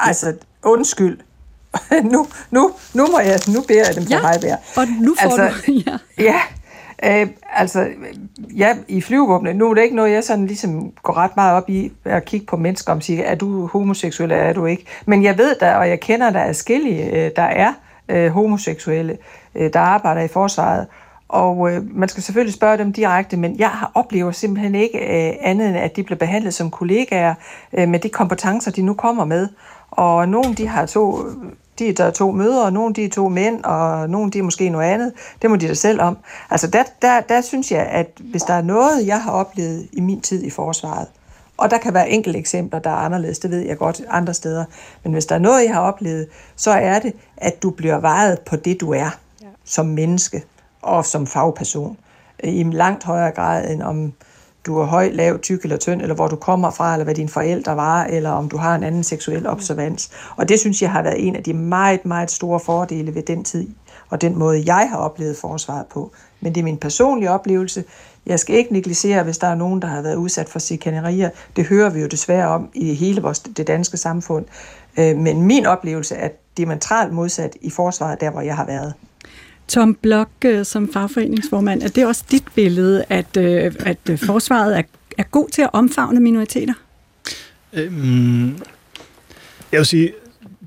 Altså, 0.00 0.34
undskyld. 0.62 1.18
nu, 2.12 2.26
nu, 2.50 2.72
nu, 2.94 3.06
må 3.06 3.20
jeg, 3.20 3.40
nu 3.48 3.60
beder 3.60 3.84
jeg 3.86 3.94
dem 3.94 4.06
for 4.06 4.46
ja, 4.46 4.56
og 4.76 4.86
nu 5.00 5.14
får 5.22 5.38
altså, 5.38 5.62
du... 5.66 5.72
Ja. 5.86 5.98
ja, 6.18 6.40
Øh, 7.04 7.26
altså, 7.52 7.88
ja, 8.56 8.76
i 8.88 9.00
flyvevåbnet, 9.00 9.56
nu 9.56 9.70
er 9.70 9.74
det 9.74 9.82
ikke 9.82 9.96
noget, 9.96 10.12
jeg 10.12 10.24
sådan 10.24 10.46
ligesom 10.46 10.92
går 11.02 11.16
ret 11.16 11.36
meget 11.36 11.56
op 11.56 11.70
i 11.70 11.92
at 12.04 12.24
kigge 12.24 12.46
på 12.46 12.56
mennesker 12.56 12.92
og 12.92 13.02
sige, 13.02 13.22
er 13.22 13.34
du 13.34 13.66
homoseksuel, 13.66 14.32
eller 14.32 14.44
er 14.44 14.52
du 14.52 14.66
ikke? 14.66 14.86
Men 15.06 15.22
jeg 15.22 15.38
ved 15.38 15.56
der, 15.60 15.74
og 15.74 15.88
jeg 15.88 16.00
kender 16.00 16.30
der 16.30 16.40
er 16.40 16.52
skille, 16.52 16.90
øh, 16.90 17.30
der 17.36 17.42
er 17.42 17.72
øh, 18.08 18.30
homoseksuelle, 18.30 19.18
øh, 19.54 19.72
der 19.72 19.80
arbejder 19.80 20.22
i 20.22 20.28
forsvaret, 20.28 20.86
og 21.28 21.72
øh, 21.72 21.96
man 21.96 22.08
skal 22.08 22.22
selvfølgelig 22.22 22.54
spørge 22.54 22.78
dem 22.78 22.92
direkte, 22.92 23.36
men 23.36 23.58
jeg 23.58 23.68
har 23.68 23.90
oplever 23.94 24.30
simpelthen 24.30 24.74
ikke 24.74 24.98
øh, 24.98 25.34
andet 25.40 25.68
end, 25.68 25.76
at 25.76 25.96
de 25.96 26.02
bliver 26.02 26.18
behandlet 26.18 26.54
som 26.54 26.70
kollegaer 26.70 27.34
øh, 27.72 27.88
med 27.88 27.98
de 27.98 28.08
kompetencer, 28.08 28.70
de 28.70 28.82
nu 28.82 28.94
kommer 28.94 29.24
med. 29.24 29.48
Og 29.90 30.28
nogle 30.28 30.54
de 30.54 30.66
har 30.66 30.86
to 30.86 31.18
de 31.78 31.88
er 31.88 32.10
to 32.10 32.30
mødre, 32.30 32.64
og 32.64 32.72
nogle 32.72 32.94
de 32.94 33.04
er 33.04 33.08
to 33.08 33.28
mænd, 33.28 33.64
og 33.64 34.10
nogle 34.10 34.30
de 34.30 34.38
er 34.38 34.42
måske 34.42 34.68
noget 34.68 34.86
andet. 34.86 35.12
Det 35.42 35.50
må 35.50 35.56
de 35.56 35.68
da 35.68 35.74
selv 35.74 36.00
om. 36.00 36.18
Altså 36.50 36.66
der, 36.66 36.82
der, 37.02 37.20
der 37.20 37.40
synes 37.40 37.72
jeg, 37.72 37.86
at 37.86 38.10
hvis 38.20 38.42
der 38.42 38.54
er 38.54 38.62
noget, 38.62 39.06
jeg 39.06 39.22
har 39.22 39.32
oplevet 39.32 39.88
i 39.92 40.00
min 40.00 40.20
tid 40.20 40.42
i 40.42 40.50
forsvaret, 40.50 41.06
og 41.56 41.70
der 41.70 41.78
kan 41.78 41.94
være 41.94 42.10
enkelte 42.10 42.38
eksempler, 42.38 42.78
der 42.78 42.90
er 42.90 42.94
anderledes, 42.94 43.38
det 43.38 43.50
ved 43.50 43.60
jeg 43.60 43.78
godt 43.78 44.02
andre 44.10 44.34
steder, 44.34 44.64
men 45.02 45.12
hvis 45.12 45.26
der 45.26 45.34
er 45.34 45.38
noget, 45.38 45.64
jeg 45.64 45.74
har 45.74 45.80
oplevet, 45.80 46.26
så 46.56 46.70
er 46.70 46.98
det, 46.98 47.12
at 47.36 47.62
du 47.62 47.70
bliver 47.70 47.98
vejet 47.98 48.40
på 48.40 48.56
det, 48.56 48.80
du 48.80 48.92
er 48.92 49.10
ja. 49.42 49.46
som 49.64 49.86
menneske 49.86 50.42
og 50.82 51.04
som 51.04 51.26
fagperson 51.26 51.96
i 52.44 52.62
langt 52.62 53.04
højere 53.04 53.30
grad, 53.30 53.70
end 53.70 53.82
om 53.82 54.12
du 54.66 54.78
er 54.78 54.84
høj, 54.84 55.10
lav, 55.12 55.38
tyk 55.38 55.62
eller 55.62 55.76
tynd, 55.76 56.02
eller 56.02 56.14
hvor 56.14 56.28
du 56.28 56.36
kommer 56.36 56.70
fra, 56.70 56.92
eller 56.92 57.04
hvad 57.04 57.14
dine 57.14 57.28
forældre 57.28 57.76
var, 57.76 58.04
eller 58.04 58.30
om 58.30 58.48
du 58.48 58.56
har 58.56 58.74
en 58.74 58.84
anden 58.84 59.04
seksuel 59.04 59.46
observans. 59.46 60.10
Og 60.36 60.48
det 60.48 60.60
synes 60.60 60.82
jeg 60.82 60.90
har 60.90 61.02
været 61.02 61.26
en 61.26 61.36
af 61.36 61.42
de 61.42 61.52
meget, 61.52 62.04
meget 62.04 62.30
store 62.30 62.60
fordele 62.60 63.14
ved 63.14 63.22
den 63.22 63.44
tid, 63.44 63.68
og 64.10 64.20
den 64.20 64.38
måde, 64.38 64.62
jeg 64.66 64.88
har 64.90 64.96
oplevet 64.96 65.36
forsvaret 65.36 65.86
på. 65.86 66.12
Men 66.40 66.54
det 66.54 66.60
er 66.60 66.64
min 66.64 66.76
personlige 66.76 67.30
oplevelse. 67.30 67.84
Jeg 68.26 68.40
skal 68.40 68.56
ikke 68.56 68.72
negligere, 68.72 69.22
hvis 69.22 69.38
der 69.38 69.46
er 69.46 69.54
nogen, 69.54 69.82
der 69.82 69.88
har 69.88 70.02
været 70.02 70.16
udsat 70.16 70.48
for 70.48 70.58
chikanerier. 70.58 71.30
Det 71.56 71.66
hører 71.66 71.90
vi 71.90 72.00
jo 72.00 72.06
desværre 72.06 72.48
om 72.48 72.68
i 72.74 72.94
hele 72.94 73.22
vores, 73.22 73.40
det 73.40 73.66
danske 73.66 73.96
samfund. 73.96 74.44
Øh, 74.98 75.16
men 75.16 75.42
min 75.42 75.66
oplevelse 75.66 76.14
er 76.14 76.28
diametralt 76.56 77.12
modsat 77.12 77.56
i 77.60 77.70
forsvaret, 77.70 78.20
der 78.20 78.30
hvor 78.30 78.40
jeg 78.40 78.56
har 78.56 78.66
været. 78.66 78.94
Tom 79.68 79.94
Blok, 79.94 80.30
øh, 80.44 80.64
som 80.64 80.92
fagforeningsformand, 80.92 81.82
er 81.82 81.88
det 81.88 82.06
også 82.06 82.24
dit 82.30 82.44
billede, 82.54 83.04
at, 83.08 83.36
øh, 83.36 83.72
at 83.80 83.98
øh, 84.10 84.18
forsvaret 84.18 84.78
er, 84.78 84.82
er 85.18 85.22
god 85.22 85.48
til 85.48 85.62
at 85.62 85.70
omfavne 85.72 86.20
minoriteter? 86.20 86.74
Øhm, 87.72 88.58
jeg 89.72 89.78
vil 89.78 89.86
sige, 89.86 90.12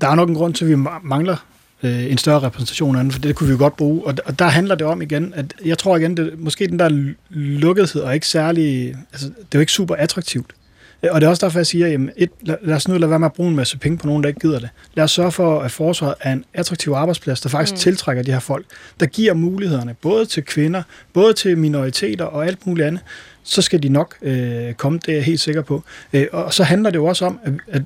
der 0.00 0.08
er 0.08 0.14
nok 0.14 0.28
en 0.28 0.34
grund 0.34 0.54
til, 0.54 0.64
at 0.64 0.70
vi 0.70 0.76
mangler 1.02 1.36
øh, 1.82 2.10
en 2.10 2.18
større 2.18 2.40
repræsentation 2.40 2.96
af 2.96 3.02
den, 3.02 3.12
for 3.12 3.18
det 3.18 3.36
kunne 3.36 3.46
vi 3.46 3.52
jo 3.52 3.58
godt 3.58 3.76
bruge. 3.76 4.06
Og, 4.06 4.14
og 4.24 4.38
der 4.38 4.44
handler 4.44 4.74
det 4.74 4.86
om 4.86 5.02
igen, 5.02 5.32
at 5.36 5.54
jeg 5.64 5.78
tror 5.78 5.96
igen, 5.96 6.16
det, 6.16 6.38
måske 6.38 6.66
den 6.66 6.78
der 6.78 7.14
lukkethed 7.30 8.02
og 8.02 8.14
ikke 8.14 8.26
særlig, 8.26 8.96
altså 9.12 9.28
det 9.28 9.34
er 9.36 9.58
jo 9.58 9.60
ikke 9.60 9.72
super 9.72 9.94
attraktivt. 9.94 10.54
Og 11.02 11.20
det 11.20 11.26
er 11.26 11.30
også 11.30 11.46
derfor, 11.46 11.58
jeg 11.58 11.66
siger, 11.66 11.88
jamen, 11.88 12.10
et, 12.16 12.30
lad, 12.40 12.56
lad 12.62 12.76
os 12.76 12.88
nu 12.88 12.98
lade 12.98 13.10
være 13.10 13.18
med 13.18 13.26
at 13.26 13.32
bruge 13.32 13.50
en 13.50 13.56
masse 13.56 13.78
penge 13.78 13.98
på 13.98 14.06
nogen, 14.06 14.22
der 14.22 14.28
ikke 14.28 14.40
gider 14.40 14.58
det. 14.58 14.68
Lad 14.94 15.04
os 15.04 15.10
sørge 15.10 15.32
for, 15.32 15.60
at 15.60 15.70
forsvaret 15.70 16.14
er 16.20 16.32
en 16.32 16.44
attraktiv 16.54 16.92
arbejdsplads, 16.92 17.40
der 17.40 17.48
faktisk 17.48 17.72
mm. 17.72 17.78
tiltrækker 17.78 18.22
de 18.22 18.32
her 18.32 18.40
folk, 18.40 18.66
der 19.00 19.06
giver 19.06 19.34
mulighederne, 19.34 19.94
både 20.02 20.26
til 20.26 20.44
kvinder, 20.44 20.82
både 21.12 21.32
til 21.32 21.58
minoriteter 21.58 22.24
og 22.24 22.46
alt 22.46 22.66
muligt 22.66 22.86
andet. 22.86 23.02
Så 23.42 23.62
skal 23.62 23.82
de 23.82 23.88
nok 23.88 24.14
øh, 24.22 24.72
komme, 24.72 24.98
det 25.06 25.12
er 25.12 25.16
jeg 25.16 25.24
helt 25.24 25.40
sikker 25.40 25.62
på. 25.62 25.82
Øh, 26.12 26.26
og 26.32 26.54
så 26.54 26.64
handler 26.64 26.90
det 26.90 26.96
jo 26.96 27.04
også 27.04 27.26
om, 27.26 27.38
at, 27.44 27.52
at 27.68 27.82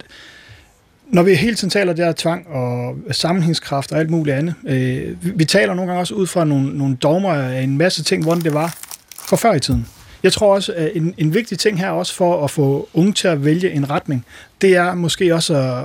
når 1.07 1.23
vi 1.23 1.35
hele 1.35 1.57
tiden 1.57 1.71
taler 1.71 1.93
der 1.93 2.13
tvang 2.13 2.49
og 2.49 2.97
sammenhængskraft 3.11 3.93
og 3.93 3.99
alt 3.99 4.11
muligt 4.11 4.37
andet, 4.37 4.55
øh, 4.67 5.25
vi, 5.25 5.31
vi 5.35 5.45
taler 5.45 5.75
nogle 5.75 5.91
gange 5.91 6.01
også 6.01 6.15
ud 6.15 6.27
fra 6.27 6.45
nogle, 6.45 6.79
nogle 6.79 6.97
dogmer 6.97 7.33
af 7.33 7.63
en 7.63 7.79
masse 7.79 8.05
ting, 8.05 8.23
hvordan 8.23 8.43
det 8.43 8.55
var 8.55 8.77
for 9.29 9.37
før 9.37 9.55
i 9.55 9.61
tiden. 9.61 9.87
Jeg 10.23 10.33
tror 10.33 10.55
også, 10.55 10.73
at 10.77 10.91
en, 10.95 11.15
en 11.19 11.35
vigtig 11.35 11.59
ting 11.59 11.79
her 11.79 11.91
også 11.91 12.15
for 12.15 12.45
at 12.45 12.51
få 12.51 12.89
unge 12.95 13.13
til 13.13 13.29
at 13.29 13.45
vælge 13.45 13.71
en 13.71 13.91
retning, 13.91 14.27
det 14.61 14.77
er 14.77 14.95
måske 14.95 15.35
også 15.35 15.55
at, 15.55 15.85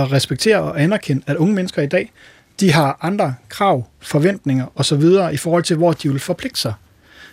at 0.00 0.12
respektere 0.12 0.58
og 0.58 0.82
anerkende, 0.82 1.22
at 1.26 1.36
unge 1.36 1.54
mennesker 1.54 1.82
i 1.82 1.86
dag, 1.86 2.12
de 2.60 2.72
har 2.72 2.98
andre 3.02 3.34
krav, 3.48 3.86
forventninger 4.00 4.66
osv. 4.74 5.02
i 5.32 5.36
forhold 5.36 5.62
til, 5.62 5.76
hvor 5.76 5.92
de 5.92 6.10
vil 6.10 6.20
forpligte 6.20 6.60
sig. 6.60 6.72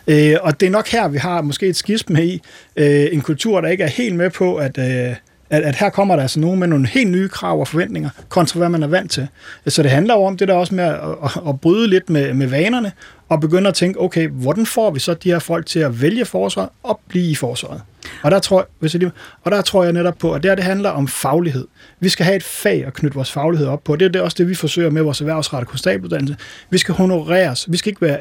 Øh, 0.07 0.35
og 0.41 0.59
det 0.59 0.65
er 0.65 0.69
nok 0.69 0.87
her, 0.87 1.07
vi 1.07 1.17
har 1.17 1.41
måske 1.41 1.67
et 1.67 1.75
skisme 1.75 2.25
i 2.25 2.41
øh, 2.75 3.07
en 3.11 3.21
kultur, 3.21 3.61
der 3.61 3.69
ikke 3.69 3.83
er 3.83 3.87
helt 3.87 4.15
med 4.15 4.29
på, 4.29 4.55
at, 4.55 4.77
øh, 4.77 5.15
at, 5.49 5.63
at 5.63 5.75
her 5.75 5.89
kommer 5.89 6.15
der 6.15 6.21
altså 6.21 6.39
nogen 6.39 6.59
med 6.59 6.67
nogle 6.67 6.87
helt 6.87 7.11
nye 7.11 7.29
krav 7.29 7.59
og 7.59 7.67
forventninger, 7.67 8.09
kontra 8.29 8.57
hvad 8.57 8.69
man 8.69 8.83
er 8.83 8.87
vant 8.87 9.11
til. 9.11 9.27
Så 9.67 9.83
det 9.83 9.91
handler 9.91 10.13
jo 10.13 10.23
om 10.23 10.37
det 10.37 10.47
der 10.47 10.53
også 10.53 10.75
med 10.75 10.83
at, 10.83 10.99
at, 11.23 11.31
at 11.47 11.61
bryde 11.61 11.87
lidt 11.87 12.09
med, 12.09 12.33
med 12.33 12.47
vanerne, 12.47 12.91
og 13.29 13.41
begynde 13.41 13.67
at 13.67 13.75
tænke, 13.75 14.01
okay, 14.01 14.27
hvordan 14.27 14.65
får 14.65 14.91
vi 14.91 14.99
så 14.99 15.13
de 15.13 15.31
her 15.31 15.39
folk 15.39 15.65
til 15.65 15.79
at 15.79 16.01
vælge 16.01 16.25
forsvaret 16.25 16.69
og 16.83 16.99
blive 17.07 17.31
i 17.31 17.35
forsvaret? 17.35 17.81
Og 18.24 18.32
der 18.32 18.39
tror, 18.39 18.68
hvis 18.80 18.93
jeg 18.93 18.99
lige, 18.99 19.11
og 19.43 19.51
der 19.51 19.61
tror 19.61 19.84
jeg 19.84 19.93
netop 19.93 20.18
på, 20.18 20.34
at 20.34 20.43
det 20.43 20.51
her 20.51 20.55
det 20.55 20.63
handler 20.63 20.89
om 20.89 21.07
faglighed. 21.07 21.68
Vi 21.99 22.09
skal 22.09 22.26
have 22.26 22.36
et 22.36 22.43
fag 22.43 22.86
at 22.86 22.93
knytte 22.93 23.15
vores 23.15 23.32
faglighed 23.32 23.68
op 23.68 23.84
på. 23.84 23.95
Det 23.95 24.05
er 24.05 24.09
det 24.09 24.22
også 24.22 24.36
det, 24.38 24.49
vi 24.49 24.55
forsøger 24.55 24.89
med 24.89 25.01
vores 25.01 25.22
erhvervsrette 25.22 25.65
konstabeluddannelse. 25.65 26.36
Vi 26.70 26.78
skal 26.78 26.95
honoreres. 26.95 27.72
Vi 27.72 27.78
skal 27.78 27.89
ikke 27.89 28.01
være 28.01 28.20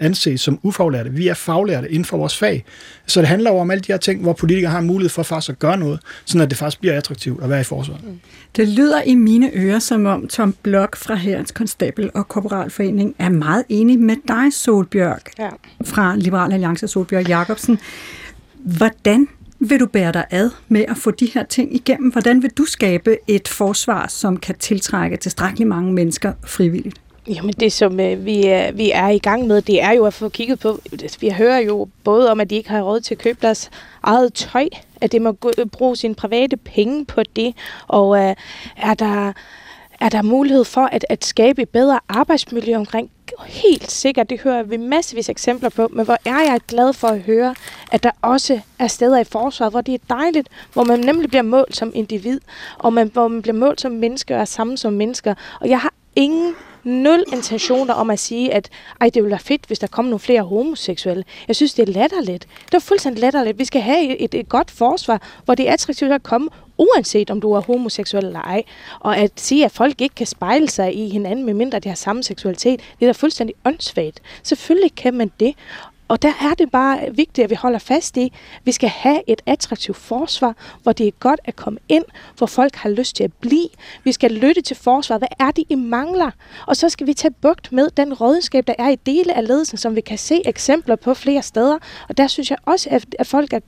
anset 0.00 0.40
som 0.40 0.58
ufaglærte. 0.62 1.10
Vi 1.10 1.28
er 1.28 1.34
faglærte 1.34 1.90
inden 1.90 2.04
for 2.04 2.16
vores 2.16 2.38
fag. 2.38 2.64
Så 3.06 3.20
det 3.20 3.28
handler 3.28 3.50
jo 3.50 3.58
om 3.58 3.70
alle 3.70 3.80
de 3.80 3.92
her 3.92 3.98
ting, 3.98 4.22
hvor 4.22 4.32
politikere 4.32 4.70
har 4.70 4.80
mulighed 4.80 5.10
for 5.10 5.22
faktisk 5.22 5.50
at 5.50 5.58
gøre 5.58 5.78
noget, 5.78 6.00
så 6.24 6.42
at 6.42 6.50
det 6.50 6.58
faktisk 6.58 6.80
bliver 6.80 6.96
attraktivt 6.96 7.42
at 7.42 7.50
være 7.50 7.60
i 7.60 7.64
forsvaret. 7.64 8.04
Mm. 8.04 8.20
Det 8.56 8.68
lyder 8.68 9.02
i 9.02 9.14
mine 9.14 9.50
ører, 9.54 9.78
som 9.78 10.06
om 10.06 10.28
Tom 10.28 10.54
Blok 10.62 10.96
fra 10.96 11.14
Herrens 11.14 11.50
Konstabel 11.50 12.10
og 12.14 12.28
Korporalforening 12.28 13.14
er 13.18 13.28
meget 13.28 13.64
enig 13.68 13.98
med 13.98 14.16
dig, 14.28 14.52
Solbjørg, 14.52 15.20
ja. 15.38 15.48
fra 15.84 16.16
Liberal 16.16 16.52
Alliance 16.52 16.88
Solbjørg 16.88 17.28
Jacobsen. 17.28 17.78
Hvordan 18.64 19.28
vil 19.58 19.80
du 19.80 19.86
bære 19.86 20.12
dig 20.12 20.24
ad 20.30 20.50
med 20.68 20.84
at 20.88 20.96
få 20.96 21.10
de 21.10 21.26
her 21.34 21.44
ting 21.44 21.74
igennem? 21.74 22.12
Hvordan 22.12 22.42
vil 22.42 22.50
du 22.50 22.64
skabe 22.64 23.16
et 23.26 23.48
forsvar, 23.48 24.08
som 24.08 24.36
kan 24.36 24.54
tiltrække 24.58 25.16
tilstrækkeligt 25.16 25.68
mange 25.68 25.92
mennesker 25.92 26.32
frivilligt? 26.46 27.00
Jamen 27.28 27.54
det, 27.60 27.72
som 27.72 28.00
øh, 28.00 28.24
vi, 28.24 28.46
er, 28.46 28.72
vi 28.72 28.90
er 28.90 29.08
i 29.08 29.18
gang 29.18 29.46
med, 29.46 29.62
det 29.62 29.82
er 29.82 29.92
jo 29.92 30.04
at 30.04 30.14
få 30.14 30.28
kigget 30.28 30.58
på, 30.58 30.80
altså, 30.92 31.18
vi 31.20 31.30
hører 31.30 31.58
jo 31.58 31.88
både 32.04 32.30
om, 32.30 32.40
at 32.40 32.50
de 32.50 32.54
ikke 32.54 32.70
har 32.70 32.82
råd 32.82 33.00
til 33.00 33.14
at 33.14 33.18
købe 33.18 33.38
deres 33.42 33.70
eget 34.02 34.34
tøj, 34.34 34.68
at 35.00 35.12
det 35.12 35.22
må 35.22 35.32
gå, 35.32 35.50
bruge 35.72 35.96
sine 35.96 36.14
private 36.14 36.56
penge 36.56 37.04
på 37.04 37.22
det, 37.36 37.54
og 37.88 38.18
øh, 38.18 38.34
er 38.76 38.94
der 38.94 39.32
er 40.04 40.08
der 40.08 40.22
mulighed 40.22 40.64
for 40.64 40.88
at, 40.92 41.04
at 41.08 41.24
skabe 41.24 41.62
et 41.62 41.68
bedre 41.68 42.00
arbejdsmiljø 42.08 42.76
omkring 42.76 43.10
helt 43.46 43.90
sikkert, 43.90 44.30
det 44.30 44.40
hører 44.40 44.62
vi 44.62 44.76
massevis 44.76 45.28
eksempler 45.28 45.68
på, 45.68 45.88
men 45.92 46.04
hvor 46.04 46.16
er 46.24 46.52
jeg 46.52 46.60
glad 46.68 46.92
for 46.92 47.08
at 47.08 47.20
høre, 47.20 47.54
at 47.92 48.02
der 48.02 48.10
også 48.22 48.60
er 48.78 48.86
steder 48.86 49.18
i 49.18 49.24
forsvaret, 49.24 49.72
hvor 49.72 49.80
det 49.80 49.94
er 49.94 49.98
dejligt, 50.08 50.48
hvor 50.72 50.84
man 50.84 50.98
nemlig 50.98 51.28
bliver 51.28 51.42
målt 51.42 51.76
som 51.76 51.92
individ, 51.94 52.40
og 52.78 52.92
man, 52.92 53.10
hvor 53.12 53.28
man 53.28 53.42
bliver 53.42 53.56
målt 53.56 53.80
som 53.80 53.92
menneske 53.92 54.34
og 54.34 54.40
er 54.40 54.44
sammen 54.44 54.76
som 54.76 54.92
mennesker. 54.92 55.34
Og 55.60 55.68
jeg 55.68 55.80
har 55.80 55.92
ingen 56.16 56.54
nul 56.84 57.24
intentioner 57.32 57.94
om 57.94 58.10
at 58.10 58.18
sige, 58.18 58.54
at 58.54 58.70
ej, 59.00 59.06
det 59.08 59.22
ville 59.22 59.30
være 59.30 59.40
fedt, 59.40 59.66
hvis 59.66 59.78
der 59.78 59.86
kom 59.86 60.04
nogle 60.04 60.18
flere 60.18 60.42
homoseksuelle. 60.42 61.24
Jeg 61.48 61.56
synes, 61.56 61.74
det 61.74 61.88
er 61.88 61.92
latterligt. 61.92 62.46
Det 62.66 62.74
er 62.74 62.78
fuldstændig 62.78 63.20
latterligt. 63.20 63.58
Vi 63.58 63.64
skal 63.64 63.80
have 63.80 64.18
et, 64.18 64.34
et 64.34 64.48
godt 64.48 64.70
forsvar, 64.70 65.22
hvor 65.44 65.54
det 65.54 65.68
er 65.68 65.72
attraktivt 65.72 66.12
at 66.12 66.22
komme, 66.22 66.48
uanset 66.78 67.30
om 67.30 67.40
du 67.40 67.52
er 67.52 67.60
homoseksuel 67.60 68.24
eller 68.24 68.40
ej. 68.40 68.62
Og 69.00 69.16
at 69.16 69.30
sige, 69.36 69.64
at 69.64 69.72
folk 69.72 70.00
ikke 70.00 70.14
kan 70.14 70.26
spejle 70.26 70.68
sig 70.68 70.96
i 70.96 71.08
hinanden, 71.08 71.44
medmindre 71.46 71.78
de 71.78 71.88
har 71.88 71.96
samme 71.96 72.22
seksualitet, 72.22 72.80
det 72.80 73.06
er 73.06 73.06
da 73.06 73.12
fuldstændig 73.12 73.54
åndssvagt. 73.64 74.22
Selvfølgelig 74.42 74.94
kan 74.94 75.14
man 75.14 75.30
det. 75.40 75.54
Og 76.08 76.22
der 76.22 76.28
er 76.28 76.54
det 76.58 76.70
bare 76.70 76.98
vigtigt, 77.14 77.44
at 77.44 77.50
vi 77.50 77.54
holder 77.54 77.78
fast 77.78 78.16
i, 78.16 78.24
at 78.24 78.60
vi 78.64 78.72
skal 78.72 78.88
have 78.88 79.20
et 79.26 79.42
attraktivt 79.46 79.96
forsvar, 79.96 80.56
hvor 80.82 80.92
det 80.92 81.06
er 81.06 81.10
godt 81.10 81.40
at 81.44 81.56
komme 81.56 81.78
ind, 81.88 82.04
hvor 82.38 82.46
folk 82.46 82.74
har 82.74 82.90
lyst 82.90 83.16
til 83.16 83.24
at 83.24 83.32
blive. 83.32 83.68
Vi 84.04 84.12
skal 84.12 84.30
lytte 84.32 84.62
til 84.62 84.76
forsvaret. 84.76 85.20
Hvad 85.20 85.46
er 85.46 85.50
det, 85.50 85.64
I 85.68 85.74
mangler? 85.74 86.30
Og 86.66 86.76
så 86.76 86.88
skal 86.88 87.06
vi 87.06 87.14
tage 87.14 87.30
bugt 87.30 87.72
med 87.72 87.90
den 87.96 88.14
rådenskab, 88.14 88.66
der 88.66 88.74
er 88.78 88.88
i 88.88 88.96
dele 88.96 89.36
af 89.36 89.46
ledelsen, 89.46 89.78
som 89.78 89.96
vi 89.96 90.00
kan 90.00 90.18
se 90.18 90.42
eksempler 90.44 90.96
på 90.96 91.14
flere 91.14 91.42
steder. 91.42 91.78
Og 92.08 92.16
der 92.16 92.26
synes 92.26 92.50
jeg 92.50 92.58
også, 92.66 93.00
at 93.18 93.26
folk 93.26 93.52
er 93.52 93.60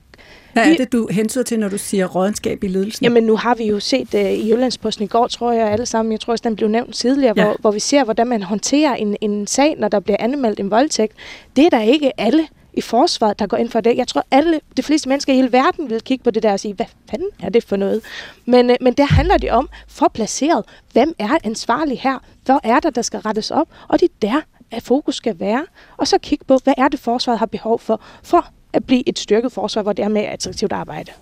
hvad 0.62 0.72
er 0.72 0.76
det, 0.76 0.92
du 0.92 1.08
hensyder 1.10 1.44
til, 1.44 1.58
når 1.58 1.68
du 1.68 1.78
siger 1.78 2.06
rådenskab 2.06 2.64
i 2.64 2.68
ledelsen? 2.68 3.04
Jamen, 3.04 3.24
nu 3.24 3.36
har 3.36 3.54
vi 3.54 3.64
jo 3.64 3.80
set 3.80 4.14
uh, 4.14 4.20
i 4.20 4.50
Jyllandsposten 4.52 5.04
i 5.04 5.08
går, 5.08 5.26
tror 5.26 5.52
jeg 5.52 5.68
alle 5.68 5.86
sammen, 5.86 6.12
jeg 6.12 6.20
tror 6.20 6.32
også, 6.32 6.42
den 6.42 6.56
blev 6.56 6.68
nævnt 6.68 6.94
tidligere, 6.94 7.34
ja. 7.36 7.44
hvor, 7.44 7.56
hvor 7.60 7.70
vi 7.70 7.80
ser, 7.80 8.04
hvordan 8.04 8.26
man 8.26 8.42
håndterer 8.42 8.94
en, 8.94 9.16
en 9.20 9.46
sag, 9.46 9.76
når 9.78 9.88
der 9.88 10.00
bliver 10.00 10.16
anmeldt 10.20 10.60
en 10.60 10.70
voldtægt. 10.70 11.12
Det 11.56 11.66
er 11.66 11.70
der 11.70 11.80
ikke 11.80 12.20
alle 12.20 12.48
i 12.74 12.80
forsvaret, 12.80 13.38
der 13.38 13.46
går 13.46 13.56
ind 13.56 13.68
for 13.68 13.80
det. 13.80 13.96
Jeg 13.96 14.08
tror, 14.08 14.24
alle, 14.30 14.60
de 14.76 14.82
fleste 14.82 15.08
mennesker 15.08 15.32
i 15.32 15.36
hele 15.36 15.52
verden 15.52 15.90
vil 15.90 16.00
kigge 16.00 16.24
på 16.24 16.30
det 16.30 16.42
der 16.42 16.52
og 16.52 16.60
sige, 16.60 16.74
hvad 16.74 16.86
fanden 17.10 17.28
er 17.42 17.48
det 17.48 17.64
for 17.64 17.76
noget? 17.76 18.02
Men, 18.46 18.70
uh, 18.70 18.76
men 18.80 18.92
der 18.92 19.04
handler 19.04 19.36
det 19.36 19.50
om, 19.50 19.68
for 19.88 20.10
placeret, 20.14 20.64
hvem 20.92 21.14
er 21.18 21.38
ansvarlig 21.44 22.00
her? 22.00 22.18
Hvor 22.44 22.60
er 22.64 22.80
der, 22.80 22.90
der 22.90 23.02
skal 23.02 23.20
rettes 23.20 23.50
op? 23.50 23.68
Og 23.88 24.00
det 24.00 24.08
er 24.08 24.28
der, 24.28 24.40
at 24.70 24.82
fokus 24.82 25.14
skal 25.14 25.40
være. 25.40 25.66
Og 25.96 26.08
så 26.08 26.18
kigge 26.18 26.44
på, 26.44 26.58
hvad 26.64 26.74
er 26.78 26.88
det, 26.88 27.00
forsvaret 27.00 27.38
har 27.38 27.46
behov 27.46 27.78
for, 27.78 28.00
for 28.22 28.46
at 28.76 28.84
blive 28.84 29.08
et 29.08 29.18
styrket 29.18 29.52
forsvar, 29.52 29.82
hvor 29.82 29.92
det 29.92 30.04
er 30.04 30.08
mere 30.08 30.26
attraktivt 30.26 30.72
arbejde. 30.72 31.12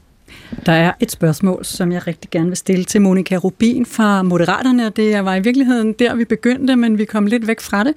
Der 0.67 0.73
er 0.73 0.93
et 1.01 1.11
spørgsmål, 1.11 1.65
som 1.65 1.93
jeg 1.93 2.07
rigtig 2.07 2.31
gerne 2.31 2.49
vil 2.49 2.57
stille 2.57 2.85
til 2.85 3.01
Monika 3.01 3.37
Rubin 3.37 3.87
fra 3.87 4.23
Moderaterne, 4.23 4.87
og 4.87 4.97
det 4.97 5.25
var 5.25 5.35
i 5.35 5.41
virkeligheden 5.41 5.93
der, 5.93 6.15
vi 6.15 6.25
begyndte, 6.25 6.77
men 6.77 6.99
vi 6.99 7.05
kom 7.05 7.27
lidt 7.27 7.47
væk 7.47 7.61
fra 7.61 7.85
det. 7.85 7.95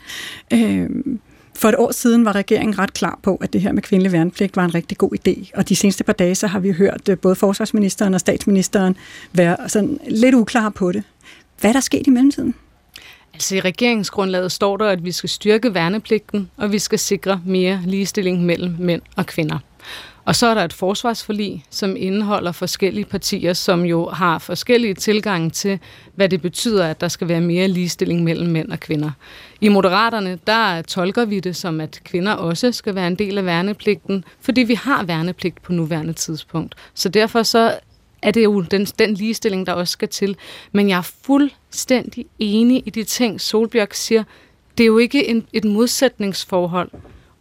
Øhm, 0.53 1.19
for 1.55 1.69
et 1.69 1.75
år 1.75 1.91
siden 1.91 2.25
var 2.25 2.35
regeringen 2.35 2.79
ret 2.79 2.93
klar 2.93 3.19
på, 3.23 3.35
at 3.35 3.53
det 3.53 3.61
her 3.61 3.71
med 3.71 3.81
kvindelig 3.81 4.11
værnepligt 4.11 4.55
var 4.55 4.65
en 4.65 4.75
rigtig 4.75 4.97
god 4.97 5.11
idé. 5.27 5.51
Og 5.55 5.69
de 5.69 5.75
seneste 5.75 6.03
par 6.03 6.13
dage, 6.13 6.35
så 6.35 6.47
har 6.47 6.59
vi 6.59 6.71
hørt 6.71 7.09
øh, 7.09 7.17
både 7.17 7.35
forsvarsministeren 7.35 8.13
og 8.13 8.19
statsministeren 8.19 8.95
være 9.33 9.57
sådan 9.67 9.99
lidt 10.07 10.35
uklare 10.35 10.71
på 10.71 10.91
det. 10.91 11.03
Hvad 11.61 11.71
er 11.71 11.73
der 11.73 11.79
sket 11.79 12.07
i 12.07 12.09
mellemtiden? 12.09 12.53
Altså 13.37 13.55
i 13.55 13.59
regeringsgrundlaget 13.59 14.51
står 14.51 14.77
der, 14.77 14.85
at 14.85 15.05
vi 15.05 15.11
skal 15.11 15.29
styrke 15.29 15.73
værnepligten, 15.73 16.49
og 16.57 16.71
vi 16.71 16.79
skal 16.79 16.99
sikre 16.99 17.41
mere 17.45 17.81
ligestilling 17.85 18.45
mellem 18.45 18.75
mænd 18.79 19.01
og 19.15 19.25
kvinder. 19.25 19.59
Og 20.25 20.35
så 20.35 20.47
er 20.47 20.53
der 20.53 20.63
et 20.63 20.73
forsvarsforlig, 20.73 21.65
som 21.69 21.95
indeholder 21.97 22.51
forskellige 22.51 23.05
partier, 23.05 23.53
som 23.53 23.85
jo 23.85 24.09
har 24.09 24.39
forskellige 24.39 24.93
tilgange 24.93 25.49
til, 25.49 25.79
hvad 26.15 26.29
det 26.29 26.41
betyder, 26.41 26.87
at 26.87 27.01
der 27.01 27.07
skal 27.07 27.27
være 27.27 27.41
mere 27.41 27.67
ligestilling 27.67 28.23
mellem 28.23 28.49
mænd 28.49 28.71
og 28.71 28.79
kvinder. 28.79 29.11
I 29.61 29.69
Moderaterne, 29.69 30.39
der 30.47 30.81
tolker 30.81 31.25
vi 31.25 31.39
det 31.39 31.55
som, 31.55 31.81
at 31.81 32.01
kvinder 32.03 32.33
også 32.33 32.71
skal 32.71 32.95
være 32.95 33.07
en 33.07 33.15
del 33.15 33.37
af 33.37 33.45
værnepligten, 33.45 34.23
fordi 34.41 34.61
vi 34.61 34.73
har 34.73 35.03
værnepligt 35.03 35.61
på 35.61 35.73
nuværende 35.73 36.13
tidspunkt. 36.13 36.75
Så 36.93 37.09
derfor 37.09 37.43
så 37.43 37.75
er 38.21 38.31
det 38.31 38.43
jo 38.43 38.61
den, 38.61 38.85
den 38.85 39.13
ligestilling, 39.13 39.67
der 39.67 39.73
også 39.73 39.91
skal 39.91 40.07
til. 40.07 40.37
Men 40.71 40.89
jeg 40.89 40.97
er 40.97 41.11
fuldstændig 41.23 42.25
enig 42.39 42.83
i 42.85 42.89
de 42.89 43.03
ting, 43.03 43.41
Solbjørk 43.41 43.93
siger. 43.93 44.23
Det 44.77 44.83
er 44.83 44.87
jo 44.87 44.97
ikke 44.97 45.27
en, 45.27 45.47
et 45.53 45.65
modsætningsforhold. 45.65 46.91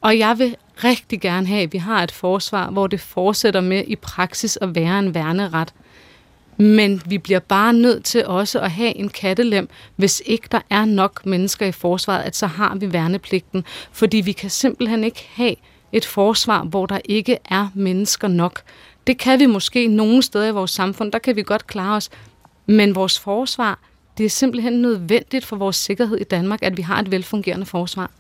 Og 0.01 0.19
jeg 0.19 0.39
vil 0.39 0.57
rigtig 0.85 1.21
gerne 1.21 1.47
have, 1.47 1.63
at 1.63 1.73
vi 1.73 1.79
har 1.79 2.03
et 2.03 2.13
forsvar, 2.13 2.71
hvor 2.71 2.87
det 2.87 3.01
fortsætter 3.01 3.61
med 3.61 3.85
i 3.87 3.97
praksis 3.97 4.59
at 4.61 4.75
være 4.75 4.99
en 4.99 5.15
værneret. 5.15 5.75
Men 6.57 7.03
vi 7.07 7.19
bliver 7.19 7.39
bare 7.39 7.73
nødt 7.73 8.05
til 8.05 8.27
også 8.27 8.61
at 8.61 8.71
have 8.71 8.97
en 8.97 9.09
kattelem, 9.09 9.69
hvis 9.97 10.23
ikke 10.27 10.49
der 10.53 10.61
er 10.71 10.85
nok 10.85 11.27
mennesker 11.27 11.67
i 11.67 11.73
forsvaret, 11.73 12.23
at 12.23 12.37
så 12.37 12.47
har 12.47 12.75
vi 12.75 12.93
værnepligten. 12.93 13.65
Fordi 13.93 14.17
vi 14.17 14.33
kan 14.33 14.51
simpelthen 14.51 15.05
ikke 15.05 15.29
have 15.35 15.55
et 15.93 16.05
forsvar, 16.05 16.65
hvor 16.65 16.87
der 16.87 16.99
ikke 17.05 17.39
er 17.51 17.69
mennesker 17.75 18.29
nok. 18.29 18.63
Det 19.07 19.19
kan 19.19 19.41
vi 19.41 19.47
måske 19.47 19.87
nogle 19.87 20.23
steder 20.23 20.47
i 20.47 20.53
vores 20.53 20.71
samfund, 20.71 21.13
der 21.13 21.19
kan 21.19 21.37
vi 21.37 21.43
godt 21.43 21.67
klare 21.67 21.97
os. 21.97 22.11
Men 22.67 22.95
vores 22.95 23.19
forsvar, 23.19 23.79
det 24.19 24.27
er 24.27 24.31
simpelthen 24.31 24.73
nødvendigt 24.73 25.45
for 25.45 25.57
vores 25.57 25.77
sikkerhed 25.77 26.17
i 26.17 26.25
Danmark, 26.25 26.59
at 26.63 26.77
vi 26.77 26.83
har 26.83 27.01
et 27.01 27.11
velfungerende 27.11 27.67
forsvar. 27.67 28.11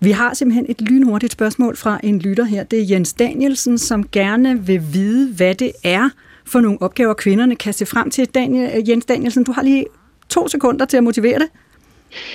Vi 0.00 0.10
har 0.10 0.34
simpelthen 0.34 0.66
et 0.68 0.80
lynhurtigt 0.80 1.32
spørgsmål 1.32 1.76
fra 1.76 2.00
en 2.02 2.18
lytter 2.18 2.44
her. 2.44 2.64
Det 2.64 2.78
er 2.80 2.84
Jens 2.90 3.12
Danielsen, 3.12 3.78
som 3.78 4.08
gerne 4.08 4.66
vil 4.66 4.82
vide, 4.92 5.32
hvad 5.32 5.54
det 5.54 5.72
er 5.84 6.10
for 6.44 6.60
nogle 6.60 6.82
opgaver, 6.82 7.14
kvinderne 7.14 7.56
kan 7.56 7.72
se 7.72 7.86
frem 7.86 8.10
til. 8.10 8.26
Daniel, 8.26 8.84
Jens 8.88 9.04
Danielsen, 9.04 9.44
du 9.44 9.52
har 9.52 9.62
lige 9.62 9.86
to 10.28 10.48
sekunder 10.48 10.84
til 10.84 10.96
at 10.96 11.04
motivere 11.04 11.38
det. 11.38 11.48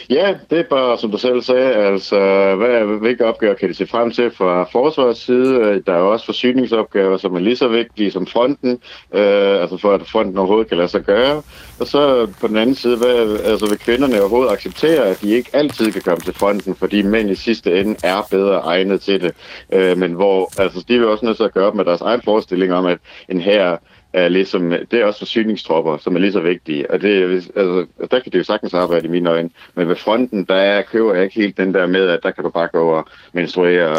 Ja, 0.10 0.36
det 0.50 0.60
er 0.60 0.64
bare, 0.64 0.98
som 0.98 1.12
du 1.12 1.18
selv 1.18 1.41
sagde, 1.41 1.74
altså, 1.74 2.18
hvad, 2.56 3.00
hvilke 3.00 3.26
opgaver 3.26 3.54
kan 3.54 3.70
de 3.70 3.74
se 3.74 3.88
frem 3.88 4.12
til 4.12 4.32
fra 4.32 4.64
forsvarets 4.72 5.26
side? 5.26 5.84
Der 5.86 5.94
er 5.94 5.98
også 5.98 6.26
forsyningsopgaver, 6.26 7.18
som 7.18 7.36
er 7.36 7.40
lige 7.40 7.56
så 7.56 7.68
vigtige 7.68 8.12
som 8.12 8.28
fronten, 8.28 8.72
øh, 9.14 9.62
altså 9.62 9.78
for 9.78 9.94
at 9.94 10.02
fronten 10.08 10.38
overhovedet 10.38 10.68
kan 10.68 10.78
lade 10.78 10.88
sig 10.88 11.02
gøre. 11.02 11.41
Og 11.80 11.88
så 11.88 12.28
på 12.41 12.48
den 12.48 12.58
anden 12.58 12.76
side, 12.76 12.98
hvad, 12.98 13.40
altså 13.45 13.70
vil 13.70 13.80
kvinderne 13.80 14.20
overhovedet 14.20 14.52
acceptere, 14.52 15.06
at 15.06 15.22
de 15.22 15.32
ikke 15.32 15.50
altid 15.54 15.91
kan 15.91 16.02
komme 16.02 16.22
til 16.22 16.34
fronten, 16.34 16.76
fordi 16.76 17.02
mænd 17.02 17.30
i 17.30 17.36
sidste 17.36 17.80
ende 17.80 17.95
er 18.04 18.28
bedre 18.32 18.60
egnet 18.60 19.02
til 19.02 19.22
det. 19.22 19.34
Øh, 19.74 19.98
men 19.98 20.14
hvor, 20.14 20.62
altså, 20.62 20.86
de 20.88 21.00
vil 21.00 21.08
også 21.08 21.26
nødt 21.26 21.38
til 21.38 21.44
at 21.44 21.54
gøre 21.54 21.68
op 21.68 21.76
med 21.76 21.86
deres 21.86 22.02
egen 22.02 22.22
forestilling 22.22 22.74
om, 22.74 22.86
at 22.86 22.98
en 23.30 23.41
her 23.41 23.78
er 24.14 24.27
ligesom, 24.27 24.73
det 24.91 25.02
er 25.02 25.06
også 25.06 25.19
forsyningstropper, 25.19 25.98
som 25.98 26.15
er 26.15 26.19
lige 26.19 26.31
så 26.31 26.40
vigtige. 26.40 26.91
Og 26.91 27.02
det, 27.02 27.23
altså, 27.34 27.85
der 28.11 28.19
kan 28.19 28.31
det 28.31 28.38
jo 28.38 28.44
sagtens 28.44 28.73
arbejde 28.73 29.07
i 29.07 29.10
mine 29.10 29.30
øjne. 29.30 29.49
Men 29.76 29.88
ved 29.88 29.95
fronten, 29.95 30.45
der 30.45 30.56
er, 30.56 30.81
køber 30.81 31.14
jeg 31.14 31.23
ikke 31.23 31.35
helt 31.35 31.57
den 31.57 31.73
der 31.73 31.88
med, 31.88 32.07
at 32.07 32.19
der 32.23 32.31
kan 32.31 32.44
du 32.44 32.49
bare 32.49 32.68
gå 32.68 32.80
over 32.80 33.03
menstruere 33.34 33.90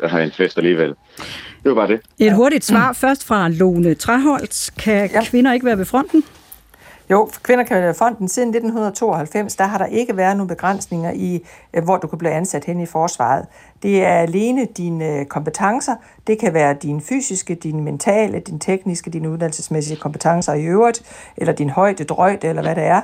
og 0.00 0.10
have 0.10 0.24
en 0.24 0.30
fest 0.30 0.58
alligevel. 0.58 0.94
Det 1.62 1.70
var 1.70 1.74
bare 1.74 1.88
det. 1.88 2.00
Et 2.18 2.34
hurtigt 2.34 2.64
svar 2.64 2.92
først 2.92 3.26
fra 3.26 3.48
Lone 3.48 3.94
Træholdt. 3.94 4.70
Kan 4.78 5.10
ja. 5.10 5.24
kvinder 5.24 5.52
ikke 5.52 5.66
være 5.66 5.78
ved 5.78 5.84
fronten? 5.84 6.24
Jo, 7.10 7.28
kvinder 7.42 7.64
kan 7.64 7.82
være 7.82 7.94
fonden. 7.94 8.28
Siden 8.28 8.48
1992, 8.48 9.56
der 9.56 9.64
har 9.64 9.78
der 9.78 9.86
ikke 9.86 10.16
været 10.16 10.36
nogen 10.36 10.48
begrænsninger 10.48 11.10
i, 11.10 11.46
øh, 11.74 11.84
hvor 11.84 11.96
du 11.96 12.06
kan 12.06 12.18
blive 12.18 12.32
ansat 12.32 12.64
hen 12.64 12.80
i 12.80 12.86
forsvaret. 12.86 13.46
Det 13.82 14.04
er 14.04 14.14
alene 14.14 14.64
dine 14.64 15.18
øh, 15.18 15.26
kompetencer. 15.26 15.94
Det 16.26 16.38
kan 16.38 16.54
være 16.54 16.74
dine 16.74 17.00
fysiske, 17.00 17.54
dine 17.54 17.82
mentale, 17.82 18.38
dine 18.38 18.58
tekniske, 18.58 19.10
dine 19.10 19.30
uddannelsesmæssige 19.30 19.96
kompetencer 19.96 20.52
i 20.52 20.64
øvrigt, 20.64 21.02
eller 21.36 21.52
din 21.54 21.70
højde, 21.70 22.04
drøjde, 22.04 22.48
eller 22.48 22.62
hvad 22.62 22.74
det 22.74 22.84
er, 22.84 23.00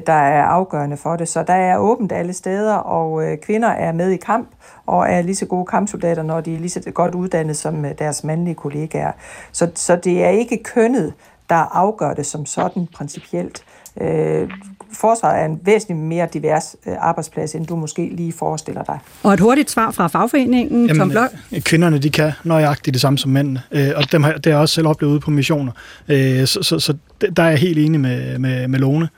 der 0.00 0.12
er 0.12 0.42
afgørende 0.42 0.96
for 0.96 1.16
det. 1.16 1.28
Så 1.28 1.42
der 1.42 1.54
er 1.54 1.78
åbent 1.78 2.12
alle 2.12 2.32
steder, 2.32 2.74
og 2.74 3.38
kvinder 3.42 3.68
er 3.68 3.92
med 3.92 4.10
i 4.10 4.16
kamp, 4.16 4.48
og 4.86 5.08
er 5.08 5.22
lige 5.22 5.34
så 5.34 5.46
gode 5.46 5.66
kampsoldater, 5.66 6.22
når 6.22 6.40
de 6.40 6.54
er 6.54 6.58
lige 6.58 6.70
så 6.70 6.90
godt 6.90 7.14
uddannet 7.14 7.56
som 7.56 7.86
deres 7.98 8.24
mandlige 8.24 8.54
kollegaer. 8.54 9.12
Så, 9.52 9.70
så 9.74 9.96
det 9.96 10.24
er 10.24 10.28
ikke 10.28 10.62
kønnet, 10.62 11.12
der 11.50 11.76
afgør 11.76 12.14
det 12.14 12.26
som 12.26 12.46
sådan 12.46 12.88
principielt. 12.94 13.62
Øh, 14.00 14.48
forsvaret 14.92 15.40
er 15.40 15.44
en 15.44 15.60
væsentligt 15.64 16.00
mere 16.00 16.28
divers 16.32 16.76
øh, 16.86 16.94
arbejdsplads, 17.00 17.54
end 17.54 17.66
du 17.66 17.76
måske 17.76 18.10
lige 18.12 18.32
forestiller 18.32 18.84
dig. 18.84 18.98
Og 19.22 19.34
et 19.34 19.40
hurtigt 19.40 19.70
svar 19.70 19.90
fra 19.90 20.06
fagforeningen, 20.06 20.86
Jamen, 20.86 20.98
Tom 20.98 21.10
Bløj. 21.10 21.28
Øh, 21.52 21.60
kvinderne, 21.60 21.98
de 21.98 22.10
kan 22.10 22.32
nøjagtigt 22.44 22.94
det 22.94 23.00
samme 23.00 23.18
som 23.18 23.30
mændene, 23.30 23.62
øh, 23.70 23.88
og 23.96 24.12
dem 24.12 24.22
har, 24.22 24.32
det 24.32 24.46
har 24.46 24.52
jeg 24.52 24.58
også 24.58 24.74
selv 24.74 24.86
oplevet 24.86 25.12
ude 25.12 25.20
på 25.20 25.30
missioner. 25.30 25.72
Øh, 26.08 26.46
så, 26.46 26.62
så, 26.62 26.78
så 26.78 26.96
der 27.36 27.42
er 27.42 27.48
jeg 27.48 27.58
helt 27.58 27.78
enig 27.78 28.00
med, 28.00 28.38
med, 28.38 28.68
med 28.68 28.78
Lone. 28.78 29.08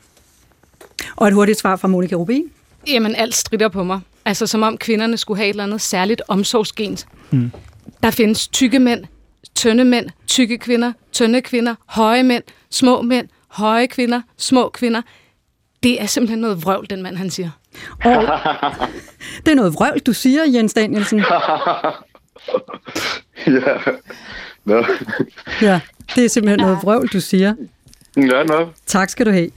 Og 1.17 1.29
et 1.29 1.35
hurtigt 1.35 1.59
svar 1.59 1.77
fra 1.77 1.89
Monika 1.89 2.15
Rubin. 2.15 2.45
Jamen, 2.89 3.15
alt 3.15 3.35
strider 3.35 3.69
på 3.69 3.85
mig. 3.85 4.01
Altså, 4.25 4.47
som 4.47 4.63
om 4.63 4.77
kvinderne 4.77 5.17
skulle 5.17 5.39
have 5.39 5.47
et 5.49 5.51
eller 5.51 5.65
andet 5.65 5.81
særligt 5.81 6.23
omsorgsgen. 6.29 6.99
Hmm. 7.31 7.53
Der 8.03 8.11
findes 8.11 8.49
tykke 8.49 8.79
mænd, 8.79 9.05
tynde 9.55 9.85
mænd, 9.85 10.07
tykke 10.27 10.59
kvinder, 10.59 10.93
tynde 11.13 11.41
kvinder, 11.43 11.75
høje 11.87 12.23
mænd, 12.23 12.43
små 12.71 13.03
mænd, 13.03 13.29
høje 13.49 13.87
kvinder, 13.87 14.23
små 14.37 14.69
kvinder. 14.69 15.03
Det 15.83 16.03
er 16.03 16.07
simpelthen 16.07 16.39
noget 16.39 16.65
vrøvl, 16.65 16.87
den 16.91 17.03
mand, 17.03 17.17
han 17.17 17.31
siger. 17.31 17.51
Og 18.05 18.13
det 19.47 19.53
er 19.53 19.55
noget 19.55 19.75
vrøvl, 19.75 19.99
du 19.99 20.13
siger, 20.13 20.43
Jens 20.55 20.75
Danielsen. 20.75 21.19
ja. 23.47 23.77
No. 24.65 24.85
ja, 25.63 25.81
det 26.15 26.25
er 26.25 26.29
simpelthen 26.29 26.61
noget 26.61 26.79
vrøvl, 26.83 27.09
du 27.09 27.21
siger. 27.21 27.55
Ja, 28.17 28.43
no. 28.43 28.67
Tak 28.87 29.11
skal 29.11 29.27
du 29.27 29.31
have. 29.31 29.51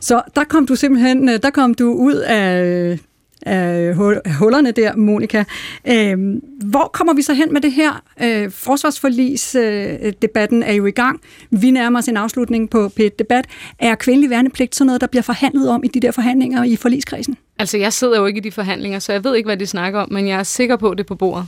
Så 0.00 0.22
der 0.34 0.44
kom 0.44 0.66
du 0.66 0.74
simpelthen, 0.76 1.28
der 1.28 1.50
kom 1.50 1.74
du 1.74 1.92
ud 1.92 2.14
af 2.14 2.98
Øh, 3.46 3.98
af 4.24 4.34
hullerne 4.34 4.70
der, 4.70 4.96
Monika. 4.96 5.44
Øh, 5.88 6.18
hvor 6.64 6.90
kommer 6.92 7.14
vi 7.14 7.22
så 7.22 7.34
hen 7.34 7.52
med 7.52 7.60
det 7.60 7.72
her? 7.72 8.02
Øh, 8.22 8.50
forsvarsforlis-debatten 8.50 10.62
øh, 10.62 10.68
er 10.68 10.72
jo 10.72 10.86
i 10.86 10.90
gang. 10.90 11.20
Vi 11.50 11.70
nærmer 11.70 11.98
os 11.98 12.08
en 12.08 12.16
afslutning 12.16 12.70
på 12.70 12.90
P1-debat. 13.00 13.44
Er 13.78 13.94
kvindelig 13.94 14.30
værnepligt 14.30 14.74
sådan 14.74 14.86
noget, 14.86 15.00
der 15.00 15.06
bliver 15.06 15.22
forhandlet 15.22 15.68
om 15.68 15.84
i 15.84 15.88
de 15.88 16.00
der 16.00 16.10
forhandlinger 16.10 16.64
i 16.64 16.76
forliskrisen? 16.76 17.36
Altså, 17.58 17.78
jeg 17.78 17.92
sidder 17.92 18.18
jo 18.18 18.26
ikke 18.26 18.38
i 18.38 18.40
de 18.40 18.52
forhandlinger, 18.52 18.98
så 18.98 19.12
jeg 19.12 19.24
ved 19.24 19.36
ikke, 19.36 19.46
hvad 19.46 19.56
de 19.56 19.66
snakker 19.66 20.00
om, 20.00 20.12
men 20.12 20.28
jeg 20.28 20.38
er 20.38 20.42
sikker 20.42 20.76
på, 20.76 20.90
at 20.90 20.98
det 20.98 21.04
er 21.04 21.08
på 21.08 21.14
bordet. 21.14 21.46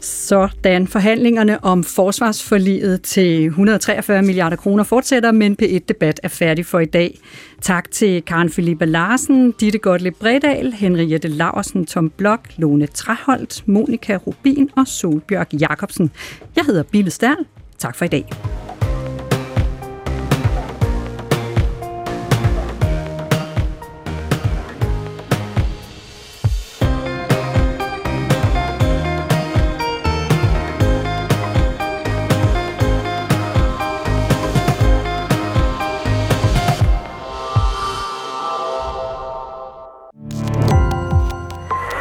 Sådan. 0.00 0.86
Forhandlingerne 0.86 1.64
om 1.64 1.84
forsvarsforliget 1.84 3.02
til 3.02 3.44
143 3.44 4.22
milliarder 4.22 4.56
kroner 4.56 4.84
fortsætter, 4.84 5.32
men 5.32 5.56
P1-debat 5.62 6.20
er 6.22 6.28
færdig 6.28 6.66
for 6.66 6.78
i 6.78 6.84
dag. 6.84 7.18
Tak 7.60 7.90
til 7.90 8.22
Karen 8.22 8.50
Philippa 8.50 8.84
Larsen, 8.84 9.52
Ditte 9.52 9.78
Gottlieb 9.78 10.14
Bredal, 10.20 10.72
Henriette 10.72 11.28
Laursen, 11.28 11.86
Tom 11.86 12.10
Blok, 12.10 12.48
Lone 12.56 12.86
Traholdt, 12.86 13.68
Monika 13.68 14.16
Rubin 14.16 14.70
og 14.76 14.88
Solbjørg 14.88 15.54
Jacobsen. 15.54 16.10
Jeg 16.56 16.64
hedder 16.64 16.82
Bille 16.82 17.10
Stærl. 17.10 17.46
Tak 17.78 17.96
for 17.96 18.04
i 18.04 18.08
dag. 18.08 18.30